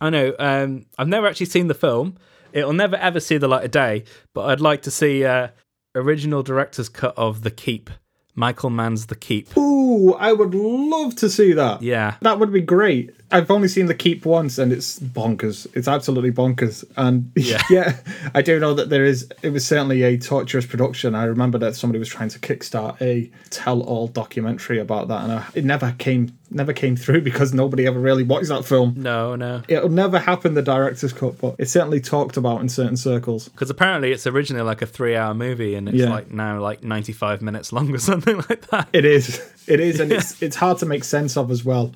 I 0.00 0.10
know. 0.10 0.34
Um, 0.38 0.84
I've 0.98 1.08
never 1.08 1.26
actually 1.26 1.46
seen 1.46 1.68
the 1.68 1.74
film. 1.74 2.16
It'll 2.52 2.72
never 2.72 2.96
ever 2.96 3.20
see 3.20 3.38
the 3.38 3.48
light 3.48 3.64
of 3.64 3.70
day. 3.70 4.04
But 4.34 4.50
I'd 4.50 4.60
like 4.60 4.82
to 4.82 4.90
see 4.90 5.24
uh, 5.24 5.48
original 5.94 6.42
director's 6.42 6.88
cut 6.88 7.16
of 7.16 7.42
The 7.42 7.50
Keep. 7.50 7.90
Michael 8.34 8.70
Mann's 8.70 9.06
The 9.06 9.14
Keep. 9.14 9.56
Ooh, 9.56 10.14
I 10.14 10.32
would 10.32 10.54
love 10.54 11.16
to 11.16 11.28
see 11.28 11.52
that. 11.52 11.82
Yeah. 11.82 12.16
That 12.22 12.38
would 12.38 12.52
be 12.52 12.60
great. 12.60 13.14
I've 13.32 13.50
only 13.50 13.68
seen 13.68 13.86
The 13.86 13.94
Keep 13.94 14.24
once 14.26 14.58
and 14.58 14.72
it's 14.72 14.98
bonkers. 14.98 15.66
It's 15.74 15.86
absolutely 15.88 16.32
bonkers. 16.32 16.84
And 16.96 17.30
Yeah. 17.36 17.62
yeah, 17.70 17.96
I 18.34 18.42
do 18.42 18.58
know 18.58 18.74
that 18.74 18.90
there 18.90 19.04
is, 19.04 19.28
it 19.42 19.50
was 19.50 19.64
certainly 19.66 20.02
a 20.02 20.18
torturous 20.18 20.66
production. 20.66 21.14
I 21.14 21.24
remember 21.24 21.58
that 21.58 21.76
somebody 21.76 21.98
was 21.98 22.08
trying 22.08 22.28
to 22.30 22.38
kickstart 22.38 23.00
a 23.00 23.30
tell 23.50 23.82
all 23.82 24.08
documentary 24.08 24.78
about 24.78 25.08
that 25.08 25.22
and 25.24 25.32
I, 25.32 25.46
it 25.54 25.64
never 25.64 25.94
came 25.98 26.36
never 26.52 26.72
came 26.72 26.96
through 26.96 27.20
because 27.30 27.54
nobody 27.54 27.86
ever 27.86 28.00
really 28.00 28.24
watched 28.24 28.48
that 28.48 28.64
film. 28.64 28.94
No, 28.96 29.36
no. 29.36 29.62
It'll 29.68 29.88
never 29.88 30.18
happen 30.18 30.54
the 30.54 30.62
director's 30.62 31.12
cut, 31.12 31.38
but 31.38 31.54
it's 31.58 31.70
certainly 31.70 32.00
talked 32.00 32.36
about 32.36 32.60
in 32.60 32.68
certain 32.68 32.96
circles. 32.96 33.48
Because 33.48 33.70
apparently 33.70 34.10
it's 34.10 34.26
originally 34.26 34.64
like 34.64 34.82
a 34.82 34.86
three-hour 34.86 35.32
movie, 35.34 35.76
and 35.76 35.88
it's 35.88 35.96
Yeah. 35.98 36.10
like 36.10 36.32
now 36.32 36.60
like 36.60 36.82
ninety-five 36.82 37.40
minutes 37.40 37.72
long 37.72 37.94
or 37.94 37.98
something 38.10 38.38
like 38.48 38.66
that. 38.70 38.88
It 38.92 39.04
is. 39.04 39.40
It 39.68 39.78
is, 39.78 40.00
and 40.00 40.10
it's 40.10 40.42
it's 40.42 40.56
hard 40.56 40.78
to 40.78 40.86
make 40.86 41.04
sense 41.04 41.36
of 41.36 41.52
as 41.52 41.64
well. 41.64 41.92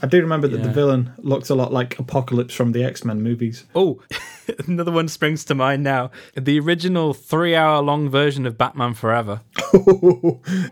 I 0.00 0.06
do 0.06 0.20
remember 0.20 0.48
that 0.48 0.62
the 0.62 0.70
villain 0.70 1.12
looked 1.18 1.50
a 1.50 1.54
lot 1.54 1.72
like 1.72 1.98
Apocalypse 1.98 2.54
from 2.54 2.72
the 2.72 2.84
X 2.84 3.04
Men 3.04 3.20
movies. 3.22 3.64
Oh, 3.74 4.00
another 4.66 4.92
one 4.92 5.08
springs 5.08 5.44
to 5.46 5.54
mind 5.54 5.82
now. 5.82 6.10
The 6.36 6.60
original 6.60 7.14
three-hour-long 7.14 8.08
version 8.08 8.46
of 8.46 8.56
Batman 8.56 8.94
Forever. 8.94 9.40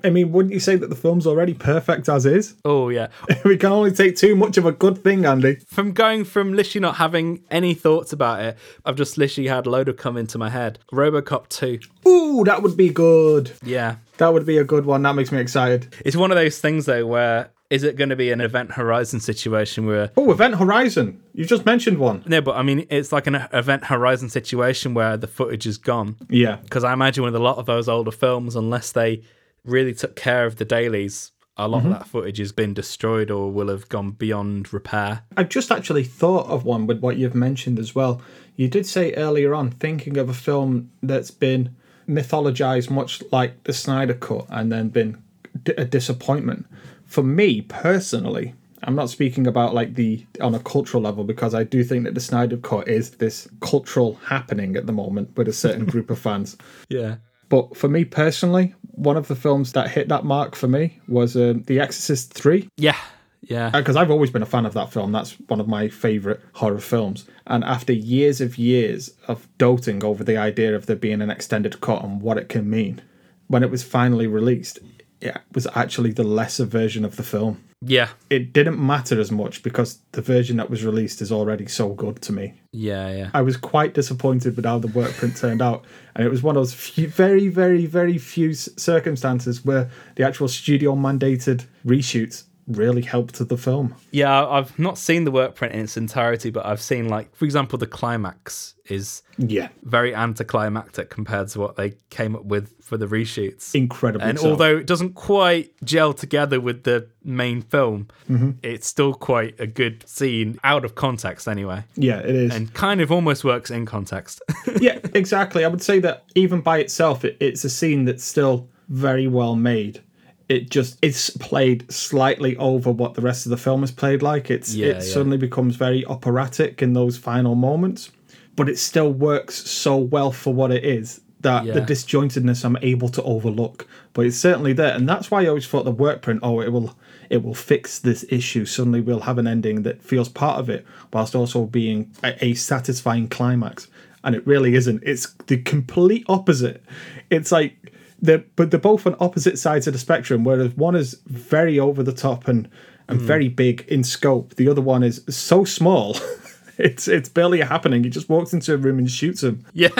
I 0.04 0.10
mean, 0.10 0.32
wouldn't 0.32 0.54
you 0.54 0.60
say 0.60 0.76
that 0.76 0.88
the 0.90 0.96
film's 0.96 1.26
already 1.26 1.54
perfect 1.54 2.08
as 2.08 2.26
is? 2.26 2.54
Oh 2.64 2.88
yeah. 2.88 3.08
we 3.44 3.56
can 3.56 3.70
only 3.70 3.92
take 3.92 4.16
too 4.16 4.34
much 4.34 4.58
of 4.58 4.66
a 4.66 4.72
good 4.72 5.02
thing, 5.02 5.24
Andy. 5.24 5.58
From 5.68 5.92
going 5.92 6.24
from 6.24 6.52
literally 6.52 6.82
not 6.82 6.96
having 6.96 7.44
any 7.50 7.74
thoughts 7.74 8.12
about 8.12 8.40
it, 8.40 8.58
I've 8.84 8.96
just 8.96 9.16
literally 9.18 9.48
had 9.48 9.66
a 9.66 9.70
load 9.70 9.88
of 9.88 9.96
come 9.96 10.16
into 10.16 10.36
my 10.36 10.50
head. 10.50 10.78
RoboCop 10.92 11.48
2. 11.48 11.78
Ooh, 12.08 12.44
that 12.44 12.62
would 12.62 12.76
be 12.76 12.88
good. 12.90 13.52
Yeah. 13.62 13.96
That 14.18 14.32
would 14.32 14.46
be 14.46 14.58
a 14.58 14.64
good 14.64 14.84
one. 14.84 15.02
That 15.02 15.14
makes 15.14 15.30
me 15.32 15.38
excited. 15.38 15.94
It's 16.04 16.16
one 16.16 16.30
of 16.30 16.36
those 16.36 16.58
things 16.58 16.86
though 16.86 17.06
where 17.06 17.50
is 17.70 17.82
it 17.82 17.96
going 17.96 18.10
to 18.10 18.16
be 18.16 18.30
an 18.30 18.40
Event 18.40 18.72
Horizon 18.72 19.20
situation 19.20 19.86
where 19.86 20.10
Oh, 20.16 20.30
Event 20.30 20.56
Horizon. 20.56 21.20
You've 21.32 21.48
just 21.48 21.66
mentioned 21.66 21.98
one. 21.98 22.22
no, 22.26 22.40
but 22.40 22.56
I 22.56 22.62
mean 22.62 22.86
it's 22.90 23.12
like 23.12 23.26
an 23.26 23.46
Event 23.52 23.84
Horizon 23.84 24.28
situation 24.28 24.94
where 24.94 25.16
the 25.16 25.26
footage 25.26 25.66
is 25.66 25.78
gone. 25.78 26.16
Yeah. 26.28 26.56
Because 26.56 26.84
I 26.84 26.92
imagine 26.92 27.24
with 27.24 27.34
a 27.34 27.40
lot 27.40 27.58
of 27.58 27.66
those 27.66 27.88
older 27.88 28.10
films, 28.10 28.56
unless 28.56 28.92
they 28.92 29.22
really 29.64 29.94
took 29.94 30.16
care 30.16 30.46
of 30.46 30.56
the 30.56 30.64
dailies, 30.64 31.32
a 31.56 31.66
lot 31.66 31.78
of 31.78 31.84
mm-hmm. 31.84 31.92
that 31.92 32.06
footage 32.06 32.38
has 32.38 32.52
been 32.52 32.74
destroyed 32.74 33.30
or 33.30 33.50
will 33.50 33.68
have 33.68 33.88
gone 33.88 34.10
beyond 34.10 34.72
repair. 34.72 35.22
I've 35.36 35.48
just 35.48 35.72
actually 35.72 36.04
thought 36.04 36.46
of 36.48 36.64
one 36.64 36.86
with 36.86 37.00
what 37.00 37.16
you've 37.16 37.34
mentioned 37.34 37.78
as 37.78 37.94
well. 37.94 38.20
You 38.56 38.68
did 38.68 38.86
say 38.86 39.14
earlier 39.14 39.54
on, 39.54 39.70
thinking 39.70 40.18
of 40.18 40.28
a 40.28 40.34
film 40.34 40.90
that's 41.02 41.30
been 41.30 41.74
mythologized 42.08 42.90
much 42.90 43.22
like 43.32 43.64
the 43.64 43.72
Snyder 43.72 44.14
Cut 44.14 44.46
and 44.50 44.70
then 44.70 44.90
been 44.90 45.22
d- 45.62 45.72
a 45.76 45.84
disappointment. 45.84 46.66
For 47.06 47.22
me 47.22 47.62
personally, 47.62 48.54
I'm 48.82 48.94
not 48.94 49.10
speaking 49.10 49.46
about 49.46 49.74
like 49.74 49.94
the 49.94 50.26
on 50.40 50.54
a 50.54 50.58
cultural 50.60 51.02
level 51.02 51.24
because 51.24 51.54
I 51.54 51.64
do 51.64 51.82
think 51.82 52.04
that 52.04 52.14
the 52.14 52.20
Snyder 52.20 52.56
Cut 52.56 52.88
is 52.88 53.10
this 53.12 53.48
cultural 53.60 54.14
happening 54.26 54.76
at 54.76 54.86
the 54.86 54.92
moment 54.92 55.36
with 55.36 55.48
a 55.48 55.52
certain 55.52 55.84
group 55.92 56.10
of 56.10 56.18
fans. 56.18 56.56
Yeah. 56.88 57.16
But 57.48 57.76
for 57.76 57.88
me 57.88 58.04
personally, 58.04 58.74
one 58.92 59.16
of 59.16 59.28
the 59.28 59.36
films 59.36 59.72
that 59.72 59.90
hit 59.90 60.08
that 60.08 60.24
mark 60.24 60.56
for 60.56 60.66
me 60.68 61.00
was 61.06 61.36
um, 61.36 61.62
The 61.62 61.78
Exorcist 61.80 62.32
3 62.34 62.68
Yeah. 62.76 62.96
Yeah. 63.42 63.70
because 63.70 63.94
I've 63.94 64.10
always 64.10 64.30
been 64.30 64.42
a 64.42 64.46
fan 64.46 64.66
of 64.66 64.74
that 64.74 64.92
film. 64.92 65.12
That's 65.12 65.34
one 65.46 65.60
of 65.60 65.68
my 65.68 65.88
favorite 65.88 66.40
horror 66.54 66.80
films. 66.80 67.24
And 67.46 67.62
after 67.62 67.92
years 67.92 68.40
of 68.40 68.58
years 68.58 69.10
of 69.28 69.46
doting 69.58 70.02
over 70.02 70.24
the 70.24 70.36
idea 70.36 70.74
of 70.74 70.86
there 70.86 70.96
being 70.96 71.22
an 71.22 71.30
extended 71.30 71.80
cut 71.80 72.02
and 72.02 72.20
what 72.20 72.38
it 72.38 72.48
can 72.48 72.68
mean, 72.68 73.00
when 73.46 73.62
it 73.62 73.70
was 73.70 73.84
finally 73.84 74.26
released, 74.26 74.80
it 75.20 75.36
was 75.54 75.66
actually 75.74 76.12
the 76.12 76.24
lesser 76.24 76.64
version 76.64 77.04
of 77.04 77.16
the 77.16 77.22
film. 77.22 77.62
yeah. 77.82 78.08
It 78.30 78.52
didn't 78.52 78.78
matter 78.84 79.20
as 79.20 79.30
much 79.30 79.62
because 79.62 79.98
the 80.12 80.22
version 80.22 80.56
that 80.56 80.70
was 80.70 80.84
released 80.84 81.20
is 81.20 81.30
already 81.30 81.66
so 81.66 81.90
good 81.90 82.20
to 82.22 82.32
me. 82.32 82.54
Yeah. 82.72 83.10
Yeah. 83.10 83.30
I 83.34 83.42
was 83.42 83.56
quite 83.56 83.94
disappointed 83.94 84.56
with 84.56 84.64
how 84.64 84.78
the 84.78 84.88
work 84.88 85.12
print 85.12 85.36
turned 85.36 85.62
out, 85.62 85.84
and 86.14 86.26
it 86.26 86.30
was 86.30 86.42
one 86.42 86.56
of 86.56 86.60
those 86.60 86.74
few, 86.74 87.08
very, 87.08 87.48
very, 87.48 87.86
very 87.86 88.18
few 88.18 88.54
circumstances 88.54 89.64
where 89.64 89.90
the 90.16 90.24
actual 90.24 90.48
studio 90.48 90.94
mandated 90.94 91.66
reshoots 91.84 92.44
really 92.66 93.02
helped 93.02 93.46
the 93.48 93.56
film. 93.56 93.94
Yeah, 94.10 94.44
I've 94.46 94.76
not 94.78 94.98
seen 94.98 95.24
the 95.24 95.30
work 95.30 95.54
print 95.54 95.74
in 95.74 95.80
its 95.82 95.96
entirety, 95.96 96.50
but 96.50 96.66
I've 96.66 96.80
seen 96.80 97.08
like, 97.08 97.34
for 97.36 97.44
example, 97.44 97.78
the 97.78 97.86
climax 97.86 98.74
is 98.86 99.22
Yeah, 99.38 99.68
very 99.82 100.14
anticlimactic 100.14 101.10
compared 101.10 101.48
to 101.48 101.60
what 101.60 101.76
they 101.76 101.94
came 102.10 102.34
up 102.36 102.44
with 102.44 102.72
for 102.82 102.96
the 102.96 103.06
reshoots. 103.06 103.74
incredibly. 103.74 104.28
and 104.28 104.38
so. 104.38 104.50
although 104.50 104.76
it 104.76 104.86
doesn't 104.86 105.14
quite 105.14 105.72
gel 105.84 106.12
together 106.12 106.60
with 106.60 106.84
the 106.84 107.08
main 107.24 107.62
film, 107.62 108.08
Mm-hmm. 108.30 108.50
it's 108.62 108.86
still 108.86 109.14
quite 109.14 109.54
a 109.60 109.66
good 109.66 110.08
scene 110.08 110.58
out 110.64 110.84
of 110.84 110.94
context 110.94 111.46
anyway, 111.48 111.84
yeah, 111.96 112.18
it 112.18 112.34
is. 112.34 112.54
and 112.54 112.72
kind 112.74 113.00
of 113.00 113.10
almost 113.12 113.44
works 113.44 113.70
in 113.70 113.86
context. 113.86 114.40
yeah, 114.80 114.98
exactly. 115.14 115.64
I 115.64 115.68
would 115.68 115.82
say 115.82 115.98
that 116.00 116.24
even 116.34 116.60
by 116.60 116.78
itself, 116.78 117.24
it, 117.24 117.36
it's 117.40 117.64
a 117.64 117.70
scene 117.70 118.04
that's 118.04 118.24
still 118.24 118.68
very 118.88 119.26
well 119.26 119.56
made. 119.56 120.00
It 120.48 120.70
just 120.70 120.98
it's 121.02 121.30
played 121.30 121.90
slightly 121.90 122.56
over 122.56 122.90
what 122.90 123.14
the 123.14 123.22
rest 123.22 123.46
of 123.46 123.50
the 123.50 123.56
film 123.56 123.82
is 123.82 123.90
played 123.90 124.22
like. 124.22 124.50
It's 124.50 124.74
Yeah, 124.74 124.88
it 124.88 124.94
yeah. 124.96 125.00
suddenly 125.00 125.38
becomes 125.38 125.76
very 125.76 126.04
operatic 126.06 126.82
in 126.82 126.92
those 126.92 127.18
final 127.18 127.54
moments, 127.54 128.10
but 128.54 128.68
it 128.68 128.78
still 128.78 129.12
works 129.12 129.56
so 129.68 129.96
well 129.96 130.30
for 130.30 130.54
what 130.54 130.70
it 130.70 130.84
is 130.84 131.20
that 131.40 131.64
the 131.64 131.80
disjointedness 131.80 132.64
I'm 132.64 132.78
able 132.82 133.08
to 133.10 133.22
overlook. 133.22 133.86
But 134.12 134.26
it's 134.26 134.36
certainly 134.36 134.72
there, 134.72 134.94
and 134.94 135.08
that's 135.08 135.30
why 135.30 135.42
I 135.44 135.48
always 135.48 135.66
thought 135.66 135.84
the 135.84 135.90
work 135.90 136.22
print. 136.22 136.40
Oh, 136.42 136.60
it 136.60 136.72
will 136.72 136.96
it 137.28 137.42
will 137.42 137.54
fix 137.54 137.98
this 137.98 138.24
issue. 138.28 138.64
Suddenly, 138.64 139.00
we'll 139.00 139.20
have 139.20 139.38
an 139.38 139.46
ending 139.46 139.82
that 139.82 140.02
feels 140.02 140.28
part 140.28 140.58
of 140.58 140.70
it, 140.70 140.86
whilst 141.12 141.34
also 141.34 141.64
being 141.66 142.12
a, 142.22 142.44
a 142.44 142.54
satisfying 142.54 143.28
climax. 143.28 143.88
And 144.24 144.34
it 144.34 144.44
really 144.46 144.74
isn't. 144.74 145.02
It's 145.04 145.32
the 145.46 145.58
complete 145.58 146.24
opposite. 146.28 146.82
It's 147.30 147.52
like 147.52 147.85
they're 148.20 148.44
but 148.56 148.70
they're 148.70 148.80
both 148.80 149.06
on 149.06 149.16
opposite 149.20 149.58
sides 149.58 149.86
of 149.86 149.92
the 149.92 149.98
spectrum. 149.98 150.44
Whereas 150.44 150.74
one 150.74 150.94
is 150.94 151.20
very 151.26 151.78
over 151.78 152.02
the 152.02 152.12
top 152.12 152.48
and 152.48 152.68
and 153.08 153.20
very 153.20 153.48
big 153.48 153.82
in 153.88 154.02
scope. 154.02 154.56
The 154.56 154.68
other 154.68 154.80
one 154.80 155.02
is 155.02 155.22
so 155.28 155.64
small. 155.64 156.16
it's 156.78 157.08
it's 157.08 157.28
barely 157.28 157.60
happening. 157.60 158.04
He 158.04 158.10
just 158.10 158.28
walks 158.28 158.52
into 158.52 158.74
a 158.74 158.76
room 158.76 158.98
and 158.98 159.10
shoots 159.10 159.42
him. 159.42 159.64
yeah, 159.72 159.90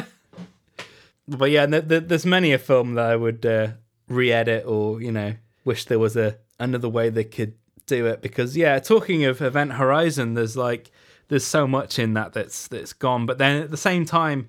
but 1.28 1.50
yeah, 1.50 1.66
th- 1.66 1.88
th- 1.88 2.04
there's 2.06 2.26
many 2.26 2.52
a 2.52 2.58
film 2.58 2.94
that 2.94 3.06
I 3.06 3.16
would 3.16 3.46
uh, 3.46 3.68
re-edit 4.08 4.64
or 4.66 5.00
you 5.00 5.12
know 5.12 5.34
wish 5.64 5.84
there 5.84 5.98
was 5.98 6.16
a 6.16 6.36
another 6.58 6.88
way 6.88 7.10
they 7.10 7.24
could 7.24 7.54
do 7.86 8.06
it 8.06 8.22
because 8.22 8.56
yeah, 8.56 8.78
talking 8.78 9.24
of 9.24 9.40
Event 9.40 9.74
Horizon, 9.74 10.34
there's 10.34 10.56
like 10.56 10.90
there's 11.28 11.46
so 11.46 11.66
much 11.66 11.98
in 11.98 12.14
that 12.14 12.32
that's 12.32 12.68
that's 12.68 12.92
gone, 12.92 13.26
but 13.26 13.38
then 13.38 13.62
at 13.62 13.70
the 13.70 13.76
same 13.76 14.04
time, 14.04 14.48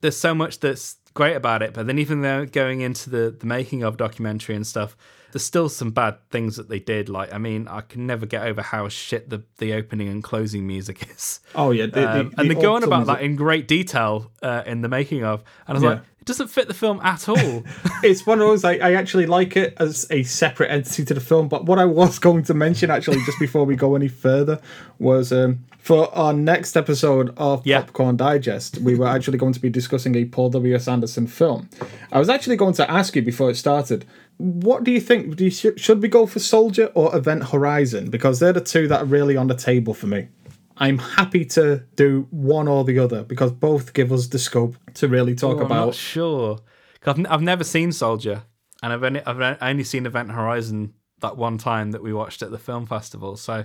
there's 0.00 0.16
so 0.16 0.34
much 0.34 0.60
that's 0.60 0.96
great 1.18 1.34
about 1.34 1.62
it. 1.62 1.74
But 1.74 1.88
then 1.88 1.98
even 1.98 2.20
though 2.22 2.46
going 2.46 2.80
into 2.80 3.10
the 3.10 3.34
the 3.36 3.44
making 3.44 3.82
of 3.82 3.96
documentary 3.96 4.54
and 4.54 4.64
stuff, 4.64 4.96
there's 5.32 5.44
still 5.44 5.68
some 5.68 5.90
bad 5.90 6.16
things 6.30 6.56
that 6.56 6.68
they 6.68 6.78
did. 6.78 7.08
Like 7.08 7.32
I 7.34 7.38
mean, 7.38 7.68
I 7.68 7.80
can 7.82 8.06
never 8.06 8.26
get 8.26 8.42
over 8.46 8.62
how 8.62 8.88
shit 8.88 9.30
the 9.30 9.42
the 9.58 9.72
opening 9.74 10.08
and 10.08 10.22
closing 10.22 10.66
music 10.66 11.08
is. 11.10 11.40
Oh 11.54 11.70
yeah, 11.70 11.86
the, 11.86 12.08
Um, 12.20 12.30
the 12.30 12.40
and 12.40 12.50
they 12.50 12.54
go 12.54 12.74
on 12.74 12.82
about 12.84 13.06
that 13.06 13.20
in 13.22 13.36
great 13.36 13.68
detail 13.68 14.30
uh, 14.42 14.62
in 14.66 14.82
the 14.82 14.88
making 14.88 15.24
of, 15.24 15.42
and 15.66 15.76
I 15.76 15.80
was 15.80 15.82
Yeah. 15.82 15.88
like, 15.90 16.02
it 16.20 16.24
doesn't 16.24 16.48
fit 16.48 16.68
the 16.68 16.74
film 16.74 17.00
at 17.02 17.28
all. 17.28 17.64
it's 18.02 18.26
one 18.26 18.38
of 18.40 18.46
those 18.46 18.62
I, 18.64 18.74
I 18.74 18.92
actually 18.94 19.26
like 19.26 19.56
it 19.56 19.74
as 19.78 20.06
a 20.10 20.22
separate 20.24 20.70
entity 20.70 21.04
to 21.06 21.14
the 21.14 21.20
film 21.20 21.48
but 21.48 21.64
what 21.64 21.78
i 21.78 21.84
was 21.86 22.18
going 22.28 22.42
to 22.44 22.54
mention 22.54 22.90
actually 22.90 23.18
just 23.24 23.38
before 23.40 23.64
we 23.64 23.76
go 23.76 23.96
any 23.96 24.08
further 24.08 24.60
was 24.98 25.32
um, 25.32 25.64
for 25.78 26.14
our 26.14 26.32
next 26.34 26.76
episode 26.76 27.32
of 27.38 27.66
Yeah. 27.66 27.80
popcorn 27.80 28.16
digest 28.18 28.78
we 28.78 28.94
were 28.94 29.06
actually 29.08 29.38
going 29.38 29.54
to 29.54 29.60
be 29.60 29.70
discussing 29.70 30.14
a 30.16 30.26
paul 30.26 30.50
w.s 30.50 30.86
anderson 30.86 31.26
film 31.26 31.68
i 32.12 32.18
was 32.18 32.28
actually 32.28 32.56
going 32.56 32.74
to 32.74 32.88
ask 32.90 33.16
you 33.16 33.22
before 33.22 33.50
it 33.50 33.56
started 33.56 34.04
what 34.38 34.84
do 34.84 34.90
you 34.92 35.00
think 35.00 35.36
do 35.36 35.44
you, 35.44 35.50
should 35.50 36.00
we 36.00 36.08
go 36.08 36.24
for 36.26 36.38
soldier 36.38 36.86
or 36.94 37.14
event 37.16 37.42
horizon 37.48 38.08
because 38.08 38.38
they're 38.40 38.52
the 38.52 38.60
two 38.60 38.86
that 38.88 39.02
are 39.02 39.04
really 39.04 39.36
on 39.36 39.48
the 39.48 39.54
table 39.54 39.92
for 39.92 40.06
me 40.06 40.28
i'm 40.76 40.98
happy 40.98 41.44
to 41.44 41.82
do 41.96 42.26
one 42.30 42.68
or 42.68 42.84
the 42.84 42.98
other 43.00 43.24
because 43.24 43.50
both 43.50 43.92
give 43.94 44.12
us 44.12 44.28
the 44.28 44.38
scope 44.38 44.76
to 44.94 45.08
really 45.08 45.34
talk 45.34 45.56
Oh, 45.56 45.60
I'm 45.60 45.66
about 45.66 45.86
not 45.86 45.94
sure. 45.94 46.56
'Cause 47.00 47.12
I've, 47.14 47.18
n- 47.18 47.26
I've 47.26 47.42
never 47.42 47.62
seen 47.64 47.92
Soldier, 47.92 48.42
and 48.82 48.92
I've 48.92 49.02
only 49.04 49.22
I've 49.24 49.58
only 49.60 49.84
seen 49.84 50.04
Event 50.06 50.30
Horizon 50.32 50.94
that 51.20 51.36
one 51.36 51.56
time 51.58 51.92
that 51.92 52.02
we 52.02 52.12
watched 52.12 52.42
at 52.42 52.50
the 52.50 52.58
film 52.58 52.86
festival. 52.86 53.36
So 53.36 53.64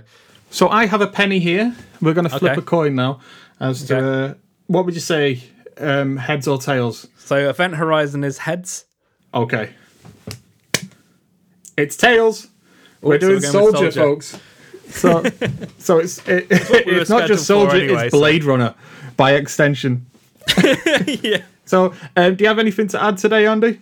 So 0.50 0.68
I 0.68 0.86
have 0.86 1.00
a 1.00 1.06
penny 1.08 1.40
here. 1.40 1.74
We're 2.00 2.14
going 2.14 2.28
to 2.28 2.38
flip 2.38 2.52
Okay. 2.52 2.60
a 2.60 2.62
coin 2.62 2.94
now. 2.94 3.18
As 3.60 3.84
to 3.88 3.98
uh, 3.98 4.34
what 4.68 4.84
would 4.84 4.94
you 4.94 5.00
say, 5.00 5.40
um, 5.78 6.16
heads 6.16 6.46
or 6.46 6.58
tails? 6.58 7.08
so 7.18 7.48
Event 7.48 7.74
Horizon 7.74 8.22
is 8.24 8.38
heads. 8.38 8.84
Okay, 9.34 9.70
it's 11.76 11.96
tails. 11.96 12.48
We're 13.00 13.20
so 13.20 13.26
doing 13.28 13.42
we're 13.42 13.50
soldier, 13.50 13.90
Soldier. 13.90 14.00
folks. 14.00 14.40
So, 14.88 15.22
so 15.78 15.98
it's 15.98 16.26
it, 16.28 16.48
we 16.50 16.92
it's 16.92 17.10
not 17.10 17.26
just 17.26 17.46
Soldier, 17.46 17.76
anyway, 17.76 18.04
it's 18.04 18.12
so- 18.12 18.18
Blade 18.18 18.44
Runner 18.44 18.74
by 19.16 19.32
extension. 19.32 20.06
yeah. 21.06 21.42
So, 21.64 21.94
um, 22.16 22.34
do 22.34 22.44
you 22.44 22.48
have 22.48 22.58
anything 22.58 22.88
to 22.88 23.02
add 23.02 23.16
today, 23.16 23.46
Andy? 23.46 23.80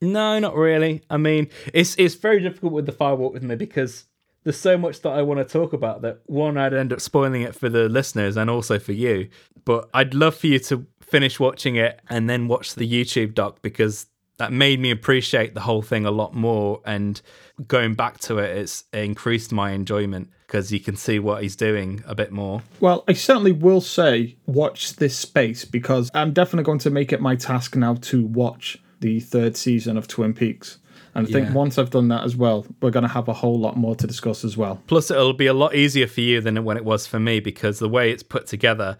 No, 0.00 0.38
not 0.38 0.54
really. 0.54 1.02
I 1.10 1.16
mean, 1.16 1.48
it's 1.74 1.94
it's 1.96 2.14
very 2.14 2.40
difficult 2.40 2.72
with 2.72 2.86
the 2.86 2.92
Fire 2.92 3.14
Walk 3.14 3.34
with 3.34 3.42
me 3.42 3.56
because 3.56 4.04
there's 4.44 4.58
so 4.58 4.78
much 4.78 5.02
that 5.02 5.10
I 5.10 5.22
want 5.22 5.38
to 5.38 5.44
talk 5.44 5.72
about 5.72 6.02
that 6.02 6.20
one 6.26 6.56
I'd 6.56 6.72
end 6.72 6.92
up 6.92 7.00
spoiling 7.00 7.42
it 7.42 7.54
for 7.54 7.68
the 7.68 7.88
listeners 7.88 8.36
and 8.36 8.48
also 8.48 8.78
for 8.78 8.92
you. 8.92 9.28
But 9.64 9.90
I'd 9.92 10.14
love 10.14 10.36
for 10.36 10.46
you 10.46 10.58
to 10.60 10.86
finish 11.00 11.40
watching 11.40 11.76
it 11.76 12.00
and 12.08 12.30
then 12.30 12.48
watch 12.48 12.74
the 12.74 12.90
YouTube 12.90 13.34
doc 13.34 13.58
because 13.60 14.06
that 14.38 14.52
made 14.52 14.80
me 14.80 14.90
appreciate 14.90 15.54
the 15.54 15.60
whole 15.60 15.82
thing 15.82 16.04
a 16.06 16.10
lot 16.10 16.34
more 16.34 16.80
and 16.84 17.20
going 17.66 17.94
back 17.94 18.18
to 18.20 18.38
it 18.38 18.56
it's 18.56 18.84
increased 18.92 19.52
my 19.52 19.72
enjoyment 19.72 20.30
because 20.46 20.72
you 20.72 20.80
can 20.80 20.96
see 20.96 21.18
what 21.18 21.42
he's 21.42 21.56
doing 21.56 22.02
a 22.06 22.14
bit 22.14 22.32
more. 22.32 22.62
Well, 22.80 23.04
I 23.06 23.12
certainly 23.12 23.52
will 23.52 23.82
say 23.82 24.36
watch 24.46 24.96
this 24.96 25.16
space 25.18 25.64
because 25.66 26.10
I'm 26.14 26.32
definitely 26.32 26.64
going 26.64 26.78
to 26.80 26.90
make 26.90 27.12
it 27.12 27.20
my 27.20 27.36
task 27.36 27.76
now 27.76 27.94
to 27.94 28.24
watch 28.24 28.78
the 29.00 29.20
third 29.20 29.56
season 29.56 29.98
of 29.98 30.08
Twin 30.08 30.32
Peaks. 30.32 30.78
And 31.14 31.26
I 31.26 31.30
think 31.30 31.48
Yeah. 31.48 31.52
once 31.54 31.76
I've 31.78 31.90
done 31.90 32.08
that 32.08 32.24
as 32.24 32.34
well, 32.36 32.64
we're 32.80 32.90
going 32.90 33.02
to 33.02 33.08
have 33.12 33.28
a 33.28 33.32
whole 33.34 33.58
lot 33.58 33.76
more 33.76 33.94
to 33.96 34.06
discuss 34.06 34.44
as 34.44 34.56
well. 34.56 34.80
Plus, 34.86 35.10
it'll 35.10 35.32
be 35.34 35.46
a 35.46 35.52
lot 35.54 35.74
easier 35.74 36.06
for 36.06 36.20
you 36.20 36.40
than 36.40 36.62
when 36.64 36.76
it 36.76 36.84
was 36.84 37.06
for 37.06 37.18
me 37.20 37.40
because 37.40 37.78
the 37.78 37.88
way 37.88 38.10
it's 38.10 38.22
put 38.22 38.46
together, 38.46 38.96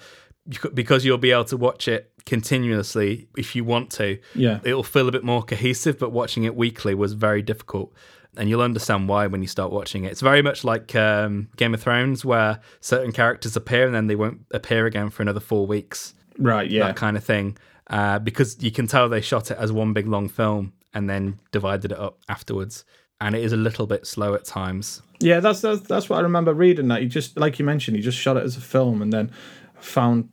because 0.75 1.05
you'll 1.05 1.19
be 1.19 1.31
able 1.31 1.45
to 1.47 1.57
watch 1.57 1.89
it 1.89 2.11
continuously 2.27 3.29
if 3.37 3.55
you 3.57 3.65
want 3.65 3.91
to. 3.93 4.19
Yeah. 4.35 4.61
It'll 4.65 4.83
feel 4.83 5.09
a 5.09 5.13
bit 5.13 5.25
more 5.25 5.43
cohesive, 5.43 5.99
but 5.99 6.13
watching 6.13 6.45
it 6.45 6.55
weekly 6.57 6.95
was 6.95 7.13
very 7.13 7.43
difficult. 7.43 7.93
And 8.37 8.49
you'll 8.49 8.63
understand 8.63 9.09
why 9.09 9.27
when 9.27 9.43
you 9.43 9.49
start 9.49 9.73
watching 9.73 10.05
it. 10.05 10.13
It's 10.13 10.21
very 10.21 10.43
much 10.43 10.63
like 10.63 10.95
um, 10.95 11.49
Game 11.57 11.75
of 11.75 11.83
Thrones, 11.83 12.25
where 12.25 12.61
certain 12.81 13.11
characters 13.13 13.57
appear 13.57 13.87
and 13.87 13.95
then 13.95 14.07
they 14.07 14.15
won't 14.15 14.43
appear 14.53 14.87
again 14.87 15.11
for 15.11 15.23
another 15.23 15.41
four 15.41 15.67
weeks 15.67 16.15
Right, 16.39 16.71
yeah. 16.71 16.87
that 16.87 16.97
kind 16.97 17.17
of 17.17 17.25
thing. 17.25 17.57
Uh, 17.89 18.19
because 18.19 18.63
you 18.63 18.71
can 18.71 18.87
tell 18.87 19.09
they 19.09 19.21
shot 19.21 19.51
it 19.51 19.59
as 19.59 19.73
one 19.73 19.93
big 19.93 20.07
long 20.07 20.29
film 20.29 20.73
and 20.95 21.09
then 21.09 21.39
divided 21.53 21.93
it 21.93 21.99
up 21.99 22.19
afterwards. 22.29 22.85
And 23.21 23.35
it 23.35 23.43
is 23.43 23.53
a 23.53 23.57
little 23.57 23.87
bit 23.87 24.07
slow 24.07 24.35
at 24.35 24.45
times. 24.45 25.03
Yeah, 25.21 25.41
that's, 25.41 25.61
that's 25.61 25.81
that's 25.81 26.09
what 26.09 26.19
I 26.19 26.23
remember 26.23 26.55
reading. 26.55 26.87
That 26.89 27.03
he 27.03 27.09
just, 27.09 27.37
like 27.37 27.59
you 27.59 27.65
mentioned, 27.65 27.97
he 27.97 28.03
just 28.03 28.19
shot 28.19 28.37
it 28.37 28.45
as 28.45 28.57
a 28.57 28.61
film 28.61 29.03
and 29.03 29.13
then 29.13 29.33
found 29.81 30.29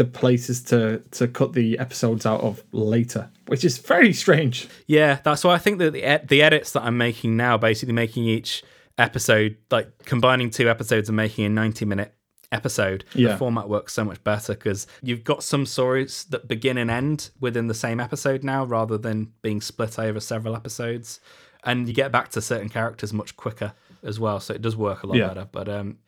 the 0.00 0.04
places 0.06 0.62
to 0.62 1.02
to 1.10 1.28
cut 1.28 1.52
the 1.52 1.78
episodes 1.78 2.24
out 2.24 2.40
of 2.40 2.62
later, 2.72 3.28
which 3.48 3.64
is 3.64 3.76
very 3.76 4.12
strange. 4.14 4.66
Yeah, 4.86 5.18
that's 5.22 5.44
why 5.44 5.52
I 5.54 5.58
think 5.58 5.78
that 5.78 5.92
the 5.92 6.02
ed- 6.02 6.28
the 6.28 6.40
edits 6.42 6.72
that 6.72 6.84
I'm 6.84 6.96
making 6.96 7.36
now, 7.36 7.58
basically 7.58 7.92
making 7.92 8.24
each 8.24 8.62
episode 8.96 9.56
like 9.70 9.88
combining 10.06 10.48
two 10.50 10.68
episodes 10.70 11.08
and 11.10 11.16
making 11.16 11.44
a 11.44 11.48
90 11.50 11.84
minute 11.84 12.14
episode. 12.50 13.04
Yeah. 13.14 13.32
The 13.32 13.36
format 13.36 13.68
works 13.68 13.92
so 13.92 14.04
much 14.04 14.22
better 14.24 14.54
because 14.54 14.86
you've 15.02 15.22
got 15.24 15.42
some 15.44 15.66
stories 15.66 16.24
that 16.30 16.48
begin 16.48 16.78
and 16.78 16.90
end 16.90 17.30
within 17.40 17.66
the 17.68 17.74
same 17.74 18.00
episode 18.00 18.42
now, 18.42 18.64
rather 18.64 18.96
than 18.98 19.32
being 19.42 19.60
split 19.60 19.98
over 19.98 20.18
several 20.20 20.56
episodes, 20.56 21.20
and 21.62 21.86
you 21.88 21.92
get 21.94 22.10
back 22.10 22.30
to 22.30 22.40
certain 22.40 22.68
characters 22.70 23.12
much 23.12 23.36
quicker 23.36 23.72
as 24.02 24.18
well. 24.18 24.40
So 24.40 24.54
it 24.54 24.62
does 24.62 24.76
work 24.76 25.02
a 25.02 25.06
lot 25.06 25.16
Yeah. 25.18 25.28
better. 25.28 25.46
But 25.52 25.68
um, 25.68 25.98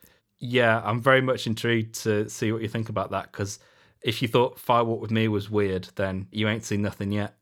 yeah, 0.40 0.80
I'm 0.82 1.01
very 1.01 1.20
much 1.20 1.47
intrigued 1.47 1.95
to 2.05 2.28
see 2.30 2.53
what 2.53 2.62
you 2.62 2.68
think 2.68 2.88
about 2.88 3.11
that 3.11 3.30
because. 3.32 3.59
If 4.05 4.22
you 4.22 4.28
thought 4.28 4.59
Fire 4.59 4.84
Walk 4.84 5.00
with 5.00 5.11
Me 5.11 5.28
was 5.28 5.50
weird, 5.50 5.88
then 5.96 6.26
you 6.32 6.48
ain't 6.48 6.64
seen 6.64 6.82
nothing 6.82 7.12
yet. 7.12 7.34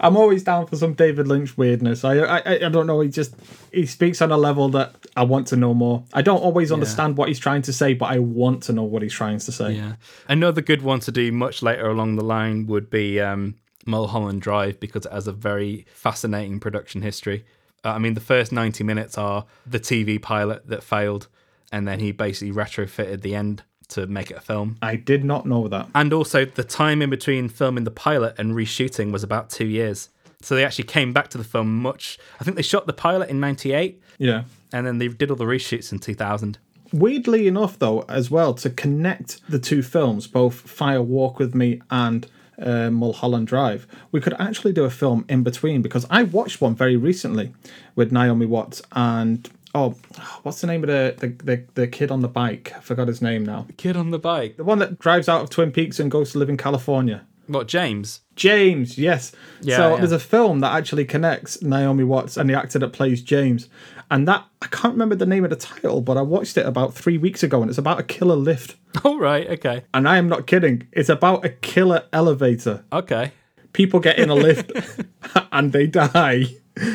I'm 0.00 0.16
always 0.16 0.42
down 0.42 0.66
for 0.66 0.76
some 0.76 0.94
David 0.94 1.26
Lynch 1.26 1.56
weirdness. 1.56 2.04
I, 2.04 2.18
I 2.18 2.66
I 2.66 2.68
don't 2.68 2.86
know. 2.86 3.00
He 3.00 3.08
just 3.08 3.34
he 3.72 3.86
speaks 3.86 4.20
on 4.22 4.30
a 4.30 4.36
level 4.36 4.68
that 4.70 4.94
I 5.16 5.24
want 5.24 5.46
to 5.48 5.56
know 5.56 5.74
more. 5.74 6.04
I 6.12 6.22
don't 6.22 6.40
always 6.40 6.72
understand 6.72 7.16
what 7.16 7.28
he's 7.28 7.38
trying 7.38 7.62
to 7.62 7.72
say, 7.72 7.94
but 7.94 8.06
I 8.06 8.18
want 8.18 8.62
to 8.64 8.72
know 8.72 8.82
what 8.82 9.02
he's 9.02 9.12
trying 9.12 9.38
to 9.38 9.52
say. 9.52 9.72
Yeah. 9.72 9.94
Another 10.28 10.60
good 10.60 10.82
one 10.82 11.00
to 11.00 11.12
do 11.12 11.32
much 11.32 11.62
later 11.62 11.88
along 11.88 12.16
the 12.16 12.24
line 12.24 12.66
would 12.66 12.90
be 12.90 13.20
um, 13.20 13.56
Mulholland 13.86 14.42
Drive 14.42 14.80
because 14.80 15.06
it 15.06 15.12
has 15.12 15.26
a 15.26 15.32
very 15.32 15.86
fascinating 15.92 16.60
production 16.60 17.02
history. 17.02 17.44
Uh, 17.84 17.90
I 17.90 17.98
mean, 17.98 18.14
the 18.14 18.20
first 18.20 18.52
90 18.52 18.84
minutes 18.84 19.16
are 19.16 19.46
the 19.66 19.80
TV 19.80 20.20
pilot 20.20 20.66
that 20.68 20.82
failed, 20.82 21.28
and 21.72 21.88
then 21.88 22.00
he 22.00 22.12
basically 22.12 22.52
retrofitted 22.54 23.22
the 23.22 23.34
end 23.34 23.62
to 23.90 24.06
make 24.06 24.30
it 24.30 24.36
a 24.36 24.40
film. 24.40 24.76
I 24.82 24.96
did 24.96 25.24
not 25.24 25.46
know 25.46 25.68
that. 25.68 25.88
And 25.94 26.12
also, 26.12 26.44
the 26.44 26.64
time 26.64 27.02
in 27.02 27.10
between 27.10 27.48
filming 27.48 27.84
the 27.84 27.90
pilot 27.90 28.34
and 28.38 28.52
reshooting 28.54 29.12
was 29.12 29.22
about 29.22 29.50
two 29.50 29.66
years. 29.66 30.08
So 30.42 30.54
they 30.54 30.64
actually 30.64 30.84
came 30.84 31.12
back 31.12 31.28
to 31.28 31.38
the 31.38 31.44
film 31.44 31.80
much. 31.82 32.18
I 32.40 32.44
think 32.44 32.56
they 32.56 32.62
shot 32.62 32.86
the 32.86 32.92
pilot 32.94 33.28
in 33.28 33.40
98, 33.40 34.00
Yeah. 34.18 34.44
and 34.72 34.86
then 34.86 34.98
they 34.98 35.08
did 35.08 35.30
all 35.30 35.36
the 35.36 35.44
reshoots 35.44 35.92
in 35.92 35.98
2000. 35.98 36.58
Weirdly 36.92 37.46
enough, 37.46 37.78
though, 37.78 38.00
as 38.08 38.30
well, 38.30 38.54
to 38.54 38.70
connect 38.70 39.40
the 39.48 39.58
two 39.58 39.82
films, 39.82 40.26
both 40.26 40.54
Fire 40.54 41.02
Walk 41.02 41.38
with 41.38 41.54
Me 41.54 41.80
and 41.90 42.26
uh, 42.60 42.90
Mulholland 42.90 43.46
Drive, 43.46 43.86
we 44.12 44.20
could 44.20 44.34
actually 44.40 44.72
do 44.72 44.84
a 44.84 44.90
film 44.90 45.24
in 45.28 45.42
between 45.42 45.82
because 45.82 46.04
I 46.10 46.24
watched 46.24 46.60
one 46.60 46.74
very 46.74 46.96
recently 46.96 47.52
with 47.94 48.10
Naomi 48.12 48.44
Watts 48.46 48.82
and 48.92 49.48
oh, 49.74 49.94
what's 50.42 50.60
the 50.60 50.66
name 50.66 50.82
of 50.82 50.88
the 50.88 51.14
the, 51.18 51.28
the, 51.44 51.64
the 51.74 51.86
kid 51.88 52.10
on 52.10 52.20
the 52.20 52.28
bike? 52.28 52.72
I 52.76 52.80
forgot 52.80 53.08
his 53.08 53.22
name 53.22 53.44
now. 53.44 53.66
Kid 53.76 53.96
on 53.96 54.10
the 54.10 54.18
bike. 54.18 54.56
The 54.56 54.64
one 54.64 54.78
that 54.78 54.98
drives 54.98 55.28
out 55.28 55.42
of 55.42 55.50
Twin 55.50 55.72
Peaks 55.72 56.00
and 56.00 56.10
goes 56.10 56.32
to 56.32 56.38
live 56.38 56.48
in 56.48 56.56
California. 56.56 57.26
What, 57.46 57.66
James? 57.66 58.20
James, 58.36 58.96
yes. 58.96 59.32
Yeah, 59.60 59.76
so 59.76 59.90
yeah. 59.90 59.96
there's 59.96 60.12
a 60.12 60.20
film 60.20 60.60
that 60.60 60.72
actually 60.72 61.04
connects 61.04 61.60
Naomi 61.62 62.04
Watts 62.04 62.36
and 62.36 62.48
the 62.48 62.56
actor 62.56 62.78
that 62.78 62.92
plays 62.92 63.22
James. 63.22 63.68
And 64.08 64.26
that 64.28 64.44
I 64.62 64.66
can't 64.68 64.94
remember 64.94 65.16
the 65.16 65.26
name 65.26 65.42
of 65.42 65.50
the 65.50 65.56
title, 65.56 66.00
but 66.00 66.16
I 66.16 66.22
watched 66.22 66.56
it 66.56 66.64
about 66.66 66.94
three 66.94 67.18
weeks 67.18 67.42
ago 67.42 67.60
and 67.60 67.68
it's 67.68 67.78
about 67.78 67.98
a 67.98 68.04
killer 68.04 68.36
lift. 68.36 68.76
All 69.04 69.18
right, 69.18 69.48
okay. 69.48 69.82
And 69.92 70.08
I 70.08 70.16
am 70.16 70.28
not 70.28 70.46
kidding. 70.46 70.86
It's 70.92 71.08
about 71.08 71.44
a 71.44 71.48
killer 71.48 72.04
elevator. 72.12 72.84
Okay. 72.92 73.32
People 73.72 73.98
get 73.98 74.18
in 74.18 74.30
a 74.30 74.34
lift 74.34 74.70
and 75.52 75.72
they 75.72 75.88
die 75.88 76.44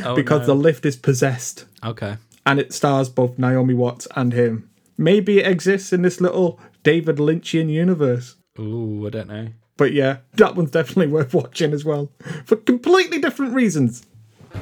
Oh, 0.03 0.15
because 0.15 0.41
no. 0.41 0.47
the 0.47 0.55
lift 0.55 0.85
is 0.85 0.95
possessed. 0.95 1.65
Okay. 1.83 2.17
And 2.45 2.59
it 2.59 2.73
stars 2.73 3.09
both 3.09 3.39
Naomi 3.39 3.73
Watts 3.73 4.07
and 4.15 4.33
him. 4.33 4.69
Maybe 4.97 5.39
it 5.39 5.47
exists 5.47 5.91
in 5.91 6.03
this 6.03 6.21
little 6.21 6.59
David 6.83 7.17
Lynchian 7.17 7.69
universe. 7.69 8.35
Ooh, 8.59 9.07
I 9.07 9.09
don't 9.09 9.27
know. 9.27 9.47
But 9.77 9.91
yeah, 9.91 10.17
that 10.33 10.55
one's 10.55 10.71
definitely 10.71 11.07
worth 11.13 11.33
watching 11.33 11.73
as 11.73 11.83
well 11.83 12.11
for 12.45 12.55
completely 12.55 13.19
different 13.19 13.53
reasons. 13.53 14.05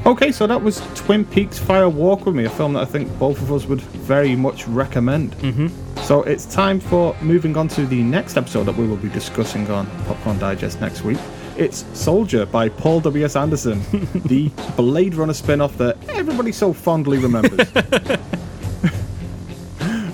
Okay, 0.06 0.32
so 0.32 0.48
that 0.48 0.62
was 0.62 0.82
Twin 0.96 1.24
Peaks 1.24 1.60
Fire 1.60 1.88
Walk 1.88 2.26
with 2.26 2.36
Me, 2.36 2.46
a 2.46 2.50
film 2.50 2.74
that 2.74 2.82
I 2.82 2.86
think 2.86 3.08
both 3.20 3.42
of 3.42 3.52
us 3.54 3.66
would 3.68 3.80
very 3.82 4.36
much 4.36 4.68
recommend. 4.68 5.34
Mm-hmm. 5.38 5.68
So 6.02 6.24
it's 6.24 6.46
time 6.46 6.80
for 6.80 7.16
moving 7.22 7.56
on 7.56 7.68
to 7.70 7.86
the 7.86 8.02
next 8.02 8.36
episode 8.36 8.64
that 8.64 8.76
we 8.76 8.88
will 8.88 8.98
be 8.98 9.10
discussing 9.10 9.70
on 9.70 9.86
Popcorn 10.06 10.40
Digest 10.40 10.82
next 10.82 11.04
week. 11.04 11.20
It's 11.64 11.86
Soldier 11.98 12.46
by 12.46 12.68
Paul 12.68 13.00
W.S. 13.00 13.38
Anderson, 13.38 13.80
the 14.26 14.52
Blade 14.76 15.16
Runner 15.16 15.34
spin 15.34 15.62
off 15.62 15.78
that 15.78 15.96
everybody 16.10 16.52
so 16.52 16.74
fondly 16.74 17.18
remembers. 17.20 17.72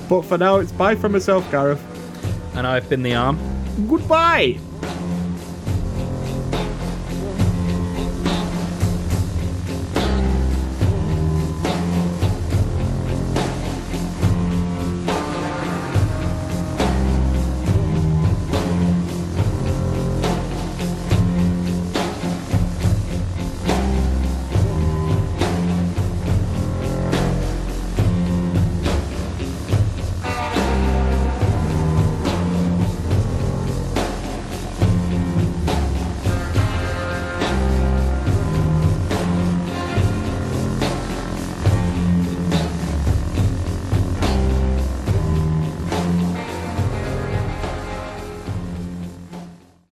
but 0.07 0.21
for 0.21 0.37
now, 0.37 0.57
it's 0.57 0.71
bye 0.71 0.93
from 0.93 1.13
myself, 1.13 1.49
Gareth. 1.49 1.81
And 2.55 2.67
I've 2.67 2.87
been 2.87 3.01
the 3.01 3.15
arm. 3.15 3.39
Goodbye! 3.87 4.59